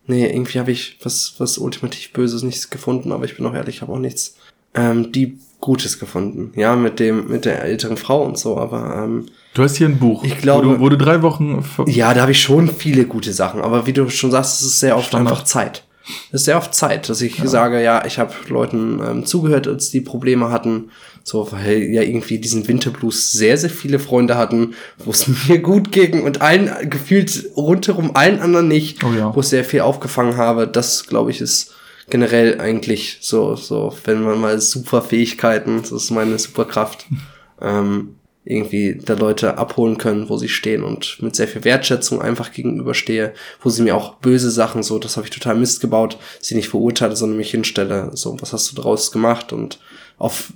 nee, 0.07 0.27
irgendwie 0.29 0.59
habe 0.59 0.73
ich 0.73 0.99
was, 1.05 1.35
was 1.39 1.57
ultimativ 1.57 2.12
Böses 2.12 2.43
nichts 2.43 2.69
gefunden, 2.69 3.12
aber 3.12 3.25
ich 3.25 3.37
bin 3.37 3.47
auch 3.47 3.55
ehrlich, 3.55 3.77
ich 3.77 3.83
habe 3.83 3.93
auch 3.93 3.99
nichts 4.01 4.37
ähm, 4.75 5.12
die 5.12 5.39
Gutes 5.61 5.99
gefunden. 5.99 6.53
Ja, 6.57 6.77
mit 6.77 7.01
dem, 7.01 7.29
mit 7.29 7.45
der 7.45 7.63
älteren 7.65 7.97
Frau 7.97 8.23
und 8.25 8.39
so, 8.39 8.59
aber 8.59 9.03
ähm, 9.05 9.27
Du 9.55 9.63
hast 9.65 9.77
hier 9.77 9.89
ein 9.89 9.99
Buch, 9.99 10.23
Ich 10.25 10.39
glaube- 10.39 10.67
wo, 10.69 10.73
du, 10.75 10.81
wo 10.81 10.89
du 10.89 10.97
drei 10.99 11.23
Wochen 11.23 11.65
ja, 11.87 12.15
da 12.15 12.21
habe 12.23 12.33
ich 12.33 12.41
schon 12.41 12.69
viele 12.69 13.05
gute 13.07 13.33
Sachen, 13.33 13.61
aber 13.61 13.87
wie 13.87 13.93
du 13.93 14.09
schon 14.09 14.31
sagst, 14.31 14.61
es 14.61 14.67
ist 14.67 14.81
sehr 14.81 14.97
oft 14.97 15.09
Standard. 15.09 15.33
einfach 15.33 15.45
Zeit. 15.45 15.85
Es 16.29 16.41
ist 16.41 16.45
sehr 16.47 16.57
oft 16.57 16.75
Zeit, 16.75 17.09
dass 17.11 17.21
ich 17.21 17.39
sage, 17.45 17.83
ja, 17.83 18.07
ich 18.07 18.19
habe 18.19 18.33
Leuten 18.49 19.01
ähm, 19.07 19.27
zugehört, 19.27 19.67
als 19.69 19.91
die 19.91 20.01
Probleme 20.01 20.49
hatten, 20.51 20.91
so 21.23 21.51
weil 21.53 21.83
ja 21.83 22.01
irgendwie 22.03 22.39
diesen 22.39 22.67
Winterblues 22.67 23.33
sehr, 23.33 23.59
sehr 23.59 23.69
viele 23.69 23.99
Freunde 23.99 24.39
hatten, 24.39 24.75
wo 25.05 25.11
es 25.11 25.27
mir 25.49 25.59
gut 25.59 25.93
ging 25.93 26.23
und 26.23 26.41
allen 26.41 26.71
gefühlt 26.89 27.51
rundherum 27.57 28.13
allen 28.15 28.41
anderen 28.41 28.69
nicht, 28.69 29.05
Oh 29.05 29.13
ja. 29.13 29.35
wo 29.35 29.41
ich 29.41 29.47
sehr 29.49 29.65
viel 29.65 29.81
aufgefangen 29.81 30.37
habe. 30.39 30.67
Das, 30.67 31.07
glaube 31.07 31.31
ich, 31.31 31.41
ist 31.43 31.75
generell 32.11 32.61
eigentlich 32.61 33.19
so, 33.21 33.57
so, 33.57 33.95
wenn 34.05 34.23
man 34.23 34.41
mal 34.41 34.61
super 34.61 35.03
Fähigkeiten, 35.03 35.83
das 35.83 35.93
ist 35.93 36.11
meine 36.11 36.39
Superkraft, 36.39 37.07
ähm, 37.61 38.15
irgendwie 38.45 38.99
da 39.05 39.13
Leute 39.13 39.59
abholen 39.59 39.99
können, 39.99 40.31
wo 40.31 40.39
sie 40.39 40.49
stehen 40.49 40.83
und 40.83 41.19
mit 41.21 41.37
sehr 41.37 41.49
viel 41.49 41.65
Wertschätzung 41.65 42.23
einfach 42.23 42.51
gegenüberstehe, 42.51 43.35
wo 43.61 43.69
sie 43.69 43.83
mir 43.83 43.95
auch 43.95 44.15
böse 44.15 44.51
Sachen, 44.51 44.83
so, 44.83 44.99
das 44.99 45.19
habe 45.19 45.27
ich 45.27 45.35
total 45.35 45.57
Mist 45.57 45.83
gebaut, 45.83 46.19
sie 46.41 46.55
nicht 46.55 46.71
verurteile, 46.71 47.15
sondern 47.15 47.37
mich 47.37 47.51
hinstelle, 47.51 48.11
so, 48.15 48.41
was 48.41 48.55
hast 48.55 48.73
du 48.73 48.81
draus 48.81 49.13
gemacht? 49.13 49.53
Und 49.53 49.81
auf, 50.17 50.55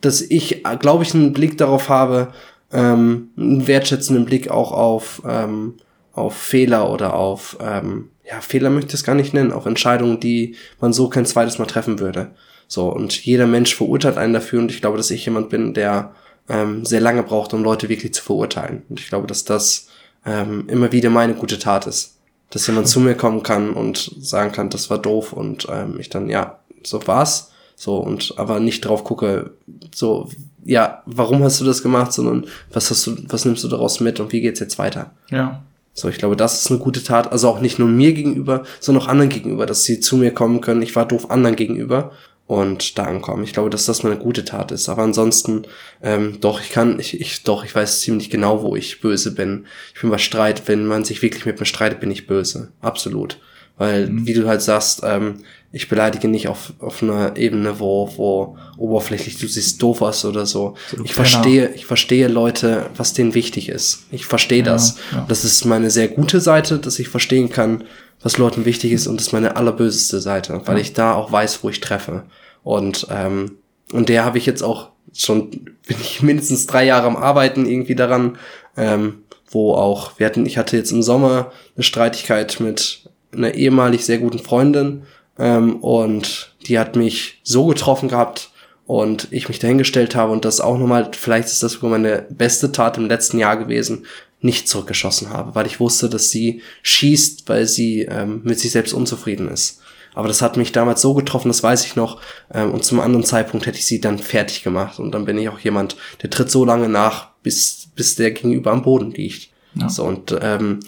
dass 0.00 0.22
ich, 0.22 0.64
glaube 0.80 1.04
ich, 1.04 1.14
einen 1.14 1.34
Blick 1.34 1.58
darauf 1.58 1.90
habe, 1.90 2.32
ähm, 2.72 3.28
einen 3.36 3.66
wertschätzenden 3.66 4.24
Blick 4.24 4.50
auch 4.50 4.72
auf, 4.72 5.20
ähm, 5.28 5.74
auf 6.12 6.34
Fehler 6.34 6.90
oder 6.90 7.14
auf, 7.14 7.58
ähm, 7.60 8.08
ja, 8.28 8.40
Fehler 8.40 8.70
möchte 8.70 8.88
ich 8.88 8.94
es 8.94 9.04
gar 9.04 9.14
nicht 9.14 9.32
nennen, 9.32 9.52
auf 9.52 9.66
Entscheidungen, 9.66 10.20
die 10.20 10.56
man 10.80 10.92
so 10.92 11.08
kein 11.08 11.26
zweites 11.26 11.58
Mal 11.58 11.66
treffen 11.66 11.98
würde. 11.98 12.30
So, 12.66 12.92
und 12.92 13.24
jeder 13.24 13.46
Mensch 13.46 13.74
verurteilt 13.74 14.18
einen 14.18 14.34
dafür 14.34 14.60
und 14.60 14.70
ich 14.70 14.80
glaube, 14.80 14.98
dass 14.98 15.10
ich 15.10 15.24
jemand 15.24 15.48
bin, 15.48 15.72
der 15.72 16.14
ähm, 16.48 16.84
sehr 16.84 17.00
lange 17.00 17.22
braucht, 17.22 17.54
um 17.54 17.62
Leute 17.62 17.88
wirklich 17.88 18.12
zu 18.12 18.22
verurteilen. 18.22 18.82
Und 18.90 19.00
ich 19.00 19.08
glaube, 19.08 19.26
dass 19.26 19.44
das 19.44 19.88
ähm, 20.26 20.64
immer 20.68 20.92
wieder 20.92 21.08
meine 21.08 21.34
gute 21.34 21.58
Tat 21.58 21.86
ist. 21.86 22.18
Dass 22.50 22.66
jemand 22.66 22.88
zu 22.88 23.00
mir 23.00 23.14
kommen 23.14 23.42
kann 23.42 23.72
und 23.72 24.14
sagen 24.20 24.52
kann, 24.52 24.70
das 24.70 24.90
war 24.90 24.98
doof 24.98 25.32
und 25.32 25.66
ähm, 25.70 25.96
ich 25.98 26.10
dann, 26.10 26.28
ja, 26.28 26.58
so 26.82 27.06
war's. 27.06 27.52
So, 27.76 27.96
und 27.98 28.34
aber 28.36 28.60
nicht 28.60 28.80
drauf 28.80 29.04
gucke, 29.04 29.52
so, 29.94 30.28
ja, 30.64 31.02
warum 31.06 31.44
hast 31.44 31.60
du 31.60 31.64
das 31.64 31.82
gemacht, 31.82 32.12
sondern 32.12 32.46
was 32.72 32.90
hast 32.90 33.06
du, 33.06 33.16
was 33.28 33.44
nimmst 33.44 33.64
du 33.64 33.68
daraus 33.68 34.00
mit 34.00 34.20
und 34.20 34.32
wie 34.32 34.40
geht's 34.40 34.60
jetzt 34.60 34.78
weiter? 34.78 35.12
Ja. 35.30 35.62
So, 35.98 36.08
ich 36.08 36.18
glaube, 36.18 36.36
das 36.36 36.62
ist 36.62 36.70
eine 36.70 36.78
gute 36.78 37.02
Tat. 37.02 37.32
Also 37.32 37.48
auch 37.48 37.60
nicht 37.60 37.78
nur 37.78 37.88
mir 37.88 38.12
gegenüber, 38.12 38.64
sondern 38.80 39.04
auch 39.04 39.08
anderen 39.08 39.30
gegenüber, 39.30 39.66
dass 39.66 39.84
sie 39.84 40.00
zu 40.00 40.16
mir 40.16 40.32
kommen 40.32 40.60
können. 40.60 40.82
Ich 40.82 40.94
war 40.96 41.06
doof 41.06 41.30
anderen 41.30 41.56
gegenüber. 41.56 42.12
und 42.48 42.98
da 42.98 43.04
ankommen. 43.04 43.44
Ich 43.44 43.52
glaube, 43.52 43.68
dass 43.68 43.84
das 43.84 44.02
mal 44.02 44.10
eine 44.10 44.20
gute 44.20 44.44
Tat 44.44 44.72
ist. 44.72 44.88
Aber 44.88 45.02
ansonsten, 45.02 45.66
ähm, 46.02 46.38
doch, 46.40 46.62
ich 46.62 46.70
kann, 46.70 46.98
ich, 46.98 47.20
ich, 47.20 47.42
doch, 47.42 47.62
ich 47.62 47.74
weiß 47.74 48.00
ziemlich 48.00 48.30
genau, 48.30 48.62
wo 48.62 48.74
ich 48.74 49.02
böse 49.02 49.34
bin. 49.34 49.66
Ich 49.94 50.00
bin 50.00 50.08
bei 50.08 50.16
Streit, 50.18 50.62
wenn 50.66 50.86
man 50.86 51.04
sich 51.04 51.20
wirklich 51.20 51.44
mit 51.44 51.60
mir 51.60 51.66
streitet, 51.66 52.00
bin 52.00 52.10
ich 52.10 52.26
böse. 52.26 52.72
Absolut. 52.80 53.38
Weil, 53.76 54.08
mhm. 54.08 54.26
wie 54.26 54.32
du 54.32 54.48
halt 54.48 54.62
sagst, 54.62 55.02
ähm, 55.04 55.42
ich 55.70 55.88
beleidige 55.88 56.28
nicht 56.28 56.48
auf, 56.48 56.72
auf 56.78 57.02
einer 57.02 57.36
Ebene, 57.36 57.78
wo, 57.78 58.10
wo 58.16 58.56
oberflächlich 58.78 59.38
du 59.38 59.46
siehst 59.46 59.82
doof 59.82 60.00
aus 60.00 60.24
oder 60.24 60.46
so. 60.46 60.74
so 60.90 61.04
ich 61.04 61.14
verstehe, 61.14 61.70
ich 61.74 61.84
verstehe 61.84 62.28
Leute, 62.28 62.86
was 62.96 63.12
denen 63.12 63.34
wichtig 63.34 63.68
ist. 63.68 64.06
Ich 64.10 64.24
verstehe 64.24 64.62
das. 64.62 64.96
Ja, 65.12 65.18
ja. 65.18 65.26
Das 65.28 65.44
ist 65.44 65.66
meine 65.66 65.90
sehr 65.90 66.08
gute 66.08 66.40
Seite, 66.40 66.78
dass 66.78 66.98
ich 66.98 67.08
verstehen 67.08 67.50
kann, 67.50 67.84
was 68.22 68.38
Leuten 68.38 68.64
wichtig 68.64 68.92
ist 68.92 69.06
und 69.06 69.20
das 69.20 69.28
ist 69.28 69.32
meine 69.32 69.56
allerböseste 69.56 70.20
Seite, 70.20 70.62
weil 70.64 70.76
ja. 70.76 70.82
ich 70.82 70.94
da 70.94 71.14
auch 71.14 71.30
weiß, 71.30 71.62
wo 71.62 71.68
ich 71.68 71.80
treffe. 71.80 72.24
Und, 72.64 73.06
ähm, 73.10 73.58
und 73.92 74.08
der 74.08 74.24
habe 74.24 74.38
ich 74.38 74.46
jetzt 74.46 74.62
auch 74.62 74.88
schon, 75.14 75.50
bin 75.50 75.96
ich 76.00 76.22
mindestens 76.22 76.66
drei 76.66 76.84
Jahre 76.84 77.06
am 77.06 77.16
Arbeiten 77.16 77.66
irgendwie 77.66 77.94
daran, 77.94 78.38
ähm, 78.76 79.22
wo 79.50 79.74
auch, 79.74 80.12
wir 80.18 80.26
hatten, 80.26 80.46
ich 80.46 80.58
hatte 80.58 80.76
jetzt 80.76 80.92
im 80.92 81.02
Sommer 81.02 81.52
eine 81.76 81.84
Streitigkeit 81.84 82.58
mit 82.60 83.08
einer 83.32 83.54
ehemalig 83.54 84.04
sehr 84.04 84.18
guten 84.18 84.38
Freundin 84.38 85.02
ähm, 85.38 85.76
und 85.76 86.54
die 86.66 86.78
hat 86.78 86.96
mich 86.96 87.40
so 87.42 87.66
getroffen 87.66 88.08
gehabt 88.08 88.50
und 88.86 89.28
ich 89.30 89.48
mich 89.48 89.58
dahingestellt 89.58 90.14
habe 90.14 90.32
und 90.32 90.44
das 90.44 90.60
auch 90.60 90.78
nochmal, 90.78 91.10
vielleicht 91.12 91.48
ist 91.48 91.62
das 91.62 91.72
sogar 91.72 91.90
meine 91.90 92.26
beste 92.30 92.72
Tat 92.72 92.96
im 92.96 93.06
letzten 93.06 93.38
Jahr 93.38 93.56
gewesen, 93.56 94.06
nicht 94.40 94.68
zurückgeschossen 94.68 95.30
habe, 95.30 95.54
weil 95.54 95.66
ich 95.66 95.80
wusste, 95.80 96.08
dass 96.08 96.30
sie 96.30 96.62
schießt, 96.82 97.48
weil 97.48 97.66
sie 97.66 98.02
ähm, 98.02 98.40
mit 98.44 98.58
sich 98.58 98.70
selbst 98.70 98.94
unzufrieden 98.94 99.48
ist. 99.48 99.80
Aber 100.14 100.28
das 100.28 100.42
hat 100.42 100.56
mich 100.56 100.72
damals 100.72 101.00
so 101.00 101.14
getroffen, 101.14 101.48
das 101.48 101.62
weiß 101.62 101.84
ich 101.84 101.96
noch. 101.96 102.20
Ähm, 102.52 102.72
und 102.72 102.84
zum 102.84 102.98
anderen 102.98 103.24
Zeitpunkt 103.24 103.66
hätte 103.66 103.78
ich 103.78 103.86
sie 103.86 104.00
dann 104.00 104.18
fertig 104.18 104.62
gemacht. 104.62 104.98
Und 104.98 105.12
dann 105.12 105.24
bin 105.24 105.38
ich 105.38 105.48
auch 105.48 105.60
jemand, 105.60 105.96
der 106.22 106.30
tritt 106.30 106.50
so 106.50 106.64
lange 106.64 106.88
nach, 106.88 107.30
bis, 107.42 107.90
bis 107.94 108.16
der 108.16 108.32
Gegenüber 108.32 108.72
am 108.72 108.82
Boden 108.82 109.12
liegt. 109.12 109.50
Ja. 109.74 109.88
So, 109.88 110.04
und 110.04 110.36
ähm, 110.40 110.80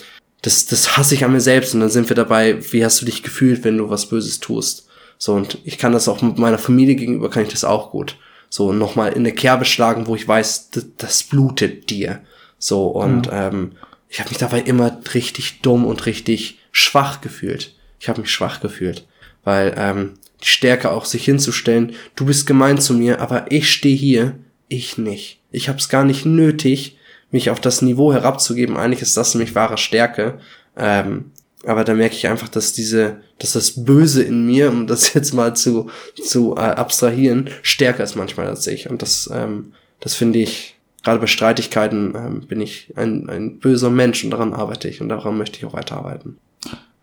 das, 0.43 0.67
das 0.67 0.97
hasse 0.97 1.15
ich 1.15 1.25
an 1.25 1.33
mir 1.33 1.41
selbst. 1.41 1.75
Und 1.75 1.81
dann 1.81 1.91
sind 1.91 2.09
wir 2.09 2.17
dabei, 2.17 2.59
wie 2.73 2.85
hast 2.85 3.01
du 3.01 3.07
dich 3.07 3.23
gefühlt, 3.23 3.65
wenn 3.65 3.79
du 3.79 3.91
was 3.91 4.07
Böses 4.07 4.41
tust? 4.41 4.89
So, 5.19 5.35
und 5.35 5.59
ich 5.65 5.77
kann 5.77 5.93
das 5.93 6.09
auch 6.09 6.23
mit 6.23 6.39
meiner 6.39 6.59
Familie 6.59 6.95
gegenüber, 6.95 7.29
kann 7.29 7.43
ich 7.43 7.51
das 7.51 7.65
auch 7.65 7.91
gut. 7.91 8.17
So, 8.49 8.73
nochmal 8.73 9.13
in 9.13 9.19
eine 9.19 9.33
Kerbe 9.33 9.65
schlagen, 9.65 10.07
wo 10.07 10.17
ich 10.17 10.27
weiß, 10.27 10.71
das, 10.71 10.87
das 10.97 11.23
blutet 11.23 11.91
dir. 11.91 12.21
So, 12.59 12.87
und 12.87 13.27
ja. 13.27 13.49
ähm, 13.49 13.73
ich 14.09 14.19
habe 14.21 14.31
mich 14.31 14.39
dabei 14.39 14.61
immer 14.61 14.99
richtig 15.15 15.61
dumm 15.61 15.85
und 15.85 16.07
richtig 16.07 16.59
schwach 16.73 17.21
gefühlt. 17.21 17.75
Ich 18.01 18.09
habe 18.09 18.23
mich 18.23 18.31
schwach 18.31 18.61
gefühlt, 18.61 19.07
weil 19.45 19.75
ähm, 19.77 20.15
die 20.43 20.49
Stärke 20.49 20.91
auch 20.91 21.05
sich 21.05 21.25
hinzustellen, 21.25 21.95
du 22.17 22.25
bist 22.25 22.47
gemein 22.47 22.79
zu 22.79 22.95
mir, 22.95 23.21
aber 23.21 23.53
ich 23.53 23.71
stehe 23.71 23.97
hier, 23.97 24.39
ich 24.69 24.97
nicht. 24.99 25.41
Ich 25.53 25.69
habe 25.69 25.79
es 25.79 25.89
gar 25.89 26.05
nicht 26.05 26.25
nötig, 26.25 26.97
mich 27.31 27.51
auf 27.51 27.61
das 27.61 27.83
Niveau 27.83 28.13
herabzugeben. 28.13 28.77
Eigentlich 28.77 29.03
ist 29.03 29.17
das 29.17 29.35
nämlich 29.35 29.55
wahre 29.55 29.79
Stärke. 29.79 30.39
Ähm, 30.77 31.33
aber 31.65 31.85
da 31.85 31.95
merke 31.95 32.15
ich 32.15 32.27
einfach, 32.27 32.49
dass 32.49 32.73
diese, 32.73 33.19
dass 33.39 33.53
das 33.53 33.85
Böse 33.85 34.23
in 34.23 34.47
mir, 34.47 34.71
um 34.71 34.87
das 34.87 35.13
jetzt 35.15 35.35
mal 35.35 35.55
zu 35.55 35.91
zu 36.23 36.57
äh, 36.57 36.61
abstrahieren, 36.61 37.51
stärker 37.63 38.05
ist 38.05 38.17
manchmal 38.17 38.47
als 38.47 38.67
ich. 38.67 38.89
Und 38.89 39.03
das, 39.03 39.29
ähm, 39.33 39.73
das 40.01 40.15
finde 40.15 40.39
ich 40.39 40.77
gerade 41.03 41.21
bei 41.21 41.27
Streitigkeiten 41.27 42.15
ähm, 42.17 42.41
bin 42.47 42.61
ich 42.61 42.93
ein, 42.97 43.29
ein 43.29 43.59
böser 43.59 43.91
Mensch 43.91 44.25
und 44.25 44.31
daran 44.31 44.55
arbeite 44.55 44.89
ich 44.89 45.01
und 45.01 45.09
daran 45.09 45.39
möchte 45.39 45.59
ich 45.59 45.65
auch 45.65 45.73
weiterarbeiten. 45.73 46.39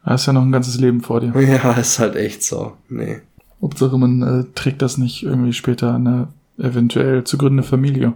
Da 0.06 0.16
ist 0.16 0.26
ja 0.26 0.34
noch 0.34 0.44
ein 0.44 0.52
ganzes 0.52 0.80
Leben 0.80 1.02
vor 1.02 1.20
dir. 1.20 1.34
Ja, 1.40 1.74
ist 1.74 2.00
halt 2.00 2.16
echt 2.16 2.44
so. 2.44 2.74
Nee. 2.90 3.22
Hauptsache, 3.62 3.98
man 3.98 4.22
äh, 4.22 4.46
trägt 4.56 4.82
das 4.82 4.98
nicht 4.98 5.24
irgendwie 5.24 5.54
später 5.54 5.96
eine 5.96 6.30
eventuell 6.58 7.24
zu 7.24 7.38
gründende 7.38 7.64
Familie. 7.64 8.14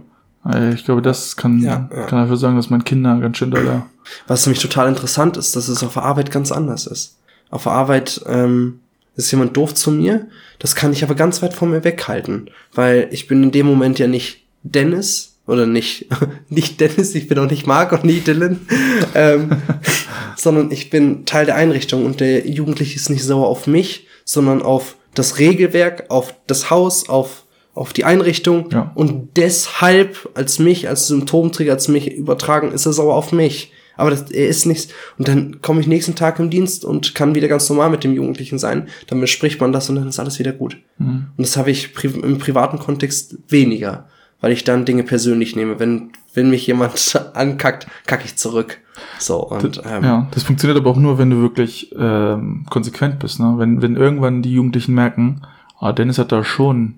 Ich 0.74 0.84
glaube, 0.84 1.02
das 1.02 1.36
kann, 1.36 1.60
ja, 1.60 1.88
ja. 1.94 2.06
kann 2.06 2.18
dafür 2.18 2.36
sagen, 2.36 2.56
dass 2.56 2.68
man 2.68 2.82
Kinder 2.82 3.16
ganz 3.20 3.36
schön 3.36 3.52
doll. 3.52 3.84
Was 4.26 4.44
nämlich 4.44 4.60
total 4.60 4.88
interessant 4.88 5.36
ist, 5.36 5.54
dass 5.54 5.68
es 5.68 5.84
auf 5.84 5.92
der 5.92 6.02
Arbeit 6.02 6.32
ganz 6.32 6.50
anders 6.50 6.86
ist. 6.86 7.16
Auf 7.50 7.62
der 7.62 7.72
Arbeit 7.72 8.20
ähm, 8.26 8.80
ist 9.14 9.30
jemand 9.30 9.56
doof 9.56 9.72
zu 9.74 9.92
mir, 9.92 10.26
das 10.58 10.74
kann 10.74 10.92
ich 10.92 11.04
aber 11.04 11.14
ganz 11.14 11.42
weit 11.42 11.54
von 11.54 11.70
mir 11.70 11.84
weghalten, 11.84 12.50
weil 12.74 13.08
ich 13.12 13.28
bin 13.28 13.42
in 13.42 13.52
dem 13.52 13.66
Moment 13.66 14.00
ja 14.00 14.08
nicht 14.08 14.44
Dennis, 14.64 15.32
oder 15.46 15.66
nicht, 15.66 16.06
nicht 16.48 16.80
Dennis, 16.80 17.14
ich 17.14 17.28
bin 17.28 17.38
auch 17.38 17.50
nicht 17.50 17.66
Mark 17.66 17.92
und 17.92 18.04
nicht 18.04 18.26
Dylan, 18.26 18.60
ähm, 19.14 19.50
sondern 20.36 20.70
ich 20.70 20.90
bin 20.90 21.24
Teil 21.24 21.46
der 21.46 21.56
Einrichtung 21.56 22.04
und 22.04 22.20
der 22.20 22.46
Jugendliche 22.48 22.96
ist 22.96 23.10
nicht 23.10 23.24
sauer 23.24 23.48
auf 23.48 23.66
mich, 23.66 24.06
sondern 24.24 24.62
auf 24.62 24.96
das 25.14 25.38
Regelwerk, 25.38 26.06
auf 26.08 26.34
das 26.46 26.70
Haus, 26.70 27.08
auf, 27.08 27.41
auf 27.74 27.92
die 27.92 28.04
Einrichtung 28.04 28.68
ja. 28.70 28.92
und 28.94 29.36
deshalb 29.36 30.30
als 30.34 30.58
mich, 30.58 30.88
als 30.88 31.06
Symptomträger, 31.06 31.72
als 31.72 31.88
mich 31.88 32.12
übertragen, 32.12 32.72
ist 32.72 32.86
er 32.86 32.92
sauer 32.92 33.14
auf 33.14 33.32
mich. 33.32 33.72
Aber 33.96 34.10
das, 34.10 34.30
er 34.30 34.48
ist 34.48 34.64
nichts. 34.64 34.88
Und 35.18 35.28
dann 35.28 35.60
komme 35.60 35.80
ich 35.80 35.86
nächsten 35.86 36.14
Tag 36.14 36.38
im 36.38 36.48
Dienst 36.48 36.84
und 36.84 37.14
kann 37.14 37.34
wieder 37.34 37.48
ganz 37.48 37.68
normal 37.68 37.90
mit 37.90 38.04
dem 38.04 38.14
Jugendlichen 38.14 38.58
sein. 38.58 38.88
Dann 39.06 39.20
bespricht 39.20 39.60
man 39.60 39.72
das 39.72 39.88
und 39.90 39.96
dann 39.96 40.08
ist 40.08 40.18
alles 40.18 40.38
wieder 40.38 40.52
gut. 40.52 40.78
Mhm. 40.98 41.26
Und 41.36 41.46
das 41.46 41.56
habe 41.56 41.70
ich 41.70 41.94
pri 41.94 42.08
im 42.08 42.38
privaten 42.38 42.78
Kontext 42.78 43.36
weniger 43.48 44.06
weil 44.42 44.52
ich 44.52 44.64
dann 44.64 44.84
Dinge 44.84 45.04
persönlich 45.04 45.56
nehme. 45.56 45.78
Wenn, 45.78 46.10
wenn 46.34 46.50
mich 46.50 46.66
jemand 46.66 47.18
ankackt, 47.34 47.86
kacke 48.06 48.24
ich 48.26 48.36
zurück. 48.36 48.78
So, 49.18 49.48
und, 49.48 49.80
ähm, 49.86 50.04
ja, 50.04 50.28
das 50.32 50.42
funktioniert 50.42 50.78
aber 50.78 50.90
auch 50.90 50.96
nur, 50.96 51.16
wenn 51.16 51.30
du 51.30 51.40
wirklich 51.40 51.94
ähm, 51.98 52.66
konsequent 52.68 53.20
bist. 53.20 53.40
Ne? 53.40 53.54
Wenn, 53.56 53.80
wenn 53.80 53.96
irgendwann 53.96 54.42
die 54.42 54.52
Jugendlichen 54.52 54.94
merken, 54.94 55.42
ah, 55.78 55.92
Dennis 55.92 56.18
hat 56.18 56.32
da 56.32 56.44
schon 56.44 56.96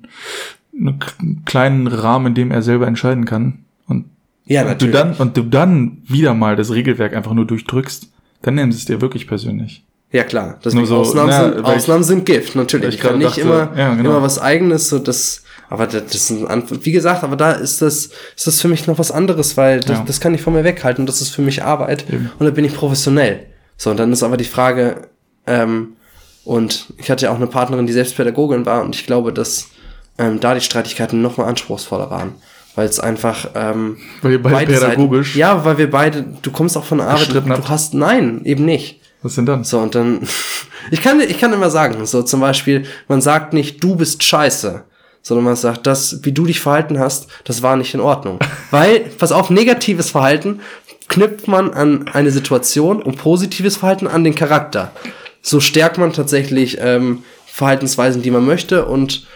einen 0.79 1.43
kleinen 1.45 1.87
Rahmen, 1.87 2.29
in 2.29 2.35
dem 2.35 2.51
er 2.51 2.63
selber 2.63 2.87
entscheiden 2.87 3.25
kann. 3.25 3.65
Und, 3.87 4.07
ja, 4.45 4.69
und 4.69 4.83
du 4.83 4.89
dann 4.89 5.15
und 5.15 5.37
du 5.37 5.43
dann 5.43 5.99
wieder 6.05 6.35
mal 6.35 6.57
das 6.57 6.73
Regelwerk 6.73 7.15
einfach 7.15 7.33
nur 7.33 7.47
durchdrückst, 7.47 8.09
dann 8.43 8.57
nimmst 8.57 8.79
es 8.79 8.85
dir 8.85 9.01
wirklich 9.01 9.27
persönlich. 9.27 9.85
Ja 10.13 10.23
klar, 10.23 10.59
das 10.63 10.75
so, 10.75 10.97
Ausnahmen, 10.97 11.31
na, 11.31 11.53
sind, 11.53 11.65
Ausnahmen 11.65 12.01
ich, 12.03 12.07
sind 12.07 12.27
Gift, 12.27 12.55
natürlich. 12.55 12.97
Ich 12.97 13.01
kann 13.01 13.19
nicht 13.19 13.31
dachte, 13.31 13.41
immer, 13.41 13.73
ja, 13.77 13.95
genau. 13.95 14.11
immer 14.11 14.23
was 14.23 14.39
eigenes, 14.39 14.89
so 14.89 15.01
das 15.01 15.45
aber 15.75 15.87
das, 15.87 16.05
das 16.05 16.31
ist 16.31 16.45
ein, 16.45 16.63
wie 16.83 16.93
gesagt, 16.93 17.25
aber 17.25 17.37
da 17.37 17.53
ist 17.53 17.83
das, 17.83 18.11
ist 18.37 18.47
das 18.47 18.61
für 18.61 18.69
mich 18.69 18.87
noch 18.87 18.99
was 18.99 19.11
anderes, 19.11 19.57
weil 19.57 19.81
das, 19.81 19.99
ja. 19.99 20.05
das 20.07 20.21
kann 20.21 20.35
ich 20.35 20.43
von 20.43 20.53
mir 20.53 20.63
weghalten. 20.63 21.05
Das 21.07 21.21
ist 21.21 21.31
für 21.31 21.43
mich 21.43 21.65
Arbeit. 21.65 22.05
Eben. 22.09 22.31
Und 22.39 22.47
da 22.47 22.53
bin 22.53 22.65
ich 22.65 22.75
professionell. 22.75 23.47
So, 23.77 23.91
und 23.91 23.99
dann 23.99 24.13
ist 24.13 24.23
aber 24.23 24.37
die 24.37 24.45
Frage, 24.45 25.09
ähm, 25.47 25.95
und 26.45 26.93
ich 26.99 27.11
hatte 27.11 27.25
ja 27.25 27.33
auch 27.33 27.37
eine 27.37 27.47
Partnerin, 27.47 27.87
die 27.87 27.93
selbst 27.93 28.17
Pädagogin 28.17 28.67
war, 28.67 28.85
und 28.85 28.95
ich 28.95 29.07
glaube, 29.07 29.33
dass 29.33 29.71
ähm, 30.19 30.41
da 30.41 30.55
die 30.55 30.61
Streitigkeiten 30.61 31.23
noch 31.23 31.37
mal 31.37 31.47
anspruchsvoller 31.47 32.11
waren. 32.11 32.35
Weil 32.77 32.89
es 32.89 32.99
einfach, 32.99 33.51
ähm, 33.55 33.99
weil 34.23 34.33
ihr 34.33 34.43
beide, 34.43 34.57
beide 34.57 34.73
pädagogisch. 34.73 35.29
Seiten, 35.29 35.39
ja, 35.39 35.65
weil 35.65 35.79
wir 35.79 35.91
beide, 35.91 36.25
du 36.43 36.51
kommst 36.51 36.77
auch 36.77 36.85
von 36.85 36.99
der 36.99 37.09
Arbeit, 37.09 37.33
du, 37.33 37.41
du 37.41 37.69
hast, 37.69 37.95
nein, 37.95 38.41
eben 38.45 38.65
nicht. 38.65 39.01
Was 39.23 39.37
denn 39.37 39.47
dann? 39.47 39.65
So, 39.65 39.79
und 39.79 39.95
dann, 39.95 40.21
ich 40.91 41.01
kann, 41.01 41.21
ich 41.21 41.39
kann 41.39 41.53
immer 41.53 41.71
sagen, 41.71 42.05
so 42.07 42.23
zum 42.23 42.41
Beispiel, 42.41 42.85
man 43.07 43.21
sagt 43.21 43.53
nicht, 43.53 43.83
du 43.83 43.95
bist 43.95 44.23
scheiße, 44.25 44.85
sondern 45.23 45.45
man 45.45 45.57
sagt, 45.57 45.87
das, 45.87 46.21
wie 46.23 46.33
du 46.33 46.47
dich 46.47 46.61
verhalten 46.61 46.99
hast, 46.99 47.29
das 47.45 47.63
war 47.63 47.77
nicht 47.77 47.95
in 47.95 48.01
Ordnung. 48.01 48.39
Weil, 48.71 49.01
pass 49.01 49.33
auf, 49.33 49.51
negatives 49.51 50.11
Verhalten 50.11 50.61
knüpft 51.09 51.49
man 51.49 51.73
an 51.73 52.09
eine 52.13 52.31
Situation 52.31 53.03
und 53.03 53.19
positives 53.19 53.77
Verhalten 53.77 54.07
an 54.07 54.25
den 54.25 54.35
Charakter. 54.35 54.91
So 55.43 55.61
stärkt 55.61 55.99
man 55.99 56.13
tatsächlich 56.13 56.79
ähm, 56.81 57.25
Verhaltensweisen, 57.47 58.23
die 58.23 58.31
man 58.31 58.45
möchte 58.45 58.87
und 58.87 59.27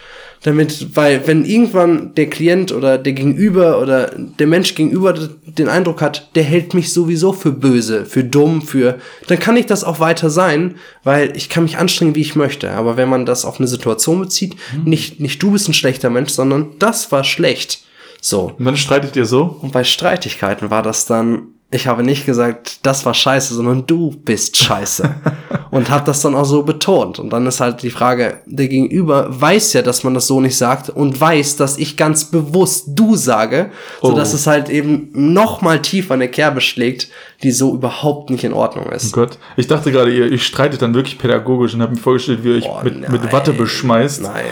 damit, 0.43 0.95
weil 0.95 1.27
wenn 1.27 1.43
irgendwann 1.43 2.15
der 2.15 2.29
Klient 2.29 2.71
oder 2.71 2.97
der 2.97 3.13
Gegenüber 3.13 3.81
oder 3.81 4.11
der 4.15 4.47
Mensch 4.47 4.73
gegenüber 4.73 5.13
den 5.13 5.67
Eindruck 5.67 6.01
hat, 6.01 6.29
der 6.35 6.43
hält 6.43 6.73
mich 6.73 6.93
sowieso 6.93 7.33
für 7.33 7.51
böse, 7.51 8.05
für 8.05 8.23
dumm, 8.23 8.61
für, 8.61 8.99
dann 9.27 9.39
kann 9.39 9.57
ich 9.57 9.65
das 9.65 9.83
auch 9.83 9.99
weiter 9.99 10.29
sein, 10.29 10.75
weil 11.03 11.35
ich 11.35 11.49
kann 11.49 11.63
mich 11.63 11.77
anstrengen, 11.77 12.15
wie 12.15 12.21
ich 12.21 12.35
möchte. 12.35 12.71
Aber 12.71 12.95
wenn 12.95 13.09
man 13.09 13.25
das 13.25 13.43
auf 13.43 13.59
eine 13.59 13.67
Situation 13.67 14.21
bezieht, 14.21 14.55
mhm. 14.75 14.89
nicht, 14.89 15.19
nicht 15.19 15.43
du 15.43 15.51
bist 15.51 15.67
ein 15.67 15.73
schlechter 15.73 16.09
Mensch, 16.09 16.31
sondern 16.31 16.67
das 16.79 17.11
war 17.11 17.23
schlecht. 17.25 17.83
So. 18.21 18.53
Und 18.57 18.65
dann 18.65 18.77
streitet 18.77 19.15
ihr 19.15 19.25
so? 19.25 19.57
Und 19.61 19.73
bei 19.73 19.83
Streitigkeiten 19.83 20.69
war 20.69 20.83
das 20.83 21.05
dann, 21.05 21.47
ich 21.71 21.85
habe 21.85 22.03
nicht 22.03 22.25
gesagt, 22.25 22.79
das 22.83 23.05
war 23.05 23.13
scheiße, 23.13 23.53
sondern 23.53 23.85
du 23.85 24.11
bist 24.11 24.57
scheiße. 24.57 25.15
und 25.71 25.89
habe 25.89 26.05
das 26.05 26.21
dann 26.21 26.33
auch 26.33 26.45
so 26.45 26.63
betont. 26.63 27.19
Und 27.19 27.31
dann 27.31 27.45
ist 27.45 27.59
halt 27.59 27.83
die 27.83 27.91
Frage, 27.91 28.41
der 28.45 28.67
Gegenüber 28.67 29.27
weiß 29.29 29.73
ja, 29.73 29.81
dass 29.83 30.03
man 30.03 30.15
das 30.15 30.25
so 30.25 30.41
nicht 30.41 30.57
sagt 30.57 30.89
und 30.89 31.19
weiß, 31.19 31.57
dass 31.57 31.77
ich 31.77 31.95
ganz 31.95 32.25
bewusst 32.25 32.85
du 32.87 33.15
sage, 33.15 33.69
oh. 34.01 34.09
sodass 34.09 34.33
es 34.33 34.47
halt 34.47 34.69
eben 34.69 35.09
noch 35.13 35.61
mal 35.61 35.79
tiefer 35.81 36.15
eine 36.15 36.27
Kerbe 36.27 36.61
schlägt, 36.61 37.09
die 37.43 37.51
so 37.51 37.73
überhaupt 37.75 38.31
nicht 38.31 38.43
in 38.43 38.53
Ordnung 38.53 38.87
ist. 38.91 39.13
Oh 39.13 39.21
Gott, 39.21 39.37
ich 39.55 39.67
dachte 39.67 39.91
gerade, 39.91 40.11
ihr, 40.11 40.31
ihr 40.31 40.39
streitet 40.39 40.81
dann 40.81 40.95
wirklich 40.95 41.19
pädagogisch 41.19 41.75
und 41.75 41.81
habe 41.81 41.93
mir 41.93 42.01
vorgestellt, 42.01 42.43
wie 42.43 42.49
ihr 42.49 42.55
euch 42.55 42.67
oh, 42.67 42.83
mit, 42.83 43.07
mit 43.09 43.31
Watte 43.31 43.53
beschmeißt. 43.53 44.23
Nein, 44.23 44.43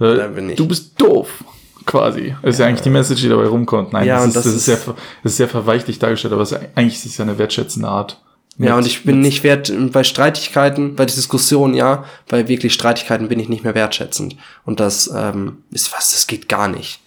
äh, 0.00 0.16
da 0.16 0.26
bin 0.28 0.50
ich. 0.50 0.56
Du 0.56 0.66
bist 0.66 0.92
doof 0.98 1.28
quasi. 1.86 2.34
Das 2.42 2.54
ist 2.54 2.58
ja, 2.58 2.64
ja 2.64 2.68
eigentlich 2.68 2.82
die 2.82 2.90
Message, 2.90 3.22
die 3.22 3.28
dabei 3.28 3.46
rumkommt. 3.46 3.92
Nein, 3.92 4.06
ja, 4.06 4.18
das, 4.18 4.28
ist, 4.28 4.36
das, 4.36 4.44
das, 4.44 4.54
ist, 4.54 4.64
sehr, 4.64 4.78
das 5.22 5.32
ist 5.32 5.36
sehr 5.36 5.48
verweichlich 5.48 5.98
dargestellt, 5.98 6.32
aber 6.32 6.42
es, 6.42 6.52
eigentlich 6.52 6.96
ist 6.96 7.06
es 7.06 7.18
ja 7.18 7.24
eine 7.24 7.38
wertschätzende 7.38 7.88
Art. 7.88 8.20
Ja, 8.58 8.76
Mit- 8.76 8.84
und 8.84 8.86
ich 8.86 9.04
bin 9.04 9.20
nicht 9.20 9.44
wert, 9.44 9.72
bei 9.92 10.04
Streitigkeiten, 10.04 10.94
bei 10.94 11.06
Diskussionen, 11.06 11.74
ja, 11.74 12.04
bei 12.28 12.48
wirklich 12.48 12.74
Streitigkeiten 12.74 13.28
bin 13.28 13.40
ich 13.40 13.48
nicht 13.48 13.64
mehr 13.64 13.74
wertschätzend. 13.74 14.36
Und 14.64 14.78
das 14.78 15.10
ähm, 15.14 15.58
ist 15.70 15.92
was, 15.92 16.12
das 16.12 16.26
geht 16.26 16.48
gar 16.48 16.68
nicht. 16.68 17.00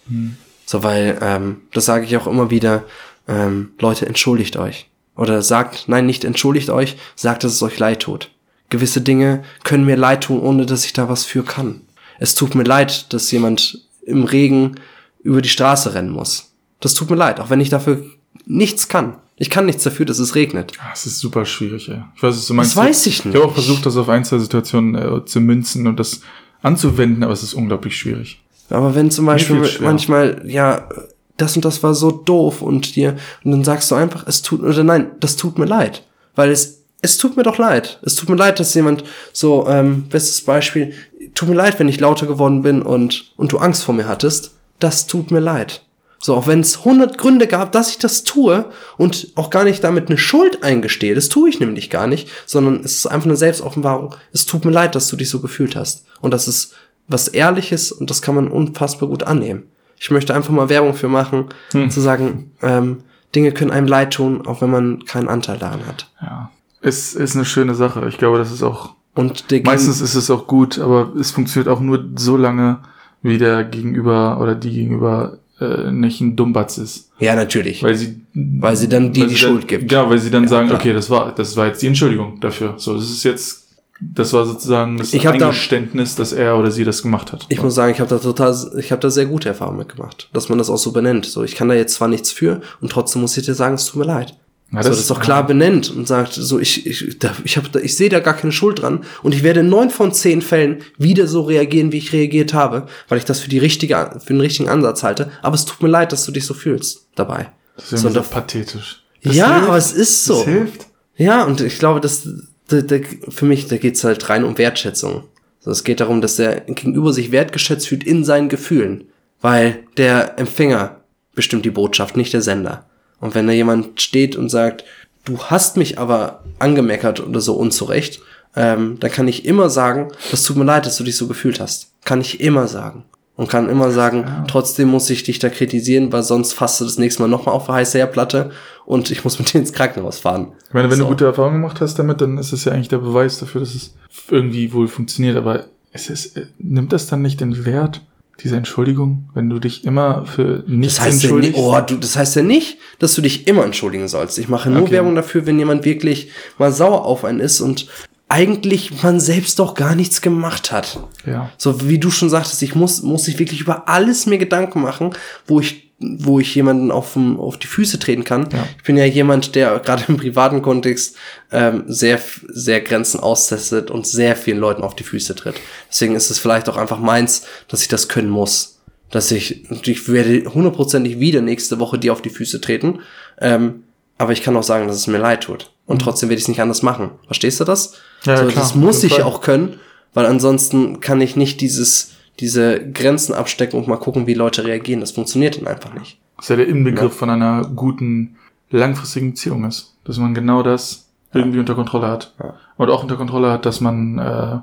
So, 0.66 0.82
weil, 0.82 1.18
ähm, 1.22 1.62
das 1.72 1.84
sage 1.84 2.04
ich 2.04 2.16
auch 2.16 2.26
immer 2.26 2.50
wieder, 2.50 2.84
ähm, 3.28 3.70
Leute, 3.78 4.06
entschuldigt 4.06 4.56
euch. 4.56 4.88
Oder 5.16 5.40
sagt, 5.40 5.84
nein, 5.86 6.04
nicht 6.04 6.24
entschuldigt 6.24 6.68
euch, 6.68 6.96
sagt, 7.14 7.44
dass 7.44 7.52
es 7.52 7.62
euch 7.62 7.78
leid 7.78 8.00
tut. 8.00 8.30
Gewisse 8.68 9.00
Dinge 9.00 9.44
können 9.62 9.86
mir 9.86 9.96
leid 9.96 10.24
tun, 10.24 10.40
ohne 10.40 10.66
dass 10.66 10.84
ich 10.84 10.92
da 10.92 11.08
was 11.08 11.24
für 11.24 11.44
kann. 11.44 11.82
Es 12.18 12.34
tut 12.34 12.54
mir 12.54 12.64
leid, 12.64 13.12
dass 13.12 13.30
jemand 13.30 13.85
im 14.06 14.24
Regen 14.24 14.76
über 15.22 15.42
die 15.42 15.48
Straße 15.50 15.92
rennen 15.94 16.10
muss. 16.10 16.52
Das 16.80 16.94
tut 16.94 17.10
mir 17.10 17.16
leid, 17.16 17.40
auch 17.40 17.50
wenn 17.50 17.60
ich 17.60 17.68
dafür 17.68 18.02
nichts 18.46 18.88
kann. 18.88 19.16
Ich 19.38 19.50
kann 19.50 19.66
nichts 19.66 19.82
dafür, 19.84 20.06
dass 20.06 20.18
es 20.18 20.34
regnet. 20.34 20.72
Ah, 20.78 20.90
Es 20.94 21.04
ist 21.04 21.18
super 21.18 21.44
schwierig, 21.44 21.88
ey. 21.90 22.02
Ich 22.16 22.22
weiß, 22.22 22.34
was 22.36 22.46
du 22.46 22.54
meinst. 22.54 22.74
Das 22.76 22.82
weiß 22.84 23.06
ich 23.06 23.18
Ich 23.20 23.26
habe 23.26 23.40
auch 23.42 23.44
nicht. 23.48 23.54
versucht, 23.54 23.84
das 23.84 23.96
auf 23.98 24.08
ein, 24.08 24.24
zwei 24.24 24.38
Situationen 24.38 24.94
äh, 24.94 25.24
zu 25.26 25.40
münzen 25.40 25.86
und 25.86 26.00
das 26.00 26.20
anzuwenden, 26.62 27.22
aber 27.22 27.32
es 27.34 27.42
ist 27.42 27.52
unglaublich 27.54 27.96
schwierig. 27.96 28.40
Aber 28.70 28.94
wenn 28.94 29.10
zum 29.10 29.26
Beispiel 29.26 29.62
manchmal, 29.80 30.42
ja, 30.46 30.88
das 31.36 31.54
und 31.54 31.64
das 31.66 31.82
war 31.82 31.94
so 31.94 32.10
doof 32.10 32.62
und 32.62 32.96
dir, 32.96 33.16
und 33.44 33.50
dann 33.52 33.62
sagst 33.64 33.90
du 33.90 33.94
einfach, 33.94 34.26
es 34.26 34.40
tut, 34.42 34.62
oder 34.62 34.82
nein, 34.84 35.10
das 35.20 35.36
tut 35.36 35.58
mir 35.58 35.66
leid. 35.66 36.02
Weil 36.34 36.50
es, 36.50 36.82
es 37.02 37.18
tut 37.18 37.36
mir 37.36 37.42
doch 37.42 37.58
leid. 37.58 38.00
Es 38.02 38.14
tut 38.14 38.28
mir 38.30 38.36
leid, 38.36 38.58
dass 38.58 38.72
jemand 38.74 39.04
so, 39.32 39.66
ähm, 39.68 40.04
bestes 40.08 40.40
Beispiel, 40.40 40.94
tut 41.36 41.48
mir 41.48 41.54
leid, 41.54 41.78
wenn 41.78 41.88
ich 41.88 42.00
lauter 42.00 42.26
geworden 42.26 42.62
bin 42.62 42.82
und, 42.82 43.32
und 43.36 43.52
du 43.52 43.58
Angst 43.58 43.84
vor 43.84 43.94
mir 43.94 44.08
hattest. 44.08 44.56
Das 44.80 45.06
tut 45.06 45.30
mir 45.30 45.40
leid. 45.40 45.82
So, 46.18 46.34
auch 46.34 46.46
wenn 46.46 46.60
es 46.60 46.78
100 46.78 47.18
Gründe 47.18 47.46
gab, 47.46 47.72
dass 47.72 47.90
ich 47.90 47.98
das 47.98 48.24
tue 48.24 48.64
und 48.96 49.28
auch 49.36 49.50
gar 49.50 49.64
nicht 49.64 49.84
damit 49.84 50.08
eine 50.08 50.18
Schuld 50.18 50.64
eingestehe, 50.64 51.14
das 51.14 51.28
tue 51.28 51.48
ich 51.48 51.60
nämlich 51.60 51.90
gar 51.90 52.06
nicht, 52.06 52.28
sondern 52.46 52.80
es 52.82 52.96
ist 52.96 53.06
einfach 53.06 53.26
eine 53.26 53.36
Selbstoffenbarung. 53.36 54.14
Es 54.32 54.46
tut 54.46 54.64
mir 54.64 54.70
leid, 54.72 54.94
dass 54.94 55.08
du 55.08 55.16
dich 55.16 55.30
so 55.30 55.40
gefühlt 55.40 55.76
hast. 55.76 56.06
Und 56.20 56.32
das 56.32 56.48
ist 56.48 56.74
was 57.06 57.28
Ehrliches 57.28 57.92
und 57.92 58.10
das 58.10 58.22
kann 58.22 58.34
man 58.34 58.48
unfassbar 58.48 59.08
gut 59.08 59.22
annehmen. 59.22 59.64
Ich 59.98 60.10
möchte 60.10 60.34
einfach 60.34 60.50
mal 60.50 60.68
Werbung 60.68 60.94
für 60.94 61.08
machen, 61.08 61.46
zu 61.70 62.00
sagen, 62.00 62.52
ähm, 62.60 63.04
Dinge 63.34 63.52
können 63.52 63.70
einem 63.70 63.86
leid 63.86 64.12
tun, 64.12 64.46
auch 64.46 64.60
wenn 64.62 64.70
man 64.70 65.04
keinen 65.04 65.28
Anteil 65.28 65.58
daran 65.58 65.86
hat. 65.86 66.10
Ja. 66.20 66.50
Es 66.80 67.14
ist 67.14 67.36
eine 67.36 67.44
schöne 67.44 67.74
Sache. 67.74 68.06
Ich 68.08 68.18
glaube, 68.18 68.38
das 68.38 68.52
ist 68.52 68.62
auch 68.62 68.94
Und 69.16 69.50
der 69.50 69.62
Meistens 69.64 70.00
ist 70.00 70.14
es 70.14 70.30
auch 70.30 70.46
gut, 70.46 70.78
aber 70.78 71.12
es 71.18 71.30
funktioniert 71.32 71.68
auch 71.68 71.80
nur 71.80 72.04
so 72.16 72.36
lange, 72.36 72.78
wie 73.22 73.38
der 73.38 73.64
Gegenüber 73.64 74.38
oder 74.40 74.54
die 74.54 74.70
Gegenüber 74.70 75.38
äh, 75.58 75.90
nicht 75.90 76.20
ein 76.20 76.36
Dummbatz 76.36 76.78
ist. 76.78 77.10
ja 77.18 77.34
natürlich, 77.34 77.82
Weil 77.82 77.94
sie, 77.96 78.20
Weil 78.34 78.76
sie 78.76 78.88
dann 78.88 79.12
die 79.12 79.26
sie 79.28 79.36
Schuld 79.36 79.62
dann, 79.62 79.66
gibt. 79.68 79.90
Ja, 79.92 80.08
weil 80.08 80.18
sie 80.18 80.30
dann 80.30 80.46
sagen, 80.46 80.68
klar. 80.68 80.78
okay, 80.78 80.92
das 80.92 81.08
war, 81.10 81.34
das 81.34 81.56
war 81.56 81.66
jetzt 81.66 81.80
die 81.82 81.86
Entschuldigung 81.88 82.38
dafür. 82.40 82.74
So, 82.76 82.94
das 82.94 83.04
ist 83.10 83.24
jetzt, 83.24 83.62
das 83.98 84.34
war 84.34 84.44
sozusagen 84.44 84.98
das 84.98 85.14
Ich 85.14 85.26
hab 85.26 85.38
da- 85.38 85.46
Eingeständnis, 85.46 86.14
dass 86.14 86.34
er 86.34 86.58
oder 86.58 86.70
sie 86.70 86.84
das 86.84 87.00
gemacht 87.02 87.32
hat. 87.32 87.46
Ich 87.48 87.62
muss 87.62 87.74
sagen, 87.74 87.90
ich 87.92 88.00
habe 88.00 88.10
da 88.10 88.18
total, 88.18 88.54
ich 88.78 88.92
habe 88.92 89.00
da 89.00 89.08
sehr 89.08 89.24
gute 89.24 89.48
Erfahrungen 89.48 89.78
mitgemacht, 89.78 90.28
dass 90.34 90.50
man 90.50 90.58
das 90.58 90.68
auch 90.68 90.76
so 90.76 90.92
benennt. 90.92 91.24
So, 91.24 91.42
ich 91.42 91.54
kann 91.54 91.68
da 91.70 91.74
jetzt 91.74 91.94
zwar 91.94 92.08
nichts 92.08 92.30
für 92.30 92.60
und 92.82 92.92
trotzdem 92.92 93.22
muss 93.22 93.34
ich 93.38 93.46
dir 93.46 93.54
sagen, 93.54 93.76
es 93.76 93.86
tut 93.86 93.96
mir 94.00 94.06
leid. 94.06 94.36
Ja, 94.72 94.82
so, 94.82 94.88
das 94.88 94.98
ist 94.98 95.10
doch 95.10 95.20
klar 95.20 95.46
benennt 95.46 95.90
und 95.90 96.08
sagt 96.08 96.32
so, 96.32 96.58
ich, 96.58 96.86
ich, 96.86 97.18
da, 97.20 97.32
ich 97.44 97.56
habe, 97.56 97.80
ich 97.80 97.96
sehe 97.96 98.08
da 98.08 98.18
gar 98.18 98.34
keine 98.34 98.52
Schuld 98.52 98.82
dran 98.82 99.04
und 99.22 99.32
ich 99.32 99.44
werde 99.44 99.60
in 99.60 99.68
neun 99.68 99.90
von 99.90 100.12
zehn 100.12 100.42
Fällen 100.42 100.78
wieder 100.98 101.28
so 101.28 101.42
reagieren, 101.42 101.92
wie 101.92 101.98
ich 101.98 102.12
reagiert 102.12 102.52
habe, 102.52 102.86
weil 103.08 103.18
ich 103.18 103.24
das 103.24 103.38
für 103.38 103.48
die 103.48 103.58
richtige, 103.58 104.18
für 104.18 104.32
den 104.32 104.40
richtigen 104.40 104.68
Ansatz 104.68 105.04
halte. 105.04 105.30
Aber 105.40 105.54
es 105.54 105.64
tut 105.64 105.82
mir 105.82 105.88
leid, 105.88 106.10
dass 106.12 106.24
du 106.24 106.32
dich 106.32 106.44
so 106.44 106.52
fühlst 106.52 107.06
dabei. 107.14 107.52
Das 107.76 107.92
ist 107.92 108.00
so, 108.02 108.10
da- 108.10 108.22
pathetisch. 108.22 109.02
Das 109.22 109.36
ja, 109.36 109.54
hilft. 109.54 109.68
aber 109.68 109.76
es 109.76 109.92
ist 109.92 110.24
so. 110.24 110.34
Das 110.34 110.44
hilft. 110.44 110.86
Ja, 111.16 111.44
und 111.44 111.60
ich 111.60 111.78
glaube, 111.78 112.00
dass 112.00 112.28
da, 112.68 112.80
da, 112.80 112.96
für 113.28 113.44
mich, 113.44 113.68
da 113.68 113.76
geht's 113.76 114.02
halt 114.04 114.28
rein 114.28 114.44
um 114.44 114.58
Wertschätzung. 114.58 115.24
So, 115.60 115.70
es 115.70 115.84
geht 115.84 116.00
darum, 116.00 116.20
dass 116.20 116.36
der 116.36 116.60
Gegenüber 116.60 117.12
sich 117.12 117.30
wertgeschätzt 117.32 117.88
fühlt 117.88 118.04
in 118.04 118.24
seinen 118.24 118.48
Gefühlen. 118.48 119.04
Weil 119.40 119.80
der 119.96 120.38
Empfänger 120.38 121.00
bestimmt 121.34 121.64
die 121.64 121.70
Botschaft, 121.70 122.16
nicht 122.16 122.32
der 122.32 122.42
Sender. 122.42 122.86
Und 123.20 123.34
wenn 123.34 123.46
da 123.46 123.52
jemand 123.52 124.00
steht 124.00 124.36
und 124.36 124.48
sagt, 124.48 124.84
du 125.24 125.38
hast 125.38 125.76
mich 125.76 125.98
aber 125.98 126.44
angemeckert 126.58 127.20
oder 127.26 127.40
so 127.40 127.54
unzurecht, 127.54 128.20
ähm, 128.54 128.98
dann 129.00 129.10
kann 129.10 129.28
ich 129.28 129.44
immer 129.44 129.68
sagen, 129.70 130.08
das 130.30 130.42
tut 130.42 130.56
mir 130.56 130.64
leid, 130.64 130.86
dass 130.86 130.96
du 130.96 131.04
dich 131.04 131.16
so 131.16 131.26
gefühlt 131.26 131.60
hast. 131.60 131.92
Kann 132.04 132.20
ich 132.20 132.40
immer 132.40 132.68
sagen. 132.68 133.04
Und 133.34 133.50
kann 133.50 133.68
immer 133.68 133.90
sagen, 133.90 134.44
trotzdem 134.48 134.88
muss 134.88 135.10
ich 135.10 135.22
dich 135.22 135.38
da 135.38 135.50
kritisieren, 135.50 136.10
weil 136.10 136.22
sonst 136.22 136.54
fasst 136.54 136.80
du 136.80 136.86
das 136.86 136.96
nächste 136.96 137.20
Mal 137.20 137.28
nochmal 137.28 137.54
auf 137.54 137.68
eine 137.68 137.76
heiße 137.78 137.98
Herdplatte 137.98 138.50
und 138.86 139.10
ich 139.10 139.24
muss 139.24 139.38
mit 139.38 139.52
dir 139.52 139.58
ins 139.58 139.74
Krankenhaus 139.74 140.18
fahren. 140.20 140.52
Ich 140.68 140.72
meine, 140.72 140.88
wenn 140.90 140.96
So. 140.96 141.04
du 141.04 141.10
gute 141.10 141.26
Erfahrungen 141.26 141.60
gemacht 141.60 141.82
hast 141.82 141.98
damit, 141.98 142.22
dann 142.22 142.38
ist 142.38 142.54
es 142.54 142.64
ja 142.64 142.72
eigentlich 142.72 142.88
der 142.88 142.96
Beweis 142.98 143.38
dafür, 143.38 143.60
dass 143.60 143.74
es 143.74 143.94
irgendwie 144.30 144.72
wohl 144.72 144.88
funktioniert. 144.88 145.36
Aber 145.36 145.66
es 145.92 146.08
ist, 146.08 146.34
äh, 146.38 146.46
nimmt 146.58 146.94
das 146.94 147.08
dann 147.08 147.20
nicht 147.20 147.42
den 147.42 147.66
Wert, 147.66 148.00
diese 148.40 148.56
Entschuldigung, 148.56 149.30
wenn 149.34 149.48
du 149.48 149.58
dich 149.58 149.84
immer 149.84 150.26
für 150.26 150.62
nichts 150.66 150.96
Das 150.96 151.04
heißt, 151.06 151.22
ja 151.22 151.32
nicht, 151.32 151.46
entschuldigst? 151.46 151.60
oh, 151.60 151.80
du, 151.80 151.96
das 151.96 152.16
heißt 152.16 152.36
ja 152.36 152.42
nicht, 152.42 152.78
dass 152.98 153.14
du 153.14 153.22
dich 153.22 153.46
immer 153.46 153.64
entschuldigen 153.64 154.08
sollst. 154.08 154.38
Ich 154.38 154.48
mache 154.48 154.70
nur 154.70 154.82
Okay. 154.82 154.92
Werbung 154.92 155.14
dafür, 155.14 155.46
wenn 155.46 155.58
jemand 155.58 155.84
wirklich 155.84 156.30
mal 156.58 156.72
sauer 156.72 157.04
auf 157.04 157.24
einen 157.24 157.40
ist 157.40 157.60
und 157.60 157.86
eigentlich 158.28 159.02
man 159.02 159.20
selbst 159.20 159.58
doch 159.58 159.74
gar 159.74 159.94
nichts 159.94 160.20
gemacht 160.20 160.72
hat. 160.72 161.00
ja. 161.24 161.50
So 161.58 161.88
wie 161.88 161.98
du 161.98 162.10
schon 162.10 162.28
sagtest, 162.28 162.62
ich 162.62 162.74
muss, 162.74 163.02
muss 163.02 163.28
ich 163.28 163.38
wirklich 163.38 163.60
über 163.60 163.88
alles 163.88 164.26
mir 164.26 164.38
Gedanken 164.38 164.82
machen, 164.82 165.10
wo 165.46 165.60
ich, 165.60 165.85
wo 165.98 166.40
ich 166.40 166.54
jemanden 166.54 166.90
auf, 166.90 167.14
dem- 167.14 167.40
auf 167.40 167.56
die 167.58 167.66
Füße 167.66 167.98
treten 167.98 168.22
kann. 168.24 168.48
Ja. 168.52 168.66
Ich 168.76 168.84
bin 168.84 168.96
ja 168.98 169.04
jemand, 169.06 169.54
der 169.54 169.78
gerade 169.84 170.04
im 170.08 170.16
privaten 170.18 170.60
Kontext 170.62 171.16
ähm, 171.50 171.84
sehr, 171.86 172.20
sehr 172.48 172.80
Grenzen 172.82 173.18
austestet 173.20 173.90
und 173.90 174.06
sehr 174.06 174.36
vielen 174.36 174.58
Leuten 174.58 174.82
auf 174.82 174.94
die 174.94 175.04
Füße 175.04 175.34
tritt. 175.34 175.54
Deswegen 175.90 176.14
ist 176.14 176.30
es 176.30 176.38
vielleicht 176.38 176.68
auch 176.68 176.76
einfach 176.76 176.98
meins, 176.98 177.42
dass 177.68 177.82
ich 177.82 177.88
das 177.88 178.08
können 178.08 178.28
muss. 178.30 178.80
Dass 179.10 179.30
ich, 179.30 179.70
ich 179.70 180.08
werde 180.08 180.52
hundertprozentig 180.52 181.20
wieder 181.20 181.40
nächste 181.40 181.78
Woche 181.78 181.98
dir 181.98 182.12
auf 182.12 182.20
die 182.22 182.30
Füße 182.30 182.60
treten. 182.60 183.00
Ähm, 183.40 183.84
aber 184.18 184.32
ich 184.32 184.42
kann 184.42 184.56
auch 184.56 184.62
sagen, 184.64 184.88
dass 184.88 184.96
es 184.96 185.06
mir 185.06 185.18
leid 185.18 185.44
tut. 185.44 185.70
Und 185.86 186.00
trotzdem 186.02 186.28
werde 186.28 186.38
ich 186.38 186.44
es 186.44 186.48
nicht 186.48 186.60
anders 186.60 186.82
machen. 186.82 187.10
Verstehst 187.26 187.60
du 187.60 187.64
das? 187.64 187.92
Mhm. 188.24 188.30
Ja, 188.30 188.36
so, 188.38 188.46
klar, 188.46 188.62
das 188.64 188.74
muss 188.74 189.04
ich 189.04 189.22
auch 189.22 189.40
können, 189.40 189.78
weil 190.12 190.26
ansonsten 190.26 191.00
kann 191.00 191.20
ich 191.20 191.36
nicht 191.36 191.60
dieses, 191.60 192.12
diese 192.40 192.90
Grenzen 192.92 193.34
abstecken 193.34 193.78
und 193.78 193.88
mal 193.88 193.96
gucken, 193.96 194.26
wie 194.26 194.34
Leute 194.34 194.64
reagieren. 194.64 195.00
Das 195.00 195.12
funktioniert 195.12 195.56
dann 195.56 195.66
einfach 195.66 195.94
nicht. 195.94 196.18
Was 196.36 196.48
ja 196.48 196.56
der 196.56 196.68
Inbegriff 196.68 197.14
von 197.14 197.30
einer 197.30 197.62
guten, 197.74 198.36
langfristigen 198.70 199.30
Beziehung 199.30 199.64
ist. 199.64 199.96
Dass 200.04 200.18
man 200.18 200.34
genau 200.34 200.62
das 200.62 201.08
irgendwie 201.32 201.58
unter 201.58 201.74
Kontrolle 201.74 202.08
hat. 202.08 202.34
Ja. 202.38 202.54
Und 202.76 202.90
auch 202.90 203.02
unter 203.02 203.16
Kontrolle 203.16 203.50
hat, 203.50 203.64
dass 203.66 203.80
man, 203.80 204.18
äh, 204.18 204.58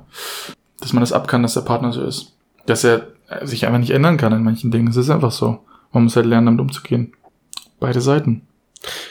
dass 0.80 0.92
man 0.92 1.00
das 1.00 1.12
ab 1.12 1.26
kann, 1.28 1.42
dass 1.42 1.54
der 1.54 1.62
Partner 1.62 1.92
so 1.92 2.02
ist. 2.04 2.32
Dass 2.66 2.84
er 2.84 3.08
äh, 3.28 3.46
sich 3.46 3.66
einfach 3.66 3.78
nicht 3.80 3.90
ändern 3.90 4.16
kann 4.16 4.32
in 4.32 4.42
manchen 4.44 4.70
Dingen. 4.70 4.88
Es 4.88 4.96
ist 4.96 5.10
einfach 5.10 5.32
so. 5.32 5.60
Man 5.92 6.04
muss 6.04 6.16
halt 6.16 6.26
lernen, 6.26 6.46
damit 6.46 6.60
umzugehen. 6.60 7.12
Beide 7.80 8.00
Seiten. 8.00 8.42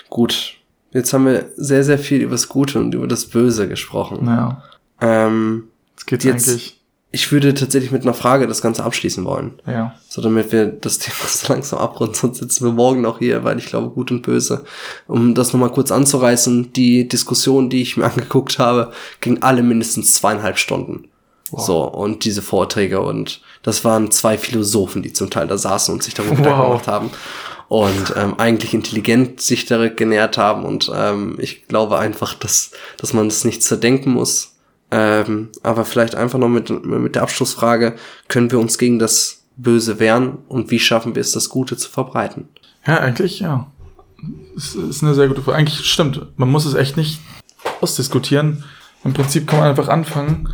Gut. 0.09 0.57
Jetzt 0.91 1.11
haben 1.13 1.25
wir 1.25 1.49
sehr, 1.55 1.83
sehr 1.83 1.97
viel 1.97 2.21
über 2.21 2.31
das 2.33 2.49
Gute 2.49 2.79
und 2.79 2.93
über 2.93 3.07
das 3.07 3.25
Böse 3.25 3.67
gesprochen. 3.67 4.19
Naja. 4.25 4.63
Ähm, 5.01 5.65
Jetzt 5.91 6.05
geht's 6.07 6.23
Jetzt- 6.23 6.49
eigentlich. 6.49 6.79
Ich 7.13 7.31
würde 7.31 7.53
tatsächlich 7.53 7.91
mit 7.91 8.01
einer 8.01 8.15
Frage 8.15 8.47
das 8.47 8.61
Ganze 8.63 8.83
abschließen 8.83 9.23
wollen. 9.23 9.53
Ja. 9.67 9.93
So, 10.09 10.19
damit 10.21 10.51
wir 10.51 10.65
das 10.65 10.97
Thema 10.99 11.15
so 11.27 11.53
langsam 11.53 11.79
abrunden, 11.79 12.15
sonst 12.15 12.39
sitzen 12.39 12.65
wir 12.65 12.73
morgen 12.73 13.01
noch 13.01 13.19
hier, 13.19 13.43
weil 13.43 13.59
ich 13.59 13.67
glaube, 13.67 13.91
gut 13.91 14.11
und 14.11 14.23
böse. 14.23 14.65
Um 15.07 15.35
das 15.35 15.53
nochmal 15.53 15.69
kurz 15.69 15.91
anzureißen, 15.91 16.73
die 16.73 17.07
Diskussion, 17.07 17.69
die 17.69 17.83
ich 17.83 17.97
mir 17.97 18.05
angeguckt 18.11 18.57
habe, 18.59 18.91
ging 19.21 19.43
alle 19.43 19.61
mindestens 19.63 20.15
zweieinhalb 20.15 20.57
Stunden. 20.57 21.07
So, 21.55 21.83
und 21.83 22.25
diese 22.25 22.41
Vorträge 22.41 22.99
und 23.01 23.41
das 23.61 23.85
waren 23.85 24.09
zwei 24.09 24.39
Philosophen, 24.39 25.03
die 25.03 25.13
zum 25.13 25.29
Teil 25.29 25.45
da 25.45 25.55
saßen 25.55 25.93
und 25.93 26.01
sich 26.01 26.15
darüber 26.15 26.35
Gedanken 26.37 26.59
Wow. 26.59 26.67
gemacht 26.69 26.87
haben 26.87 27.11
und 27.67 28.13
ähm, 28.15 28.39
eigentlich 28.39 28.73
intelligent 28.73 29.39
sich 29.39 29.67
da 29.67 29.87
genährt 29.87 30.39
haben 30.39 30.65
und 30.65 30.91
ähm, 30.95 31.37
ich 31.39 31.67
glaube 31.67 31.99
einfach, 31.99 32.33
dass, 32.33 32.71
dass 32.97 33.13
man 33.13 33.29
das 33.29 33.45
nicht 33.45 33.61
zerdenken 33.61 34.13
muss. 34.13 34.52
Ähm, 34.95 35.49
aber 35.63 35.85
vielleicht 35.85 36.13
einfach 36.13 36.37
noch 36.37 36.49
mit, 36.49 36.69
mit 36.85 37.15
der 37.15 37.23
Abschlussfrage, 37.23 37.95
können 38.27 38.51
wir 38.51 38.59
uns 38.59 38.77
gegen 38.77 38.99
das 38.99 39.45
Böse 39.57 39.99
wehren 39.99 40.37
und 40.47 40.69
wie 40.69 40.77
schaffen 40.77 41.15
wir 41.15 41.21
es, 41.21 41.31
das 41.31 41.49
Gute 41.49 41.77
zu 41.77 41.89
verbreiten? 41.89 42.47
Ja, 42.85 42.99
eigentlich, 42.99 43.39
ja. 43.39 43.71
Es 44.55 44.75
ist 44.75 45.01
eine 45.01 45.15
sehr 45.15 45.27
gute 45.29 45.41
Frage. 45.41 45.57
Eigentlich 45.57 45.83
stimmt. 45.83 46.27
Man 46.37 46.51
muss 46.51 46.65
es 46.65 46.75
echt 46.75 46.95
nicht 46.95 47.19
ausdiskutieren. 47.81 48.65
Im 49.03 49.13
Prinzip 49.13 49.47
kann 49.47 49.59
man 49.59 49.69
einfach 49.69 49.87
anfangen, 49.87 50.49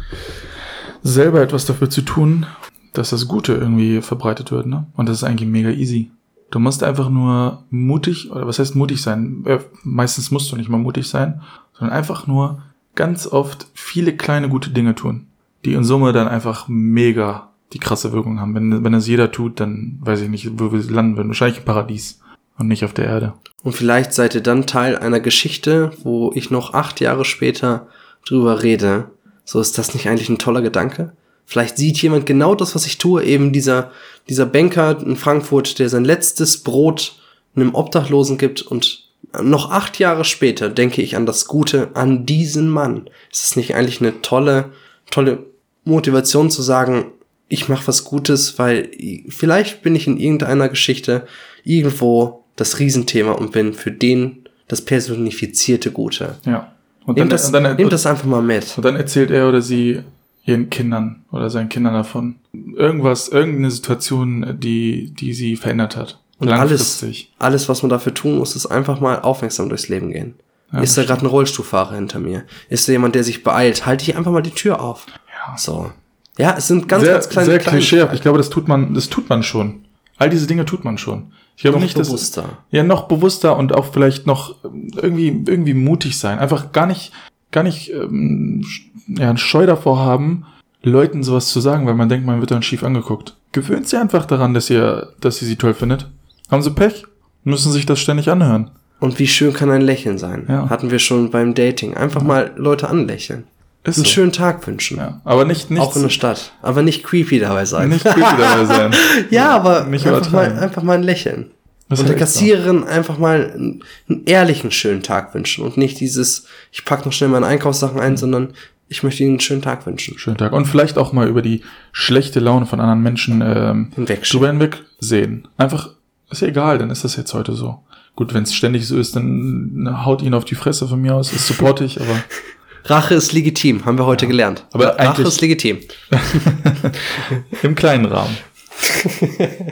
selber 1.04 1.42
etwas 1.42 1.66
dafür 1.66 1.90
zu 1.90 2.02
tun, 2.02 2.46
dass 2.94 3.10
das 3.10 3.28
Gute 3.28 3.54
irgendwie 3.54 4.02
verbreitet 4.02 4.52
wird, 4.52 4.68
ne? 4.68 4.88
Und 4.96 5.10
das 5.10 5.18
ist 5.18 5.24
eigentlich 5.26 5.50
mega 5.50 5.70
easy. 5.70 6.12
Du 6.50 6.60
musst 6.60 6.82
einfach 6.82 7.10
nur 7.10 7.66
mutig, 7.70 8.32
oder 8.32 8.48
was 8.48 8.58
heißt 8.58 8.76
mutig 8.76 9.02
sein? 9.02 9.44
Äh, 9.46 9.60
meistens 9.84 10.32
musst 10.32 10.50
du 10.50 10.56
nicht 10.56 10.70
mal 10.70 10.78
mutig 10.78 11.10
sein, 11.10 11.42
sondern 11.78 11.96
einfach 11.96 12.26
nur 12.26 12.64
ganz 13.00 13.28
oft 13.28 13.68
viele 13.74 14.18
kleine 14.18 14.50
gute 14.50 14.72
Dinge 14.72 14.94
tun, 14.94 15.28
die 15.64 15.72
in 15.72 15.86
Summe 15.86 16.12
dann 16.12 16.28
einfach 16.28 16.68
mega 16.68 17.50
die 17.72 17.80
krasse 17.80 18.12
Wirkung 18.12 18.42
haben. 18.42 18.54
Wenn, 18.56 18.84
wenn 18.84 18.92
das 18.92 19.08
jeder 19.08 19.32
tut, 19.32 19.62
dann 19.62 20.00
weiß 20.02 20.20
ich 20.20 20.28
nicht, 20.28 20.60
wo 20.60 20.74
wir 20.74 20.84
landen 20.92 21.16
würden. 21.16 21.30
Wahrscheinlich 21.30 21.60
im 21.60 21.66
Paradies. 21.66 22.20
und 22.58 22.68
nicht 22.68 22.84
auf 22.84 22.94
der 22.94 23.06
Erde. 23.06 23.34
Und 23.64 23.72
vielleicht 23.72 24.12
seid 24.14 24.36
ihr 24.36 24.42
dann 24.42 24.66
Teil 24.66 24.98
einer 24.98 25.22
Geschichte, 25.22 25.92
wo 26.04 26.34
ich 26.36 26.52
noch 26.52 26.74
acht 26.74 27.00
Jahre 27.00 27.24
später 27.24 27.88
drüber 28.26 28.64
rede. 28.64 29.12
So 29.46 29.62
ist 29.62 29.78
das 29.78 29.94
nicht 29.94 30.10
eigentlich 30.10 30.28
ein 30.28 30.40
toller 30.40 30.62
Gedanke? 30.62 31.14
Vielleicht 31.46 31.78
sieht 31.78 32.02
jemand 32.02 32.26
genau 32.26 32.54
das, 32.54 32.76
was 32.76 32.86
ich 32.86 32.98
tue, 32.98 33.24
eben 33.24 33.54
dieser, 33.54 33.92
dieser 34.28 34.46
Banker 34.46 35.02
in 35.02 35.16
Frankfurt, 35.16 35.80
der 35.80 35.88
sein 35.88 36.04
letztes 36.04 36.64
Brot 36.64 37.16
einem 37.56 37.74
Obdachlosen 37.74 38.38
gibt 38.38 38.62
und 38.62 39.09
noch 39.42 39.72
acht 39.72 40.00
Jahre 40.00 40.26
später 40.26 40.70
denke 40.70 41.02
ich 41.02 41.16
an 41.16 41.26
das 41.26 41.46
Gute 41.46 41.90
an 41.94 42.26
diesen 42.26 42.70
Mann. 42.70 43.10
Ist 43.32 43.44
es 43.44 43.56
nicht 43.56 43.76
eigentlich 43.76 44.02
eine 44.02 44.22
tolle, 44.22 44.72
tolle 45.12 45.46
Motivation 45.84 46.50
zu 46.50 46.62
sagen, 46.62 47.12
ich 47.48 47.68
mache 47.68 47.88
was 47.88 48.04
Gutes, 48.04 48.60
weil 48.60 48.92
vielleicht 49.28 49.82
bin 49.82 49.96
ich 49.96 50.08
in 50.08 50.18
irgendeiner 50.18 50.70
Geschichte 50.70 51.26
irgendwo 51.64 52.44
das 52.56 52.80
Riesenthema 52.80 53.32
und 53.32 53.52
bin 53.52 53.74
für 53.74 53.92
den 53.92 54.46
das 54.68 54.84
personifizierte 54.84 55.92
Gute. 55.92 56.36
Ja. 56.46 56.72
Und 57.06 57.18
nehmt, 57.18 57.32
das, 57.32 57.52
dann, 57.52 57.76
nehmt 57.76 57.92
das 57.92 58.06
einfach 58.06 58.26
mal 58.26 58.42
mit. 58.42 58.74
Und 58.78 58.86
dann 58.86 58.96
erzählt 58.96 59.32
er 59.32 59.50
oder 59.50 59.62
sie 59.62 60.04
ihren 60.46 60.70
Kindern 60.70 61.24
oder 61.32 61.50
seinen 61.50 61.70
Kindern 61.70 61.94
davon. 61.94 62.36
Irgendwas, 62.76 63.30
irgendeine 63.30 63.72
Situation, 63.72 64.58
die, 64.60 65.12
die 65.12 65.34
sie 65.34 65.56
verändert 65.56 65.96
hat. 65.96 66.20
Und 66.40 66.50
alles, 66.50 67.06
alles, 67.38 67.70
was 67.70 67.84
man 67.84 67.90
dafür 67.90 68.14
tun 68.14 68.38
muss, 68.38 68.56
ist 68.56 68.66
einfach 68.66 69.02
mal 69.02 69.20
aufmerksam 69.20 69.70
durchs 69.70 69.90
Leben 69.90 70.10
gehen. 70.12 70.36
Ja, 70.72 70.80
ist 70.80 70.98
da 70.98 71.04
gerade 71.04 71.22
ein 71.22 71.28
Rollstuhlfahrer 71.28 71.96
hinter 71.96 72.20
mir? 72.20 72.44
Ist 72.70 72.88
da 72.88 72.94
jemand, 72.94 73.16
der 73.16 73.24
sich 73.24 73.44
beeilt? 73.44 73.86
Halte 73.86 74.04
ich 74.04 74.16
einfach 74.16 74.32
mal 74.32 74.42
die 74.42 74.52
Tür 74.52 74.82
auf. 74.82 75.06
Ja. 75.28 75.58
So. 75.58 75.92
Ja, 76.38 76.56
es 76.58 76.68
sind 76.68 76.88
ganz, 76.88 77.04
sehr, 77.04 77.14
ganz 77.14 77.30
kleine 77.30 77.46
Sehr 77.48 77.60
klischeehaft. 77.60 78.14
Ich 78.14 78.22
glaube, 78.22 78.38
das 78.38 78.50
tut 78.50 78.68
man, 78.68 78.94
das 78.94 79.10
tut 79.10 79.30
man 79.30 79.44
schon. 79.44 79.86
All 80.18 80.30
diese 80.30 80.48
Dinge 80.48 80.66
tut 80.66 80.86
man 80.86 80.98
schon. 80.98 81.34
Ich 81.58 81.64
glaube 81.64 81.78
noch 81.78 81.84
nicht, 81.84 81.98
bewusster. 81.98 82.44
Dass, 82.44 82.52
ja, 82.72 82.84
noch 82.84 83.10
bewusster 83.10 83.58
und 83.58 83.76
auch 83.76 83.92
vielleicht 83.92 84.26
noch 84.26 84.56
irgendwie, 84.64 85.44
irgendwie 85.46 85.74
mutig 85.74 86.18
sein. 86.18 86.40
Einfach 86.40 86.72
gar 86.72 86.86
nicht, 86.86 87.12
gar 87.52 87.64
nicht, 87.64 87.92
ähm, 87.92 88.66
ja, 89.08 89.30
ein 89.30 89.38
Scheu 89.38 89.66
davor 89.66 90.00
haben, 90.00 90.46
Leuten 90.82 91.24
sowas 91.24 91.50
zu 91.50 91.60
sagen, 91.60 91.86
weil 91.86 91.96
man 91.96 92.08
denkt, 92.08 92.26
man 92.26 92.40
wird 92.40 92.52
dann 92.52 92.64
schief 92.64 92.84
angeguckt. 92.84 93.36
Gewöhnt 93.52 93.90
sie 93.90 93.98
einfach 93.98 94.26
daran, 94.26 94.54
dass 94.54 94.70
ihr, 94.70 95.14
dass 95.20 95.42
ihr 95.42 95.48
sie 95.48 95.58
toll 95.58 95.74
findet. 95.74 96.10
Haben 96.50 96.62
sie 96.62 96.72
Pech, 96.72 97.06
müssen 97.44 97.72
sich 97.72 97.86
das 97.86 98.00
ständig 98.00 98.30
anhören. 98.30 98.72
Und 99.00 99.18
wie 99.20 99.28
schön 99.28 99.54
kann 99.54 99.72
ein 99.72 99.82
Lächeln 99.82 100.18
sein? 100.18 100.46
Ja. 100.48 100.70
Hatten 100.70 100.92
wir 100.92 101.00
schon 101.00 101.30
beim 101.32 101.54
Dating. 101.54 101.96
Einfach 101.96 102.22
mal 102.22 102.52
Leute 102.58 102.90
anlächeln. 102.90 103.46
Ist 103.86 103.98
einen 103.98 104.06
so. 104.06 104.12
schönen 104.12 104.32
Tag 104.34 104.66
wünschen. 104.68 104.98
Ja. 104.98 105.22
Aber 105.24 105.46
nicht, 105.46 105.72
nicht 105.72 105.82
Auch 105.82 105.96
in 105.96 106.02
der 106.02 106.10
Stadt. 106.10 106.52
Aber 106.62 106.82
nicht 106.82 107.04
creepy 107.04 107.40
dabei 107.40 107.64
sein. 107.64 107.90
Nicht 107.90 108.04
creepy 108.04 108.20
dabei 108.20 108.66
sein. 108.66 108.94
ja, 109.30 109.52
aber 109.52 109.86
nicht 109.86 110.06
einfach, 110.06 110.32
mal, 110.32 110.60
einfach 110.60 110.84
mal 110.84 110.98
ein 110.98 111.04
Lächeln. 111.04 111.52
Das 111.88 112.02
und 112.02 112.10
der 112.10 112.18
Kassiererin 112.18 112.84
einfach 112.84 113.18
mal 113.18 113.52
einen, 113.52 113.84
einen, 114.08 114.26
ehrlichen 114.26 114.70
schönen 114.70 115.02
Tag 115.02 115.34
wünschen 115.34 115.64
und 115.64 115.76
nicht 115.76 116.00
dieses, 116.00 116.46
ich 116.72 116.86
pack 116.86 117.04
noch 117.04 117.14
schnell 117.14 117.32
meine 117.32 117.48
Einkaufssachen 117.48 118.00
ein, 118.00 118.12
mhm. 118.12 118.18
sondern 118.18 118.54
ich 118.90 119.02
möchte 119.02 119.24
ihnen 119.24 119.34
einen 119.34 119.40
schönen 119.40 119.62
Tag 119.62 119.86
wünschen. 119.88 120.18
Schönen 120.20 120.38
Tag. 120.38 120.52
Und 120.52 120.66
vielleicht 120.66 120.98
auch 120.98 121.14
mal 121.14 121.28
über 121.28 121.42
die 121.42 121.64
schlechte 121.92 122.40
Laune 122.40 122.66
von 122.66 122.80
anderen 122.80 123.02
Menschen 123.02 123.42
ähm, 123.42 123.92
hinweg 123.96 124.24
drüber 124.24 124.48
hinweg 124.48 124.84
sehen. 125.00 125.48
Einfach, 125.58 125.92
ist 126.32 126.42
ja 126.42 126.48
egal, 126.48 126.78
dann 126.78 126.90
ist 126.90 127.04
das 127.04 127.16
jetzt 127.16 127.34
heute 127.34 127.54
so. 127.54 127.80
Gut, 128.16 128.34
wenn 128.34 128.44
es 128.44 128.54
ständig 128.54 128.88
so 128.88 128.98
ist, 128.98 129.16
dann 129.16 130.04
haut 130.06 130.22
ihn 130.22 130.34
auf 130.34 130.46
die 130.46 130.56
Fresse 130.56 130.88
von 130.88 131.02
mir 131.02 131.16
aus, 131.16 131.32
ist 131.32 131.48
supportig, 131.48 132.00
aber 132.02 132.24
Rache 132.86 133.16
ist 133.16 133.34
legitim, 133.34 133.86
haben 133.86 133.98
wir 133.98 134.06
heute 134.06 134.26
ja. 134.26 134.32
gelernt. 134.32 134.66
Aber 134.72 134.98
Rache 134.98 135.24
ist 135.24 135.42
legitim. 135.42 135.80
Im 137.64 137.76
kleinen 137.76 138.06
Rahmen. 138.06 138.36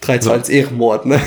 3 0.00 0.18
zu 0.18 0.30
1 0.30 0.48
Ehrenmord, 0.48 1.06
ne? 1.06 1.20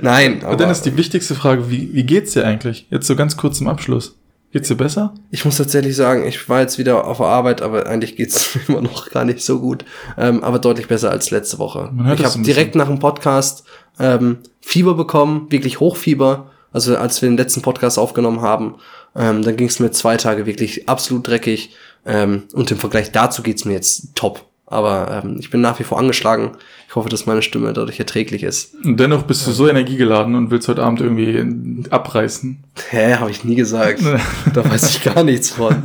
Nein. 0.00 0.42
Aber, 0.44 0.56
dann 0.56 0.70
ist 0.70 0.82
die 0.82 0.96
wichtigste 0.96 1.34
Frage, 1.34 1.70
wie, 1.70 1.92
wie 1.92 2.04
geht's 2.04 2.32
dir 2.32 2.44
eigentlich? 2.44 2.86
Jetzt 2.90 3.06
so 3.06 3.14
ganz 3.14 3.36
kurz 3.36 3.58
zum 3.58 3.68
Abschluss. 3.68 4.16
Geht's 4.50 4.68
dir 4.68 4.76
besser? 4.76 5.14
Ich 5.30 5.44
muss 5.44 5.58
tatsächlich 5.58 5.94
sagen, 5.94 6.26
ich 6.26 6.48
war 6.48 6.60
jetzt 6.60 6.78
wieder 6.78 7.06
auf 7.06 7.18
der 7.18 7.26
Arbeit, 7.26 7.60
aber 7.60 7.86
eigentlich 7.86 8.16
geht's 8.16 8.58
immer 8.68 8.80
noch 8.80 9.10
gar 9.10 9.24
nicht 9.24 9.42
so 9.42 9.60
gut. 9.60 9.84
Ähm, 10.16 10.42
aber 10.42 10.58
deutlich 10.58 10.88
besser 10.88 11.10
als 11.10 11.30
letzte 11.30 11.58
Woche. 11.58 11.92
ich 12.14 12.24
habe 12.24 12.42
direkt 12.42 12.74
nach 12.74 12.86
dem 12.86 12.98
Podcast 12.98 13.64
ähm, 13.98 14.38
Fieber 14.60 14.94
bekommen, 14.94 15.46
wirklich 15.50 15.80
Hochfieber. 15.80 16.50
Also 16.72 16.96
als 16.96 17.20
wir 17.20 17.28
den 17.28 17.36
letzten 17.36 17.62
Podcast 17.62 17.98
aufgenommen 17.98 18.40
haben, 18.40 18.76
ähm, 19.14 19.42
dann 19.42 19.56
ging 19.56 19.68
es 19.68 19.80
mir 19.80 19.90
zwei 19.90 20.16
Tage 20.16 20.46
wirklich 20.46 20.88
absolut 20.88 21.26
dreckig. 21.26 21.74
Ähm, 22.06 22.44
und 22.54 22.70
im 22.70 22.78
Vergleich 22.78 23.12
dazu 23.12 23.42
geht's 23.42 23.66
mir 23.66 23.74
jetzt 23.74 24.14
top. 24.14 24.46
Aber 24.64 25.22
ähm, 25.24 25.36
ich 25.40 25.50
bin 25.50 25.60
nach 25.60 25.78
wie 25.78 25.84
vor 25.84 25.98
angeschlagen. 25.98 26.52
Ich 26.88 26.94
hoffe, 26.96 27.10
dass 27.10 27.26
meine 27.26 27.42
Stimme 27.42 27.74
dadurch 27.74 28.00
erträglich 28.00 28.42
ist. 28.42 28.74
Und 28.82 28.98
dennoch 28.98 29.24
bist 29.24 29.46
du 29.46 29.50
so 29.50 29.68
energiegeladen 29.68 30.34
und 30.34 30.50
willst 30.50 30.68
heute 30.68 30.82
Abend 30.82 31.02
irgendwie 31.02 31.84
abreißen. 31.90 32.64
Hä, 32.88 33.16
habe 33.16 33.30
ich 33.30 33.44
nie 33.44 33.56
gesagt. 33.56 34.00
da 34.54 34.64
weiß 34.64 34.88
ich 34.88 35.04
gar 35.04 35.22
nichts 35.22 35.50
von. 35.50 35.82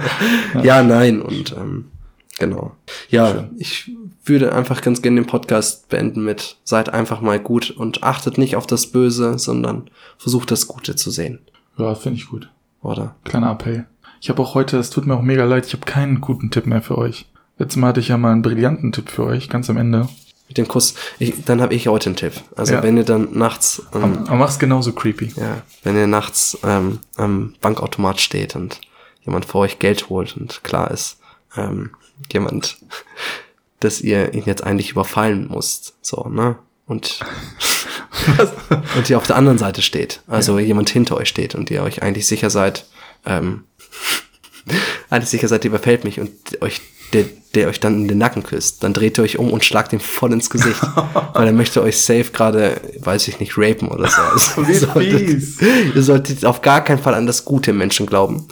ja, 0.62 0.82
nein. 0.82 1.20
Und 1.20 1.54
ähm, 1.54 1.84
genau. 2.38 2.74
Ja, 3.10 3.30
Schön. 3.30 3.50
ich 3.58 3.90
würde 4.24 4.54
einfach 4.54 4.80
ganz 4.80 5.02
gerne 5.02 5.20
den 5.20 5.26
Podcast 5.26 5.90
beenden 5.90 6.24
mit 6.24 6.56
seid 6.64 6.94
einfach 6.94 7.20
mal 7.20 7.38
gut 7.38 7.70
und 7.70 8.02
achtet 8.02 8.38
nicht 8.38 8.56
auf 8.56 8.66
das 8.66 8.86
Böse, 8.86 9.38
sondern 9.38 9.90
versucht 10.16 10.50
das 10.50 10.66
Gute 10.66 10.96
zu 10.96 11.10
sehen. 11.10 11.40
Ja, 11.76 11.94
finde 11.94 12.16
ich 12.16 12.26
gut. 12.26 12.48
Oder? 12.80 13.16
Kleiner 13.24 13.50
Appell. 13.50 13.84
Ich 14.22 14.30
habe 14.30 14.40
auch 14.40 14.54
heute, 14.54 14.78
es 14.78 14.88
tut 14.88 15.06
mir 15.06 15.14
auch 15.14 15.22
mega 15.22 15.44
leid, 15.44 15.66
ich 15.66 15.74
habe 15.74 15.84
keinen 15.84 16.22
guten 16.22 16.50
Tipp 16.50 16.66
mehr 16.66 16.80
für 16.80 16.96
euch. 16.96 17.26
Letztes 17.58 17.76
Mal 17.76 17.88
hatte 17.88 18.00
ich 18.00 18.08
ja 18.08 18.16
mal 18.16 18.32
einen 18.32 18.40
brillanten 18.40 18.92
Tipp 18.92 19.10
für 19.10 19.24
euch, 19.24 19.50
ganz 19.50 19.68
am 19.68 19.76
Ende. 19.76 20.08
Mit 20.48 20.56
dem 20.56 20.66
Kuss. 20.66 20.94
Ich, 21.18 21.44
dann 21.44 21.60
habe 21.60 21.74
ich 21.74 21.88
heute 21.88 22.08
einen 22.08 22.16
Tipp. 22.16 22.32
Also 22.56 22.74
ja. 22.74 22.82
wenn 22.82 22.96
ihr 22.96 23.04
dann 23.04 23.32
nachts. 23.32 23.82
Ähm, 23.94 24.24
aber 24.26 24.36
mach's 24.36 24.58
genauso 24.58 24.92
creepy. 24.92 25.34
Ja. 25.36 25.62
Wenn 25.82 25.96
ihr 25.96 26.06
nachts 26.06 26.58
ähm, 26.64 27.00
am 27.16 27.54
Bankautomat 27.60 28.20
steht 28.20 28.56
und 28.56 28.80
jemand 29.22 29.44
vor 29.44 29.60
euch 29.60 29.78
Geld 29.78 30.08
holt 30.08 30.36
und 30.36 30.64
klar 30.64 30.90
ist, 30.90 31.18
ähm, 31.56 31.90
jemand, 32.32 32.78
dass 33.80 34.00
ihr 34.00 34.32
ihn 34.32 34.44
jetzt 34.46 34.64
eigentlich 34.64 34.90
überfallen 34.90 35.48
müsst. 35.54 35.96
So, 36.00 36.28
ne? 36.28 36.56
Und, 36.86 37.20
und 38.96 39.10
ihr 39.10 39.18
auf 39.18 39.26
der 39.26 39.36
anderen 39.36 39.58
Seite 39.58 39.82
steht. 39.82 40.22
Also 40.26 40.58
ja. 40.58 40.64
jemand 40.64 40.88
hinter 40.88 41.18
euch 41.18 41.28
steht 41.28 41.54
und 41.54 41.70
ihr 41.70 41.82
euch 41.82 42.02
eigentlich 42.02 42.26
sicher 42.26 42.48
seid, 42.48 42.86
ähm, 43.26 43.64
eigentlich 45.10 45.28
sicher 45.28 45.48
seid, 45.48 45.64
ihr 45.64 45.70
überfällt 45.70 46.04
mich 46.04 46.18
und 46.18 46.32
euch 46.62 46.80
der, 47.12 47.24
der 47.54 47.68
euch 47.68 47.80
dann 47.80 48.02
in 48.02 48.08
den 48.08 48.18
Nacken 48.18 48.42
küsst. 48.42 48.82
Dann 48.82 48.92
dreht 48.94 49.18
ihr 49.18 49.24
euch 49.24 49.38
um 49.38 49.50
und 49.50 49.64
schlagt 49.64 49.92
ihm 49.92 50.00
voll 50.00 50.32
ins 50.32 50.50
Gesicht. 50.50 50.80
weil 51.34 51.46
er 51.46 51.52
möchte 51.52 51.82
euch 51.82 52.00
safe 52.00 52.30
gerade, 52.32 52.80
weiß 53.00 53.28
ich 53.28 53.40
nicht, 53.40 53.56
rapen 53.56 53.88
oder 53.88 54.08
so. 54.08 54.20
Also, 54.56 54.70
ihr, 54.70 54.78
solltet, 54.80 55.42
ihr 55.94 56.02
solltet 56.02 56.44
auf 56.44 56.62
gar 56.62 56.82
keinen 56.84 56.98
Fall 56.98 57.14
an 57.14 57.26
das 57.26 57.44
Gute 57.44 57.70
im 57.70 57.78
Menschen 57.78 58.06
glauben. 58.06 58.46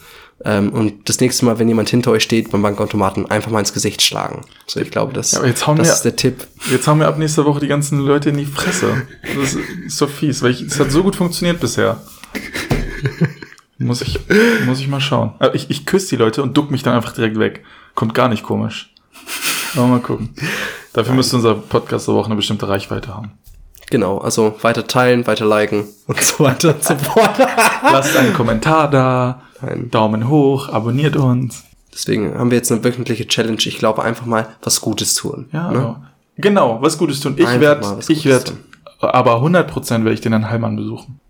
Ähm, 0.45 0.71
und 0.71 1.09
das 1.09 1.21
nächste 1.21 1.47
Mal, 1.47 1.59
wenn 1.59 1.69
jemand 1.69 1.89
hinter 1.89 2.11
euch 2.11 2.23
steht 2.23 2.51
beim 2.51 2.63
Bankautomaten, 2.63 3.31
einfach 3.31 3.51
mal 3.51 3.61
ins 3.61 3.73
Gesicht 3.73 4.03
schlagen. 4.03 4.43
So, 4.67 4.81
ich 4.81 4.91
glaube, 4.91 5.13
das, 5.13 5.33
ja, 5.33 5.41
das 5.41 5.67
wir, 5.67 5.83
ist 5.83 6.03
der 6.03 6.17
Tipp. 6.17 6.47
Jetzt 6.71 6.87
haben 6.87 7.01
wir 7.01 7.09
ab 7.09 7.19
nächster 7.19 7.45
Woche 7.47 7.61
die 7.61 7.69
ganzen 7.69 8.01
Leute 8.01 8.29
in 8.29 8.37
die 8.37 8.45
Fresse. 8.45 9.07
Das 9.35 9.55
ist 9.55 9.97
so 9.97 10.07
fies, 10.07 10.43
weil 10.43 10.53
es 10.53 10.79
hat 10.79 10.91
so 10.91 11.03
gut 11.03 11.17
funktioniert 11.17 11.59
bisher. 11.59 12.03
Muss 13.79 14.03
ich, 14.03 14.19
muss 14.65 14.81
ich 14.81 14.89
mal 14.89 15.01
schauen. 15.01 15.33
Ich, 15.53 15.71
ich 15.71 15.85
küsse 15.87 16.11
die 16.11 16.17
Leute 16.17 16.43
und 16.43 16.57
duck 16.57 16.71
mich 16.71 16.83
dann 16.83 16.95
einfach 16.95 17.13
direkt 17.13 17.39
weg. 17.39 17.65
Kommt 17.97 18.15
gar 18.15 18.29
nicht 18.29 18.45
komisch. 18.45 18.93
Aber 19.75 19.87
mal 19.87 20.01
gucken. 20.01 20.35
Dafür 20.93 21.11
Nein. 21.11 21.17
müsste 21.17 21.37
unser 21.37 21.55
Podcast 21.55 22.09
aber 22.09 22.21
auch 22.21 22.27
eine 22.27 22.37
bestimmte 22.37 22.69
Reichweite 22.69 23.13
haben. 23.13 23.33
Genau, 23.91 24.19
also 24.19 24.55
weiter 24.63 24.87
teilen, 24.87 25.27
weiter 25.27 25.47
liken 25.47 25.85
und 26.07 26.21
so 26.21 26.45
weiter 26.45 26.75
und 26.75 26.85
so 26.85 26.95
fort. 26.95 27.39
Lasst 27.83 28.17
einen 28.17 28.35
Kommentar 28.35 28.91
da, 28.91 29.43
einen 29.61 29.91
Daumen 29.91 30.29
hoch, 30.29 30.69
abonniert 30.69 31.17
uns. 31.17 31.65
Deswegen 31.93 32.39
haben 32.39 32.51
wir 32.51 32.59
jetzt 32.59 32.71
eine 32.71 32.85
wöchentliche 32.85 33.27
Challenge. 33.27 33.59
Ich 33.59 33.79
glaube 33.79 34.03
einfach 34.03 34.27
mal 34.27 34.49
was 34.63 34.81
Gutes 34.81 35.15
tun. 35.15 35.49
Ja, 35.53 35.71
ne? 35.71 35.97
genau, 36.37 36.83
was 36.83 36.99
Gutes 36.99 37.21
tun. 37.21 37.35
Ich 37.39 37.61
werde, 37.61 37.99
ich 38.09 38.25
werde, 38.27 38.53
aber 39.01 39.37
100% 39.43 39.91
werde 39.91 40.13
ich 40.13 40.21
den 40.21 40.33
Herrn 40.33 40.51
Heilmann 40.51 40.77
besuchen 40.77 41.21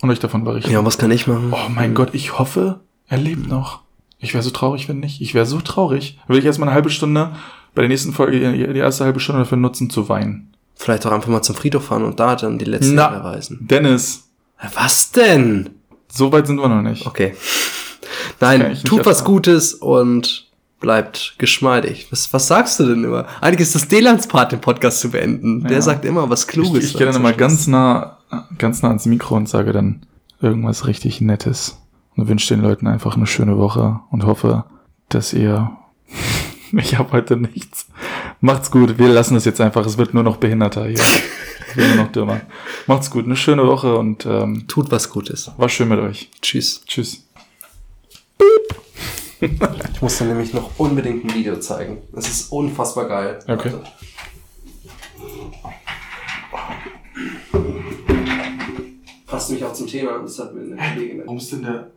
und 0.00 0.10
euch 0.10 0.20
davon 0.20 0.44
berichten. 0.44 0.70
Ja, 0.70 0.84
was 0.84 0.98
kann 0.98 1.10
ich 1.10 1.26
machen? 1.26 1.52
Oh 1.52 1.68
mein 1.70 1.94
Gott, 1.94 2.10
ich 2.12 2.38
hoffe, 2.38 2.80
er 3.08 3.18
lebt 3.18 3.48
noch. 3.48 3.83
Ich 4.24 4.32
wäre 4.32 4.42
so 4.42 4.50
traurig, 4.50 4.88
wenn 4.88 5.00
nicht. 5.00 5.20
Ich 5.20 5.34
wäre 5.34 5.44
so 5.44 5.60
traurig. 5.60 6.18
Will 6.28 6.38
ich 6.38 6.44
erstmal 6.44 6.68
eine 6.68 6.74
halbe 6.74 6.88
Stunde 6.88 7.32
bei 7.74 7.82
der 7.82 7.88
nächsten 7.88 8.12
Folge 8.12 8.52
die 8.72 8.78
erste 8.78 9.04
halbe 9.04 9.20
Stunde 9.20 9.42
dafür 9.42 9.58
nutzen 9.58 9.90
zu 9.90 10.08
weinen. 10.08 10.54
Vielleicht 10.74 11.06
auch 11.06 11.12
einfach 11.12 11.28
mal 11.28 11.42
zum 11.42 11.54
Friedhof 11.54 11.84
fahren 11.84 12.04
und 12.04 12.18
da 12.18 12.34
dann 12.34 12.58
die 12.58 12.64
letzten 12.64 12.94
Na, 12.94 13.14
erweisen. 13.14 13.58
Dennis. 13.60 14.28
Was 14.74 15.12
denn? 15.12 15.70
So 16.10 16.32
weit 16.32 16.46
sind 16.46 16.56
wir 16.56 16.68
noch 16.68 16.82
nicht. 16.82 17.06
Okay. 17.06 17.34
Nein, 18.40 18.78
tut 18.84 19.04
was 19.04 19.24
Gutes 19.24 19.74
und 19.74 20.50
bleibt 20.80 21.34
geschmeidig. 21.38 22.08
Was, 22.10 22.32
was 22.32 22.46
sagst 22.46 22.80
du 22.80 22.86
denn 22.86 23.04
immer? 23.04 23.26
Eigentlich 23.40 23.68
ist 23.68 23.74
das 23.74 23.88
Delans 23.88 24.26
Part, 24.26 24.52
den 24.52 24.60
Podcast 24.60 25.00
zu 25.00 25.10
beenden. 25.10 25.60
Ja. 25.62 25.68
Der 25.68 25.82
sagt 25.82 26.04
immer 26.04 26.30
was 26.30 26.46
Kluges. 26.46 26.84
Ich, 26.84 26.90
ich 26.92 26.96
gehe 26.96 27.06
dann 27.06 27.16
immer 27.16 27.32
ganz 27.32 27.66
nah, 27.66 28.18
ganz 28.56 28.82
nah 28.82 28.88
ans 28.88 29.06
Mikro 29.06 29.36
und 29.36 29.48
sage 29.48 29.72
dann 29.72 30.06
irgendwas 30.40 30.86
richtig 30.86 31.20
Nettes 31.20 31.76
und 32.16 32.28
wünsche 32.28 32.54
den 32.54 32.62
Leuten 32.62 32.86
einfach 32.86 33.16
eine 33.16 33.26
schöne 33.26 33.58
Woche 33.58 34.00
und 34.10 34.24
hoffe, 34.24 34.64
dass 35.08 35.32
ihr 35.32 35.76
ich 36.72 36.98
habe 36.98 37.12
heute 37.12 37.36
nichts. 37.36 37.86
Macht's 38.40 38.70
gut, 38.70 38.98
wir 38.98 39.08
lassen 39.08 39.36
es 39.36 39.44
jetzt 39.44 39.60
einfach, 39.60 39.86
es 39.86 39.98
wird 39.98 40.14
nur 40.14 40.22
noch 40.22 40.36
behinderter 40.36 40.86
hier. 40.86 41.00
Immer 41.76 41.96
noch 41.96 42.12
dümmer. 42.12 42.40
Macht's 42.86 43.10
gut, 43.10 43.24
eine 43.24 43.36
schöne 43.36 43.66
Woche 43.66 43.96
und 43.96 44.26
ähm, 44.26 44.66
Tut 44.68 44.90
was 44.92 45.10
Gutes. 45.10 45.50
war 45.56 45.68
schön 45.68 45.88
mit 45.88 45.98
euch. 45.98 46.30
Tschüss. 46.40 46.84
Tschüss. 46.86 47.22
Ich 49.40 50.00
muss 50.00 50.16
dir 50.16 50.24
nämlich 50.24 50.54
noch 50.54 50.70
unbedingt 50.78 51.24
ein 51.24 51.34
Video 51.34 51.58
zeigen. 51.58 51.98
Das 52.12 52.26
ist 52.28 52.50
unfassbar 52.50 53.06
geil. 53.08 53.38
Okay. 53.46 53.72
Warte. 53.72 53.90
Passt 59.26 59.50
nämlich 59.50 59.66
auch 59.66 59.72
zum 59.74 59.86
Thema. 59.86 60.18
Das 60.20 60.38
hat 60.38 60.54
mir 60.54 60.62
eine 60.62 60.76
Kollegin 60.76 61.20
Warum 61.24 61.36
ist 61.36 61.52
denn 61.52 61.62
der 61.62 61.90